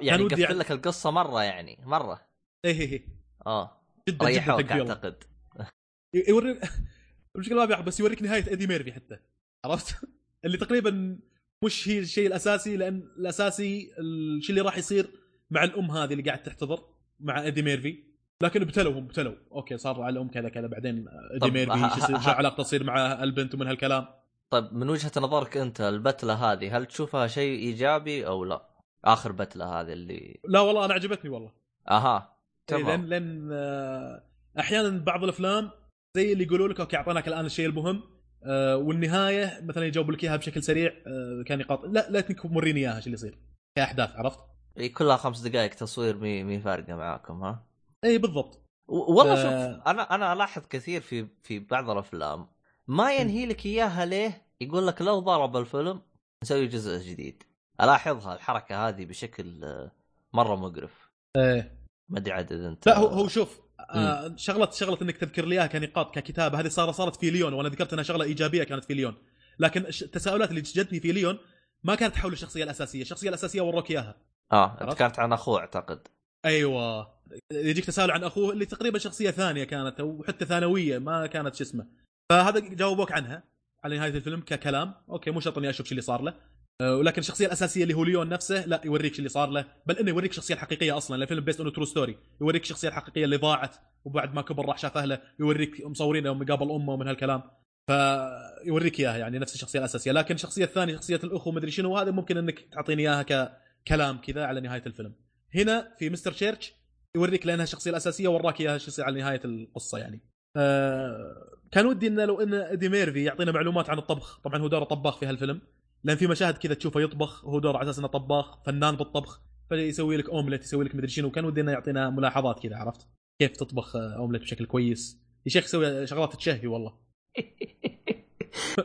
يعني 0.00 0.22
يقفل 0.22 0.40
يعني- 0.40 0.54
لك 0.54 0.72
القصة 0.72 1.10
مرة 1.10 1.42
يعني 1.42 1.78
مرة. 1.84 2.20
إيه 2.64 2.80
إيه 2.80 2.92
إيه. 2.92 3.04
آه. 3.46 3.80
جدا 4.08 4.16
جدا 4.30 4.56
ريحوك 4.56 4.72
أعتقد. 4.72 5.24
يوريك 6.28 6.60
المشكلة 7.36 7.56
ما 7.58 7.64
بيعرف 7.64 7.84
بس 7.86 8.00
يوريك 8.00 8.22
نهاية 8.22 8.48
إيدي 8.48 8.66
ميرفي 8.66 8.92
حتى. 8.92 9.18
عرفت؟ 9.64 9.94
اللي 10.44 10.56
تقريبا 10.56 11.18
مش 11.64 11.88
هي 11.88 11.98
الشيء 11.98 12.26
الأساسي 12.26 12.76
لأن 12.76 13.02
الأساسي 13.18 13.90
الشيء 13.98 14.50
اللي 14.50 14.60
راح 14.60 14.78
يصير 14.78 15.10
مع 15.50 15.64
الأم 15.64 15.90
هذه 15.90 16.12
اللي 16.12 16.22
قاعد 16.22 16.42
تحتضر 16.42 16.84
مع 17.20 17.42
إيدي 17.42 17.62
ميرفي. 17.62 18.04
لكن 18.42 18.62
ابتلوا 18.62 18.92
هم 18.92 19.04
ابتلوا. 19.04 19.34
okay 19.52 19.76
صار 19.76 20.02
على 20.02 20.12
الأم 20.12 20.28
كذا 20.28 20.48
كذا 20.48 20.66
بعدين 20.66 21.08
إيدي 21.32 21.50
ميرفي 21.50 22.00
شو 22.24 22.30
علاقته 22.30 22.62
تصير 22.62 22.84
مع 22.84 23.22
البنت 23.22 23.54
ومن 23.54 23.66
هالكلام؟ 23.66 24.06
طيب 24.50 24.72
من 24.72 24.90
وجهة 24.90 25.12
نظرك 25.16 25.56
أنت 25.56 25.80
البتلة 25.80 26.52
هذه 26.52 26.76
هل 26.76 26.86
تشوفها 26.86 27.26
شيء 27.26 27.58
إيجابي 27.58 28.26
أو 28.26 28.44
لا؟ 28.44 28.70
آخر 29.04 29.32
بتلة 29.32 29.80
هذه 29.80 29.92
اللي 29.92 30.40
لا 30.48 30.60
والله 30.60 30.84
أنا 30.84 30.94
عجبتني 30.94 31.30
والله. 31.30 31.52
أها 31.90 32.36
إيه، 32.72 32.76
لأن 32.76 32.84
تمام 32.84 33.06
لأن 33.06 33.48
آه، 33.52 34.22
أحيانا 34.58 34.98
بعض 34.98 35.22
الأفلام 35.24 35.70
زي 36.16 36.32
اللي 36.32 36.44
يقولوا 36.44 36.68
لك 36.68 36.80
okay 36.80 36.96
أعطيناك 36.96 37.28
الآن 37.28 37.46
الشيء 37.46 37.66
المهم 37.66 38.02
آه، 38.44 38.76
والنهاية 38.76 39.60
مثلا 39.62 39.86
يجاوب 39.86 40.10
لك 40.10 40.24
إياها 40.24 40.36
بشكل 40.36 40.62
سريع 40.62 40.92
آه، 41.06 41.42
كان 41.46 41.58
نقاط 41.58 41.84
لا 41.84 42.10
لا 42.10 42.20
تنك 42.20 42.46
موريني 42.46 42.80
إياها 42.80 43.00
شو 43.00 43.06
اللي 43.06 43.14
يصير؟ 43.14 43.38
كأحداث 43.76 44.10
عرفت؟ 44.16 44.38
إي 44.78 44.88
كلها 44.88 45.16
خمس 45.16 45.40
دقائق 45.40 45.74
تصوير 45.74 46.16
مي 46.16 46.44
مي 46.44 46.60
فارقة 46.60 46.94
معاكم 46.94 47.42
ها؟ 47.42 47.66
إي 48.04 48.18
بالضبط. 48.18 48.60
والله 48.88 49.34
ف- 49.34 49.38
شوف 49.38 49.86
أنا 49.86 50.14
أنا 50.14 50.32
ألاحظ 50.32 50.62
كثير 50.70 51.00
في 51.00 51.26
في 51.42 51.58
بعض 51.58 51.90
الأفلام 51.90 52.46
ما 52.88 53.14
ينهي 53.14 53.46
لك 53.46 53.66
إياها 53.66 54.04
ليه؟ 54.04 54.42
يقول 54.60 54.86
لك 54.86 55.02
لو 55.02 55.18
ضرب 55.18 55.56
الفيلم 55.56 56.00
نسوي 56.44 56.66
جزء 56.66 56.98
جديد. 57.10 57.42
ألاحظها 57.80 58.34
الحركة 58.34 58.88
هذه 58.88 59.04
بشكل 59.04 59.64
آه، 59.64 59.92
مرة 60.32 60.56
مقرف. 60.56 61.10
إيه. 61.36 61.80
ما 62.08 62.18
أدري 62.18 62.34
إذا 62.34 62.68
أنت 62.68 62.86
لا 62.86 62.98
هو 62.98 63.06
هو 63.06 63.28
شوف 63.28 63.60
آه 63.90 64.32
شغله 64.36 64.70
شغلة 64.70 64.98
إنك 65.02 65.16
تذكر 65.16 65.44
لي 65.44 65.54
إياها 65.54 65.66
كنقاط 65.66 66.14
ككتابة. 66.14 66.60
هذه 66.60 66.68
صار 66.68 66.92
صارت 66.92 67.16
في 67.16 67.30
ليون 67.30 67.52
وأنا 67.52 67.68
ذكرت 67.68 67.92
إنها 67.92 68.04
شغلة 68.04 68.24
إيجابية 68.24 68.64
كانت 68.64 68.84
في 68.84 68.94
ليون. 68.94 69.14
لكن 69.58 69.86
التساؤلات 69.86 70.50
اللي 70.50 70.60
جتني 70.60 71.00
في 71.00 71.12
ليون 71.12 71.38
ما 71.84 71.94
كانت 71.94 72.16
حول 72.16 72.32
الشخصية 72.32 72.64
الأساسية، 72.64 73.02
الشخصية 73.02 73.28
الأساسية 73.28 73.60
وروك 73.60 73.90
إياها. 73.90 74.16
آه 74.52 74.78
انت؟ 74.80 74.98
كانت 74.98 75.18
عن 75.18 75.32
أخوه 75.32 75.60
أعتقد. 75.60 76.08
أيوه. 76.44 77.20
يجيك 77.52 77.84
تساؤل 77.84 78.10
عن 78.10 78.24
أخوه 78.24 78.52
اللي 78.52 78.66
تقريبا 78.66 78.98
شخصية 78.98 79.30
ثانية 79.30 79.64
كانت 79.64 80.00
أو 80.00 80.24
حتى 80.28 80.44
ثانوية 80.44 80.98
ما 80.98 81.26
كانت 81.26 81.54
شو 81.54 81.64
اسمه. 81.64 81.86
فهذا 82.30 82.60
جاوبوك 82.60 83.12
عنها 83.12 83.42
على 83.84 83.98
نهاية 83.98 84.10
الفيلم 84.10 84.40
ككلام. 84.40 84.94
okay 85.10 85.30
مو 85.30 85.40
شرط 85.40 85.58
إني 85.58 85.70
أشوف 85.70 85.86
شو 85.86 85.90
اللي 85.90 86.02
صار 86.02 86.22
له. 86.22 86.34
ولكن 86.80 87.20
الشخصية 87.20 87.46
الأساسية 87.46 87.82
اللي 87.82 87.94
هو 87.94 88.04
ليون 88.04 88.28
نفسه 88.28 88.66
لا 88.66 88.80
يوريك 88.84 89.14
شو 89.14 89.18
اللي 89.18 89.28
صار 89.28 89.48
له. 89.48 89.64
بل 89.86 89.98
إنه 89.98 90.10
يوريك 90.10 90.30
الشخصيه 90.30 90.54
الحقيقيه 90.54 90.96
أصلا 90.96 91.22
الفيلم 91.22 91.44
based 91.44 91.60
on 91.60 91.72
true 91.72 91.84
story 91.84 92.18
يوريك 92.40 92.62
الشخصيه 92.62 92.88
الحقيقيه 92.88 93.24
اللي 93.24 93.36
ضاعت 93.36 93.76
وبعد 94.04 94.34
ما 94.34 94.42
كبر 94.42 94.66
راح 94.66 94.78
شاف 94.78 94.96
اهله 94.96 95.20
يوريك 95.40 95.86
مصورينه 95.86 96.26
يوم 96.26 96.44
قابل 96.44 96.70
أمه 96.70 96.92
ومن 96.92 97.08
هالكلام. 97.08 97.42
فيوريك 97.86 99.00
إياها 99.00 99.16
يعني 99.16 99.38
نفس 99.38 99.54
الشخصية 99.54 99.78
الأساسية. 99.78 100.12
لكن 100.12 100.34
الشخصية 100.34 100.64
الثانية 100.64 100.94
شخصية 100.94 101.20
الاخو 101.24 101.52
مدري 101.52 101.70
شنو 101.70 101.96
هذا 101.96 102.10
ممكن 102.10 102.36
إنك 102.36 102.60
تعطيني 102.72 103.02
إياها 103.02 103.22
ككلام 103.22 104.18
كذا 104.18 104.44
على 104.44 104.60
نهاية 104.60 104.82
الفيلم. 104.86 105.14
هنا 105.54 105.94
في 105.98 106.10
Mr. 106.10 106.32
Church 106.32 106.72
يوريك 107.16 107.46
لأنها 107.46 107.64
الشخصية 107.64 107.90
الأساسية 107.90 108.28
وراك 108.28 108.60
إياها 108.60 108.76
الشخصية 108.76 109.04
على 109.04 109.20
نهاية 109.20 109.40
القصة 109.44 109.98
يعني. 109.98 110.20
آه 110.56 111.58
كان 111.72 111.86
ودي 111.86 112.06
إنه 112.06 112.24
لو 112.24 112.40
إن 112.40 112.54
ادي 112.54 112.88
ميرفي 112.88 113.24
يعطينا 113.24 113.52
معلومات 113.52 113.90
عن 113.90 113.98
الطبخ. 113.98 114.40
طبعا 114.44 114.60
هو 114.60 114.68
دوره 114.68 114.84
طباخ 114.84 115.18
في 115.18 115.26
هالفيلم. 115.26 115.60
لأن 116.04 116.16
في 116.16 116.26
مشاهد 116.26 116.58
كذا 116.58 116.74
تشوفه 116.74 117.00
يطبخ 117.00 117.44
وهو 117.44 117.58
دوره 117.58 117.78
على 117.78 117.90
أساس 117.90 117.98
إنه 117.98 118.08
طباخ 118.08 118.62
فنان 118.62 118.96
بالطبخ 118.96 119.40
فيسوي 119.68 120.16
لك 120.16 120.28
اومليت 120.28 120.62
يسوي 120.62 120.84
لك 120.84 120.94
مدري 120.94 121.08
شنو 121.08 121.30
كان 121.30 121.44
ودي 121.44 121.60
إنه 121.60 121.72
يعطينا 121.72 122.10
ملاحظات 122.10 122.62
كذا 122.62 122.76
عرفت؟ 122.76 123.08
كيف 123.38 123.56
تطبخ 123.56 123.96
اومليت 123.96 124.42
بشكل 124.42 124.66
كويس. 124.66 125.20
يا 125.46 125.50
شيخ 125.50 125.66
سوي 125.66 126.06
شغلات 126.06 126.36
تشهي 126.36 126.66
والله. 126.66 126.98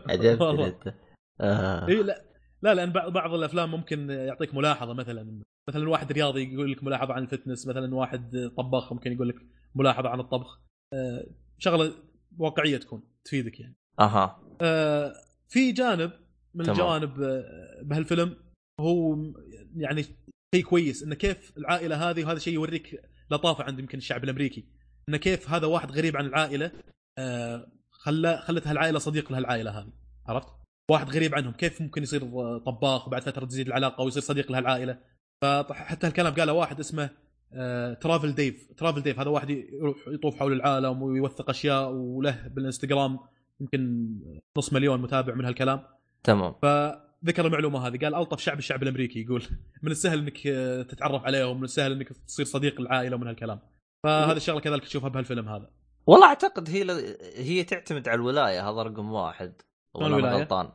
عجبتني 0.10 0.68
انت 0.68 0.94
آه. 1.42 1.88
اي 1.88 2.04
لا. 2.04 2.26
لا 2.62 2.74
لأن 2.74 2.92
بعض 2.92 3.14
بعض 3.14 3.34
الأفلام 3.34 3.72
ممكن 3.72 4.10
يعطيك 4.10 4.56
ملاحظة 4.56 4.94
مثلا 4.94 5.42
مثلا 5.70 5.90
واحد 5.90 6.12
رياضي 6.12 6.54
يقول 6.54 6.72
لك 6.72 6.84
ملاحظة 6.84 7.14
عن 7.14 7.24
الفتنس 7.24 7.68
مثلا 7.68 7.96
واحد 7.96 8.52
طباخ 8.58 8.94
ممكن 8.94 9.12
يقول 9.12 9.30
لك 9.30 9.36
ملاحظة 9.76 10.10
عن 10.10 10.20
الطبخ. 10.20 10.62
آه، 10.94 11.26
شغلة 11.58 11.94
واقعية 12.38 12.78
تكون 12.78 13.04
تفيدك 13.26 13.60
يعني. 13.60 13.76
أها. 14.00 14.42
آه، 14.62 15.14
في 15.48 15.72
جانب 15.72 16.12
من 16.56 16.66
تمام. 16.66 16.72
الجوانب 16.72 17.22
آه، 17.22 17.82
بهالفيلم. 17.84 18.36
هو 18.80 19.18
يعني 19.76 20.04
شيء 20.56 20.64
كويس 20.64 21.04
انه 21.04 21.16
كيف 21.16 21.54
العائلة 21.58 22.10
هذه 22.10 22.26
وهذا 22.26 22.40
شيء 22.40 22.54
يوريك 22.54 23.02
لطافة 23.32 23.64
عند 23.64 23.80
يمكن 23.80 23.98
الشعب 23.98 24.24
الأمريكي. 24.24 24.66
انه 25.10 25.18
كيف 25.18 25.50
هذا 25.50 25.68
واحد 25.68 25.92
غريب 25.92 26.18
عن 26.18 26.26
العائلة 26.26 26.72
آه، 27.18 27.72
خلى 27.92 28.38
خلت 28.38 28.68
هالعائلة 28.68 29.00
صديق 29.00 29.32
لهالعائلة 29.32 29.80
هذه. 29.80 29.94
عرفت؟ 30.28 30.48
واحد 30.92 31.10
غريب 31.10 31.36
عنهم. 31.36 31.54
كيف 31.54 31.82
ممكن 31.82 32.04
يصير 32.04 32.22
طباخ 32.58 33.08
وبعد 33.08 33.22
فترة 33.22 33.46
تزيد 33.46 33.68
العلاقة 33.68 34.04
ويصير 34.04 34.22
صديق 34.22 34.52
لهالعائلة؟ 34.52 35.00
فحتى 35.42 36.08
هالكلام 36.08 36.34
قاله 36.34 36.54
واحد 36.54 36.80
اسمه 36.80 37.10
آه، 37.54 37.94
ترافل 37.94 38.36
ديف 38.36 38.72
ترافل 38.78 39.02
ديف 39.02 39.20
هذا 39.20 39.30
واحد 39.30 39.50
يروح 39.50 39.98
يطوف 40.08 40.36
حول 40.36 40.54
العالم 40.54 41.02
ويوثق 41.02 41.50
أشياء 41.50 41.92
وله 41.92 42.48
بالإنستغرام 42.48 43.20
يمكن 43.62 44.10
نص 44.58 44.74
مليون 44.74 45.02
متابع 45.02 45.34
من 45.34 45.46
هالكلام. 45.46 45.84
تمام. 46.26 46.56
فذكر 46.62 47.46
المعلومة 47.46 47.88
هذه 47.88 47.98
قال 47.98 48.16
ألطف 48.16 48.40
شعب 48.40 48.60
الشعب 48.60 48.84
الأمريكي 48.84 49.22
يقول 49.22 49.44
من 49.84 49.92
السهل 49.92 50.20
إنك 50.20 50.48
آه، 50.48 50.82
تتعرف 50.82 51.26
عليهم 51.26 51.58
من 51.58 51.64
السهل 51.64 51.92
إنك 51.92 52.08
تصير 52.08 52.46
صديق 52.46 52.82
العائلة 52.82 53.16
ومن 53.16 53.28
هالكلام. 53.28 53.60
فهذه 54.04 54.38
الشغلة 54.38 54.60
كذلك 54.60 54.84
تشوفها 54.84 55.10
بهالفيلم 55.10 55.50
هذا. 55.50 55.72
والله 56.08 56.28
أعتقد 56.28 56.70
هي 56.70 56.84
ل... 56.84 57.18
هي 57.36 57.64
تعتمد 57.64 58.08
على 58.08 58.16
الولاية 58.16 58.70
هذا 58.70 58.84
رقم 58.84 59.12
واحد. 59.12 59.54
الولاية؟ 60.02 60.34
غلطان. 60.34 60.70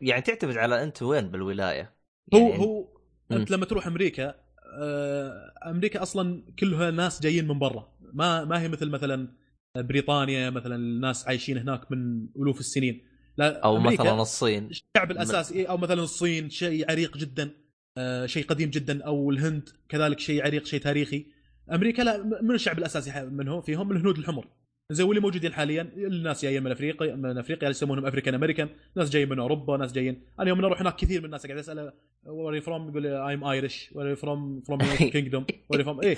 يعني 0.00 0.22
تعتمد 0.22 0.56
على 0.56 0.82
أنت 0.82 1.02
وين 1.02 1.30
بالولاية؟ 1.30 1.94
هو 2.34 2.38
يعني 2.38 2.58
هو 2.58 2.88
أنت 3.32 3.50
مم. 3.50 3.56
لما 3.56 3.66
تروح 3.66 3.86
أمريكا 3.86 4.34
آه، 4.80 5.52
أمريكا 5.66 6.02
أصلا 6.02 6.44
كلها 6.58 6.90
ناس 6.90 7.22
جايين 7.22 7.48
من 7.48 7.58
برا. 7.58 7.92
ما 8.12 8.44
ما 8.44 8.60
هي 8.60 8.68
مثل 8.68 8.90
مثلا 8.90 9.28
بريطانيا 9.76 10.50
مثلا 10.50 10.76
الناس 10.76 11.28
عايشين 11.28 11.58
هناك 11.58 11.92
من 11.92 12.26
ألوف 12.36 12.60
السنين. 12.60 13.13
لا 13.36 13.60
أو 13.60 13.76
أمريكا 13.76 14.02
مثلا 14.02 14.22
الصين. 14.22 14.66
الشعب 14.66 15.10
الأساسي 15.10 15.54
إيه، 15.54 15.66
أو 15.66 15.76
مثلا 15.76 16.02
الصين 16.02 16.50
شيء 16.50 16.90
عريق 16.90 17.16
جدا 17.16 17.50
آه، 17.98 18.26
شيء 18.26 18.44
قديم 18.46 18.70
جدا 18.70 19.04
أو 19.04 19.30
الهند 19.30 19.68
كذلك 19.88 20.20
شيء 20.20 20.44
عريق 20.44 20.66
شيء 20.66 20.80
تاريخي. 20.80 21.26
أمريكا 21.72 22.02
لا 22.02 22.40
من 22.42 22.54
الشعب 22.54 22.78
الأساسي 22.78 23.24
منهم 23.24 23.60
فيهم 23.60 23.92
الهنود 23.92 24.18
الحمر. 24.18 24.46
زي 24.90 25.04
واللي 25.04 25.20
موجودين 25.20 25.52
حاليا 25.52 25.82
الناس 25.96 26.42
جايين 26.42 26.62
من 26.62 26.70
أفريقيا 26.70 27.14
من 27.14 27.38
أفريقيا 27.38 27.68
يسمونهم 27.68 28.06
African 28.06 28.34
American 28.34 28.68
ناس 28.96 29.10
جايين 29.10 29.28
من 29.28 29.38
أوروبا 29.38 29.76
ناس 29.76 29.92
جايين. 29.92 30.22
أنا 30.40 30.48
يوم 30.48 30.60
نروح 30.60 30.80
هناك 30.80 30.96
كثير 30.96 31.20
من 31.20 31.24
الناس 31.26 31.46
قاعد 31.46 31.58
اساله 31.58 31.92
where 32.26 32.60
from 32.60 32.88
يقول 32.88 33.06
I'm 33.06 33.44
Irish 33.44 33.90
where 33.94 34.16
from 34.16 34.60
from 34.60 34.78
Kingdom 34.96 35.46
where 35.68 35.84
from 35.84 36.00
إيه. 36.00 36.16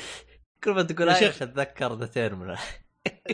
كل 0.64 0.70
ما 0.70 0.82
تقول. 0.82 1.16
شيخ. 1.16 1.42
أتذكر 1.42 1.98
The 1.98 2.06
Terminal 2.06 2.58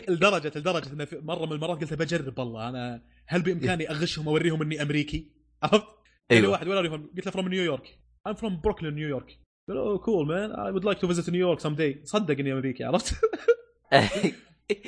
لدرجة 0.09 0.51
لدرجة 0.55 0.93
انه 0.93 1.07
مرة 1.13 1.45
من 1.45 1.51
المرات 1.51 1.81
قلت 1.81 1.93
بجرب 1.93 2.39
والله 2.39 2.69
أنا 2.69 3.01
هل 3.27 3.41
بإمكاني 3.41 3.89
أغشهم 3.89 4.27
اوريهم 4.27 4.61
إني 4.61 4.81
أمريكي؟ 4.81 5.31
عرفت؟ 5.63 5.85
أيوه 6.31 6.41
أيوه. 6.41 6.51
واحد 6.51 6.67
where 6.67 6.73
are 6.73 6.77
you 6.77 6.91
from 6.91 7.09
قلت 7.17 7.25
له 7.25 7.31
from 7.31 7.47
نيويورك 7.47 7.99
I'm 8.29 8.33
from 8.33 8.51
Brooklyn 8.67 8.83
نيويورك 8.83 9.39
قال 9.67 9.77
اوه 9.77 9.97
cool 9.97 10.27
man 10.27 10.51
I 10.53 10.75
would 10.79 10.83
like 10.85 10.99
to 11.01 11.07
visit 11.15 11.29
نيويورك 11.29 11.59
someday. 11.61 12.05
صدق 12.05 12.39
إني 12.39 12.53
أمريكي 12.53 12.83
عرفت؟ 12.83 13.13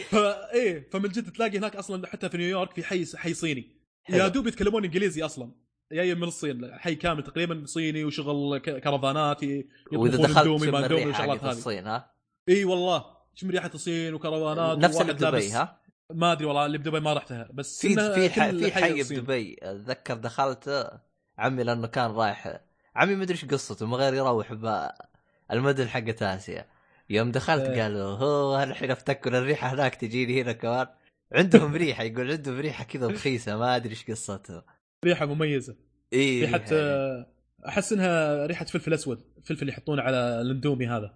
فايه 0.09 0.89
فمن 0.91 1.09
جد 1.09 1.31
تلاقي 1.31 1.57
هناك 1.57 1.75
أصلا 1.75 2.07
حتى 2.07 2.29
في 2.29 2.37
نيويورك 2.37 2.73
في 2.73 2.83
حي 2.83 3.05
حي 3.15 3.33
صيني. 3.33 3.75
يا 4.09 4.27
دوب 4.27 4.47
يتكلمون 4.47 4.83
إنجليزي 4.85 5.23
أصلا. 5.25 5.51
جاي 5.91 6.15
من 6.15 6.23
الصين. 6.23 6.71
حي 6.73 6.95
كامل 6.95 7.23
تقريبا 7.23 7.63
صيني 7.65 8.03
وشغل 8.05 8.57
كرفانات 8.59 9.43
وإذا 9.93 10.17
دخلت 10.17 10.47
ما 10.47 10.79
والشغلات 10.93 11.43
هذه. 11.43 11.51
الصين 11.51 11.87
ها؟ 11.87 12.11
إي 12.49 12.65
والله. 12.65 13.05
شم 13.35 13.49
ريحه 13.51 13.71
الصين 13.75 14.13
وكرفانات 14.13 14.77
نفس 14.77 15.01
اللي 15.01 15.11
وواحد 15.11 15.23
بدبي 15.25 15.31
لابس- 15.47 15.53
ها؟ 15.55 15.79
ما 16.13 16.31
أدري 16.31 16.45
والله 16.45 16.65
اللي 16.65 16.77
بدبي 16.77 16.99
ما 16.99 17.13
رحتها 17.13 17.49
بس 17.53 17.81
في 17.81 17.95
في 17.95 18.29
في 18.29 18.71
حي. 18.71 19.03
بدبي 19.03 19.57
أتذكر 19.61 20.13
دخلت 20.13 20.91
عمي 21.37 21.63
لأنه 21.63 21.87
كان 21.87 22.11
رايح 22.11 22.59
عمي 22.95 23.15
ما 23.15 23.23
أدري 23.23 23.33
إيش 23.33 23.45
قصته 23.45 23.87
من 23.87 23.93
غير 23.93 24.13
يروح 24.13 24.51
المدن 25.51 25.87
حقت 25.87 26.23
آسيا. 26.23 26.65
يوم 27.09 27.31
دخلت 27.31 27.63
إيه. 27.69 27.81
قالوا 27.81 28.03
هو 28.17 28.63
الحين 28.63 28.91
افتكر 28.91 29.37
الريحة 29.37 29.73
هناك 29.73 29.95
تجيني 29.95 30.41
هنا 30.41 30.51
كمان؟ 30.51 30.87
عندهم 31.31 31.75
ريحة 31.83 32.03
يقول 32.03 32.31
عندهم 32.31 32.59
ريحة 32.59 32.83
كذا 32.83 33.07
رخيصة 33.07 33.57
ما 33.57 33.75
أدري 33.75 33.89
إيش 33.89 34.05
قصته. 34.11 34.63
ريحة 35.05 35.25
مميزة. 35.25 35.75
إي 36.13 36.41
ريحة 36.41 36.65
أحس 37.67 37.93
إنها 37.93 38.45
ريحة 38.45 38.65
فلفل 38.65 38.93
أسود 38.93 39.21
فلفل 39.45 39.69
يحطونه 39.69 40.01
على 40.01 40.41
الاندومي 40.41 40.87
هذا. 40.87 41.13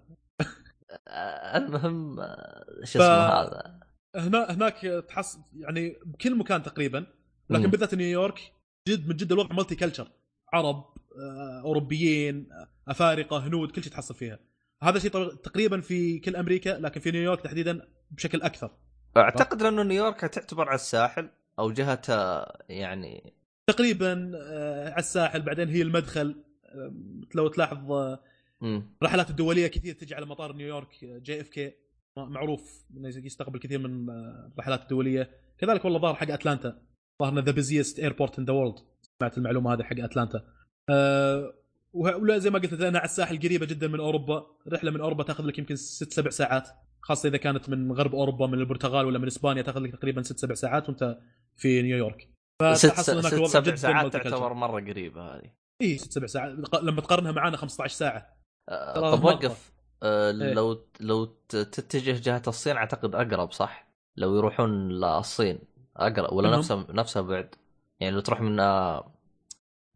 المهم 1.55 2.15
شو 2.83 2.99
ف- 2.99 3.01
اسمه 3.01 3.27
هذا؟ 3.27 3.79
هنا 4.15 4.51
هناك 4.51 5.05
تحس 5.07 5.39
يعني 5.55 5.99
بكل 6.05 6.35
مكان 6.35 6.63
تقريبا 6.63 7.05
لكن. 7.49 7.67
بالذات 7.67 7.95
نيويورك 7.95 8.53
جد 8.87 9.07
من 9.07 9.15
جد 9.15 9.31
الوضع 9.31 9.55
multiculture 9.55 10.11
عرب 10.53 10.75
آه، 10.75 11.61
أوروبيين 11.63 12.49
آه، 12.51 12.91
أفارقة 12.91 13.37
هنود 13.47 13.71
كل 13.71 13.83
شيء 13.83 13.91
تحصل 13.91 14.15
فيها. 14.15 14.39
هذا 14.83 14.99
شيء 14.99 15.11
تقريبا 15.35 15.81
في 15.81 16.19
كل 16.19 16.35
أمريكا 16.35 16.69
لكن 16.69 16.99
في 16.99 17.11
نيويورك 17.11 17.41
تحديدا 17.41 17.87
بشكل 18.11 18.41
أكثر. 18.41 18.71
أعتقد 19.17 19.61
لأنه 19.61 19.83
نيويورك 19.83 20.19
تعتبر 20.19 20.67
على 20.67 20.75
الساحل 20.75 21.29
أو 21.59 21.71
جهتها 21.71 22.53
يعني 22.69 23.33
تقريبا 23.67 24.31
آه، 24.35 24.89
على 24.89 24.99
الساحل 24.99 25.41
بعدين 25.41 25.69
هي 25.69 25.81
المدخل. 25.81 26.35
لو 27.35 27.47
تلاحظ 27.47 27.91
آه، 27.91 28.19
مم. 28.61 28.95
رحلات 29.03 29.29
الدولية 29.29 29.67
كثير 29.67 29.93
تجي 29.93 30.15
على 30.15 30.25
مطار 30.25 30.53
نيويورك 30.53 31.05
JFK. 31.05 31.73
معروف 32.25 32.83
إنه 32.97 33.07
يستقبل 33.07 33.59
كثير 33.59 33.79
من 33.79 34.09
آه، 34.09 34.51
الرحلات 34.53 34.81
الدولية. 34.81 35.29
كذلك 35.57 35.85
والله 35.85 35.99
ظهر 35.99 36.15
حق 36.15 36.31
أتلانتا. 36.31 36.81
ظهرنا 37.21 37.41
the 37.41 37.51
busiest 37.51 37.99
airport 37.99 38.39
in 38.39 38.45
the 38.45 38.53
world 38.53 38.75
سمعت 39.19 39.37
المعلومة 39.37 39.73
هذه 39.73 39.83
حق 39.83 39.99
أتلانتا. 39.99 40.41
أه 40.89 41.53
وه- 41.93 42.15
ولا 42.17 42.37
زي 42.37 42.49
ما 42.49 42.59
قلت 42.59 42.73
لانها 42.73 42.99
على 42.99 43.05
الساحل 43.09 43.39
قريبة 43.39 43.65
جدا 43.65 43.87
من 43.87 43.99
أوروبا. 43.99 44.45
رحلة 44.67 44.91
من 44.91 45.01
أوروبا 45.01 45.23
تأخذ 45.23 45.43
لك 45.43 45.59
يمكن 45.59 45.75
ست 45.75 46.13
سبع 46.13 46.29
ساعات. 46.29 46.69
خاصة 47.01 47.29
إذا 47.29 47.37
كانت 47.37 47.69
من 47.69 47.91
غرب 47.91 48.15
أوروبا 48.15 48.47
من 48.47 48.59
البرتغال 48.59 49.05
ولا 49.05 49.19
من 49.19 49.27
إسبانيا 49.27 49.61
تأخذ 49.61 49.79
لك 49.81 49.91
تقريبا 49.91 50.21
ست 50.21 50.37
سبع 50.39 50.55
ساعات 50.55 50.89
وأنت 50.89 51.17
في 51.57 51.81
نيويورك. 51.81 52.29
ست, 52.73 52.87
ست 52.87 53.11
سبع 53.11 53.75
ساعات. 53.75 54.13
تعتبر 54.13 54.53
مرة 54.53 54.81
قريبة 54.81 55.21
هذه. 55.21 55.51
اي 55.81 55.97
ست 55.97 56.11
سبع 56.11 56.27
ساعات. 56.27 56.51
لما 56.83 57.01
تقارنها 57.01 57.31
معانا 57.31 57.57
15 57.57 57.93
ساعة. 57.93 58.37
ترى 58.95 59.11
طب 59.11 59.23
مرة. 59.23 59.55
آه، 60.03 60.31
إيه. 60.31 60.53
لو 60.53 60.85
لو 60.99 61.25
تتجه 61.49 62.21
جهة 62.21 62.41
الصين 62.47 62.75
أعتقد 62.75 63.15
أقرب 63.15 63.51
صح؟ 63.51 63.89
لو 64.17 64.35
يروحون 64.35 64.89
للصين 64.89 65.59
أقرب 65.97 66.33
ولا؟ 66.33 66.57
نفسها 66.57 66.87
نفسها 66.89 67.21
بعد 67.21 67.55
يعني 67.99 68.15
لو 68.15 68.19
تروح 68.19 68.41
من 68.41 68.59
آه، 68.59 69.13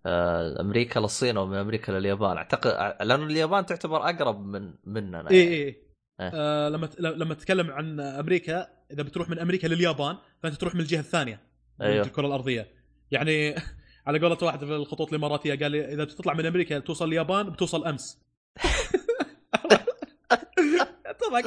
آه، 0.05 0.61
أمريكا 0.61 0.99
للصين 0.99 1.37
أو 1.37 1.45
من 1.45 1.57
أمريكا 1.57 1.91
لليابان 1.91 2.37
أعتقد 2.37 2.97
لأنه 3.01 3.23
اليابان 3.23 3.65
تعتبر 3.65 4.09
أقرب 4.09 4.45
من 4.45 4.73
مننا 4.83 5.31
اي 5.31 5.37
يعني. 5.37 5.53
اي 5.53 5.83
إيه. 6.19 6.31
آه 6.33 6.69
لما 6.69 6.89
لما 6.99 7.33
تتكلم 7.33 7.71
عن 7.71 7.99
أمريكا 7.99 8.67
إذا 8.91 9.03
بتروح 9.03 9.29
من 9.29 9.39
أمريكا 9.39 9.67
لليابان 9.67 10.17
فأنت 10.43 10.55
تروح 10.55 10.75
من 10.75 10.81
الجهة 10.81 10.99
الثانية 10.99 11.39
من 11.79 11.85
أيوه. 11.85 12.05
الكرة 12.05 12.27
الأرضية 12.27 12.67
يعني 13.11 13.55
على 14.07 14.19
قولة 14.19 14.37
واحد 14.41 14.59
في 14.59 14.75
الخطوط 14.75 15.09
الإماراتية 15.09 15.55
قال 15.55 15.71
لي 15.71 15.93
إذا 15.93 16.03
بتطلع 16.03 16.33
من 16.33 16.45
أمريكا 16.45 16.79
توصل 16.79 17.07
اليابان 17.07 17.49
بتوصل 17.49 17.85
أمس 17.85 18.21
طبعا. 21.29 21.41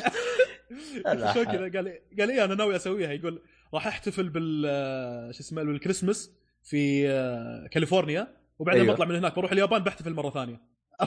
كذا 1.44 1.78
قال 1.78 1.98
قال 2.20 2.30
إيه 2.30 2.44
أنا 2.44 2.54
ناوي 2.54 2.76
أسويها. 2.76 3.12
يقول 3.12 3.42
راح 3.74 3.86
أحتفل 3.86 4.28
بال 4.28 5.34
شو 5.34 5.40
اسمه 5.40 5.62
بالكريسماس 5.62 6.30
في 6.62 7.10
آه، 7.10 7.66
كاليفورنيا 7.66 8.36
وبعدين 8.58 8.82
أيوه. 8.82 8.94
بطلع 8.94 9.06
من 9.06 9.16
هناك 9.16 9.36
بروح 9.36 9.52
اليابان 9.52 9.82
بحتفل 9.82 10.14
مرة 10.14 10.30
ثانية. 10.30 10.60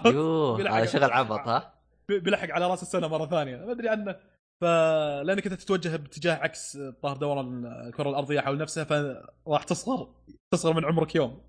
يوه 0.05 0.69
هذا 0.77 0.85
شغل 0.85 1.03
عبط 1.03 1.47
ها؟ 1.47 1.73
بيلحق 2.09 2.51
على 2.51 2.67
رأس 2.67 2.81
السنة 2.81 3.07
مرة 3.07 3.25
ثانية. 3.25 3.57
ما 3.57 3.71
أدري 3.71 3.89
عنه. 3.89 4.15
فلانك 4.61 5.47
أنت 5.47 5.61
تتوجه 5.61 5.95
باتجاه 5.95 6.35
عكس 6.35 6.77
ظهر 7.03 7.17
دوران 7.17 7.65
الكرة 7.65 8.09
الأرضية 8.09 8.39
حول 8.39 8.57
نفسها 8.57 8.83
فراح 8.83 9.63
تصغر 9.63 10.15
تصغر 10.51 10.73
من 10.73 10.85
عمرك 10.85 11.15
يوم. 11.15 11.41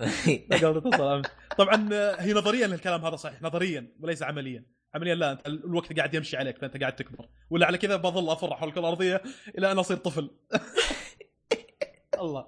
طبعا 1.58 1.88
هي 2.18 2.32
نظريا 2.32 2.66
الكلام 2.66 3.04
هذا 3.04 3.16
صحيح 3.16 3.42
نظريا 3.42 3.96
وليس 4.00 4.22
عمليا. 4.22 4.64
عمليا 4.94 5.14
لا 5.14 5.32
أنت 5.32 5.46
الوقت 5.46 5.92
قاعد 5.96 6.14
يمشي 6.14 6.36
عليك 6.36 6.58
فأنت 6.58 6.76
قاعد 6.76 6.96
تكبر. 6.96 7.28
ولا 7.50 7.66
على 7.66 7.78
كذا 7.78 7.96
بظل 7.96 8.28
افر 8.28 8.56
حول 8.56 8.68
الكرة 8.68 8.80
الأرضية 8.80 9.22
إلى 9.58 9.72
أن 9.72 9.78
أصير 9.78 9.96
طفل. 9.96 10.30
الله. 12.20 12.46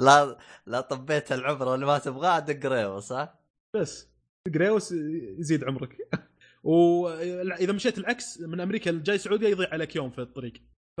لا 0.00 0.38
لا 0.66 0.80
طبيت 0.80 1.32
العمر 1.32 1.74
اللي 1.74 1.86
ما 1.86 1.98
تبغاه 1.98 2.38
دق 2.38 2.66
ريوس 2.70 3.12
ها؟ 3.12 3.38
بس 3.76 4.08
جريوس 4.48 4.92
يزيد 5.38 5.64
عمرك. 5.64 5.96
واذا 6.64 7.72
مشيت 7.72 7.98
العكس 7.98 8.40
من 8.40 8.60
أمريكا 8.60 8.90
الجاي 8.90 9.16
السعودية 9.16 9.48
يضيع 9.48 9.68
عليك 9.72 9.96
يوم 9.96 10.10
في 10.10 10.20
الطريق. 10.20 10.52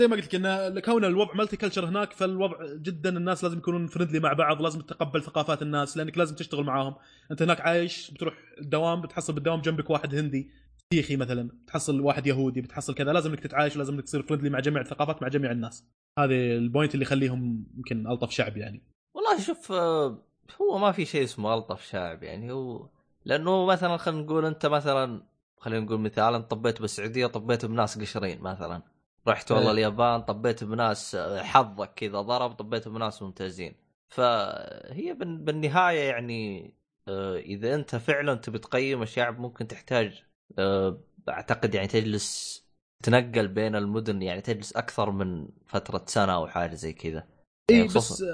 زي 0.00 0.08
ما 0.08 0.16
قلت 0.16 0.34
لك 0.34 0.46
إن 0.46 0.80
كون 0.80 1.04
الوضع 1.04 1.34
multiculture 1.34 1.88
هناك 1.88 2.12
فالوضع 2.12 2.56
جدا 2.74 3.16
الناس 3.16 3.44
لازم 3.44 3.58
يكونون 3.58 3.86
friendly 3.86 4.20
مع 4.20 4.32
بعض 4.32 4.62
لازم 4.62 4.80
تتقبل 4.80 5.22
ثقافات 5.22 5.62
الناس 5.62 5.96
لأنك 5.96 6.18
لازم 6.18 6.34
تشتغل 6.34 6.64
معاهم. 6.64 6.94
أنت 7.30 7.42
هناك 7.42 7.60
عايش 7.60 8.10
بتروح 8.10 8.34
الدوام 8.58 9.00
بتحصل 9.00 9.32
بالدوام 9.32 9.60
جنبك 9.60 9.90
واحد 9.90 10.14
هندي 10.14 10.50
سيخي 10.92 11.16
مثلا 11.16 11.50
بتحصل 11.64 12.00
واحد 12.00 12.26
يهودي 12.26 12.60
بتحصل 12.60 12.94
كذا 12.94 13.12
لازم 13.12 13.30
انك 13.30 13.40
تتعايش 13.40 13.76
ولازم 13.76 13.94
انك 13.94 14.04
تصير 14.04 14.22
friendly 14.22 14.50
مع 14.50 14.60
جميع 14.60 14.80
الثقافات 14.80 15.22
مع 15.22 15.28
جميع 15.28 15.50
الناس. 15.50 15.84
هذه 16.18 16.56
ال 16.56 16.62
point 16.62 16.94
اللي 16.94 17.02
يخليهم 17.02 17.66
يمكن 17.76 18.06
ألطف 18.06 18.30
شعب 18.30 18.56
يعني. 18.56 18.82
والله 19.14 19.40
شوف 19.40 19.72
آه، 19.72 20.22
هو 20.60 20.78
ما 20.78 20.92
في 20.92 21.04
شيء 21.04 21.24
اسمه 21.24 21.54
ألطف 21.54 21.86
شعب 21.86 22.22
يعني 22.22 22.52
هو 22.52 22.88
لأنه 23.24 23.66
مثلا 23.66 23.96
خلينا 23.96 24.22
نقول 24.22 24.44
أنت 24.44 24.66
مثلا 24.66 25.22
خلينا 25.58 25.84
نقول 25.84 26.00
مثال 26.00 26.34
انت 26.34 26.50
طبيت 26.50 26.80
بالسعودية 26.80 27.26
طبيت 27.26 27.64
بناس 27.64 27.98
قشرين 27.98 28.40
مثلا. 28.40 28.95
رحت 29.28 29.52
والله 29.52 29.66
إيه. 29.66 29.72
اليابان 29.72 30.20
طبيت 30.22 30.64
بناس 30.64 31.14
آه، 31.14 31.42
حظك 31.42 31.94
كذا 31.94 32.20
ضرب 32.20 32.52
طبيت 32.52 32.88
بناس 32.88 33.22
ممتازين 33.22 33.74
فهي 34.08 35.14
بال- 35.14 35.38
بالنهاية 35.38 36.08
يعني 36.08 36.74
آه، 37.08 37.36
إذا 37.36 37.74
أنت 37.74 37.96
فعلا 37.96 38.34
تبي 38.34 38.58
تقيم 38.58 39.02
الشعب 39.02 39.38
ممكن 39.40 39.66
تحتاج 39.68 40.24
آه، 40.58 41.00
أعتقد 41.28 41.74
يعني 41.74 41.88
تجلس 41.88 42.56
تنقل 43.02 43.48
بين 43.48 43.76
المدن 43.76 44.22
يعني 44.22 44.40
تجلس 44.40 44.76
أكثر 44.76 45.10
من 45.10 45.48
فترة 45.66 46.04
سنة 46.06 46.34
أو 46.34 46.46
حاجة 46.46 46.74
زي 46.74 46.92
كذا 46.92 47.26
اي 47.70 47.76
يعني 47.76 47.88
بس 47.88 48.24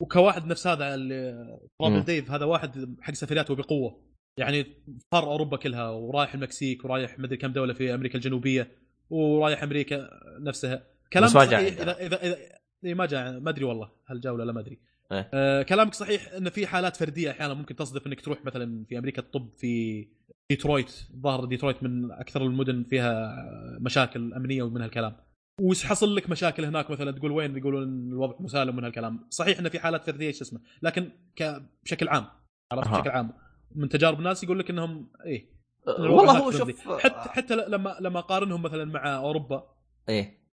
وكواحد 0.00 0.46
نفس 0.46 0.66
هذا 0.66 0.94
اللي. 0.94 1.58
ديف 2.06 2.30
هذا 2.30 2.44
واحد 2.44 2.96
حق 3.00 3.14
سفريات 3.14 3.50
وبقوه 3.50 4.00
يعني 4.38 4.66
فار 5.12 5.24
أوروبا 5.24 5.56
كلها 5.56 5.90
ورايح 5.90 6.34
المكسيك 6.34 6.84
ورايح 6.84 7.18
مدري 7.18 7.36
كم 7.36 7.52
دولة 7.52 7.74
في 7.74 7.94
أمريكا 7.94 8.14
الجنوبية 8.14 8.83
ورايح 9.10 9.62
أمريكا 9.62 10.10
نفسها. 10.38 10.86
كلامك 11.12 11.30
بس 11.30 11.36
ما 11.36 11.44
جاء 11.44 11.60
صحيح. 11.60 11.80
اذا 11.80 12.06
اذا 12.06 12.22
اذا 12.22 12.36
إيه 12.84 12.94
ما 12.94 13.06
جاء 13.06 13.40
ما 13.40 13.50
أدري 13.50 13.64
والله 13.64 13.90
هل 14.06 14.20
جاء 14.20 14.32
ولا 14.32 14.44
لا 14.44 14.52
ما 14.52 14.60
أدري. 14.60 14.78
إيه. 15.12 15.30
آه 15.34 15.62
كلامك 15.62 15.94
صحيح 15.94 16.32
إن 16.32 16.48
في 16.48 16.66
حالات 16.66 16.96
فردية 16.96 17.30
أحيانا 17.30 17.54
ممكن 17.54 17.76
تصدف 17.76 18.06
إنك 18.06 18.20
تروح 18.20 18.44
مثلا 18.44 18.84
في 18.88 18.98
أمريكا 18.98 19.22
الطب 19.22 19.50
في 19.56 20.04
ديترويت. 20.50 21.06
ظاهر 21.16 21.44
ديترويت 21.44 21.82
من 21.82 22.12
أكثر 22.12 22.42
المدن 22.42 22.84
فيها 22.84 23.36
مشاكل 23.80 24.34
أمنية 24.34 24.62
ومن 24.62 24.82
هالكلام. 24.82 25.16
وحصل 25.60 26.16
لك 26.16 26.30
مشاكل 26.30 26.64
هناك 26.64 26.90
مثلا؟ 26.90 27.10
تقول 27.10 27.30
وين؟ 27.30 27.56
يقولون 27.56 28.12
الوضع 28.12 28.36
مسالم 28.40 28.76
من 28.76 28.84
هالكلام. 28.84 29.26
صحيح 29.30 29.58
انه 29.58 29.68
في 29.68 29.78
حالات 29.78 30.04
فردية 30.04 30.30
شو 30.30 30.44
اسمه؟ 30.44 30.60
لكن 30.82 31.10
ك... 31.36 31.62
بشكل 31.84 32.08
عام 32.08 32.26
عرفت. 32.72 32.90
بشكل 32.90 33.10
عام. 33.10 33.32
من 33.74 33.88
تجارب 33.88 34.18
الناس 34.18 34.44
يقول 34.44 34.58
لك 34.58 34.70
إنهم 34.70 35.12
إيه 35.26 35.53
والله 35.86 36.32
هناك 36.32 36.42
هو. 36.42 36.50
شوف 36.50 36.88
حتى 36.88 37.28
حتى 37.28 37.56
لما 37.56 37.96
لما 38.00 38.20
قارنهم 38.20 38.62
مثلا 38.62 38.84
مع 38.84 39.16
أوروبا 39.16 39.66
إيه. 40.08 40.44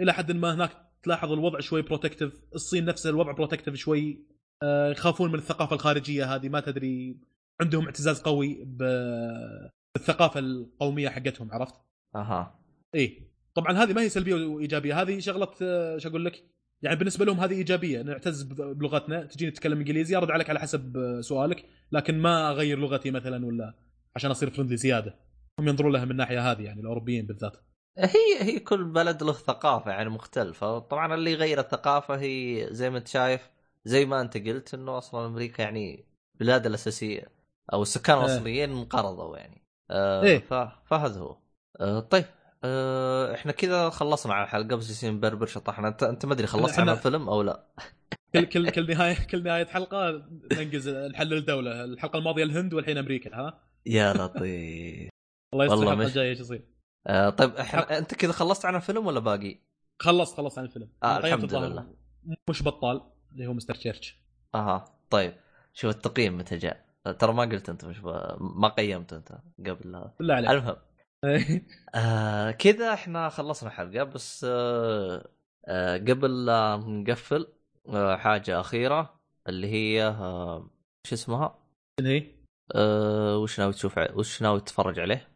إلى 0.00 0.12
حد 0.12 0.32
ما 0.32 0.54
هناك 0.54 0.70
تلاحظ 1.02 1.32
الوضع 1.32 1.60
شوي 1.60 1.82
protective 1.82 2.40
الصين 2.54 2.84
نفسها 2.84 3.10
الوضع 3.10 3.32
protective 3.32 3.74
شوي 3.74 4.34
آه، 4.62 4.90
يخافون 4.90 5.32
من 5.32 5.38
الثقافة 5.38 5.74
الخارجية 5.76 6.34
هذه 6.34 6.48
ما 6.48 6.60
تدري 6.60 7.16
عندهم 7.60 7.84
اعتزاز 7.84 8.20
قوي 8.20 8.64
بالثقافة 8.64 10.40
القومية 10.40 11.08
حقتهم 11.08 11.52
عرفت؟ 11.52 11.74
أها. 12.14 12.60
إيه. 12.94 13.34
طبعا 13.54 13.72
هذه 13.72 13.92
ما 13.92 14.02
هي 14.02 14.08
سلبية 14.08 14.34
وايجابيه 14.34 15.02
هذه 15.02 15.18
شغلة 15.18 15.50
آه، 15.62 15.98
شو 15.98 16.08
أقول 16.08 16.24
لك؟ 16.24 16.44
يعني 16.82 16.96
بالنسبة 16.96 17.24
لهم 17.24 17.40
هذه 17.40 17.54
إيجابية 17.54 18.02
نعتز 18.02 18.42
بلغتنا 18.52 19.24
تجيني 19.24 19.50
تتكلم 19.50 19.78
إنجليزي 19.78 20.16
أرد 20.16 20.30
عليك 20.30 20.50
على 20.50 20.60
حسب 20.60 21.18
سؤالك 21.20 21.64
لكن 21.92 22.18
ما 22.18 22.50
أغير 22.50 22.78
لغتي 22.78 23.10
مثلا 23.10 23.46
ولا 23.46 23.74
عشان 24.16 24.30
أصير 24.30 24.50
فرندلي 24.50 24.76
زيادة. 24.76 25.14
هم 25.60 25.68
ينظرون 25.68 25.92
لها 25.92 26.04
من 26.04 26.10
الناحية 26.10 26.50
هذه 26.52 26.62
يعني 26.62 26.80
الأوروبيين 26.80 27.26
بالذات. 27.26 27.56
هي 27.98 28.42
هي 28.42 28.58
كل 28.58 28.84
بلد 28.84 29.22
له 29.22 29.32
ثقافة 29.32 29.90
يعني 29.90 30.08
مختلفة. 30.10 30.78
طبعا 30.78 31.14
اللي 31.14 31.32
يغير 31.32 31.60
الثقافة 31.60 32.14
هي 32.20 32.66
زي 32.70 32.90
ما 32.90 32.98
أنت 32.98 33.08
شايف 33.08 33.50
زي 33.84 34.06
ما 34.06 34.20
أنت 34.20 34.36
قلت 34.36 34.74
إنه 34.74 34.98
أصلا 34.98 35.26
أمريكا 35.26 35.62
يعني 35.62 36.04
بلاد 36.40 36.66
الأساسية 36.66 37.32
أو 37.72 37.82
السكان 37.82 38.18
إيه. 38.18 38.24
الأصليين 38.24 38.70
انقرضوا 38.70 39.36
يعني. 39.38 39.62
آه. 39.90 40.38
ف- 40.38 40.88
فهذا 40.90 41.20
هو. 41.20 41.36
آه 41.80 42.00
طيب. 42.00 42.24
آه 42.64 43.34
إحنا 43.34 43.52
كذا 43.52 43.90
خلصنا 43.90 44.34
على 44.34 44.44
الحلقة 44.44 44.76
بس 44.76 44.90
يصير 44.90 45.12
نبربر 45.12 45.46
شطحنا 45.46 45.88
أنت 45.88 46.02
أنت 46.02 46.26
ما 46.26 46.32
أدري 46.32 46.46
خلصت 46.46 46.78
عن 46.78 46.88
الفيلم 46.88 47.28
أو 47.28 47.42
لا. 47.42 47.64
كل 48.34 48.44
كل 48.44 48.70
كل 48.70 48.90
نهاية 48.90 49.26
كل 49.26 49.42
نهاية 49.42 49.64
حلقة 49.66 50.22
ننجز 50.52 50.88
نحلل 50.88 51.32
الدولة 51.34 51.84
الحلقة 51.84 52.18
الماضية 52.18 52.44
الهند 52.44 52.74
والحين 52.74 52.98
أمريكا 52.98 53.36
ها؟ 53.36 53.60
يا 53.86 54.12
لطيف. 54.12 55.10
الله 55.54 55.64
يستر 55.64 55.82
الحلقة 55.82 56.06
الجايه 56.06 56.30
إيش 56.30 56.40
يصير؟ 56.40 56.64
آه 57.06 57.30
طيب 57.30 57.56
إحنا 57.56 57.98
أنت 57.98 58.14
كذا 58.14 58.32
خلصت 58.32 58.64
عن 58.64 58.76
الفيلم 58.76 59.06
ولا 59.06 59.20
باقي؟ 59.20 59.58
خلصت 60.02 60.36
خلصت 60.36 60.58
عن 60.58 60.64
الفيلم. 60.64 60.88
آه، 61.02 61.18
الحمد 61.18 61.54
لله. 61.54 61.86
مش 62.50 62.62
بطال 62.62 63.02
اللي 63.32 63.46
هو 63.46 63.52
مستر 63.52 63.74
تشيرش 63.74 64.18
أها 64.54 64.84
طيب. 65.10 65.34
شوف 65.74 65.90
التقييم 65.90 66.38
متى 66.38 66.56
جاء؟ 66.56 66.84
ترى 67.18 67.32
ما 67.32 67.42
قلت 67.42 67.68
أنت 67.68 67.84
مش 67.84 68.00
ب... 68.00 68.06
ما 68.40 68.68
قيمت 68.68 69.12
أنت 69.12 69.38
قبل 69.58 69.96
هذا 69.96 70.14
بالله 70.18 70.34
عليك 70.34 70.50
المهم. 70.50 70.76
آه 71.94 72.50
كذا 72.50 72.94
إحنا 72.94 73.28
خلصنا 73.28 73.68
الحلقة 73.68 74.04
بس 74.04 74.46
آه 74.48 75.28
آه 75.68 75.96
قبل 75.96 76.46
لا 76.46 76.76
نقفل 76.76 77.46
آه 77.88 78.16
حاجة 78.16 78.60
أخيرة 78.60 79.20
اللي 79.48 79.66
هي 79.66 80.04
آه 80.06 80.70
شو 81.06 81.14
اسمها؟ 81.14 81.58
شنو 82.00 82.08
هي؟ 82.08 82.43
آه 82.74 83.38
وش 83.38 83.60
ناوي 83.60 83.72
تشوف 83.72 83.98
ع- 83.98 84.12
وش 84.14 84.42
ناوي 84.42 84.60
تتفرج 84.60 84.98
عليه؟ 84.98 85.28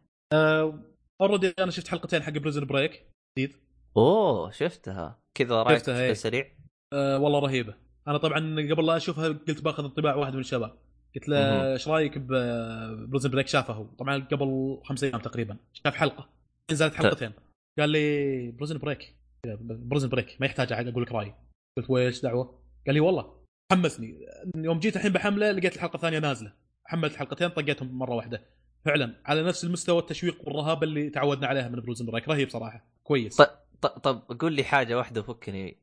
already 1.21 1.55
أنا 1.59 1.71
شفت 1.71 1.89
حلقتين 1.89 2.23
حق 2.23 2.33
Prison 2.33 2.67
Break. 2.67 3.07
جديد. 3.39 3.57
أوه 3.97 4.51
شفتها. 4.51 5.19
كذا 5.35 5.63
رأيك 5.63 5.79
شفتها، 5.79 6.01
إيه. 6.01 6.13
سريع؟ 6.13 6.47
أه 6.93 7.19
والله 7.19 7.39
رهيبة. 7.39 7.75
أنا 8.09 8.19
طبعا 8.19 8.39
قبل 8.71 8.87
لا 8.87 8.97
أشوفها 8.97 9.29
قلت 9.29 9.63
بأخذ 9.63 9.85
انطباع 9.85 10.15
واحد 10.15 10.35
من 10.35 10.41
الشباب. 10.41 10.79
قلت 11.15 11.29
له. 11.29 11.73
إيش 11.73 11.89
رأيك 11.89 12.19
ب 12.19 12.35
Prison 12.35 13.31
Break 13.31 13.49
شافه 13.49 13.75
هو؟ 13.75 13.85
طبعا 13.85 14.25
قبل 14.33 14.79
خمس 14.85 15.05
أيام 15.05 15.21
تقريبا. 15.21 15.57
شاف 15.73 15.95
حلقة. 15.95 16.29
نزلت 16.71 16.95
حلقتين. 16.95 17.33
قال 17.79 17.91
لي 17.91 18.51
Prison 18.51 18.79
Break. 18.79 19.15
Prison 19.61 20.09
Break 20.09 20.37
ما 20.41 20.47
يحتاج 20.47 20.73
أقول 20.73 21.03
لك 21.03 21.13
رأيي. 21.13 21.35
قلت 21.79 21.91
ويش 21.91 22.23
دعوة؟ 22.23 22.63
قال 22.87 22.95
لي 22.95 23.01
والله. 23.01 23.39
حمسني. 23.73 24.27
يوم 24.57 24.79
جيت 24.79 24.97
الحين 24.97 25.13
بحمله 25.13 25.51
لقيت 25.51 25.77
الحلقة 25.77 25.97
الثانية 25.97 26.19
نازلة. 26.19 26.53
حملت 26.89 27.17
حلقتين 27.17 27.49
طقيتهم 27.49 27.99
مرة 27.99 28.15
واحدة. 28.15 28.43
فعلا 28.85 29.15
على 29.27 29.43
نفس 29.43 29.65
المستوى 29.65 29.99
التشويق 29.99 30.37
والرهابه 30.49 30.85
اللي 30.85 31.11
تعودنا 31.11 31.47
عليها 31.47 31.69
من 31.69 31.81
Prison 31.81 32.07
Break 32.07 32.29
رهيب 32.29 32.51
صراحة. 32.51 32.85
كويس. 33.05 33.37
طيب 33.37 33.49
طب, 33.83 33.89
طب 33.89 34.23
قول 34.41 34.53
لي 34.53 34.65
حاجة 34.65 34.97
واحدة 34.97 35.23
فكني 35.23 35.77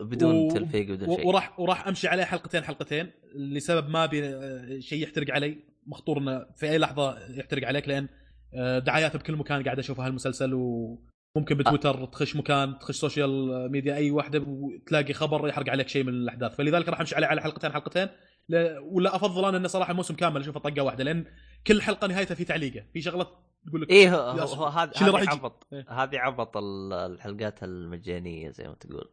بدون 0.00 0.34
و- 0.34 0.50
تلفيق 0.50 0.90
بدون 0.90 1.16
شيء. 1.16 1.26
وراح 1.26 1.60
وراح 1.60 1.88
أمشي 1.88 2.08
عليه 2.08 2.24
حلقتين 2.24 2.64
حلقتين. 2.64 3.10
لسبب 3.34 3.88
ما 3.90 4.04
أبي 4.04 4.24
آه، 4.28 4.78
شيء 4.78 5.02
يحترق 5.02 5.34
علي. 5.34 5.56
مخطور 5.86 6.18
إنه 6.18 6.46
في 6.56 6.70
أي 6.70 6.78
لحظة 6.78 7.18
يحترق 7.38 7.66
عليك 7.68 7.88
لأن 7.88 8.08
آه، 8.54 8.78
دعايات 8.78 9.16
بكل 9.16 9.36
مكان 9.36 9.62
قاعد 9.62 9.78
اشوفها 9.78 10.06
هالمسلسل 10.06 10.54
وممكن 10.54 11.54
بتويتر 11.56 12.04
تخش 12.06 12.36
مكان 12.36 12.78
تخش 12.78 12.96
social 12.96 13.72
media 13.72 13.94
أي 13.96 14.10
واحدة 14.10 14.44
وتلاقي 14.46 15.12
خبر 15.12 15.48
يحرق 15.48 15.70
عليك 15.70 15.88
شيء 15.88 16.04
من 16.04 16.08
الأحداث. 16.12 16.54
فلذلك 16.56 16.88
راح 16.88 17.00
أمشي 17.00 17.14
عليه 17.16 17.26
على 17.26 17.42
حلقتين 17.42 17.72
حلقتين. 17.72 18.08
ولا 18.82 19.16
أفضل 19.16 19.44
أنا 19.44 19.56
إنه 19.56 19.68
صراحة 19.68 19.90
الموسم 19.90 20.14
كامل 20.14 20.40
أشوفه 20.40 20.60
طقة 20.60 20.82
واحدة 20.82 21.04
لأن 21.04 21.24
كل 21.66 21.82
حلقة 21.82 22.06
نهايتها 22.06 22.34
في 22.34 22.44
تعليقة 22.44 22.84
في 22.92 23.02
شغلة 23.02 23.26
تقول 23.66 23.82
لك 23.82 23.90
إيه 23.90 24.14
هو, 24.16 24.30
هذا 24.66 24.90
هذه؟ 25.20 25.30
عبط. 25.30 25.66
إيه. 25.72 25.86
هذه 25.88 26.18
عبط 26.18 26.56
ال- 26.56 26.92
الحلقات 26.92 27.62
المجانية 27.62 28.50
زي 28.50 28.68
ما 28.68 28.74
تقول. 28.74 29.08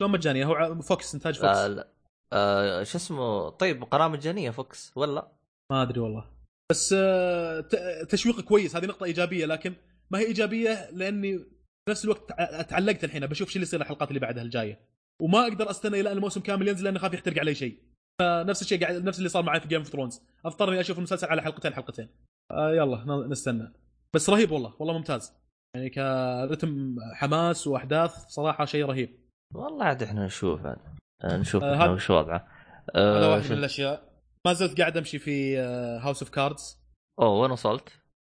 شلون 0.00 0.10
مجانية؟ 0.12 0.44
هو 0.44 0.82
Fox 0.82 1.14
إنتاج 1.14 1.34
Fox. 1.34 1.58
آه 1.58 1.66
لا. 1.66 1.88
آه 2.32 2.82
شو 2.82 2.98
اسمه؟ 2.98 3.48
طيب 3.50 3.84
قناة 3.84 4.08
مجانية 4.08 4.50
Fox 4.50 4.92
ولا؟ 4.96 5.32
ما 5.72 5.82
أدري 5.82 6.00
والله. 6.00 6.30
بس 6.70 6.94
آه، 6.98 7.60
تشويق 8.08 8.40
كويس 8.40 8.76
هذه 8.76 8.86
نقطة 8.86 9.04
إيجابية 9.04 9.46
لكن 9.46 9.74
ما 10.10 10.18
هي 10.18 10.26
إيجابية 10.26 10.90
لأني 10.90 11.38
في 11.38 11.90
نفس 11.90 12.04
الوقت 12.04 12.28
تع- 12.28 12.62
تعلقت 12.62 13.04
الحين 13.04 13.26
بشوف 13.26 13.48
شو 13.48 13.54
اللي 13.54 13.62
يصير 13.62 13.80
الحلقات 13.80 14.08
اللي 14.08 14.20
بعدها 14.20 14.42
الجاية. 14.42 14.80
وما 15.22 15.42
أقدر 15.42 15.70
أستنى 15.70 16.00
إلى 16.00 16.12
أن 16.12 16.16
الموسم 16.16 16.40
كامل 16.40 16.68
ينزل 16.68 16.84
لاني 16.84 16.98
خاف 16.98 17.14
يحترق 17.14 17.38
علي 17.38 17.54
شيء. 17.54 17.78
فنفس 18.20 18.62
الشيء 18.62 18.80
قاعد 18.80 19.04
نفس 19.04 19.18
اللي 19.18 19.28
صار 19.28 19.42
معي 19.42 19.60
في 19.60 19.68
Game 19.68 19.78
of 19.80 19.88
Thrones 19.88 20.20
اضطر 20.44 20.68
اني 20.68 20.80
أشوف 20.80 20.98
المسلسل 20.98 21.26
على 21.26 21.42
حلقتين 21.42 21.74
حلقتين. 21.74 22.08
آه 22.52 22.70
يلا 22.72 23.26
نستنى. 23.26 23.72
بس 24.14 24.30
رهيب 24.30 24.50
والله 24.50 24.74
والله 24.78 24.94
ممتاز. 24.98 25.32
يعني 25.76 25.90
كرتم 25.90 26.96
حماس 27.14 27.66
وأحداث 27.66 28.14
صراحة 28.28 28.64
شيء 28.64 28.84
رهيب. 28.84 29.18
والله 29.54 29.84
عاد 29.84 30.02
إحنا 30.02 30.26
نشوف 30.26 30.66
عاد. 30.66 30.78
آه، 31.24 31.36
نشوف 31.36 31.62
آه، 31.62 31.72
إحنا 31.74 31.84
هذا- 31.84 31.92
وش 31.92 32.10
وضعه. 32.10 32.48
هذا 32.96 33.26
آه، 33.26 33.30
واحد 33.30 33.42
شو- 33.42 33.52
من 33.52 33.58
الأشياء. 33.58 34.10
ما 34.46 34.52
زلت 34.52 34.80
قاعد 34.80 34.96
أمشي 34.96 35.18
في 35.18 35.58
House 36.02 36.22
of 36.22 36.30
Cards 36.30 36.78
أوه 37.20 37.40
وين 37.40 37.50
وصلت؟ 37.50 37.88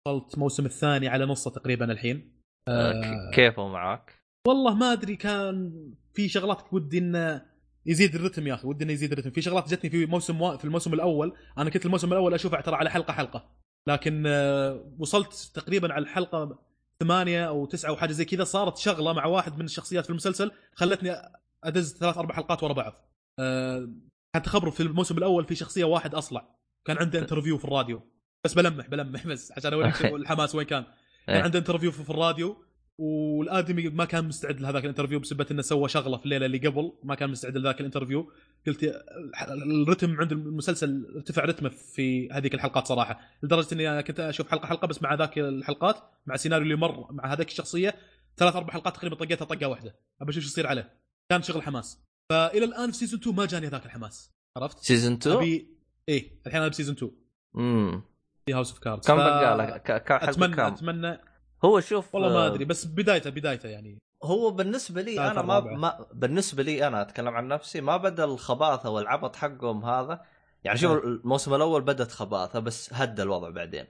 وصلت 0.08 0.34
الموسم 0.34 0.66
الثاني 0.66 1.08
على 1.08 1.26
نصه 1.26 1.52
تقريبا 1.52 1.92
الحين. 1.92 2.42
آه، 2.68 2.92
آه، 2.92 3.32
كيفه 3.34 3.68
معك؟ 3.68 4.20
والله 4.48 4.74
ما 4.76 4.94
أدري 4.94 5.16
كان 5.16 5.72
في 6.14 6.30
شغلات 6.30 6.74
ودي 6.74 6.98
إنه 6.98 7.46
يزيد 7.90 8.16
الرتم 8.16 8.48
يا 8.48 8.54
أخي 8.54 8.68
ودي 8.68 8.84
إنه 8.84 8.94
يزيد 8.94 9.12
الرتم. 9.12 9.32
في 9.32 9.42
شغلات 9.42 9.70
جتني 9.70 9.90
في 9.90 10.06
موسم 10.06 10.42
و... 10.42 10.58
في 10.58 10.66
الموسم 10.66 10.94
الأول 10.94 11.34
أنا 11.58 11.70
كنت 11.70 11.86
الموسم 11.86 12.12
الأول 12.12 12.34
أشوفها 12.34 12.62
ترى 12.62 12.76
على 12.76 12.90
حلقة 12.90 13.14
حلقة 13.14 13.50
لكن 13.88 14.24
آه، 14.28 14.94
وصلت 15.00 15.52
تقريبا 15.54 15.94
على 15.94 16.04
الحلقة 16.04 16.60
ثمانية 17.00 17.48
أو 17.48 17.66
تسعة 17.66 17.90
أو 17.90 17.96
حاجة 17.96 18.12
زي 18.12 18.26
كذا 18.26 18.44
صارت 18.44 18.78
شغلة 18.78 19.14
مع 19.14 19.26
واحد 19.26 19.58
من 19.58 19.66
الشخصيات 19.66 20.04
في 20.04 20.10
المسلسل 20.10 20.52
خلتني 20.74 21.16
أدز 21.64 21.98
ثلاث 21.98 22.18
أربع 22.18 22.36
حلقات 22.36 22.64
ورا 22.64 22.74
بعض. 22.74 22.94
آه، 23.40 23.90
حتى 24.36 24.50
خبروا 24.50 24.72
في 24.72 24.84
الموسم 24.84 25.18
الأول 25.18 25.46
في 25.46 25.56
شخصية 25.56 25.84
واحد 25.84 26.16
أصلع 26.16 26.56
كان 26.86 26.98
عنده 26.98 27.20
interview 27.20 27.58
في 27.58 27.66
الراديو. 27.66 28.02
بس 28.44 28.54
بلمح 28.54 28.88
بلمح 28.88 29.28
بس 29.28 29.52
عشان 29.52 29.74
أوريك 29.74 30.06
الحماس 30.22 30.56
وين 30.56 30.66
كان. 30.66 30.84
كان 31.28 31.36
إيه. 31.36 31.44
عنده 31.44 31.60
interview 31.60 31.92
في 31.92 32.04
في 32.04 32.10
الراديو 32.10 32.64
والآدمي 33.00 33.90
ما 33.90 34.06
كان 34.06 34.28
مستعد 34.28 34.60
لهذاك 34.60 34.84
ال 34.84 34.88
interview 34.88 35.20
بسبه 35.20 35.46
إنه 35.52 35.62
سوى 35.62 35.90
شغلة 35.90 36.18
في 36.18 36.26
الليلة 36.26 36.46
اللي 36.46 36.58
قبل 36.58 36.94
ما 37.04 37.16
كان 37.16 37.30
مستعد 37.30 37.58
لذاك 37.58 37.80
ال 37.80 37.85
interview. 37.85 38.32
قلت 38.68 39.04
الرتم 39.52 40.20
عند 40.20 40.32
المسلسل 40.32 41.14
ارتفع 41.16 41.46
رتمه 41.46 41.70
في 41.70 42.32
هذيك 42.32 42.54
الحلقات 42.54 42.88
صراحة 42.88 43.20
لدرجة 43.44 43.74
إني 43.74 43.90
أنا 43.92 44.02
كنت 44.02 44.20
أشوف 44.20 44.50
حلقة 44.52 44.68
حلقة 44.68 44.88
بس 44.88 45.02
مع 45.02 45.14
ذاك 45.14 45.40
الحلقات 45.40 45.96
مع 46.26 46.36
السيناريو 46.36 46.64
اللي 46.64 46.76
مر 46.76 47.12
مع 47.12 47.34
هذاك 47.34 47.48
الشخصية 47.48 47.96
ثلاث 48.38 48.56
أربع 48.56 48.74
حلقات 48.74 48.96
تقريبا 48.96 49.16
طقيتها 49.16 49.46
طقة 49.46 49.68
واحدة 49.68 49.96
أبى 50.22 50.30
أشوف 50.32 50.44
شو 50.44 50.50
يصير 50.50 50.68
عليه. 50.68 50.92
كان 51.30 51.42
شغل 51.42 51.62
حماس. 51.62 52.00
فإلى 52.30 52.66
الآن 52.66 52.92
في 52.92 52.98
season 52.98 53.20
2 53.20 53.36
ما 53.36 53.46
جاني 53.46 53.68
ذاك 53.68 53.86
الحماس. 53.86 54.32
عرفت؟ 54.58 54.80
season 54.80 55.14
2 55.14 55.36
ابي 55.38 55.68
إيه 56.10 56.32
الحين 56.48 56.62
أنا 56.62 56.70
ب 56.70 56.74
season 56.74 56.96
2 56.96 57.12
امم 57.56 58.02
في 58.46 58.54
House 58.54 58.70
of 58.72 58.80
Cards 58.80 59.08
كم 59.08 59.16
بقى 59.16 59.58
لك؟ 59.58 59.92
اتمنى 60.12 60.56
كم؟ 60.56 60.62
اتمنى 60.62 61.20
هو 61.66 61.80
شوف 61.80 62.16
والله 62.16 62.30
ما 62.30 62.46
آه، 62.46 62.48
أدري 62.48 62.66
بس 62.66 62.86
بدايته 62.86 63.30
بدايته 63.30 63.70
يعني. 63.70 64.00
هو 64.24 64.52
بالنسبة 64.52 65.02
لي 65.02 65.32
أنا 65.32 65.42
ما. 65.42 65.60
ما 65.60 66.06
بالنسبة 66.14 66.64
لي 66.64 66.88
أنا 66.88 67.02
أتكلم 67.02 67.36
عن 67.36 67.48
نفسي 67.48 67.82
ما 67.82 67.98
بدأ 67.98 68.24
الخباثة 68.24 68.90
والعبط 68.90 69.36
حقهم 69.36 69.86
هذا. 69.86 70.22
يعني 70.64 70.78
شوف. 70.78 71.04
الموسم 71.04 71.54
الأول 71.54 71.82
بدت 71.82 72.12
خباثة 72.12 72.60
بس 72.60 72.94
هدى 72.94 73.22
الوضع 73.22 73.50
بعدين. 73.50 73.86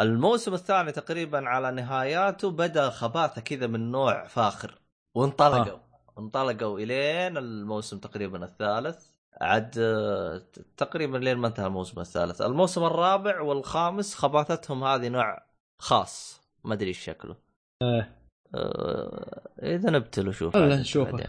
الموسم 0.00 0.54
الثاني 0.54 0.92
تقريبا 0.92 1.48
على 1.48 1.70
نهاياته 1.70 2.50
بدأ 2.50 2.90
خباثة 2.90 3.40
كذا 3.40 3.66
من 3.66 3.90
نوع 3.90 4.26
فاخر 4.26 4.78
وانطلقوا. 5.14 5.78
انطلقوا 6.18 6.78
إلين 6.78 7.36
الموسم 7.36 7.98
تقريبا 7.98 8.44
الثالث. 8.44 9.06
عاد 9.40 9.74
آه، 9.78 10.42
تقريبا 10.76 11.18
لين 11.18 11.38
ما 11.38 11.48
انتهى 11.48 11.66
الموسم 11.66 12.00
الثالث. 12.00 12.42
الموسم 12.42 12.84
الرابع 12.84 13.40
والخامس 13.40 14.14
خباثتهم 14.14 14.84
هذه 14.84 15.08
نوع 15.08 15.42
خاص. 15.78 16.43
ما 16.64 16.74
أدري 16.74 16.88
إيش 16.88 16.98
شكله. 16.98 17.36
آه. 17.82 18.06
آه، 18.54 19.48
إذا 19.62 19.90
نبتلو 19.90 20.32
شوف 20.32 20.56
الله 20.56 20.80
نشوفه. 20.80 21.28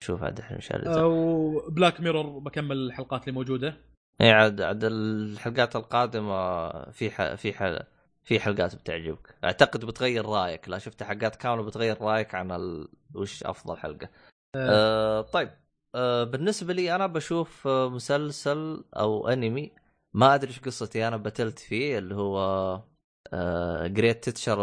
شوف 0.00 0.22
عاد 0.22 0.40
إحنا 0.40 0.58
هرجع. 0.70 1.04
وبلاك 1.04 2.00
ميرور 2.00 2.38
بكمل 2.38 2.76
الحلقات 2.76 3.22
اللي 3.22 3.32
موجودة. 3.32 3.76
اي 4.20 4.30
عاد 4.30 4.60
عاد 4.60 4.84
الحلقات 4.84 5.76
القادمة 5.76 6.68
في 6.90 7.10
ح... 7.10 7.34
في 7.34 7.52
ح... 7.52 7.82
في 8.24 8.40
حلقات 8.40 8.74
بتعجبك. 8.74 9.34
أعتقد 9.44 9.84
بتغير 9.84 10.26
رأيك. 10.26 10.68
لا 10.68 10.78
شفت 10.78 11.02
حلقات 11.02 11.36
كاملة 11.36 11.62
بتغير 11.62 12.02
رأيك 12.02 12.34
عن 12.34 12.52
ال... 12.52 12.88
وش 13.14 13.44
أفضل 13.44 13.76
حلقة. 13.76 14.08
آه 14.56 15.20
طيب. 15.20 15.50
آه 15.94 16.24
بالنسبة 16.24 16.72
لي 16.72 16.94
أنا 16.94 17.06
بشوف 17.06 17.66
آه، 17.66 17.88
مسلسل 17.88 18.84
أو 18.96 19.28
أنمي 19.28 19.72
ما 20.14 20.34
أدري 20.34 20.50
إيش 20.50 20.60
قصتي 20.60 21.08
أنا 21.08 21.16
بتلت 21.16 21.58
فيه 21.58 21.98
اللي 21.98 22.14
هو 22.14 22.38
آه 22.38 22.91
جريت 23.86 24.24
Teacher 24.24 24.60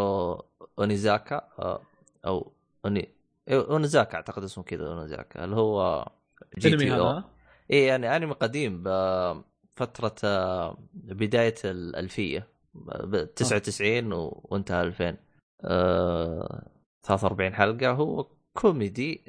Onizuka 0.78 1.48
آه 1.58 1.82
أو 2.26 2.52
أوني... 2.84 3.08
إيه، 3.48 3.70
Onizuka 3.70 4.14
أعتقد 4.14 4.42
اسمه 4.44 4.64
كذا 4.64 4.86
Onizuka 4.88 5.44
اللي 5.44 5.56
هو 5.56 6.06
GTO؟ 6.58 7.22
إيه 7.70 7.88
يعني 7.88 8.16
أنمي 8.16 8.32
قديم 8.32 8.82
بفترة 8.82 10.14
آه، 10.24 10.78
بداية 10.94 11.54
الألفية 11.64 12.46
ب 12.74 13.34
99 13.34 14.12
و- 14.12 14.40
وانتهى 14.44 14.82
2000 14.82 15.16
آه، 15.64 16.66
43 17.02 17.54
حلقة. 17.54 17.90
هو 17.90 18.26
كوميدي 18.54 19.24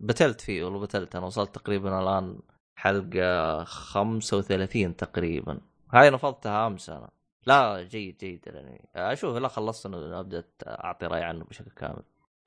بتلت 0.00 0.40
فيه 0.40 0.64
والله 0.64 0.80
بتلت. 0.80 1.16
أنا 1.16 1.26
وصلت 1.26 1.54
تقريبا 1.54 2.00
الآن 2.02 2.38
حلقة 2.78 3.64
35 3.64 4.96
تقريبا. 4.96 5.60
هاي 5.92 6.10
نفضتها 6.10 6.66
أمس 6.66 6.90
أنا. 6.90 7.10
لا 7.46 7.82
جيد 7.82 8.16
جيد 8.18 8.48
الانمي 8.48 8.80
أشوف 8.96 9.36
لا 9.36 9.48
خلصت 9.48 9.86
ابدا 9.86 10.44
أعطي 10.66 11.06
رأي 11.06 11.22
عنه 11.22 11.44
بشكل 11.44 11.70
كامل. 11.70 12.02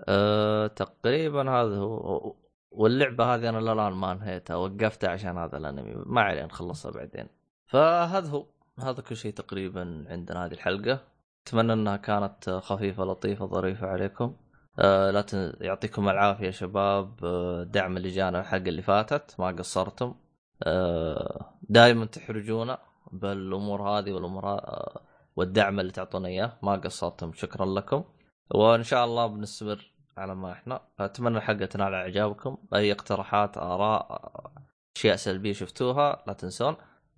أه 0.07 0.67
تقريبا 0.67 1.51
هذا 1.51 1.77
هو 1.77 2.35
واللعبة 2.71 3.35
هذه 3.35 3.49
أنا 3.49 3.57
للآن 3.57 3.93
ما 3.93 4.11
انهيتها 4.11 4.55
وقفتها 4.55 5.09
عشان 5.09 5.37
هذا 5.37 5.57
الأنمي. 5.57 5.93
ما 6.05 6.21
عليه 6.21 6.43
نخلصها 6.45 6.91
بعدين. 6.91 7.27
فهذا 7.67 8.29
هو. 8.29 8.45
هذا 8.79 9.01
كل 9.01 9.15
شيء 9.15 9.33
تقريبا 9.33 10.05
عندنا 10.09 10.45
هذه 10.45 10.51
الحلقة. 10.53 10.99
أتمنى 11.47 11.73
أنها 11.73 11.97
كانت 11.97 12.49
خفيفة 12.49 13.03
لطيفة 13.03 13.45
ظريفة 13.45 13.87
عليكم. 13.87 14.35
أه 14.79 15.11
لا 15.11 15.21
تن... 15.21 15.53
يعطيكم 15.61 16.09
العافية 16.09 16.45
يا 16.45 16.51
شباب. 16.51 17.25
أه 17.25 17.61
الدعم 17.61 17.97
اللي 17.97 18.09
جانا 18.09 18.39
الحلقة 18.39 18.69
اللي 18.69 18.81
فاتت 18.81 19.35
ما 19.39 19.47
قصرتم. 19.47 20.15
أه 20.63 21.53
دائما 21.61 22.05
تحرجونا. 22.05 22.77
بالامور 23.13 23.81
هذه 23.89 24.11
والأمور 24.11 24.45
أه 24.49 25.01
والدعم 25.35 25.79
اللي 25.79 25.91
تعطونا 25.91 26.27
إياه. 26.27 26.57
ما 26.63 26.75
قصرتم. 26.75 27.33
شكرا 27.33 27.65
لكم. 27.65 28.03
وإن 28.51 28.83
شاء 28.83 29.05
الله 29.05 29.27
بنستمر 29.27 29.91
على 30.17 30.35
ما 30.35 30.51
إحنا. 30.51 30.81
أتمنى 30.99 31.37
الحلقة 31.37 31.65
تنال 31.65 31.93
إعجابكم. 31.93 32.57
أي 32.73 32.91
اقتراحات 32.91 33.57
آراء 33.57 34.21
أشياء 34.97 35.15
سلبية 35.15 35.53
شفتوها 35.53 36.23
لا 36.27 36.33
تنسون. 36.33 36.75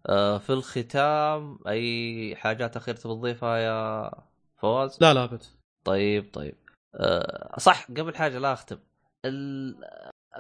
آه، 0.10 0.38
في 0.38 0.50
الختام 0.54 1.60
أي 1.68 2.36
حاجات 2.36 2.78
أخيرة 2.78 2.96
تبي 2.96 3.14
تضيفها 3.14 3.58
يا 3.58 4.12
فواز؟ 4.58 4.98
لا 5.02 5.14
لا 5.14 5.24
أبد. 5.24 5.44
طيب 5.84 6.34
طيب. 6.34 6.56
أه 6.96 7.60
صح 7.60 7.88
قبل 7.92 8.16
حاجة 8.16 8.40
لا 8.40 8.54
أختم. 8.54 8.78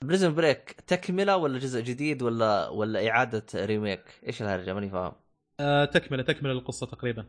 Prison 0.03 0.35
Break 0.35 0.71
تكملة 0.71 1.37
ولا 1.37 1.59
جزء 1.59 1.81
جديد 1.81 2.21
ولا 2.23 2.69
ولا 2.69 3.09
إعادة 3.09 3.45
remake 3.55 4.03
إيش 4.27 4.41
الهرجة؟ 4.41 4.73
ماني 4.73 4.89
فاهم. 4.89 5.13
آه 5.59 5.85
تكملة 5.85 6.23
تكملة 6.23 6.51
القصة 6.53 6.85
تقريبا. 6.85 7.25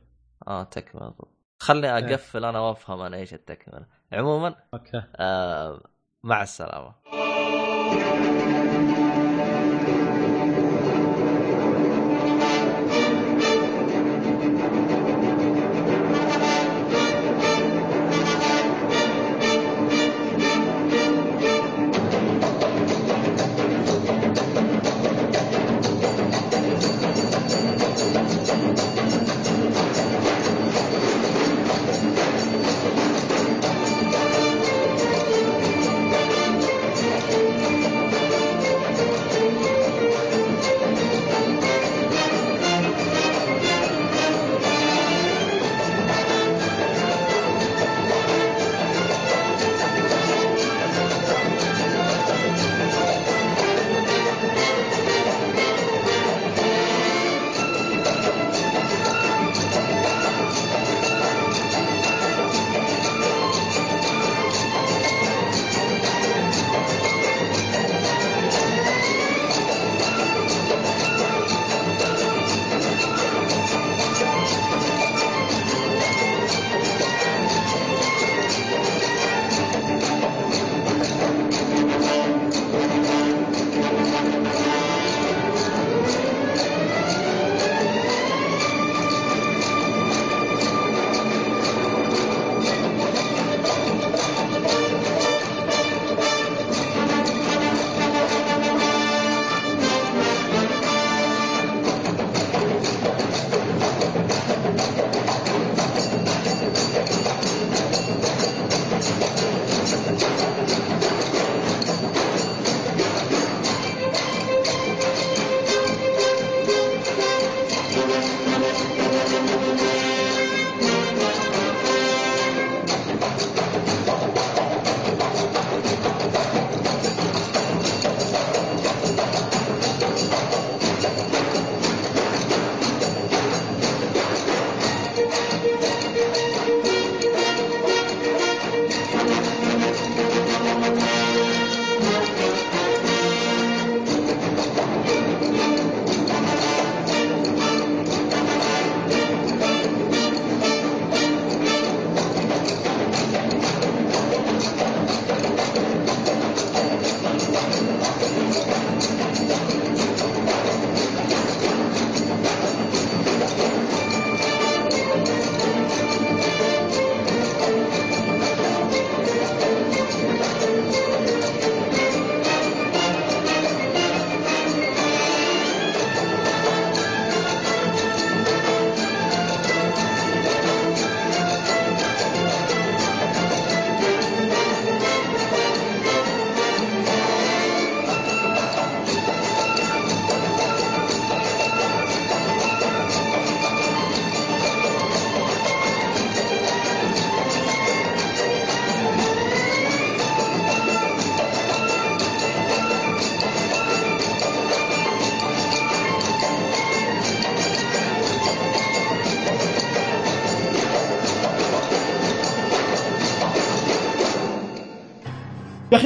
آه 0.49 0.63
تكملة. 0.63 1.15
خلني 1.59 1.89
أقفل 1.99 2.45
أنا 2.45 2.61
وافهم 2.61 3.01
أنا 3.01 3.17
إيش 3.17 3.35
التكملة. 3.35 3.87
عموما 4.13 4.55
أوكي. 4.75 5.03
آه 5.17 5.81
مع 6.23 6.43
السلامة. 6.43 6.95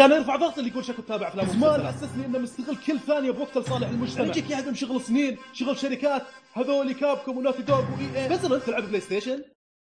أنا 0.04 0.16
ارفع 0.16 0.36
ضغط 0.36 0.58
اللي 0.58 0.70
يقول 0.70 0.84
شكو 0.84 1.02
تتابع 1.02 1.28
أفلام 1.28 1.46
زمان 1.46 1.86
حسسني 1.86 2.26
إنه 2.26 2.38
مستغل 2.38 2.76
كل 2.76 2.98
ثانية 2.98 3.30
بوقته 3.30 3.60
لصالح 3.60 3.88
المجتمع. 3.88 4.26
يجيك 4.26 4.50
يعدم 4.50 4.74
شغل 4.74 5.00
سنين 5.00 5.38
شغل 5.52 5.78
شركات 5.78 6.22
هذول 6.52 6.92
Capcom 6.92 7.38
و 7.38 7.41
Naughty 7.41 7.62
Dog 7.62 7.84
و 7.92 8.22
EA 8.22 8.28
بس 8.28 8.44
انت 8.44 8.54
تلعب 8.54 8.82
PlayStation؟ 8.82 9.42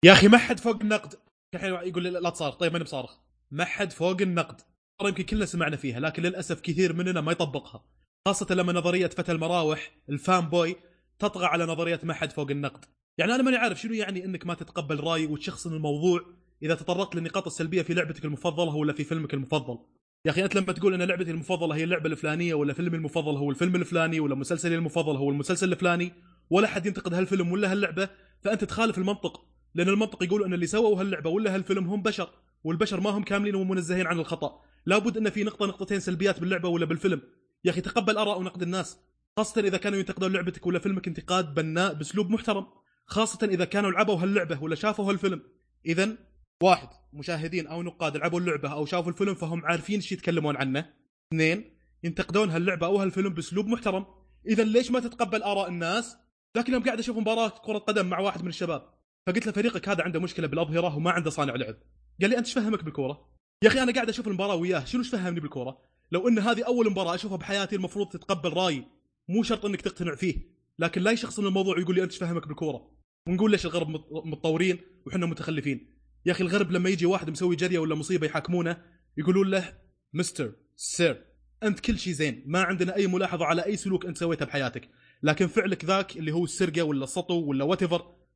يا 0.05 0.12
أخي 0.12 0.28
ما 0.28 0.39
حد 0.39 0.61
فوق 0.61 0.77
النقد. 0.81 1.15
الحين 1.55 1.73
يقول 1.73 2.05
لا 2.05 2.31
تصار 2.31 2.53
طيب 2.53 2.73
ماني 2.73 2.85
بصارخ؟ 2.85 3.19
ما 3.51 3.65
حد 3.65 3.93
فوق 3.93 4.20
النقد. 4.20 4.61
يمكن 5.05 5.24
كلنا 5.24 5.47
سمعنا 5.47 5.77
فيها 5.77 6.01
لكن 6.01 6.23
للأسف 6.23 6.61
كثير 6.61 6.93
مننا 6.93 7.20
ما 7.20 7.33
يطبقها. 7.33 7.85
خاصة 8.28 8.55
لما 8.55 8.73
نظرية 8.73 9.07
فتى 9.07 9.33
المراوح 9.33 9.91
ال 10.09 10.40
fanboy 10.48 10.77
تطغى 11.19 11.47
على 11.47 11.66
نظرية 11.66 12.01
ما 12.03 12.15
حد 12.15 12.33
فوق 12.33 12.51
النقد. 12.51 12.85
يعني 13.19 13.35
أنا 13.35 13.43
ماني 13.43 13.57
عارف 13.57 13.81
شنو 13.81 13.93
يعني 13.93 14.24
إنك 14.24 14.47
ما 14.47 14.55
تتقبل 14.55 15.01
رأي 15.01 15.27
وتشخصن 15.27 15.73
الموضوع 15.73 16.20
إذا 16.62 16.74
تطرقت 16.74 17.16
للنقاط 17.16 17.47
السلبية 17.47 17.83
في 17.83 17.95
لعبتك 17.95 18.24
المفضلة 18.24 18.74
ولا 18.74 18.93
في 18.93 19.05
فيلمك 19.05 19.35
المفضل؟ 19.35 19.78
يا 20.24 20.31
أخي 20.31 20.45
أنت 20.45 20.55
لما 20.55 20.73
تقول 20.73 20.95
إن 20.95 21.03
لعبتي 21.03 21.31
المفضلة 21.31 21.74
هي 21.74 21.85
اللعبة 21.85 22.07
الفلانية 22.07 22.55
ولا 22.55 22.73
فيلمي 22.73 22.97
المفضل 22.97 23.37
هو 23.37 23.51
الفيلم 23.51 23.77
الفلاني 23.77 24.20
ولا 24.20 24.35
مسلسلي 24.35 24.74
المفضل 24.74 25.16
هو 25.16 25.31
المسلسل 25.31 25.73
الفلاني 25.73 26.12
ولا 26.51 26.69
حد 26.69 26.87
ينتقد 26.87 27.15
هالفيلم 27.15 27.53
ولا 27.53 27.73
هاللعبة 27.73 28.09
فأنت 28.43 28.65
تخالف 28.65 28.99
المنطق 28.99 29.45
لأن 29.74 29.89
المنطق 29.89 30.23
يقول 30.23 30.45
إن 30.45 30.55
اللي 30.55 30.66
سووا 30.66 31.01
هاللعبة 31.01 31.31
ولا 31.31 31.55
هالفيلم 31.55 31.87
هم 31.87 32.03
بشر 32.03 32.31
والبشر 32.65 33.01
ما 33.01 33.11
هم 33.11 33.23
كاملين 33.23 33.55
ومنزهين 33.55 34.07
عن 34.07 34.19
الخطأ. 34.19 34.61
لابد 34.87 35.16
إن 35.16 35.31
في 35.31 35.45
نقطة 35.45 35.66
نقطتين 35.66 36.01
سلبيات 36.01 36.41
باللعبة 36.41 36.69
ولا 36.69 36.85
بالفيلم. 36.85 37.23
يا 37.65 37.70
أخي 37.70 37.81
تقبل 37.81 38.16
آراء 38.19 38.39
ونقد 38.39 38.62
الناس 38.62 38.99
خاصة 39.37 39.61
إذا 39.61 39.77
كانوا 39.77 39.99
ينتقدون 39.99 40.33
لعبتك 40.33 40.66
ولا 40.66 40.78
فيلمك 40.78 41.09
انتقاد 41.09 41.55
بناء 41.55 41.95
بأسلوب 41.95 42.31
محترم 42.31 42.66
خاصة 43.07 43.47
إذا 43.47 43.65
كانوا 43.65 43.91
لعبوا 43.91 44.15
هاللعبة 44.15 44.62
ولا 44.62 44.74
شافوا 44.74 45.11
هالفيلم. 45.11 45.43
اذا 45.87 46.16
واحد 46.62 46.89
مشاهدين 47.12 47.66
أو 47.66 47.83
نقاد 47.83 48.16
لعبوا 48.16 48.41
اللعبة 48.41 48.73
أو 48.73 48.87
شافوا 48.87 49.12
الفيلم 49.12 49.35
فهم 49.35 49.66
عارفين 49.66 49.97
إيش 49.97 50.12
يتكلمون 50.12 50.57
عنه. 50.57 50.91
اثنين 51.33 51.77
ينتقدون 52.05 52.51
هاللعبة 52.51 52.87
أو 52.87 52.97
هالفيلم 52.97 53.35
بأسلوب 53.35 53.66
محترم. 53.66 54.07
إذا 54.47 54.65
ليش 54.65 54.91
ما 54.91 55.01
تتقبل 55.01 55.43
آراء 55.43 55.69
الناس؟ 55.69 56.16
لكن 56.57 56.73
يوم 56.73 56.83
قاعد 56.83 56.99
أشوف 56.99 57.16
مباراة 57.16 57.49
كرة 57.49 57.78
قدم 57.78 58.07
مع 58.07 58.19
واحد 58.19 58.43
من 58.43 58.49
الشباب 58.49 58.83
فقلت 59.27 59.47
له 59.47 59.53
فريقك 59.53 59.89
هذا 59.89 60.03
عنده 60.03 60.20
مشكلة 60.20 60.47
بالأظهرة 60.47 60.97
وما 60.97 61.11
عنده 61.11 61.31
صانع 61.31 61.55
لعب. 61.55 61.77
قال 62.20 62.31
لي 62.31 62.39
أنت 62.39 62.47
إيش 62.47 62.55
فهمك 62.55 62.85
بالكورة؟ 62.85 63.28
يا 63.62 63.69
أخي 63.69 63.83
أنا 63.83 63.93
قاعد 63.93 64.09
أشوف 64.09 64.28
المباراة 64.28 64.55
وياه 64.55 64.85
شنو 64.85 65.01
إيش 65.01 65.11
فهمني 65.11 65.41
بالكورة؟ 65.41 65.78
لو 66.12 66.28
إن 66.28 66.39
هذه 66.39 66.62
أول 66.66 66.91
مباراة 66.91 67.15
أشوفها 67.15 67.37
بحياتي 67.37 67.77
المفروض 67.77 68.09
تتقبل 68.09 68.53
رأيي 68.53 68.85
مو 69.28 69.43
شرط 69.43 69.65
إنك 69.65 69.81
تقتنع 69.81 70.15
فيه. 70.15 70.57
لكن 70.78 71.03
لا 71.03 71.11
يشخصن 71.11 71.47
الموضوع 71.47 71.77
ويقول 71.77 71.95
لي 71.95 72.03
أنت 72.03 72.12
إيش 72.12 72.20
فهمك 72.20 72.49
بالكورة؟ 72.49 72.91
ونقول 73.28 73.51
ليش 73.51 73.66
الغرب 73.66 73.89
مت- 73.89 74.07
متطورين 74.12 74.78
وحنا 75.07 75.27
متخلفين. 75.27 75.95
يا 76.27 76.32
أخي 76.32 76.44
الغرب 76.44 76.70
لما 76.70 76.90
يجي 76.90 77.07
واحد 77.07 77.31
مسوي 77.31 77.57
جريمة 77.56 77.78
ولا 77.78 77.94
مصيبة 77.94 78.27
يحاكمونه 78.27 78.82
يقولون 79.16 79.51
له 79.51 79.78
mister 80.12 80.52
sir 80.77 81.24
أنت 81.62 81.81
كل 81.81 81.98
شيء 81.98 82.12
زين 82.12 82.43
ما 82.47 82.62
عندنا 82.62 82.97
أي 82.97 83.07
ملاحظة 83.07 83.44
على 83.44 83.65
أي 83.65 83.77
سلوك 83.77 84.07
أنت 84.07 84.19
سويته 84.19 84.47
بحياتك. 84.47 84.89
لكن 85.23 85.47
فعلك 85.47 85.85
ذاك 85.85 86.16
اللي 86.16 86.32
هو 86.32 86.44
السرقة 86.44 86.82
ولا 86.82 87.05
السطو 87.05 87.35
ولا 87.35 87.65
what 87.64 87.85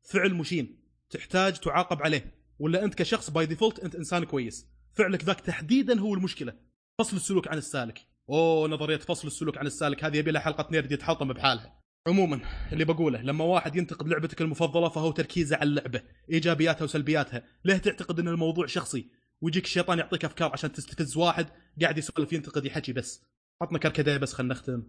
فعل 0.03 0.35
مشين 0.35 0.81
تحتاج 1.11 1.59
تعاقب 1.59 2.03
عليه. 2.03 2.35
ولا 2.59 2.85
أنت 2.85 2.95
كشخص 2.95 3.31
by 3.31 3.47
default 3.47 3.78
أنت 3.79 3.95
إنسان 3.95 4.25
كويس. 4.25 4.67
فعلك 4.95 5.25
ذاك 5.25 5.41
تحديدا 5.41 6.01
هو 6.01 6.15
المشكلة. 6.15 6.55
فصل 6.99 7.17
السلوك 7.17 7.49
عن 7.49 7.59
السالك. 7.59 7.99
أوه 8.29 8.69
نظرية 8.69 8.97
فصل 8.97 9.27
السلوك 9.27 9.59
عن 9.59 9.67
السالك 9.67 10.05
هذه 10.05 10.17
يبي 10.17 10.31
لها 10.31 10.43
حلقة 10.43 10.69
نيرد 10.73 10.93
يتحطم 10.93 11.33
بحالها. 11.33 11.80
عموما 12.06 12.40
اللي 12.72 12.85
بقوله 12.85 13.22
لما 13.22 13.44
واحد 13.44 13.77
ينتقد 13.77 14.09
لعبتك 14.09 14.40
المفضلة 14.43 14.89
فهو 14.89 15.10
تركيزه 15.10 15.56
على 15.56 15.68
اللعبة 15.68 16.02
إيجابياتها 16.31 16.85
وسلبياتها. 16.85 17.43
ليه 17.64 17.77
تعتقد 17.77 18.20
إن 18.20 18.28
الموضوع 18.28 18.66
شخصي؟ 18.66 19.10
ويجيك 19.40 19.64
الشيطان 19.64 19.98
يعطيك 19.98 20.24
أفكار 20.24 20.52
عشان 20.52 20.72
تستفز 20.72 21.16
واحد 21.16 21.47
قاعد 21.81 21.98
يسولف 21.98 22.32
ينتقد 22.32 22.64
يحكي 22.64 22.93
بس. 22.93 23.24
عطنا 23.62 23.78
كركديه 23.78 24.16
بس 24.16 24.32
خلينا 24.32 24.55
نختم. 24.55 24.82